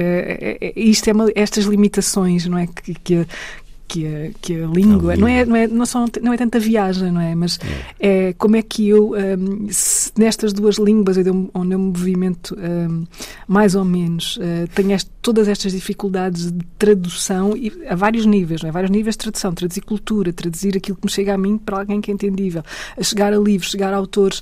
isto 0.75 1.09
é 1.09 1.13
uma, 1.13 1.31
estas 1.35 1.63
limitações, 1.63 2.45
não 2.47 2.57
é? 2.57 2.67
Que, 2.67 2.96
que, 3.03 3.25
que 3.87 4.05
a, 4.05 4.31
que 4.41 4.61
a 4.61 4.67
língua, 4.67 5.15
não 5.15 5.27
é, 5.27 5.45
não, 5.45 5.55
é, 5.55 5.67
não, 5.67 5.85
são, 5.85 6.05
não 6.21 6.33
é 6.33 6.37
tanta 6.37 6.59
viagem, 6.59 7.11
não 7.11 7.21
é? 7.21 7.33
Mas 7.33 7.59
é, 7.99 8.29
é 8.29 8.33
como 8.33 8.55
é 8.55 8.61
que 8.61 8.87
eu, 8.87 9.13
um, 9.13 9.67
se, 9.69 10.11
nestas 10.17 10.53
duas 10.53 10.77
línguas 10.77 11.17
onde 11.17 11.29
eu, 11.29 11.49
onde 11.53 11.73
eu 11.73 11.79
me 11.79 11.87
movimento 11.87 12.55
um, 12.57 13.05
mais 13.47 13.75
ou 13.75 13.83
menos, 13.83 14.37
uh, 14.37 14.67
tenho 14.75 14.91
este, 14.93 15.09
todas 15.21 15.47
estas 15.47 15.71
dificuldades 15.71 16.51
de 16.51 16.65
tradução 16.77 17.55
e, 17.55 17.71
a 17.87 17.95
vários 17.95 18.25
níveis, 18.25 18.61
não 18.61 18.69
é? 18.69 18.71
Vários 18.71 18.91
níveis 18.91 19.15
de 19.15 19.19
tradução, 19.19 19.53
traduzir 19.53 19.81
cultura, 19.81 20.31
traduzir 20.31 20.77
aquilo 20.77 20.97
que 20.97 21.05
me 21.05 21.11
chega 21.11 21.33
a 21.33 21.37
mim 21.37 21.57
para 21.57 21.79
alguém 21.79 22.01
que 22.01 22.11
é 22.11 22.13
entendível, 22.13 22.63
a 22.97 23.03
chegar 23.03 23.33
a 23.33 23.37
livros, 23.37 23.71
chegar 23.71 23.93
a 23.93 23.97
autores, 23.97 24.41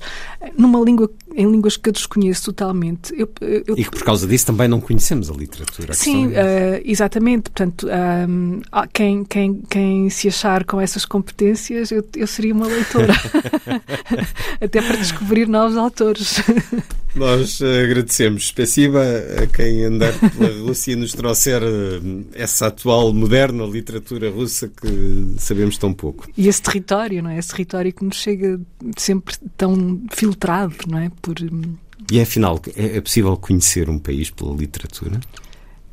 numa 0.56 0.80
língua, 0.80 1.10
em 1.34 1.50
línguas 1.50 1.76
que 1.76 1.88
eu 1.88 1.92
desconheço 1.92 2.44
totalmente. 2.46 3.12
Eu, 3.16 3.28
eu, 3.40 3.76
e 3.76 3.84
que 3.84 3.90
por 3.90 4.04
causa 4.04 4.26
disso 4.26 4.46
também 4.46 4.68
não 4.68 4.80
conhecemos 4.80 5.30
a 5.30 5.34
literatura. 5.34 5.92
A 5.92 5.94
sim, 5.94 6.32
é 6.34 6.80
uh, 6.80 6.82
exatamente. 6.84 7.50
Portanto, 7.50 7.86
um, 8.28 8.60
quem 8.92 9.06
quem, 9.06 9.24
quem 9.68 10.08
se 10.10 10.28
achar 10.28 10.64
com 10.64 10.80
essas 10.80 11.04
competências, 11.04 11.90
eu, 11.90 12.04
eu 12.16 12.26
seria 12.26 12.54
uma 12.54 12.66
leitora. 12.66 13.12
Até 14.60 14.80
para 14.80 14.96
descobrir 14.96 15.48
novos 15.48 15.76
autores. 15.76 16.40
Nós 17.14 17.60
agradecemos, 17.62 18.48
Spessiba, 18.48 19.02
a 19.42 19.46
quem 19.46 19.84
andar 19.84 20.12
pela 20.18 20.50
Rússia 20.60 20.92
e 20.92 20.96
nos 20.96 21.12
trouxer 21.12 21.62
eh, 21.62 22.00
essa 22.34 22.66
atual 22.66 23.12
moderna 23.12 23.64
literatura 23.64 24.30
russa 24.30 24.68
que 24.68 25.34
sabemos 25.38 25.78
tão 25.78 25.94
pouco. 25.94 26.28
E 26.36 26.46
esse 26.46 26.60
território, 26.60 27.22
não 27.22 27.30
é? 27.30 27.38
Esse 27.38 27.48
território 27.48 27.92
que 27.92 28.04
nos 28.04 28.16
chega 28.16 28.60
sempre 28.98 29.34
tão 29.56 30.02
filtrado, 30.12 30.76
não 30.86 30.98
é? 30.98 31.10
Por... 31.22 31.36
Hum, 31.40 31.76
e 32.10 32.20
afinal, 32.20 32.60
é, 32.76 32.98
é 32.98 33.00
possível 33.00 33.36
conhecer 33.36 33.88
um 33.88 33.98
país 33.98 34.30
pela 34.30 34.54
literatura? 34.54 35.20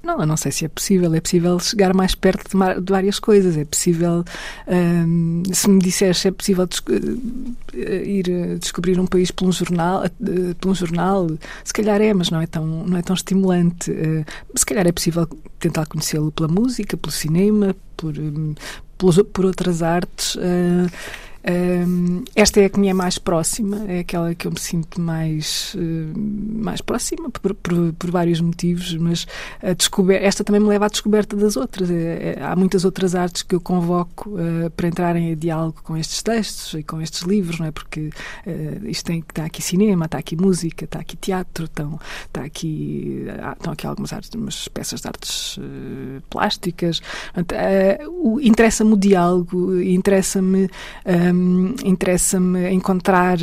Não, 0.03 0.19
eu 0.19 0.25
não 0.25 0.35
sei 0.35 0.51
se 0.51 0.65
é 0.65 0.67
possível. 0.67 1.13
É 1.13 1.21
possível 1.21 1.57
chegar 1.59 1.93
mais 1.93 2.13
perto 2.13 2.43
de, 2.49 2.81
de 2.81 2.91
várias 2.91 3.19
coisas. 3.19 3.55
É 3.55 3.63
possível, 3.63 4.25
hum, 4.67 5.43
se 5.53 5.69
me 5.69 5.79
disseres 5.79 6.17
se 6.17 6.27
é 6.27 6.31
possível 6.31 6.65
uh, 6.65 7.77
ir 7.77 8.27
uh, 8.27 8.59
descobrir 8.59 8.99
um 8.99 9.07
país 9.07 9.31
por 9.31 9.47
um 9.47 9.51
jornal, 9.53 10.03
uh, 10.05 10.55
por 10.55 10.69
um 10.69 10.75
jornal, 10.75 11.27
se 11.63 11.71
calhar 11.73 12.01
é, 12.01 12.13
mas 12.13 12.29
não 12.29 12.41
é 12.41 12.47
tão, 12.47 12.65
não 12.65 12.97
é 12.97 13.01
tão 13.01 13.13
estimulante. 13.13 13.91
se 14.53 14.65
calhar 14.65 14.85
é 14.85 14.91
possível 14.91 15.25
tentar 15.57 15.85
conhecê-lo 15.85 16.33
pela 16.33 16.49
música, 16.49 16.97
pelo 16.97 17.13
cinema, 17.13 17.73
por, 17.95 18.13
um, 18.19 18.53
por 18.97 19.45
outras 19.45 19.81
artes. 19.81 20.37
Um, 21.45 22.23
esta 22.35 22.61
é 22.61 22.65
a 22.65 22.69
que 22.69 22.79
me 22.79 22.87
é 22.87 22.93
mais 22.93 23.17
próxima, 23.17 23.83
é 23.89 23.99
aquela 23.99 24.33
que 24.33 24.47
eu 24.47 24.51
me 24.51 24.59
sinto 24.59 25.01
mais, 25.01 25.75
uh, 25.75 26.17
mais 26.17 26.79
próxima 26.79 27.29
por, 27.29 27.53
por, 27.53 27.93
por, 27.93 28.11
vários 28.11 28.39
motivos, 28.39 28.95
mas 28.95 29.27
a 29.61 29.73
descober 29.73 30.23
esta 30.23 30.41
também 30.43 30.61
me 30.61 30.69
leva 30.69 30.85
à 30.85 30.87
descoberta 30.87 31.35
das 31.35 31.57
outras. 31.57 31.91
É, 31.91 32.37
é, 32.37 32.43
há 32.43 32.55
muitas 32.55 32.85
outras 32.85 33.13
artes 33.13 33.43
que 33.43 33.53
eu 33.53 33.59
convoco 33.59 34.29
uh, 34.29 34.69
para 34.71 34.87
entrarem 34.87 35.31
em 35.31 35.35
diálogo 35.35 35.81
com 35.83 35.97
estes 35.97 36.23
textos 36.23 36.79
e 36.79 36.83
com 36.83 37.01
estes 37.01 37.23
livros, 37.23 37.59
não 37.59 37.65
é? 37.65 37.71
Porque 37.71 38.09
uh, 38.47 38.87
isto 38.87 39.05
tem, 39.05 39.19
está 39.19 39.43
aqui 39.43 39.61
cinema, 39.61 40.05
está 40.05 40.19
aqui 40.19 40.37
música, 40.37 40.85
está 40.85 40.99
aqui 40.99 41.17
teatro, 41.17 41.65
estão, 41.65 41.99
está 42.25 42.41
aqui, 42.45 43.25
estão 43.57 43.73
aqui 43.73 43.85
algumas 43.85 44.13
artes, 44.13 44.29
umas 44.33 44.69
peças 44.69 45.01
de 45.01 45.07
artes 45.07 45.59
plásticas. 46.29 47.01
Interessa-me 48.41 48.93
o 48.93 48.97
diálogo, 48.97 49.81
interessa-me 49.81 50.69
interessa-me 51.83 52.71
encontrar 52.71 53.37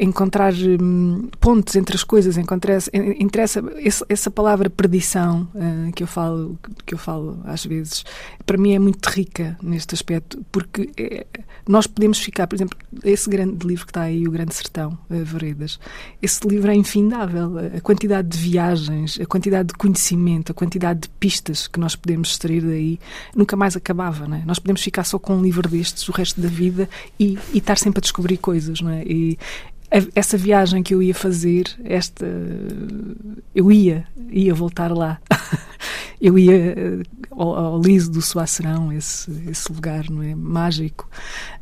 encontrar 0.00 0.54
hum, 0.54 1.28
pontos 1.38 1.76
entre 1.76 1.94
as 1.94 2.02
coisas, 2.02 2.38
encontrar, 2.38 2.78
interessa 3.18 3.62
esse, 3.76 4.02
essa 4.08 4.30
palavra 4.30 4.70
perdição 4.70 5.46
uh, 5.54 5.92
que 5.92 6.02
eu 6.02 6.06
falo 6.06 6.58
que 6.86 6.94
eu 6.94 6.98
falo 6.98 7.38
às 7.44 7.64
vezes 7.64 8.04
para 8.46 8.56
mim 8.56 8.72
é 8.72 8.78
muito 8.78 9.06
rica 9.06 9.58
neste 9.62 9.94
aspecto 9.94 10.42
porque 10.50 10.90
é, 10.96 11.26
nós 11.68 11.86
podemos 11.86 12.18
ficar, 12.18 12.46
por 12.46 12.56
exemplo, 12.56 12.76
esse 13.04 13.28
grande 13.28 13.66
livro 13.66 13.84
que 13.84 13.90
está 13.90 14.02
aí, 14.02 14.26
o 14.26 14.30
Grande 14.30 14.54
Sertão, 14.54 14.98
uh, 15.10 15.24
Veredas, 15.24 15.78
esse 16.20 16.46
livro 16.48 16.70
é 16.70 16.74
infindável, 16.74 17.52
a 17.76 17.80
quantidade 17.80 18.28
de 18.28 18.38
viagens, 18.38 19.18
a 19.20 19.26
quantidade 19.26 19.68
de 19.68 19.74
conhecimento, 19.74 20.50
a 20.50 20.54
quantidade 20.54 21.00
de 21.00 21.08
pistas 21.10 21.68
que 21.68 21.78
nós 21.78 21.94
podemos 21.94 22.30
extrair 22.30 22.62
daí 22.62 22.98
nunca 23.36 23.54
mais 23.54 23.76
acabava, 23.76 24.26
não 24.26 24.38
é? 24.38 24.42
Nós 24.44 24.58
podemos 24.58 24.82
ficar 24.82 25.04
só 25.04 25.18
com 25.18 25.36
um 25.36 25.42
livro 25.42 25.68
destes 25.68 26.08
o 26.08 26.12
resto 26.12 26.40
da 26.40 26.48
vida 26.48 26.88
e, 27.18 27.38
e 27.52 27.58
estar 27.58 27.76
sempre 27.76 27.98
a 27.98 28.02
descobrir 28.02 28.38
coisas, 28.38 28.80
não 28.80 28.90
é? 28.90 29.02
E, 29.04 29.38
essa 30.14 30.36
viagem 30.36 30.82
que 30.82 30.94
eu 30.94 31.02
ia 31.02 31.14
fazer, 31.14 31.64
esta 31.84 32.26
eu 33.54 33.70
ia, 33.72 34.06
ia 34.30 34.54
voltar 34.54 34.92
lá. 34.92 35.20
eu 36.20 36.38
ia 36.38 36.54
eh, 36.54 37.02
ao, 37.30 37.54
ao 37.56 37.80
liso 37.80 38.10
do 38.10 38.20
Suacerão, 38.20 38.92
esse, 38.92 39.30
esse 39.48 39.72
lugar 39.72 40.08
não 40.10 40.22
é 40.22 40.34
mágico, 40.34 41.08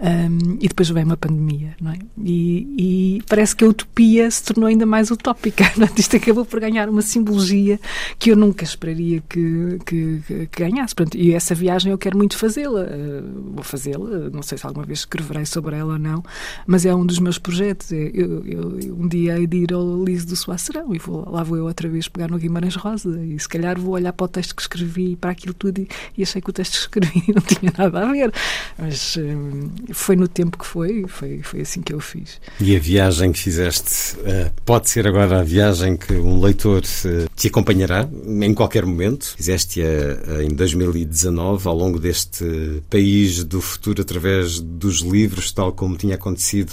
um, 0.01 0.59
e 0.61 0.69
depois 0.69 0.89
vem 0.91 1.05
uma 1.05 1.17
pandemia, 1.17 1.75
não 1.81 1.93
é? 1.93 1.99
E, 2.25 3.19
e, 3.19 3.23
parece 3.29 3.55
que 3.55 3.65
a 3.65 3.69
utopia 3.69 4.31
se 4.31 4.43
tornou 4.43 4.69
ainda 4.69 4.87
mais 4.87 5.11
utópica. 5.11 5.65
Isto 5.97 6.17
acabou 6.17 6.45
por 6.45 6.61
ganhar 6.61 6.89
uma 6.89 7.03
simbologia 7.03 7.79
que 8.19 8.31
eu 8.31 8.37
nunca 8.37 8.65
esperaria 8.65 9.23
que, 9.29 9.79
que, 9.85 10.23
que 10.27 10.47
ganhasse. 10.57 10.95
E 11.15 11.33
essa 11.33 11.55
viagem 11.55 11.93
eu 11.93 11.99
quero 11.99 12.17
muito 12.17 12.37
fazê-la, 12.37 12.83
uh, 12.83 13.53
vou 13.55 13.65
fazê-la, 13.65 14.31
não 14.31 14.43
sei 14.43 14.59
se 14.59 14.67
alguma 14.67 14.85
vez 14.85 15.01
escreverei 15.01 15.47
sobre 15.47 15.77
ela 15.77 15.95
ou 15.95 15.99
não, 15.99 16.23
mas 16.67 16.85
é 16.85 16.95
um 16.95 17.05
dos 17.05 17.19
meus 17.19 17.39
projetos. 17.39 17.93
É, 17.93 18.11
eu, 18.13 18.45
eu, 18.45 18.97
um 18.99 19.09
dia 19.09 19.39
hei 19.39 19.47
de 19.47 19.59
ir 19.59 19.73
ao 19.73 20.05
liso 20.05 20.27
do 20.27 20.37
Suacerão 20.37 20.95
e 20.95 20.99
vou, 20.99 21.29
lá 21.31 21.43
vou 21.43 21.57
eu 21.57 21.65
outra 21.65 21.89
vez 21.89 22.09
pegar 22.09 22.29
no 22.29 22.39
Guimarães 22.39 22.75
Rosa 22.75 23.23
e 23.25 23.39
se 23.39 23.49
calhar 23.49 23.79
vou 23.79 23.95
olhar 23.95 24.08
para 24.13 24.25
o 24.25 24.29
texto 24.29 24.55
que 24.55 24.63
escrevi 24.63 25.17
para 25.17 25.31
aquilo 25.31 25.55
tudo 25.55 25.81
e, 25.81 25.89
e 26.17 26.23
achei 26.23 26.41
que 26.41 26.51
o 26.51 26.53
texto 26.53 26.73
que 26.73 26.79
escrevi 26.79 27.25
não 27.35 27.43
tinha 27.43 27.73
nada 27.77 28.01
a 28.01 28.13
ver. 28.13 28.33
Mas 28.79 29.17
um, 29.17 29.71
foi 29.93 30.17
no 30.17 30.29
tempo 30.29 30.59
que 30.59 30.67
foi, 30.67 31.05
foi, 31.07 31.43
foi 31.43 31.61
assim 31.61 31.83
que 31.83 31.93
eu 31.93 32.01
fiz. 32.01 32.41
E 32.61 32.77
a 32.77 32.79
viagem 32.79 33.33
que 33.33 33.39
fizeste 33.39 34.17
uh, 34.19 34.51
pode 34.65 34.89
ser 34.89 35.07
agora 35.07 35.41
a 35.41 35.43
viagem 35.43 35.97
que 35.97 36.15
um 36.15 36.41
leitor 36.41 36.83
uh, 36.83 37.29
te 37.35 37.49
acompanhará 37.49 38.09
em 38.27 38.55
qualquer 38.55 38.85
momento. 38.85 39.35
Fizeste-a 39.37 39.85
uh, 39.85 40.43
em 40.43 40.49
2019, 40.49 41.69
ao 41.69 41.77
longo 41.77 41.99
deste 41.99 42.83
país 42.91 43.45
do 43.45 43.61
futuro, 43.61 44.03
através 44.03 44.61
dos 44.61 45.01
livros, 45.01 45.53
tal 45.53 45.73
como 45.73 45.97
tinha 45.97 46.15
acontecido 46.15 46.73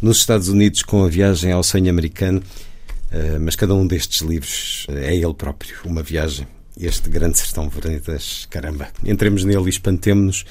nos 0.00 0.18
Estados 0.18 0.48
Unidos 0.48 0.82
com 0.82 1.04
a 1.04 1.08
viagem 1.08 1.52
ao 1.52 1.62
sonho 1.62 1.90
americano. 1.90 2.42
Mas 3.40 3.54
cada 3.54 3.72
um 3.76 3.86
destes 3.86 4.22
livros 4.22 4.88
é 4.88 5.14
ele 5.14 5.34
próprio, 5.34 5.76
uma 5.84 6.02
viagem. 6.02 6.48
Este 6.78 7.08
grande 7.08 7.38
sertão 7.38 7.68
veredas, 7.68 8.46
caramba, 8.50 8.88
entremos 9.04 9.44
nele 9.44 9.66
e 9.66 9.68
espantemos-nos. 9.68 10.44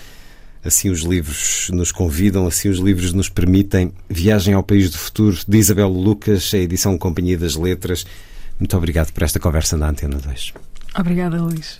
Assim 0.64 0.90
os 0.90 1.02
livros 1.02 1.70
nos 1.74 1.92
convidam, 1.92 2.48
assim 2.48 2.70
os 2.70 2.80
livros 2.80 3.12
nos 3.12 3.28
permitem. 3.28 3.92
Viagem 4.10 4.54
ao 4.54 4.64
País 4.64 4.90
do 4.90 4.98
Futuro, 4.98 5.38
de 5.46 5.58
Isabel 5.58 5.90
Lucas, 5.90 6.54
a 6.54 6.58
edição 6.58 6.98
Companhia 6.98 7.38
das 7.38 7.56
Letras. 7.56 8.06
Muito 8.58 8.78
obrigado 8.78 9.12
por 9.12 9.24
esta 9.24 9.40
conversa 9.40 9.76
na 9.76 9.90
Antena 9.90 10.18
2. 10.18 10.54
Obrigada, 10.96 11.42
Luís. 11.42 11.78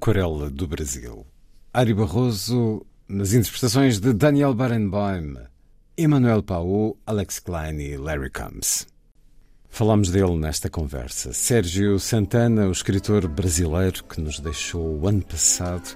Aquarela 0.00 0.48
do 0.48 0.66
Brasil. 0.66 1.26
Ari 1.74 1.92
Barroso 1.92 2.86
nas 3.06 3.34
interpretações 3.34 4.00
de 4.00 4.14
Daniel 4.14 4.54
Barenboim, 4.54 5.34
Emmanuel 5.94 6.42
Pau, 6.42 6.96
Alex 7.04 7.38
Klein 7.38 7.78
e 7.78 7.98
Larry 7.98 8.30
Combs. 8.30 8.86
Falamos 9.68 10.08
dele 10.08 10.38
nesta 10.38 10.70
conversa. 10.70 11.34
Sérgio 11.34 12.00
Santana, 12.00 12.66
o 12.66 12.72
escritor 12.72 13.28
brasileiro 13.28 14.02
que 14.04 14.22
nos 14.22 14.40
deixou 14.40 14.98
o 14.98 15.06
ano 15.06 15.22
passado. 15.22 15.94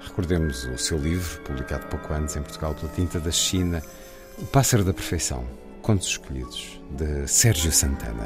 Recordemos 0.00 0.64
o 0.64 0.76
seu 0.76 0.98
livro, 0.98 1.40
publicado 1.42 1.86
pouco 1.86 2.12
antes 2.12 2.34
em 2.34 2.42
Portugal 2.42 2.74
pela 2.74 2.90
Tinta 2.90 3.20
da 3.20 3.30
China, 3.30 3.80
O 4.38 4.46
Pássaro 4.46 4.82
da 4.82 4.92
Perfeição, 4.92 5.46
Contos 5.82 6.08
Escolhidos, 6.08 6.80
de 6.90 7.28
Sérgio 7.28 7.70
Santana. 7.70 8.23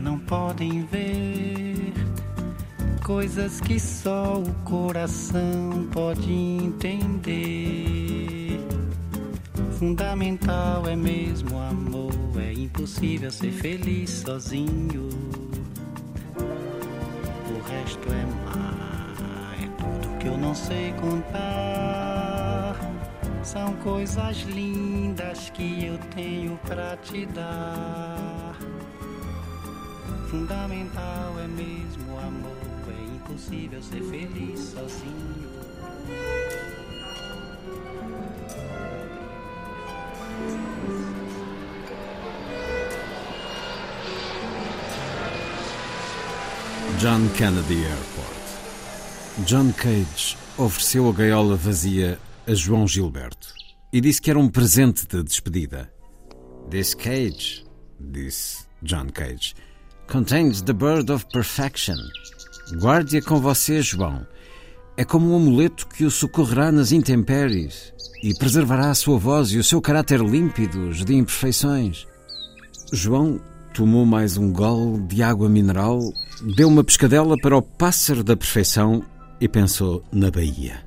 Não 0.00 0.18
podem 0.18 0.84
ver 0.84 1.92
coisas 3.08 3.58
que 3.58 3.80
só 3.80 4.34
o 4.34 4.52
coração 4.64 5.88
pode 5.90 6.30
entender. 6.30 7.38
Fundamental 9.78 10.86
é 10.86 10.94
mesmo 10.94 11.58
amor, 11.58 12.12
é 12.38 12.52
impossível 12.52 13.30
ser 13.30 13.50
feliz 13.50 14.10
sozinho. 14.10 15.08
O 16.36 17.60
resto 17.70 18.08
é 18.12 18.26
mar, 18.44 19.54
é 19.62 19.66
tudo 19.78 20.18
que 20.18 20.26
eu 20.26 20.36
não 20.36 20.54
sei 20.54 20.92
contar. 21.00 22.76
São 23.42 23.72
coisas 23.76 24.42
lindas 24.42 25.48
que 25.48 25.86
eu 25.86 25.96
tenho 26.14 26.58
pra 26.66 26.94
te 26.98 27.24
dar. 27.24 28.37
Fundamental 30.30 31.40
é 31.40 31.46
mesmo 31.46 32.14
o 32.14 32.18
amor 32.18 32.68
impossível 33.28 33.82
ser 33.82 34.02
feliz 34.02 34.60
sozinho. 34.60 35.48
John 46.98 47.28
Kennedy 47.36 47.84
Airport. 47.84 48.38
John 49.46 49.72
Cage 49.72 50.36
ofereceu 50.56 51.08
a 51.08 51.12
gaiola 51.12 51.56
vazia 51.56 52.18
a 52.46 52.54
João 52.54 52.88
Gilberto 52.88 53.54
e 53.92 54.00
disse 54.00 54.20
que 54.20 54.30
era 54.30 54.38
um 54.38 54.48
presente 54.48 55.06
de 55.06 55.22
despedida. 55.22 55.92
This 56.70 56.94
cage, 56.94 57.64
disse 58.00 58.66
John 58.82 59.06
Cage, 59.10 59.54
contains 60.08 60.62
the 60.62 60.72
bird 60.72 61.12
of 61.12 61.26
perfection. 61.26 61.96
Guarde-a 62.80 63.22
com 63.22 63.40
você, 63.40 63.82
João. 63.82 64.26
É 64.96 65.04
como 65.04 65.30
um 65.30 65.36
amuleto 65.36 65.86
que 65.86 66.04
o 66.04 66.10
socorrerá 66.10 66.72
nas 66.72 66.90
intempéries 66.90 67.92
e 68.22 68.34
preservará 68.34 68.90
a 68.90 68.94
sua 68.94 69.18
voz 69.18 69.52
e 69.52 69.58
o 69.58 69.64
seu 69.64 69.80
caráter 69.80 70.20
límpidos 70.20 71.04
de 71.04 71.14
imperfeições. 71.14 72.06
João 72.92 73.40
tomou 73.72 74.04
mais 74.04 74.36
um 74.36 74.52
gole 74.52 75.00
de 75.02 75.22
água 75.22 75.48
mineral, 75.48 76.00
deu 76.56 76.68
uma 76.68 76.82
pescadela 76.82 77.36
para 77.40 77.56
o 77.56 77.62
pássaro 77.62 78.24
da 78.24 78.36
perfeição 78.36 79.04
e 79.40 79.46
pensou 79.46 80.02
na 80.10 80.30
Bahia. 80.30 80.84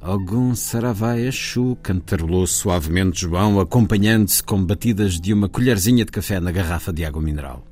Algum 0.00 0.54
saravai 0.54 1.30
chu, 1.30 1.76
cantarolou 1.82 2.46
suavemente 2.46 3.20
João, 3.20 3.60
acompanhando-se 3.60 4.42
com 4.42 4.64
batidas 4.64 5.20
de 5.20 5.32
uma 5.32 5.48
colherzinha 5.48 6.04
de 6.04 6.10
café 6.10 6.40
na 6.40 6.50
garrafa 6.50 6.92
de 6.92 7.04
água 7.04 7.20
mineral. 7.20 7.71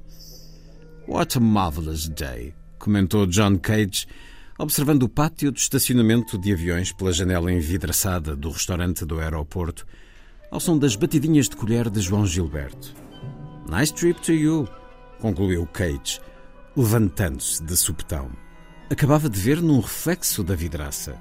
What 1.10 1.36
a 1.36 1.40
marvelous 1.40 2.08
day! 2.08 2.54
comentou 2.78 3.26
John 3.26 3.58
Cage, 3.58 4.06
observando 4.56 5.02
o 5.02 5.08
pátio 5.08 5.50
de 5.50 5.58
estacionamento 5.58 6.38
de 6.38 6.52
aviões 6.52 6.92
pela 6.92 7.12
janela 7.12 7.52
envidraçada 7.52 8.36
do 8.36 8.48
restaurante 8.48 9.04
do 9.04 9.18
aeroporto, 9.18 9.84
ao 10.52 10.60
som 10.60 10.78
das 10.78 10.94
batidinhas 10.94 11.48
de 11.48 11.56
colher 11.56 11.90
de 11.90 12.00
João 12.00 12.24
Gilberto. 12.24 12.94
Nice 13.68 13.92
trip 13.92 14.20
to 14.20 14.30
you, 14.30 14.68
concluiu 15.18 15.66
Cage, 15.66 16.20
levantando-se 16.76 17.60
de 17.60 17.76
supetão. 17.76 18.30
Acabava 18.88 19.28
de 19.28 19.40
ver 19.40 19.60
num 19.60 19.80
reflexo 19.80 20.44
da 20.44 20.54
vidraça, 20.54 21.18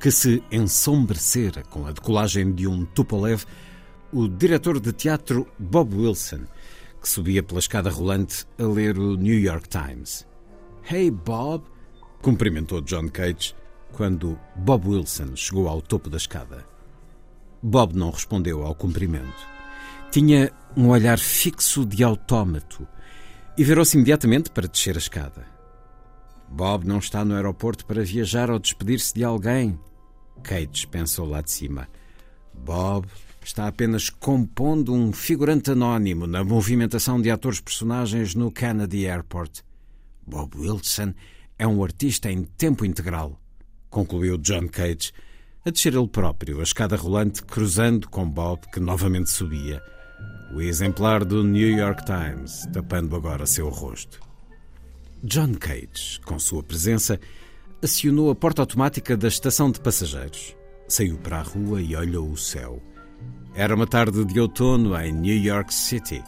que 0.00 0.10
se 0.10 0.42
ensombrecera 0.50 1.62
com 1.64 1.86
a 1.86 1.92
decolagem 1.92 2.54
de 2.54 2.66
um 2.66 2.86
Tupolev, 2.86 3.44
o 4.10 4.26
diretor 4.28 4.80
de 4.80 4.94
teatro 4.94 5.46
Bob 5.58 5.94
Wilson, 5.94 6.46
que 7.00 7.08
subia 7.08 7.42
pela 7.42 7.60
escada 7.60 7.90
rolante 7.90 8.46
a 8.58 8.64
ler 8.64 8.98
o 8.98 9.16
New 9.16 9.38
York 9.38 9.68
Times. 9.68 10.26
Hey 10.90 11.10
Bob, 11.10 11.64
cumprimentou 12.22 12.80
John 12.80 13.08
Cage 13.08 13.54
quando 13.92 14.38
Bob 14.54 14.88
Wilson 14.88 15.34
chegou 15.36 15.68
ao 15.68 15.80
topo 15.80 16.10
da 16.10 16.16
escada. 16.16 16.64
Bob 17.62 17.96
não 17.96 18.10
respondeu 18.10 18.62
ao 18.62 18.74
cumprimento. 18.74 19.46
Tinha 20.10 20.52
um 20.76 20.88
olhar 20.88 21.18
fixo 21.18 21.84
de 21.84 22.04
autómato 22.04 22.86
e 23.56 23.64
virou-se 23.64 23.96
imediatamente 23.96 24.50
para 24.50 24.68
descer 24.68 24.94
a 24.94 24.98
escada. 24.98 25.46
Bob 26.48 26.86
não 26.86 26.98
está 26.98 27.24
no 27.24 27.34
aeroporto 27.34 27.84
para 27.86 28.04
viajar 28.04 28.50
ou 28.50 28.58
despedir-se 28.58 29.14
de 29.14 29.24
alguém. 29.24 29.78
Cage 30.42 30.86
pensou 30.86 31.26
lá 31.26 31.40
de 31.40 31.50
cima. 31.50 31.88
Bob 32.54 33.06
está 33.46 33.68
apenas 33.68 34.10
compondo 34.10 34.92
um 34.92 35.12
figurante 35.12 35.70
anónimo 35.70 36.26
na 36.26 36.42
movimentação 36.42 37.22
de 37.22 37.30
atores-personagens 37.30 38.34
no 38.34 38.50
Kennedy 38.50 39.06
Airport. 39.06 39.60
Bob 40.26 40.58
Wilson 40.58 41.14
é 41.56 41.64
um 41.64 41.82
artista 41.82 42.28
em 42.30 42.42
tempo 42.42 42.84
integral, 42.84 43.40
concluiu 43.88 44.36
John 44.36 44.66
Cage, 44.66 45.12
a 45.64 45.70
descer 45.70 45.94
ele 45.94 46.08
próprio 46.08 46.58
a 46.58 46.64
escada 46.64 46.96
rolante, 46.96 47.42
cruzando 47.44 48.08
com 48.08 48.28
Bob, 48.28 48.66
que 48.72 48.80
novamente 48.80 49.30
subia, 49.30 49.80
o 50.52 50.60
exemplar 50.60 51.24
do 51.24 51.44
New 51.44 51.70
York 51.70 52.04
Times, 52.04 52.66
tapando 52.72 53.14
agora 53.14 53.46
seu 53.46 53.68
rosto. 53.68 54.20
John 55.22 55.54
Cage, 55.54 56.20
com 56.24 56.36
sua 56.40 56.64
presença, 56.64 57.20
acionou 57.80 58.28
a 58.28 58.34
porta 58.34 58.62
automática 58.62 59.16
da 59.16 59.28
estação 59.28 59.70
de 59.70 59.80
passageiros. 59.80 60.56
Saiu 60.88 61.16
para 61.18 61.38
a 61.38 61.42
rua 61.42 61.80
e 61.80 61.94
olhou 61.94 62.28
o 62.28 62.36
céu. 62.36 62.82
Era 63.58 63.74
uma 63.74 63.86
tarde 63.86 64.22
de 64.26 64.38
outono 64.38 64.94
em 65.00 65.10
New 65.10 65.34
York 65.34 65.72
City 65.72 66.22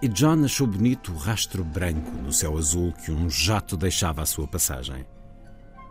e 0.00 0.06
John 0.06 0.44
achou 0.44 0.64
bonito 0.64 1.12
o 1.12 1.16
rastro 1.16 1.64
branco 1.64 2.12
no 2.22 2.32
céu 2.32 2.56
azul 2.56 2.92
que 2.92 3.10
um 3.10 3.28
jato 3.28 3.76
deixava 3.76 4.22
à 4.22 4.26
sua 4.26 4.46
passagem. 4.46 5.04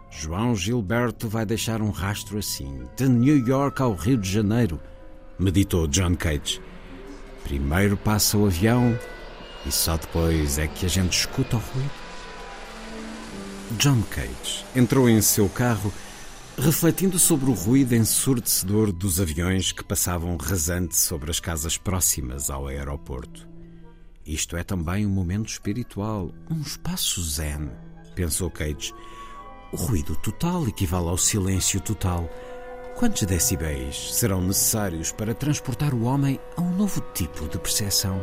João 0.09 0.55
Gilberto 0.55 1.27
vai 1.27 1.45
deixar 1.45 1.81
um 1.81 1.89
rastro 1.89 2.37
assim, 2.37 2.83
de 2.95 3.05
New 3.05 3.37
York 3.45 3.81
ao 3.81 3.95
Rio 3.95 4.17
de 4.17 4.31
Janeiro, 4.31 4.79
meditou 5.37 5.87
John 5.87 6.15
Cage. 6.15 6.61
Primeiro 7.43 7.97
passa 7.97 8.37
o 8.37 8.45
avião 8.45 8.97
e 9.65 9.71
só 9.73 9.97
depois 9.97 10.57
é 10.57 10.67
que 10.67 10.85
a 10.85 10.89
gente 10.89 11.19
escuta 11.19 11.57
o 11.57 11.59
ruído. 11.59 11.91
John 13.71 14.01
Cage 14.09 14.63
entrou 14.73 15.09
em 15.09 15.21
seu 15.21 15.49
carro, 15.49 15.91
refletindo 16.57 17.19
sobre 17.19 17.49
o 17.51 17.53
ruído 17.53 17.93
ensurdecedor 17.93 18.91
dos 18.91 19.21
aviões 19.21 19.71
que 19.71 19.83
passavam 19.83 20.35
rasante 20.37 20.97
sobre 20.97 21.29
as 21.29 21.39
casas 21.39 21.77
próximas 21.77 22.49
ao 22.49 22.65
aeroporto. 22.65 23.47
Isto 24.25 24.57
é 24.57 24.63
também 24.63 25.05
um 25.05 25.09
momento 25.09 25.49
espiritual, 25.49 26.31
um 26.49 26.59
espaço 26.61 27.21
zen, 27.21 27.69
pensou 28.15 28.49
Cage. 28.49 28.91
O 29.71 29.75
ruído 29.75 30.15
total 30.15 30.67
equivale 30.67 31.07
ao 31.07 31.17
silêncio 31.17 31.79
total. 31.79 32.27
Quantos 32.95 33.23
decibéis 33.23 34.15
serão 34.15 34.41
necessários 34.41 35.11
para 35.11 35.35
transportar 35.35 35.93
o 35.93 36.03
homem 36.03 36.39
a 36.57 36.61
um 36.61 36.75
novo 36.75 37.01
tipo 37.13 37.47
de 37.47 37.59
percepção? 37.59 38.19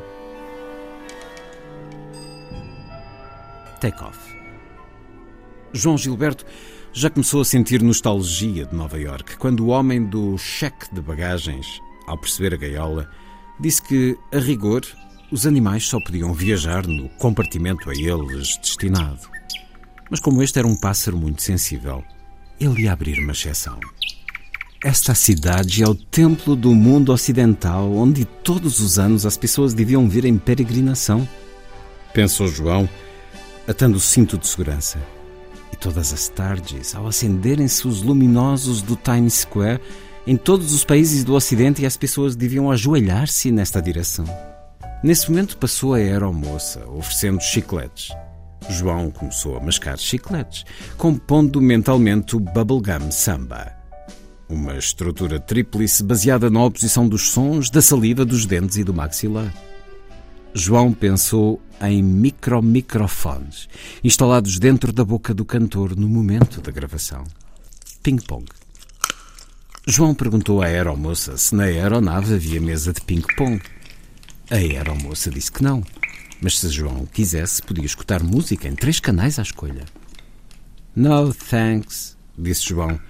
Take 3.81 4.03
off. 4.03 4.19
João 5.73 5.97
Gilberto 5.97 6.45
já 6.97 7.11
começou 7.11 7.41
a 7.41 7.45
sentir 7.45 7.83
nostalgia 7.83 8.65
de 8.65 8.75
Nova 8.75 8.99
York 8.99 9.37
quando 9.37 9.65
o 9.65 9.67
homem 9.67 10.05
do 10.05 10.39
cheque 10.39 10.95
de 10.95 11.01
bagagens, 11.01 11.81
ao 12.07 12.17
perceber 12.17 12.55
a 12.55 12.57
gaiola, 12.57 13.11
disse 13.59 13.83
que, 13.83 14.17
a 14.33 14.39
rigor, 14.39 14.83
os 15.31 15.45
animais 15.45 15.89
só 15.89 15.99
podiam 16.01 16.33
viajar 16.33 16.87
no 16.87 17.09
compartimento 17.19 17.91
a 17.91 17.95
eles 17.95 18.57
destinado. 18.59 19.29
Mas 20.09 20.21
como 20.21 20.41
este 20.41 20.61
era 20.61 20.69
um 20.69 20.77
pássaro 20.77 21.17
muito 21.17 21.43
sensível, 21.43 22.05
ele 22.61 22.83
ia 22.83 22.93
abrir 22.93 23.19
uma 23.19 23.33
exceção. 23.33 23.81
Esta 24.85 25.17
cidade 25.17 25.83
é 25.83 25.89
o 25.89 25.97
templo 25.97 26.55
do 26.55 26.73
mundo 26.73 27.13
ocidental, 27.13 27.93
onde 27.93 28.25
todos 28.25 28.79
os 28.79 29.01
anos 29.01 29.27
as 29.27 29.37
pessoas 29.37 29.75
deviam 29.75 30.09
vir 30.09 30.25
em 30.25 30.39
peregrinação. 30.39 31.29
Pensou 32.13 32.47
João, 32.47 32.89
atando 33.67 33.97
o 33.97 34.01
cinto 34.01 34.39
de 34.39 34.47
segurança. 34.47 35.14
Todas 35.85 36.15
as 36.15 36.31
tardes, 36.31 36.95
ao 36.95 37.07
acenderem-se 37.07 37.87
os 37.87 38.01
luminosos 38.01 38.81
do 38.81 38.97
Times 38.97 39.41
Square, 39.41 39.83
em 40.27 40.35
todos 40.35 40.73
os 40.73 40.83
países 40.83 41.25
do 41.25 41.35
Ocidente, 41.35 41.85
as 41.85 41.95
pessoas 41.95 42.35
deviam 42.35 42.71
ajoelhar-se 42.71 43.53
nesta 43.53 43.83
direção. 43.83 44.25
Nesse 45.03 45.31
momento 45.31 45.59
passou 45.59 45.93
a 45.93 45.99
aeromoça, 45.99 46.89
oferecendo 46.89 47.39
chicletes. 47.43 48.09
João 48.71 49.11
começou 49.11 49.59
a 49.59 49.61
mascar 49.61 49.99
chicletes, 49.99 50.65
compondo 50.97 51.61
mentalmente 51.61 52.35
o 52.35 52.41
Bubblegum 52.41 53.11
Samba. 53.11 53.71
Uma 54.49 54.79
estrutura 54.79 55.39
tríplice 55.39 56.03
baseada 56.03 56.49
na 56.49 56.65
oposição 56.65 57.07
dos 57.07 57.29
sons, 57.29 57.69
da 57.69 57.83
saliva, 57.83 58.25
dos 58.25 58.47
dentes 58.47 58.79
e 58.79 58.85
do 58.85 58.95
maxilar. 58.95 59.53
João 60.57 60.93
pensou 60.93 61.61
em 61.81 62.01
micro-microfones 62.01 63.69
instalados 64.05 64.61
dentro 64.61 64.93
da 64.93 65.05
boca 65.05 65.35
do 65.35 65.45
cantor 65.45 65.97
no 65.97 66.09
momento 66.09 66.61
da 66.61 66.71
gravação. 66.71 67.25
Ping-pong. 68.05 68.47
João 69.85 70.15
perguntou 70.15 70.63
à 70.63 70.67
aeromoça 70.67 71.37
se 71.37 71.57
na 71.57 71.65
aeronave 71.65 72.35
havia 72.35 72.61
mesa 72.61 72.93
de 72.93 73.01
ping-pong. 73.01 73.61
A 74.49 74.55
aeromoça 74.55 75.29
disse 75.29 75.51
que 75.51 75.65
não. 75.65 75.83
Mas 76.41 76.61
se 76.61 76.69
João 76.69 77.05
quisesse, 77.07 77.61
podia 77.61 77.85
escutar 77.85 78.23
música 78.23 78.69
em 78.69 78.77
três 78.77 79.01
canais 79.01 79.41
à 79.41 79.43
escolha. 79.43 79.85
No 80.95 81.35
thanks, 81.35 82.17
disse 82.39 82.69
João. 82.69 83.01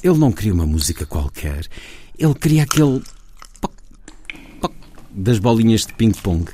Ele 0.00 0.18
não 0.18 0.30
queria 0.30 0.54
uma 0.54 0.66
música 0.66 1.04
qualquer. 1.04 1.66
Ele 2.16 2.34
queria 2.34 2.62
aquele. 2.62 3.02
Das 5.14 5.38
bolinhas 5.38 5.84
de 5.84 5.92
ping-pong. 5.92 6.50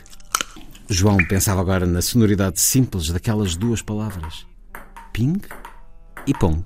João 0.88 1.16
pensava 1.28 1.60
agora 1.60 1.86
na 1.86 2.02
sonoridade 2.02 2.60
simples 2.60 3.08
daquelas 3.08 3.54
duas 3.54 3.82
palavras: 3.82 4.44
ping 5.12 5.40
e 6.26 6.34
pong. 6.34 6.64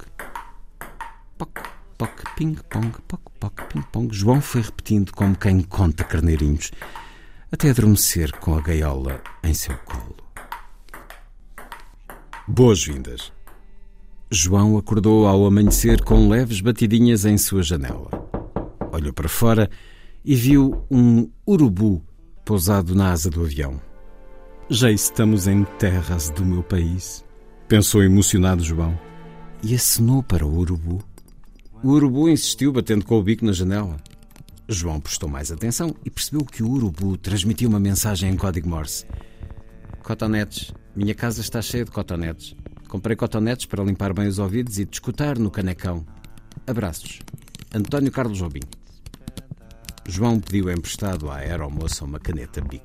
Poc, 1.36 1.50
poc, 1.98 2.34
ping, 2.34 2.54
pong, 2.70 2.92
poc, 3.06 3.20
poc, 3.38 3.62
ping, 3.68 3.82
pong. 3.92 4.14
João 4.14 4.40
foi 4.40 4.62
repetindo 4.62 5.12
como 5.12 5.36
quem 5.36 5.60
conta 5.60 6.02
carneirinhos, 6.02 6.70
até 7.52 7.68
adormecer 7.68 8.32
com 8.38 8.54
a 8.54 8.62
gaiola 8.62 9.22
em 9.44 9.52
seu 9.52 9.76
colo. 9.84 10.16
Boas-vindas. 12.48 13.30
João 14.30 14.78
acordou 14.78 15.26
ao 15.26 15.44
amanhecer 15.44 16.02
com 16.02 16.26
leves 16.30 16.62
batidinhas 16.62 17.26
em 17.26 17.36
sua 17.36 17.62
janela. 17.62 18.08
Olhou 18.90 19.12
para 19.12 19.28
fora 19.28 19.68
e 20.24 20.34
viu 20.34 20.84
um 20.90 21.28
urubu 21.46 22.02
pousado 22.44 22.94
na 22.94 23.10
asa 23.10 23.30
do 23.30 23.42
avião. 23.42 23.80
Já 24.68 24.90
estamos 24.90 25.46
em 25.46 25.64
terras 25.78 26.30
do 26.30 26.44
meu 26.44 26.62
país, 26.62 27.24
pensou 27.68 28.02
emocionado 28.02 28.62
João, 28.62 28.98
e 29.62 29.74
acenou 29.74 30.22
para 30.22 30.46
o 30.46 30.58
urubu. 30.58 31.02
O 31.82 31.90
urubu 31.90 32.28
insistiu, 32.28 32.72
batendo 32.72 33.04
com 33.04 33.18
o 33.18 33.22
bico 33.22 33.44
na 33.44 33.52
janela. 33.52 33.96
João 34.68 35.00
prestou 35.00 35.28
mais 35.28 35.50
atenção 35.50 35.94
e 36.04 36.10
percebeu 36.10 36.44
que 36.44 36.62
o 36.62 36.70
urubu 36.70 37.16
transmitia 37.16 37.68
uma 37.68 37.80
mensagem 37.80 38.30
em 38.30 38.36
código 38.36 38.68
Morse. 38.68 39.04
Cotonetes, 40.02 40.72
minha 40.96 41.14
casa 41.14 41.40
está 41.40 41.60
cheia 41.60 41.84
de 41.84 41.90
cotonetes. 41.90 42.56
Comprei 42.88 43.16
cotonetes 43.16 43.66
para 43.66 43.84
limpar 43.84 44.12
bem 44.12 44.28
os 44.28 44.38
ouvidos 44.38 44.78
e 44.78 44.84
discutir 44.84 45.38
no 45.38 45.50
canecão. 45.50 46.04
Abraços. 46.66 47.20
António 47.74 48.12
Carlos 48.12 48.38
Jobim. 48.38 48.60
João 50.06 50.40
pediu 50.40 50.70
emprestado 50.70 51.30
à 51.30 51.36
aeromoça 51.36 52.04
uma 52.04 52.18
caneta 52.18 52.60
Bic. 52.60 52.84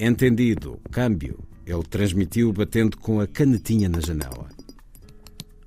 Entendido, 0.00 0.80
câmbio, 0.90 1.38
ele 1.66 1.82
transmitiu 1.82 2.52
batendo 2.52 2.96
com 2.96 3.20
a 3.20 3.26
canetinha 3.26 3.88
na 3.88 4.00
janela. 4.00 4.48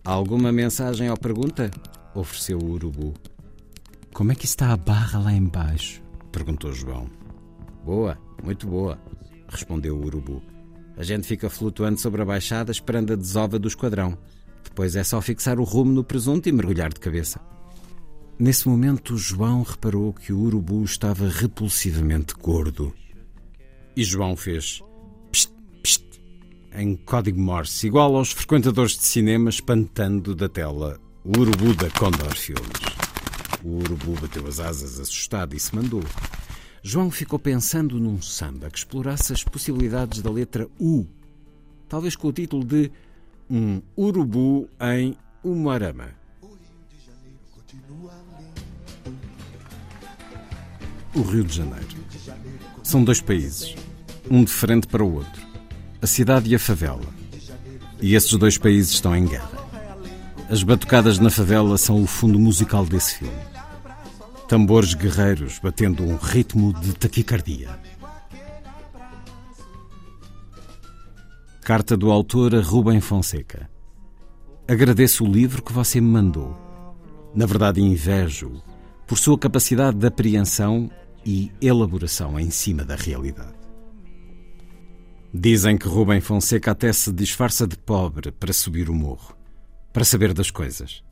Alguma 0.03 0.51
mensagem 0.51 1.09
ou 1.09 1.17
pergunta? 1.17 1.69
ofereceu 2.15 2.57
o 2.57 2.71
urubu. 2.71 3.13
Como 4.13 4.31
é 4.31 4.35
que 4.35 4.45
está 4.45 4.73
a 4.73 4.77
barra 4.77 5.19
lá 5.19 5.31
embaixo? 5.33 6.01
perguntou 6.31 6.73
João. 6.73 7.07
Boa, 7.85 8.17
muito 8.43 8.67
boa, 8.67 8.99
respondeu 9.47 9.95
o 9.95 10.05
urubu. 10.05 10.41
A 10.97 11.03
gente 11.03 11.27
fica 11.27 11.49
flutuando 11.49 11.99
sobre 11.99 12.21
a 12.21 12.25
baixada 12.25 12.71
esperando 12.71 13.13
a 13.13 13.15
desova 13.15 13.59
do 13.59 13.67
esquadrão. 13.67 14.17
Depois 14.63 14.95
é 14.95 15.03
só 15.03 15.21
fixar 15.21 15.59
o 15.59 15.63
rumo 15.63 15.91
no 15.91 16.03
presunto 16.03 16.49
e 16.49 16.51
mergulhar 16.51 16.89
de 16.93 16.99
cabeça. 16.99 17.39
Nesse 18.41 18.67
momento, 18.67 19.15
João 19.17 19.61
reparou 19.61 20.11
que 20.11 20.33
o 20.33 20.39
urubu 20.39 20.83
estava 20.83 21.29
repulsivamente 21.29 22.33
gordo. 22.33 22.91
E 23.95 24.03
João 24.03 24.35
fez 24.35 24.81
pst, 25.31 25.53
pst, 25.83 26.03
em 26.73 26.95
código 26.95 27.39
Morse, 27.39 27.85
igual 27.85 28.15
aos 28.15 28.31
frequentadores 28.31 28.97
de 28.97 29.05
cinema 29.05 29.51
espantando 29.51 30.33
da 30.33 30.49
tela 30.49 30.99
o 31.23 31.39
urubu 31.39 31.75
da 31.75 31.87
Condor 31.91 32.35
Filmes. 32.35 32.81
O 33.63 33.75
urubu 33.75 34.19
bateu 34.19 34.47
as 34.47 34.59
asas 34.59 34.99
assustado 34.99 35.55
e 35.55 35.59
se 35.59 35.75
mandou. 35.75 36.03
João 36.81 37.11
ficou 37.11 37.37
pensando 37.37 37.99
num 37.99 38.19
samba 38.23 38.71
que 38.71 38.79
explorasse 38.79 39.33
as 39.33 39.43
possibilidades 39.43 40.19
da 40.23 40.31
letra 40.31 40.67
U, 40.79 41.05
talvez 41.87 42.15
com 42.15 42.29
o 42.29 42.33
título 42.33 42.65
de 42.65 42.91
Um 43.47 43.83
Urubu 43.95 44.67
em 44.81 45.15
Umarama. 45.43 46.19
O 51.13 51.21
Rio 51.21 51.43
de 51.43 51.57
Janeiro. 51.57 51.87
São 52.83 53.03
dois 53.03 53.21
países, 53.21 53.75
um 54.29 54.43
de 54.43 54.51
frente 54.51 54.87
para 54.87 55.03
o 55.03 55.13
outro, 55.13 55.41
a 56.01 56.07
cidade 56.07 56.49
e 56.49 56.55
a 56.55 56.59
favela. 56.59 57.01
E 58.01 58.15
esses 58.15 58.33
dois 58.35 58.57
países 58.57 58.93
estão 58.93 59.15
em 59.15 59.25
guerra. 59.25 59.51
As 60.49 60.63
batucadas 60.63 61.19
na 61.19 61.29
favela 61.29 61.77
são 61.77 62.01
o 62.01 62.07
fundo 62.07 62.39
musical 62.39 62.85
desse 62.85 63.15
filme 63.19 63.51
tambores 64.51 64.93
guerreiros 64.93 65.59
batendo 65.59 66.03
um 66.03 66.17
ritmo 66.17 66.73
de 66.73 66.93
taquicardia. 66.93 67.69
Carta 71.61 71.95
do 71.95 72.11
autor 72.11 72.53
a 72.53 72.59
Rubem 72.59 72.99
Fonseca. 72.99 73.69
Agradeço 74.67 75.23
o 75.23 75.31
livro 75.31 75.63
que 75.63 75.71
você 75.71 76.01
me 76.01 76.09
mandou. 76.09 76.53
Na 77.33 77.45
verdade, 77.45 77.79
invejo 77.79 78.61
por 79.07 79.17
sua 79.17 79.39
capacidade 79.39 79.95
de 79.95 80.05
apreensão 80.05 80.91
e 81.25 81.51
elaboração 81.61 82.39
em 82.39 82.49
cima 82.49 82.83
da 82.83 82.95
realidade. 82.95 83.53
Dizem 85.33 85.77
que 85.77 85.87
Rubem 85.87 86.19
Fonseca 86.19 86.71
até 86.71 86.91
se 86.91 87.11
disfarça 87.11 87.65
de 87.65 87.77
pobre 87.77 88.31
para 88.31 88.51
subir 88.51 88.89
o 88.89 88.93
morro, 88.93 89.35
para 89.93 90.03
saber 90.03 90.33
das 90.33 90.51
coisas 90.51 91.03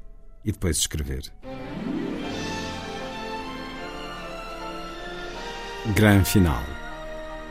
e 0.44 0.52
depois 0.52 0.78
escrever. 0.78 1.32
Gran 5.96 6.24
final. 6.24 6.64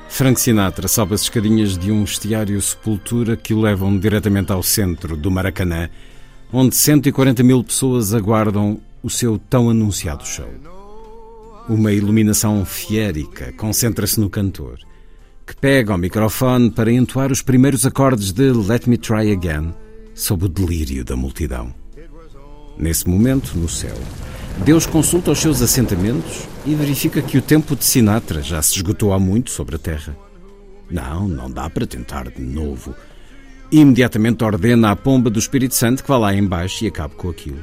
Frank 0.09 0.40
Sinatra 0.40 0.89
sobe 0.89 1.14
as 1.14 1.22
escadinhas 1.22 1.76
de 1.76 1.93
um 1.93 2.02
estiário 2.02 2.60
sepultura 2.60 3.36
que 3.36 3.55
o 3.55 3.60
levam 3.60 3.98
diretamente 3.98 4.52
ao 4.52 4.62
centro 4.62 5.16
do 5.16 5.30
Maracanã, 5.30 5.89
onde 6.52 6.74
140 6.74 7.43
mil 7.43 7.62
pessoas 7.62 8.14
aguardam 8.14 8.80
o 9.02 9.10
seu 9.10 9.39
tão 9.39 9.70
anunciado 9.70 10.26
show. 10.26 10.48
Uma 11.69 11.93
iluminação 11.93 12.65
fiérica 12.65 13.53
concentra-se 13.53 14.19
no 14.19 14.31
cantor, 14.31 14.78
que 15.47 15.55
pega 15.55 15.95
o 15.95 15.99
microfone 15.99 16.70
para 16.70 16.90
entoar 16.90 17.31
os 17.31 17.43
primeiros 17.43 17.85
acordes 17.85 18.32
de 18.32 18.51
Let 18.53 18.86
Me 18.86 18.97
Try 18.97 19.31
Again, 19.32 19.74
sob 20.15 20.47
o 20.47 20.49
delírio 20.49 21.05
da 21.05 21.15
multidão. 21.15 21.74
Nesse 22.78 23.07
momento, 23.07 23.55
no 23.55 23.69
céu, 23.69 23.97
Deus 24.65 24.86
consulta 24.86 25.31
os 25.31 25.39
seus 25.39 25.61
assentamentos 25.61 26.49
e 26.65 26.74
verifica 26.74 27.20
que 27.20 27.36
o 27.36 27.43
tempo 27.43 27.77
de 27.77 27.85
Sinatra 27.85 28.40
já 28.40 28.62
se 28.62 28.77
esgotou 28.77 29.12
há 29.12 29.19
muito 29.19 29.51
sobre 29.51 29.77
a 29.77 29.78
terra. 29.78 30.16
Não, 30.90 31.28
não 31.28 31.51
dá 31.51 31.69
para 31.69 31.86
tentar 31.86 32.31
de 32.31 32.40
novo. 32.40 32.95
Imediatamente 33.70 34.43
ordena 34.43 34.93
à 34.93 34.97
pomba 34.97 35.28
do 35.28 35.39
Espírito 35.39 35.74
Santo 35.74 36.03
que 36.03 36.09
vá 36.09 36.16
lá 36.16 36.35
embaixo 36.35 36.85
e 36.85 36.89
acabe 36.89 37.15
com 37.15 37.28
aquilo. 37.28 37.62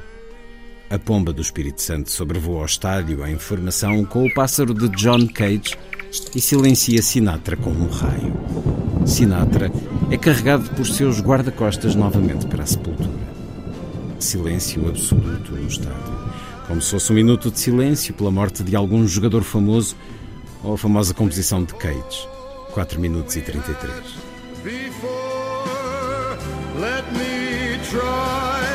A 0.89 0.99
pomba 0.99 1.33
do 1.33 1.41
Espírito 1.41 1.81
Santo 1.81 2.11
sobrevoa 2.11 2.59
ao 2.59 2.65
estádio 2.65 3.25
em 3.25 3.37
formação 3.37 4.05
com 4.05 4.25
o 4.25 4.33
pássaro 4.33 4.73
de 4.73 4.87
John 4.89 5.27
Cage 5.27 5.75
e 6.35 6.39
silencia 6.39 7.01
Sinatra 7.01 7.57
com 7.57 7.71
um 7.71 7.87
raio. 7.87 8.33
Sinatra 9.05 9.71
é 10.09 10.17
carregado 10.17 10.69
por 10.71 10.85
seus 10.85 11.19
guarda-costas 11.19 11.95
novamente 11.95 12.45
para 12.47 12.63
a 12.63 12.67
sepultura. 12.67 13.25
Silêncio 14.19 14.87
absoluto 14.87 15.51
no 15.51 15.67
estádio 15.67 16.15
como 16.67 16.81
se 16.81 16.91
fosse 16.91 17.11
um 17.11 17.15
minuto 17.15 17.51
de 17.51 17.59
silêncio 17.59 18.13
pela 18.13 18.31
morte 18.31 18.63
de 18.63 18.75
algum 18.75 19.07
jogador 19.07 19.43
famoso 19.43 19.95
ou 20.63 20.73
a 20.73 20.77
famosa 20.77 21.13
composição 21.13 21.63
de 21.63 21.73
Cage, 21.75 22.27
4 22.73 22.99
minutos 22.99 23.35
e 23.35 23.41
33. 23.41 23.93
Before, 24.63 26.39
let 26.79 27.05
me 27.13 27.77
try 27.89 28.74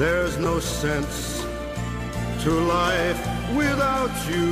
There's 0.00 0.38
no 0.38 0.60
sense 0.60 1.44
to 2.44 2.50
life 2.50 3.22
without 3.54 4.14
you. 4.30 4.48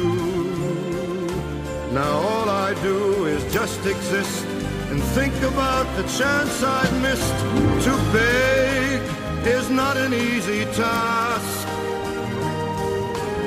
Now 1.90 2.12
all 2.32 2.50
I 2.50 2.74
do 2.82 3.24
is 3.24 3.42
just 3.50 3.80
exist 3.86 4.44
and 4.90 5.02
think 5.16 5.34
about 5.52 5.86
the 5.96 6.02
chance 6.18 6.62
I've 6.62 6.94
missed. 7.00 7.38
To 7.86 7.92
beg 8.12 9.00
is 9.46 9.70
not 9.70 9.96
an 9.96 10.12
easy 10.12 10.66
task, 10.84 11.66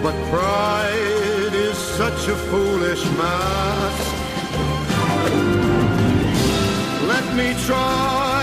but 0.02 0.16
pride 0.32 1.54
is 1.54 1.78
such 1.78 2.28
a 2.30 2.36
foolish 2.50 3.06
mask. 3.22 4.14
Let 7.14 7.26
me 7.36 7.54
try 7.68 8.42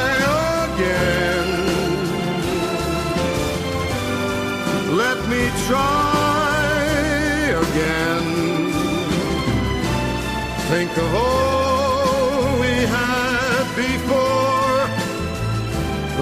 again. 0.74 1.27
Let 4.90 5.28
me 5.28 5.50
try 5.66 6.78
again. 7.62 8.72
Think 10.70 10.96
of 10.96 11.14
all 11.14 12.58
we 12.58 12.74
had 12.96 13.64
before. 13.76 14.88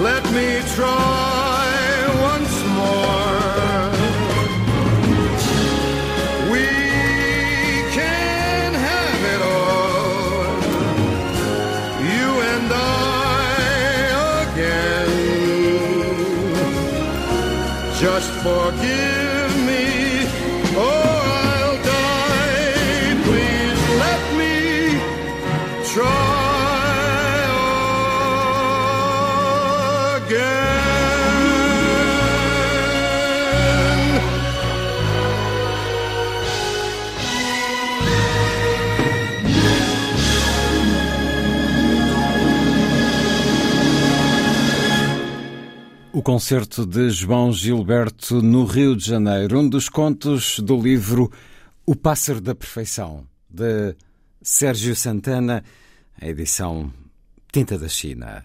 Let 0.02 0.24
me 0.32 0.62
try 0.74 1.45
forgive 18.46 19.15
concerto 46.26 46.84
de 46.84 47.08
João 47.08 47.52
Gilberto 47.52 48.42
no 48.42 48.64
Rio 48.64 48.96
de 48.96 49.06
Janeiro, 49.06 49.60
um 49.60 49.68
dos 49.68 49.88
contos 49.88 50.58
do 50.58 50.76
livro 50.76 51.30
O 51.86 51.94
Pássaro 51.94 52.40
da 52.40 52.52
Perfeição, 52.52 53.24
de 53.48 53.94
Sérgio 54.42 54.96
Santana, 54.96 55.62
a 56.20 56.26
edição 56.26 56.92
Tinta 57.52 57.78
da 57.78 57.86
China. 57.86 58.44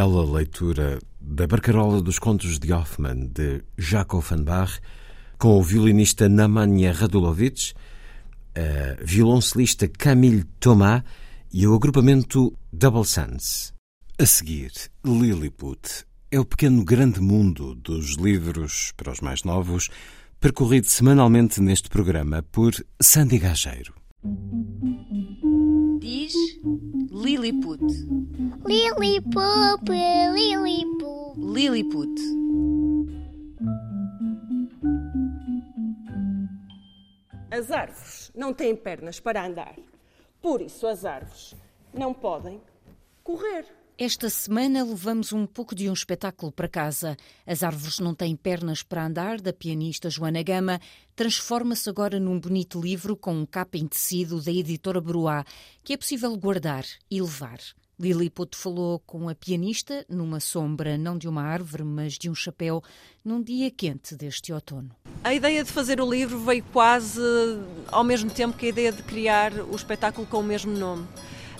Bela 0.00 0.24
leitura 0.24 0.98
da 1.20 1.46
Barcarola 1.46 2.00
dos 2.00 2.18
Contos 2.18 2.58
de 2.58 2.72
Hoffmann, 2.72 3.26
de 3.26 3.62
Jaco 3.76 4.18
van 4.20 4.42
Bach, 4.42 4.80
com 5.36 5.58
o 5.58 5.62
violinista 5.62 6.26
Nemanja 6.26 6.90
Radulovic, 6.90 7.74
a 8.56 9.04
violoncelista 9.04 9.86
Camille 9.88 10.44
Thomas 10.58 11.02
e 11.52 11.66
o 11.66 11.74
agrupamento 11.74 12.56
Double 12.72 13.04
Suns. 13.04 13.74
A 14.18 14.24
seguir, 14.24 14.72
Lilliput 15.04 16.06
é 16.30 16.40
o 16.40 16.46
pequeno 16.46 16.82
grande 16.82 17.20
mundo 17.20 17.74
dos 17.74 18.16
livros 18.16 18.94
para 18.96 19.12
os 19.12 19.20
mais 19.20 19.44
novos, 19.44 19.90
percorrido 20.40 20.86
semanalmente 20.86 21.60
neste 21.60 21.90
programa 21.90 22.42
por 22.50 22.72
Sandy 23.02 23.38
Gageiro. 23.38 23.99
Lilliput. 27.30 27.80
Lilliput, 28.66 29.88
Lilliput. 29.88 31.36
Lilliput. 31.36 32.20
As 37.52 37.70
árvores 37.70 38.32
não 38.34 38.52
têm 38.52 38.74
pernas 38.74 39.20
para 39.20 39.46
andar. 39.46 39.76
Por 40.42 40.60
isso, 40.60 40.88
as 40.88 41.04
árvores 41.04 41.54
não 41.94 42.12
podem 42.12 42.60
correr. 43.22 43.64
Esta 44.02 44.30
semana 44.30 44.82
levamos 44.82 45.30
um 45.30 45.44
pouco 45.44 45.74
de 45.74 45.90
um 45.90 45.92
espetáculo 45.92 46.50
para 46.50 46.66
casa. 46.66 47.18
As 47.46 47.62
árvores 47.62 47.98
não 47.98 48.14
têm 48.14 48.34
pernas 48.34 48.82
para 48.82 49.04
andar, 49.04 49.38
da 49.38 49.52
pianista 49.52 50.08
Joana 50.08 50.42
Gama, 50.42 50.80
transforma-se 51.14 51.86
agora 51.90 52.18
num 52.18 52.40
bonito 52.40 52.80
livro 52.80 53.14
com 53.14 53.34
um 53.34 53.44
capa 53.44 53.76
em 53.76 53.86
tecido 53.86 54.40
da 54.40 54.50
editora 54.50 55.02
Bruá, 55.02 55.44
que 55.84 55.92
é 55.92 55.98
possível 55.98 56.34
guardar 56.38 56.82
e 57.10 57.20
levar. 57.20 57.58
Lilliput 58.00 58.56
falou 58.56 59.00
com 59.00 59.28
a 59.28 59.34
pianista 59.34 60.06
numa 60.08 60.40
sombra, 60.40 60.96
não 60.96 61.18
de 61.18 61.28
uma 61.28 61.42
árvore, 61.42 61.84
mas 61.84 62.14
de 62.14 62.30
um 62.30 62.34
chapéu, 62.34 62.82
num 63.22 63.42
dia 63.42 63.70
quente 63.70 64.16
deste 64.16 64.50
outono. 64.50 64.96
A 65.22 65.34
ideia 65.34 65.62
de 65.62 65.70
fazer 65.70 66.00
o 66.00 66.10
livro 66.10 66.40
veio 66.40 66.64
quase 66.72 67.20
ao 67.88 68.02
mesmo 68.02 68.30
tempo 68.30 68.56
que 68.56 68.64
a 68.64 68.70
ideia 68.70 68.92
de 68.92 69.02
criar 69.02 69.52
o 69.52 69.76
espetáculo 69.76 70.26
com 70.26 70.38
o 70.38 70.42
mesmo 70.42 70.72
nome. 70.72 71.06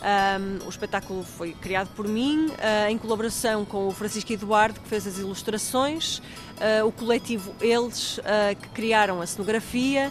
Um, 0.01 0.66
o 0.66 0.68
espetáculo 0.68 1.22
foi 1.22 1.52
criado 1.52 1.89
por 1.94 2.09
mim, 2.09 2.47
uh, 2.47 2.89
em 2.89 2.97
colaboração 2.97 3.66
com 3.66 3.89
o 3.89 3.90
Francisco 3.90 4.32
Eduardo, 4.32 4.81
que 4.81 4.89
fez 4.89 5.06
as 5.06 5.18
ilustrações, 5.18 6.18
uh, 6.18 6.86
o 6.86 6.93
coletivo 6.93 7.55
Eles, 7.60 8.18
uh, 8.18 8.22
que 8.60 8.68
criaram 8.70 9.20
a 9.20 9.27
cenografia, 9.27 10.10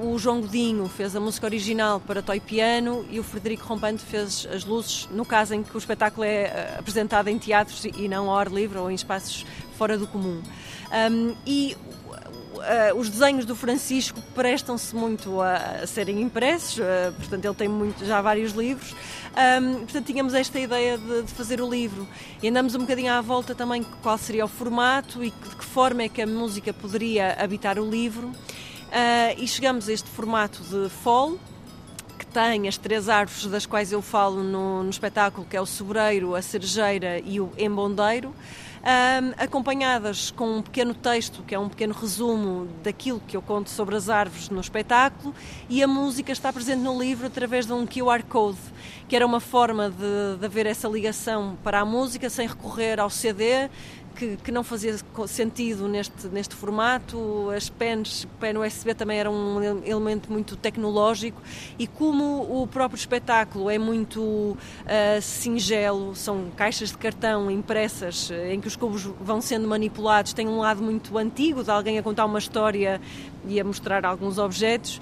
o 0.00 0.18
João 0.18 0.40
Godinho 0.40 0.88
fez 0.88 1.14
a 1.14 1.20
música 1.20 1.46
original 1.46 2.00
para 2.00 2.22
Toy 2.22 2.40
Piano 2.40 3.04
e 3.10 3.20
o 3.20 3.22
Frederico 3.22 3.66
Rompante 3.66 4.02
fez 4.02 4.46
as 4.50 4.64
luzes, 4.64 5.06
no 5.10 5.24
caso 5.24 5.54
em 5.54 5.62
que 5.62 5.76
o 5.76 5.78
espetáculo 5.78 6.24
é 6.24 6.76
apresentado 6.78 7.28
em 7.28 7.38
teatros 7.38 7.84
e 7.84 8.08
não 8.08 8.30
ao 8.30 8.38
ar 8.38 8.48
livre 8.48 8.78
ou 8.78 8.90
em 8.90 8.94
espaços 8.94 9.44
fora 9.76 9.98
do 9.98 10.06
comum. 10.06 10.42
Um, 11.10 11.34
e 11.46 11.76
uh, 12.56 12.96
os 12.96 13.08
desenhos 13.08 13.44
do 13.44 13.54
Francisco 13.54 14.20
prestam-se 14.34 14.94
muito 14.94 15.40
a, 15.40 15.56
a, 15.82 15.86
serem 15.86 16.20
impressos, 16.20 16.78
uh, 16.78 17.12
portanto, 17.16 17.44
ele 17.44 17.54
tem 17.54 17.68
muito, 17.68 18.04
já 18.04 18.20
vários 18.20 18.52
livros. 18.52 18.94
Um, 19.60 19.80
portanto, 19.80 20.06
tínhamos 20.06 20.34
esta 20.34 20.58
ideia 20.58 20.96
de, 20.96 21.22
de, 21.22 21.32
fazer 21.32 21.60
o 21.60 21.68
livro 21.68 22.08
e 22.42 22.48
andamos 22.48 22.74
um 22.74 22.80
bocadinho 22.80 23.12
à 23.12 23.20
volta 23.20 23.54
também 23.54 23.82
qual 24.02 24.16
seria 24.16 24.44
o 24.44 24.48
formato 24.48 25.22
e 25.22 25.30
de 25.30 25.56
que 25.56 25.64
forma 25.64 26.02
é 26.02 26.08
que 26.08 26.22
a 26.22 26.26
música 26.26 26.72
poderia 26.72 27.34
habitar 27.38 27.78
o 27.78 27.88
livro. 27.88 28.28
Uh, 28.28 29.34
e 29.36 29.46
chegamos 29.46 29.88
a 29.88 29.92
este 29.92 30.08
formato 30.08 30.62
de 30.62 30.88
fall, 30.88 31.36
que 32.18 32.26
tem 32.26 32.66
as 32.66 32.78
três 32.78 33.08
árvores 33.08 33.46
das 33.46 33.66
quais 33.66 33.92
eu 33.92 34.00
falo 34.00 34.42
no, 34.42 34.82
no 34.82 34.90
espetáculo, 34.90 35.46
que 35.46 35.56
é 35.56 35.60
o 35.60 35.66
sobreiro, 35.66 36.34
a 36.34 36.40
cerejeira 36.40 37.20
e 37.24 37.40
o 37.40 37.52
embondeiro 37.58 38.32
acompanhadas 39.36 40.30
com 40.30 40.58
um 40.58 40.62
pequeno 40.62 40.94
texto, 40.94 41.42
que 41.42 41.54
é 41.54 41.58
um 41.58 41.68
pequeno 41.68 41.92
resumo 41.92 42.68
daquilo 42.84 43.20
que 43.26 43.36
eu 43.36 43.42
conto 43.42 43.68
sobre 43.68 43.96
as 43.96 44.08
árvores 44.08 44.48
no 44.48 44.60
espetáculo, 44.60 45.34
e 45.68 45.82
a 45.82 45.88
música 45.88 46.30
está 46.30 46.52
presente 46.52 46.80
no 46.80 46.96
livro 46.96 47.26
através 47.26 47.66
de 47.66 47.72
um 47.72 47.84
QR 47.84 48.22
Code, 48.28 48.58
que 49.08 49.16
era 49.16 49.26
uma 49.26 49.40
forma 49.40 49.90
de, 49.90 50.38
de 50.38 50.46
haver 50.46 50.66
essa 50.66 50.88
ligação 50.88 51.56
para 51.64 51.80
a 51.80 51.84
música 51.84 52.30
sem 52.30 52.46
recorrer 52.46 53.00
ao 53.00 53.10
CD, 53.10 53.68
que, 54.16 54.36
que, 54.36 54.50
não 54.50 54.64
fazia 54.64 54.96
sentido 55.28 55.86
neste, 55.86 56.26
neste 56.28 56.54
formato. 56.54 57.50
As 57.54 57.68
pens, 57.68 58.26
pen 58.40 58.58
USB 58.58 58.94
também 58.94 59.18
era 59.18 59.30
um 59.30 59.84
elemento 59.84 60.32
muito 60.32 60.56
tecnológico 60.56 61.40
e 61.78 61.86
como 61.86 62.62
o 62.62 62.66
próprio 62.66 62.96
espetáculo 62.96 63.70
é 63.70 63.78
muito 63.78 64.20
uh, 64.20 64.56
singelo, 65.20 66.14
são 66.16 66.50
caixas 66.56 66.90
de 66.90 66.98
cartão 66.98 67.50
impressas 67.50 68.30
eh, 68.30 68.54
em 68.54 68.60
que 68.60 68.68
os 68.68 68.76
cubos 68.76 69.02
vão 69.02 69.40
sendo 69.40 69.68
manipulados, 69.68 70.32
tem 70.32 70.48
um 70.48 70.58
lado 70.58 70.82
muito 70.82 71.16
antigo 71.18 71.62
de 71.62 71.70
alguém 71.70 71.98
a 71.98 72.02
contar 72.02 72.24
uma 72.24 72.38
história 72.38 73.00
e 73.46 73.60
a 73.60 73.64
mostrar 73.64 74.04
alguns 74.04 74.38
objetos. 74.38 75.00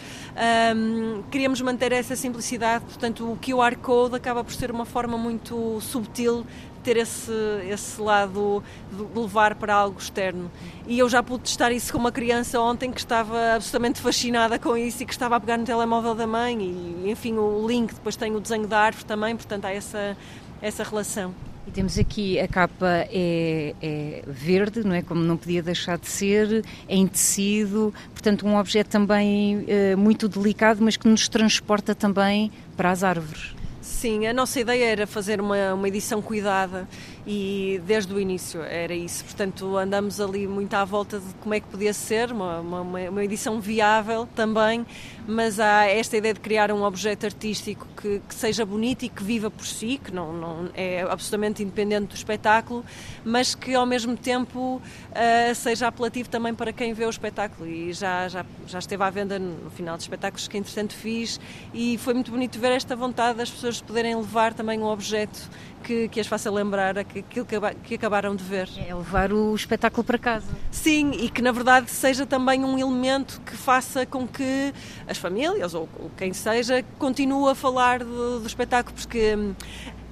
Um, 0.76 1.22
queríamos 1.30 1.60
manter 1.60 1.92
essa 1.92 2.16
simplicidade, 2.16 2.84
portanto 2.84 3.30
o 3.30 3.38
QR 3.38 3.76
Code 3.76 4.16
acaba 4.16 4.44
por 4.44 4.52
ser 4.52 4.70
uma 4.70 4.84
forma 4.84 5.16
muito 5.16 5.80
subtil 5.80 6.44
ter 6.84 6.98
esse, 6.98 7.32
esse 7.68 8.00
lado 8.00 8.62
de 8.92 9.18
levar 9.18 9.54
para 9.54 9.74
algo 9.74 9.98
externo. 9.98 10.50
E 10.86 10.98
eu 10.98 11.08
já 11.08 11.22
pude 11.22 11.44
testar 11.44 11.72
isso 11.72 11.92
com 11.92 11.98
uma 11.98 12.12
criança 12.12 12.60
ontem 12.60 12.92
que 12.92 13.00
estava 13.00 13.54
absolutamente 13.54 14.00
fascinada 14.00 14.58
com 14.58 14.76
isso 14.76 15.02
e 15.02 15.06
que 15.06 15.12
estava 15.12 15.36
a 15.36 15.40
pegar 15.40 15.56
no 15.56 15.64
telemóvel 15.64 16.14
da 16.14 16.26
mãe 16.26 16.60
e, 16.60 17.10
enfim, 17.10 17.34
o 17.34 17.66
link, 17.66 17.94
depois 17.94 18.14
tem 18.14 18.36
o 18.36 18.40
desenho 18.40 18.66
da 18.66 18.78
árvore 18.78 19.06
também, 19.06 19.34
portanto 19.34 19.64
há 19.64 19.72
essa, 19.72 20.16
essa 20.60 20.84
relação. 20.84 21.34
E 21.66 21.70
temos 21.70 21.98
aqui 21.98 22.38
a 22.38 22.46
capa 22.46 23.06
é, 23.10 23.74
é, 23.80 24.22
verde, 24.26 24.84
não 24.84 24.94
é? 24.94 25.00
Como 25.00 25.22
não 25.22 25.36
podia 25.38 25.62
deixar 25.62 25.96
de 25.96 26.06
ser, 26.06 26.62
é 26.86 26.94
em 26.94 27.06
tecido, 27.06 27.94
portanto 28.12 28.46
um 28.46 28.58
objeto 28.58 28.90
também 28.90 29.64
é, 29.66 29.96
muito 29.96 30.28
delicado, 30.28 30.84
mas 30.84 30.98
que 30.98 31.08
nos 31.08 31.26
transporta 31.26 31.94
também 31.94 32.52
para 32.76 32.90
as 32.90 33.02
árvores. 33.02 33.54
Sim, 33.84 34.26
a 34.26 34.32
nossa 34.32 34.58
ideia 34.58 34.86
era 34.86 35.06
fazer 35.06 35.42
uma, 35.42 35.74
uma 35.74 35.86
edição 35.86 36.22
cuidada 36.22 36.88
e 37.26 37.80
desde 37.86 38.12
o 38.12 38.20
início 38.20 38.62
era 38.62 38.94
isso. 38.94 39.24
Portanto, 39.24 39.76
andamos 39.76 40.20
ali 40.20 40.46
muito 40.46 40.74
à 40.74 40.84
volta 40.84 41.18
de 41.18 41.34
como 41.40 41.54
é 41.54 41.60
que 41.60 41.66
podia 41.66 41.92
ser, 41.92 42.30
uma, 42.30 42.60
uma, 42.60 42.80
uma 42.82 43.24
edição 43.24 43.60
viável 43.60 44.28
também, 44.34 44.84
mas 45.26 45.58
há 45.58 45.86
esta 45.86 46.16
ideia 46.16 46.34
de 46.34 46.40
criar 46.40 46.70
um 46.70 46.82
objeto 46.82 47.24
artístico 47.24 47.86
que, 47.96 48.20
que, 48.28 48.34
seja 48.34 48.66
bonito 48.66 49.04
e 49.04 49.08
que 49.08 49.24
viva 49.24 49.50
por 49.50 49.64
si, 49.64 49.98
que 50.02 50.12
não, 50.12 50.32
não 50.32 50.70
é 50.74 51.02
absolutamente 51.02 51.62
independente 51.62 52.08
do 52.08 52.14
espetáculo, 52.14 52.84
mas 53.24 53.54
que 53.54 53.74
ao 53.74 53.86
mesmo 53.86 54.16
tempo 54.16 54.76
uh, 54.80 55.54
seja 55.54 55.88
apelativo 55.88 56.28
também 56.28 56.54
para 56.54 56.72
quem 56.72 56.92
vê 56.92 57.06
o 57.06 57.10
espetáculo. 57.10 57.66
E 57.66 57.92
já, 57.92 58.28
já, 58.28 58.44
já 58.66 58.78
esteve 58.78 59.02
à 59.02 59.08
venda 59.08 59.38
no 59.38 59.70
final 59.70 59.96
dos 59.96 60.04
espetáculos 60.04 60.46
que 60.46 60.58
entretanto 60.58 60.94
fiz 60.94 61.40
e 61.72 61.96
foi 61.98 62.12
muito 62.12 62.30
bonito 62.30 62.58
ver 62.58 62.72
esta 62.72 62.94
vontade 62.94 63.38
das 63.38 63.50
pessoas 63.50 63.80
poderem 63.80 64.14
levar 64.14 64.52
também 64.52 64.78
um 64.78 64.86
objeto 64.86 65.48
que, 65.84 66.08
que 66.08 66.18
as 66.18 66.26
faça 66.26 66.50
lembrar 66.50 66.98
aquilo 66.98 67.24
que, 67.44 67.44
que 67.82 67.94
acabaram 67.94 68.34
de 68.34 68.42
ver. 68.42 68.68
É 68.88 68.94
levar 68.94 69.32
o 69.32 69.54
espetáculo 69.54 70.02
para 70.02 70.18
casa. 70.18 70.46
Sim, 70.70 71.12
e 71.12 71.28
que 71.28 71.42
na 71.42 71.52
verdade 71.52 71.90
seja 71.90 72.24
também 72.24 72.64
um 72.64 72.78
elemento 72.78 73.40
que 73.42 73.56
faça 73.56 74.06
com 74.06 74.26
que 74.26 74.72
as 75.06 75.18
famílias 75.18 75.74
ou, 75.74 75.88
quem 76.16 76.32
seja 76.32 76.84
continue 76.98 77.50
a 77.50 77.54
falar 77.54 78.02
do, 78.02 78.40
do 78.40 78.46
espetáculo, 78.46 78.96
porque 78.96 79.36
hum, 79.36 79.54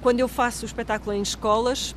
quando 0.01 0.19
eu 0.19 0.27
faço 0.27 0.63
o 0.63 0.67
espetáculo 0.67 1.15
em 1.15 1.21
escolas, 1.21 1.95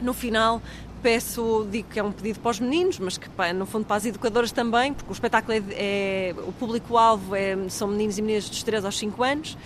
no 0.00 0.14
final 0.14 0.62
peço, 1.02 1.66
digo 1.70 1.88
que 1.88 1.98
é 1.98 2.02
um 2.02 2.12
pedido 2.12 2.40
para 2.40 2.50
os 2.50 2.60
meninos, 2.60 2.98
mas 2.98 3.16
que 3.16 3.28
no 3.54 3.66
fundo 3.66 3.84
para 3.84 3.96
as 3.96 4.04
educadoras 4.04 4.50
também, 4.52 4.92
porque 4.92 5.10
o 5.10 5.14
espetáculo 5.14 5.52
é, 5.52 5.62
é 5.70 6.34
o 6.46 6.52
público-alvo 6.52 7.34
é, 7.34 7.56
são 7.68 7.88
meninos 7.88 8.18
e 8.18 8.22
meninas 8.22 8.48
dos 8.48 8.62
3 8.62 8.84
aos 8.84 8.98
5 8.98 9.22
anos, 9.22 9.56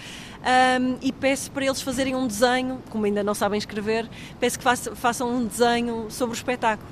um, 0.43 0.98
e 1.01 1.12
peço 1.12 1.51
para 1.52 1.64
eles 1.64 1.81
fazerem 1.81 2.16
um 2.16 2.27
desenho, 2.27 2.81
como 2.90 3.06
ainda 3.06 3.23
não 3.23 3.35
sabem 3.35 3.59
escrever, 3.59 4.09
peço 4.40 4.59
que 4.59 4.64
façam, 4.97 5.28
um 5.28 5.47
desenho 5.47 6.06
sobre 6.10 6.35
o 6.35 6.36
espetáculo. 6.36 6.90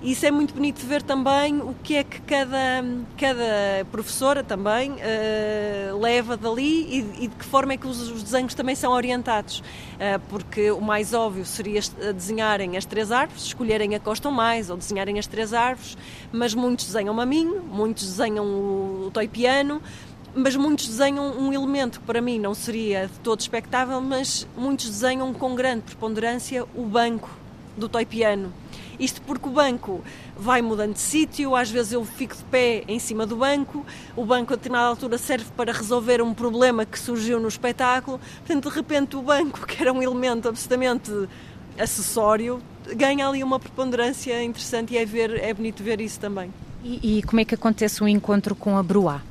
Isso 0.00 0.26
é 0.26 0.32
muito 0.32 0.52
bonito 0.52 0.80
de 0.80 0.86
ver 0.86 1.00
também 1.00 1.60
o 1.60 1.76
que 1.80 1.94
é 1.94 2.02
que 2.02 2.20
cada, 2.22 2.84
cada 3.16 3.84
professora 3.92 4.42
também 4.42 4.90
uh, 4.90 6.00
leva 6.00 6.36
dali 6.36 6.64
e, 6.64 7.24
e, 7.24 7.28
de 7.28 7.36
que 7.36 7.44
forma 7.44 7.74
é 7.74 7.76
que 7.76 7.86
os, 7.86 8.10
os 8.10 8.20
desenhos 8.20 8.52
também 8.52 8.74
são 8.74 8.92
orientados. 8.92 9.60
Uh, 9.60 10.20
porque 10.28 10.72
o 10.72 10.80
mais 10.80 11.14
óbvio 11.14 11.44
seria 11.44 11.80
desenharem 12.12 12.76
as 12.76 12.84
três 12.84 13.12
árvores, 13.12 13.44
escolherem 13.44 13.94
a 13.94 14.00
que 14.00 14.04
gostam 14.04 14.32
mais 14.32 14.70
ou 14.70 14.76
desenharem 14.76 15.20
as 15.20 15.28
três 15.28 15.54
árvores, 15.54 15.96
mas 16.32 16.52
muitos 16.52 16.86
desenham 16.86 17.14
maminho, 17.14 17.62
muitos 17.62 18.04
desenham 18.04 18.44
o, 18.44 19.06
o 19.06 19.28
piano 19.28 19.80
mas 20.34 20.56
muitos 20.56 20.88
desenham 20.88 21.38
um 21.38 21.52
elemento 21.52 22.00
que 22.00 22.06
para 22.06 22.20
mim 22.20 22.38
não 22.38 22.54
seria 22.54 23.06
de 23.06 23.18
todo 23.20 23.40
expectável, 23.40 24.00
mas 24.00 24.46
muitos 24.56 24.88
desenham 24.88 25.32
com 25.34 25.54
grande 25.54 25.82
preponderância 25.82 26.64
o 26.74 26.84
banco 26.84 27.30
do 27.76 27.88
toy 27.88 28.04
piano. 28.04 28.52
Isto 28.98 29.20
porque 29.22 29.48
o 29.48 29.52
banco 29.52 30.02
vai 30.36 30.62
mudando 30.62 30.94
de 30.94 31.00
sítio, 31.00 31.56
às 31.56 31.70
vezes 31.70 31.92
eu 31.92 32.04
fico 32.04 32.36
de 32.36 32.44
pé 32.44 32.84
em 32.86 32.98
cima 32.98 33.26
do 33.26 33.36
banco, 33.36 33.84
o 34.14 34.24
banco 34.24 34.52
a 34.52 34.56
determinada 34.56 34.88
altura 34.88 35.18
serve 35.18 35.46
para 35.56 35.72
resolver 35.72 36.22
um 36.22 36.32
problema 36.34 36.84
que 36.84 36.98
surgiu 36.98 37.40
no 37.40 37.48
espetáculo, 37.48 38.20
portanto 38.38 38.70
de 38.70 38.74
repente 38.74 39.16
o 39.16 39.22
banco, 39.22 39.64
que 39.66 39.82
era 39.82 39.92
um 39.92 40.02
elemento 40.02 40.48
absolutamente 40.48 41.10
acessório, 41.78 42.62
ganha 42.94 43.26
ali 43.26 43.42
uma 43.42 43.58
preponderância 43.58 44.42
interessante 44.42 44.94
e 44.94 44.98
é, 44.98 45.04
ver, 45.04 45.42
é 45.42 45.52
bonito 45.54 45.82
ver 45.82 46.00
isso 46.00 46.20
também. 46.20 46.52
E, 46.84 47.18
e 47.18 47.22
como 47.22 47.40
é 47.40 47.44
que 47.44 47.54
acontece 47.54 48.02
o 48.02 48.08
encontro 48.08 48.54
com 48.54 48.76
a 48.76 48.82
Bruá? 48.82 49.22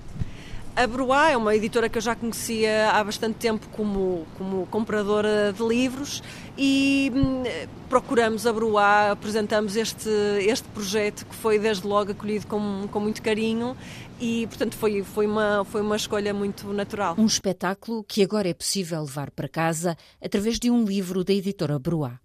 A 0.73 0.87
Bruá 0.87 1.31
é 1.31 1.37
uma 1.37 1.53
editora 1.53 1.89
que 1.89 1.97
eu 1.97 2.01
já 2.01 2.15
conhecia 2.15 2.91
há 2.91 3.03
bastante 3.03 3.35
tempo 3.35 3.67
como, 3.73 4.25
como 4.37 4.65
compradora 4.67 5.53
de 5.53 5.61
livros 5.63 6.23
e 6.57 7.11
hum, 7.13 7.43
procuramos 7.89 8.47
a 8.47 8.53
Bruá, 8.53 9.11
apresentamos 9.11 9.75
este, 9.75 10.09
este 10.39 10.67
projeto 10.69 11.25
que 11.25 11.35
foi 11.35 11.59
desde 11.59 11.85
logo 11.85 12.11
acolhido 12.11 12.47
com, 12.47 12.87
com 12.89 12.99
muito 13.01 13.21
carinho 13.21 13.75
e, 14.19 14.47
portanto, 14.47 14.75
foi, 14.77 15.03
foi, 15.03 15.27
uma, 15.27 15.65
foi 15.65 15.81
uma 15.81 15.97
escolha 15.97 16.33
muito 16.33 16.71
natural. 16.71 17.15
Um 17.17 17.25
espetáculo 17.25 18.03
que 18.03 18.23
agora 18.23 18.47
é 18.47 18.53
possível 18.53 19.01
levar 19.01 19.29
para 19.31 19.49
casa 19.49 19.97
através 20.23 20.57
de 20.57 20.71
um 20.71 20.85
livro 20.85 21.23
da 21.23 21.33
editora 21.33 21.77
Bruá. 21.77 22.19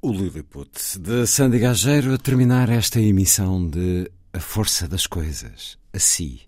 O 0.00 0.10
Lilliput, 0.10 0.98
de 0.98 1.26
Sandy 1.26 1.58
Gageiro, 1.58 2.14
a 2.14 2.18
terminar 2.18 2.70
esta 2.70 2.98
emissão 3.00 3.68
de 3.68 4.10
A 4.32 4.40
Força 4.40 4.88
das 4.88 5.06
Coisas. 5.06 5.76
Assim 5.92 6.47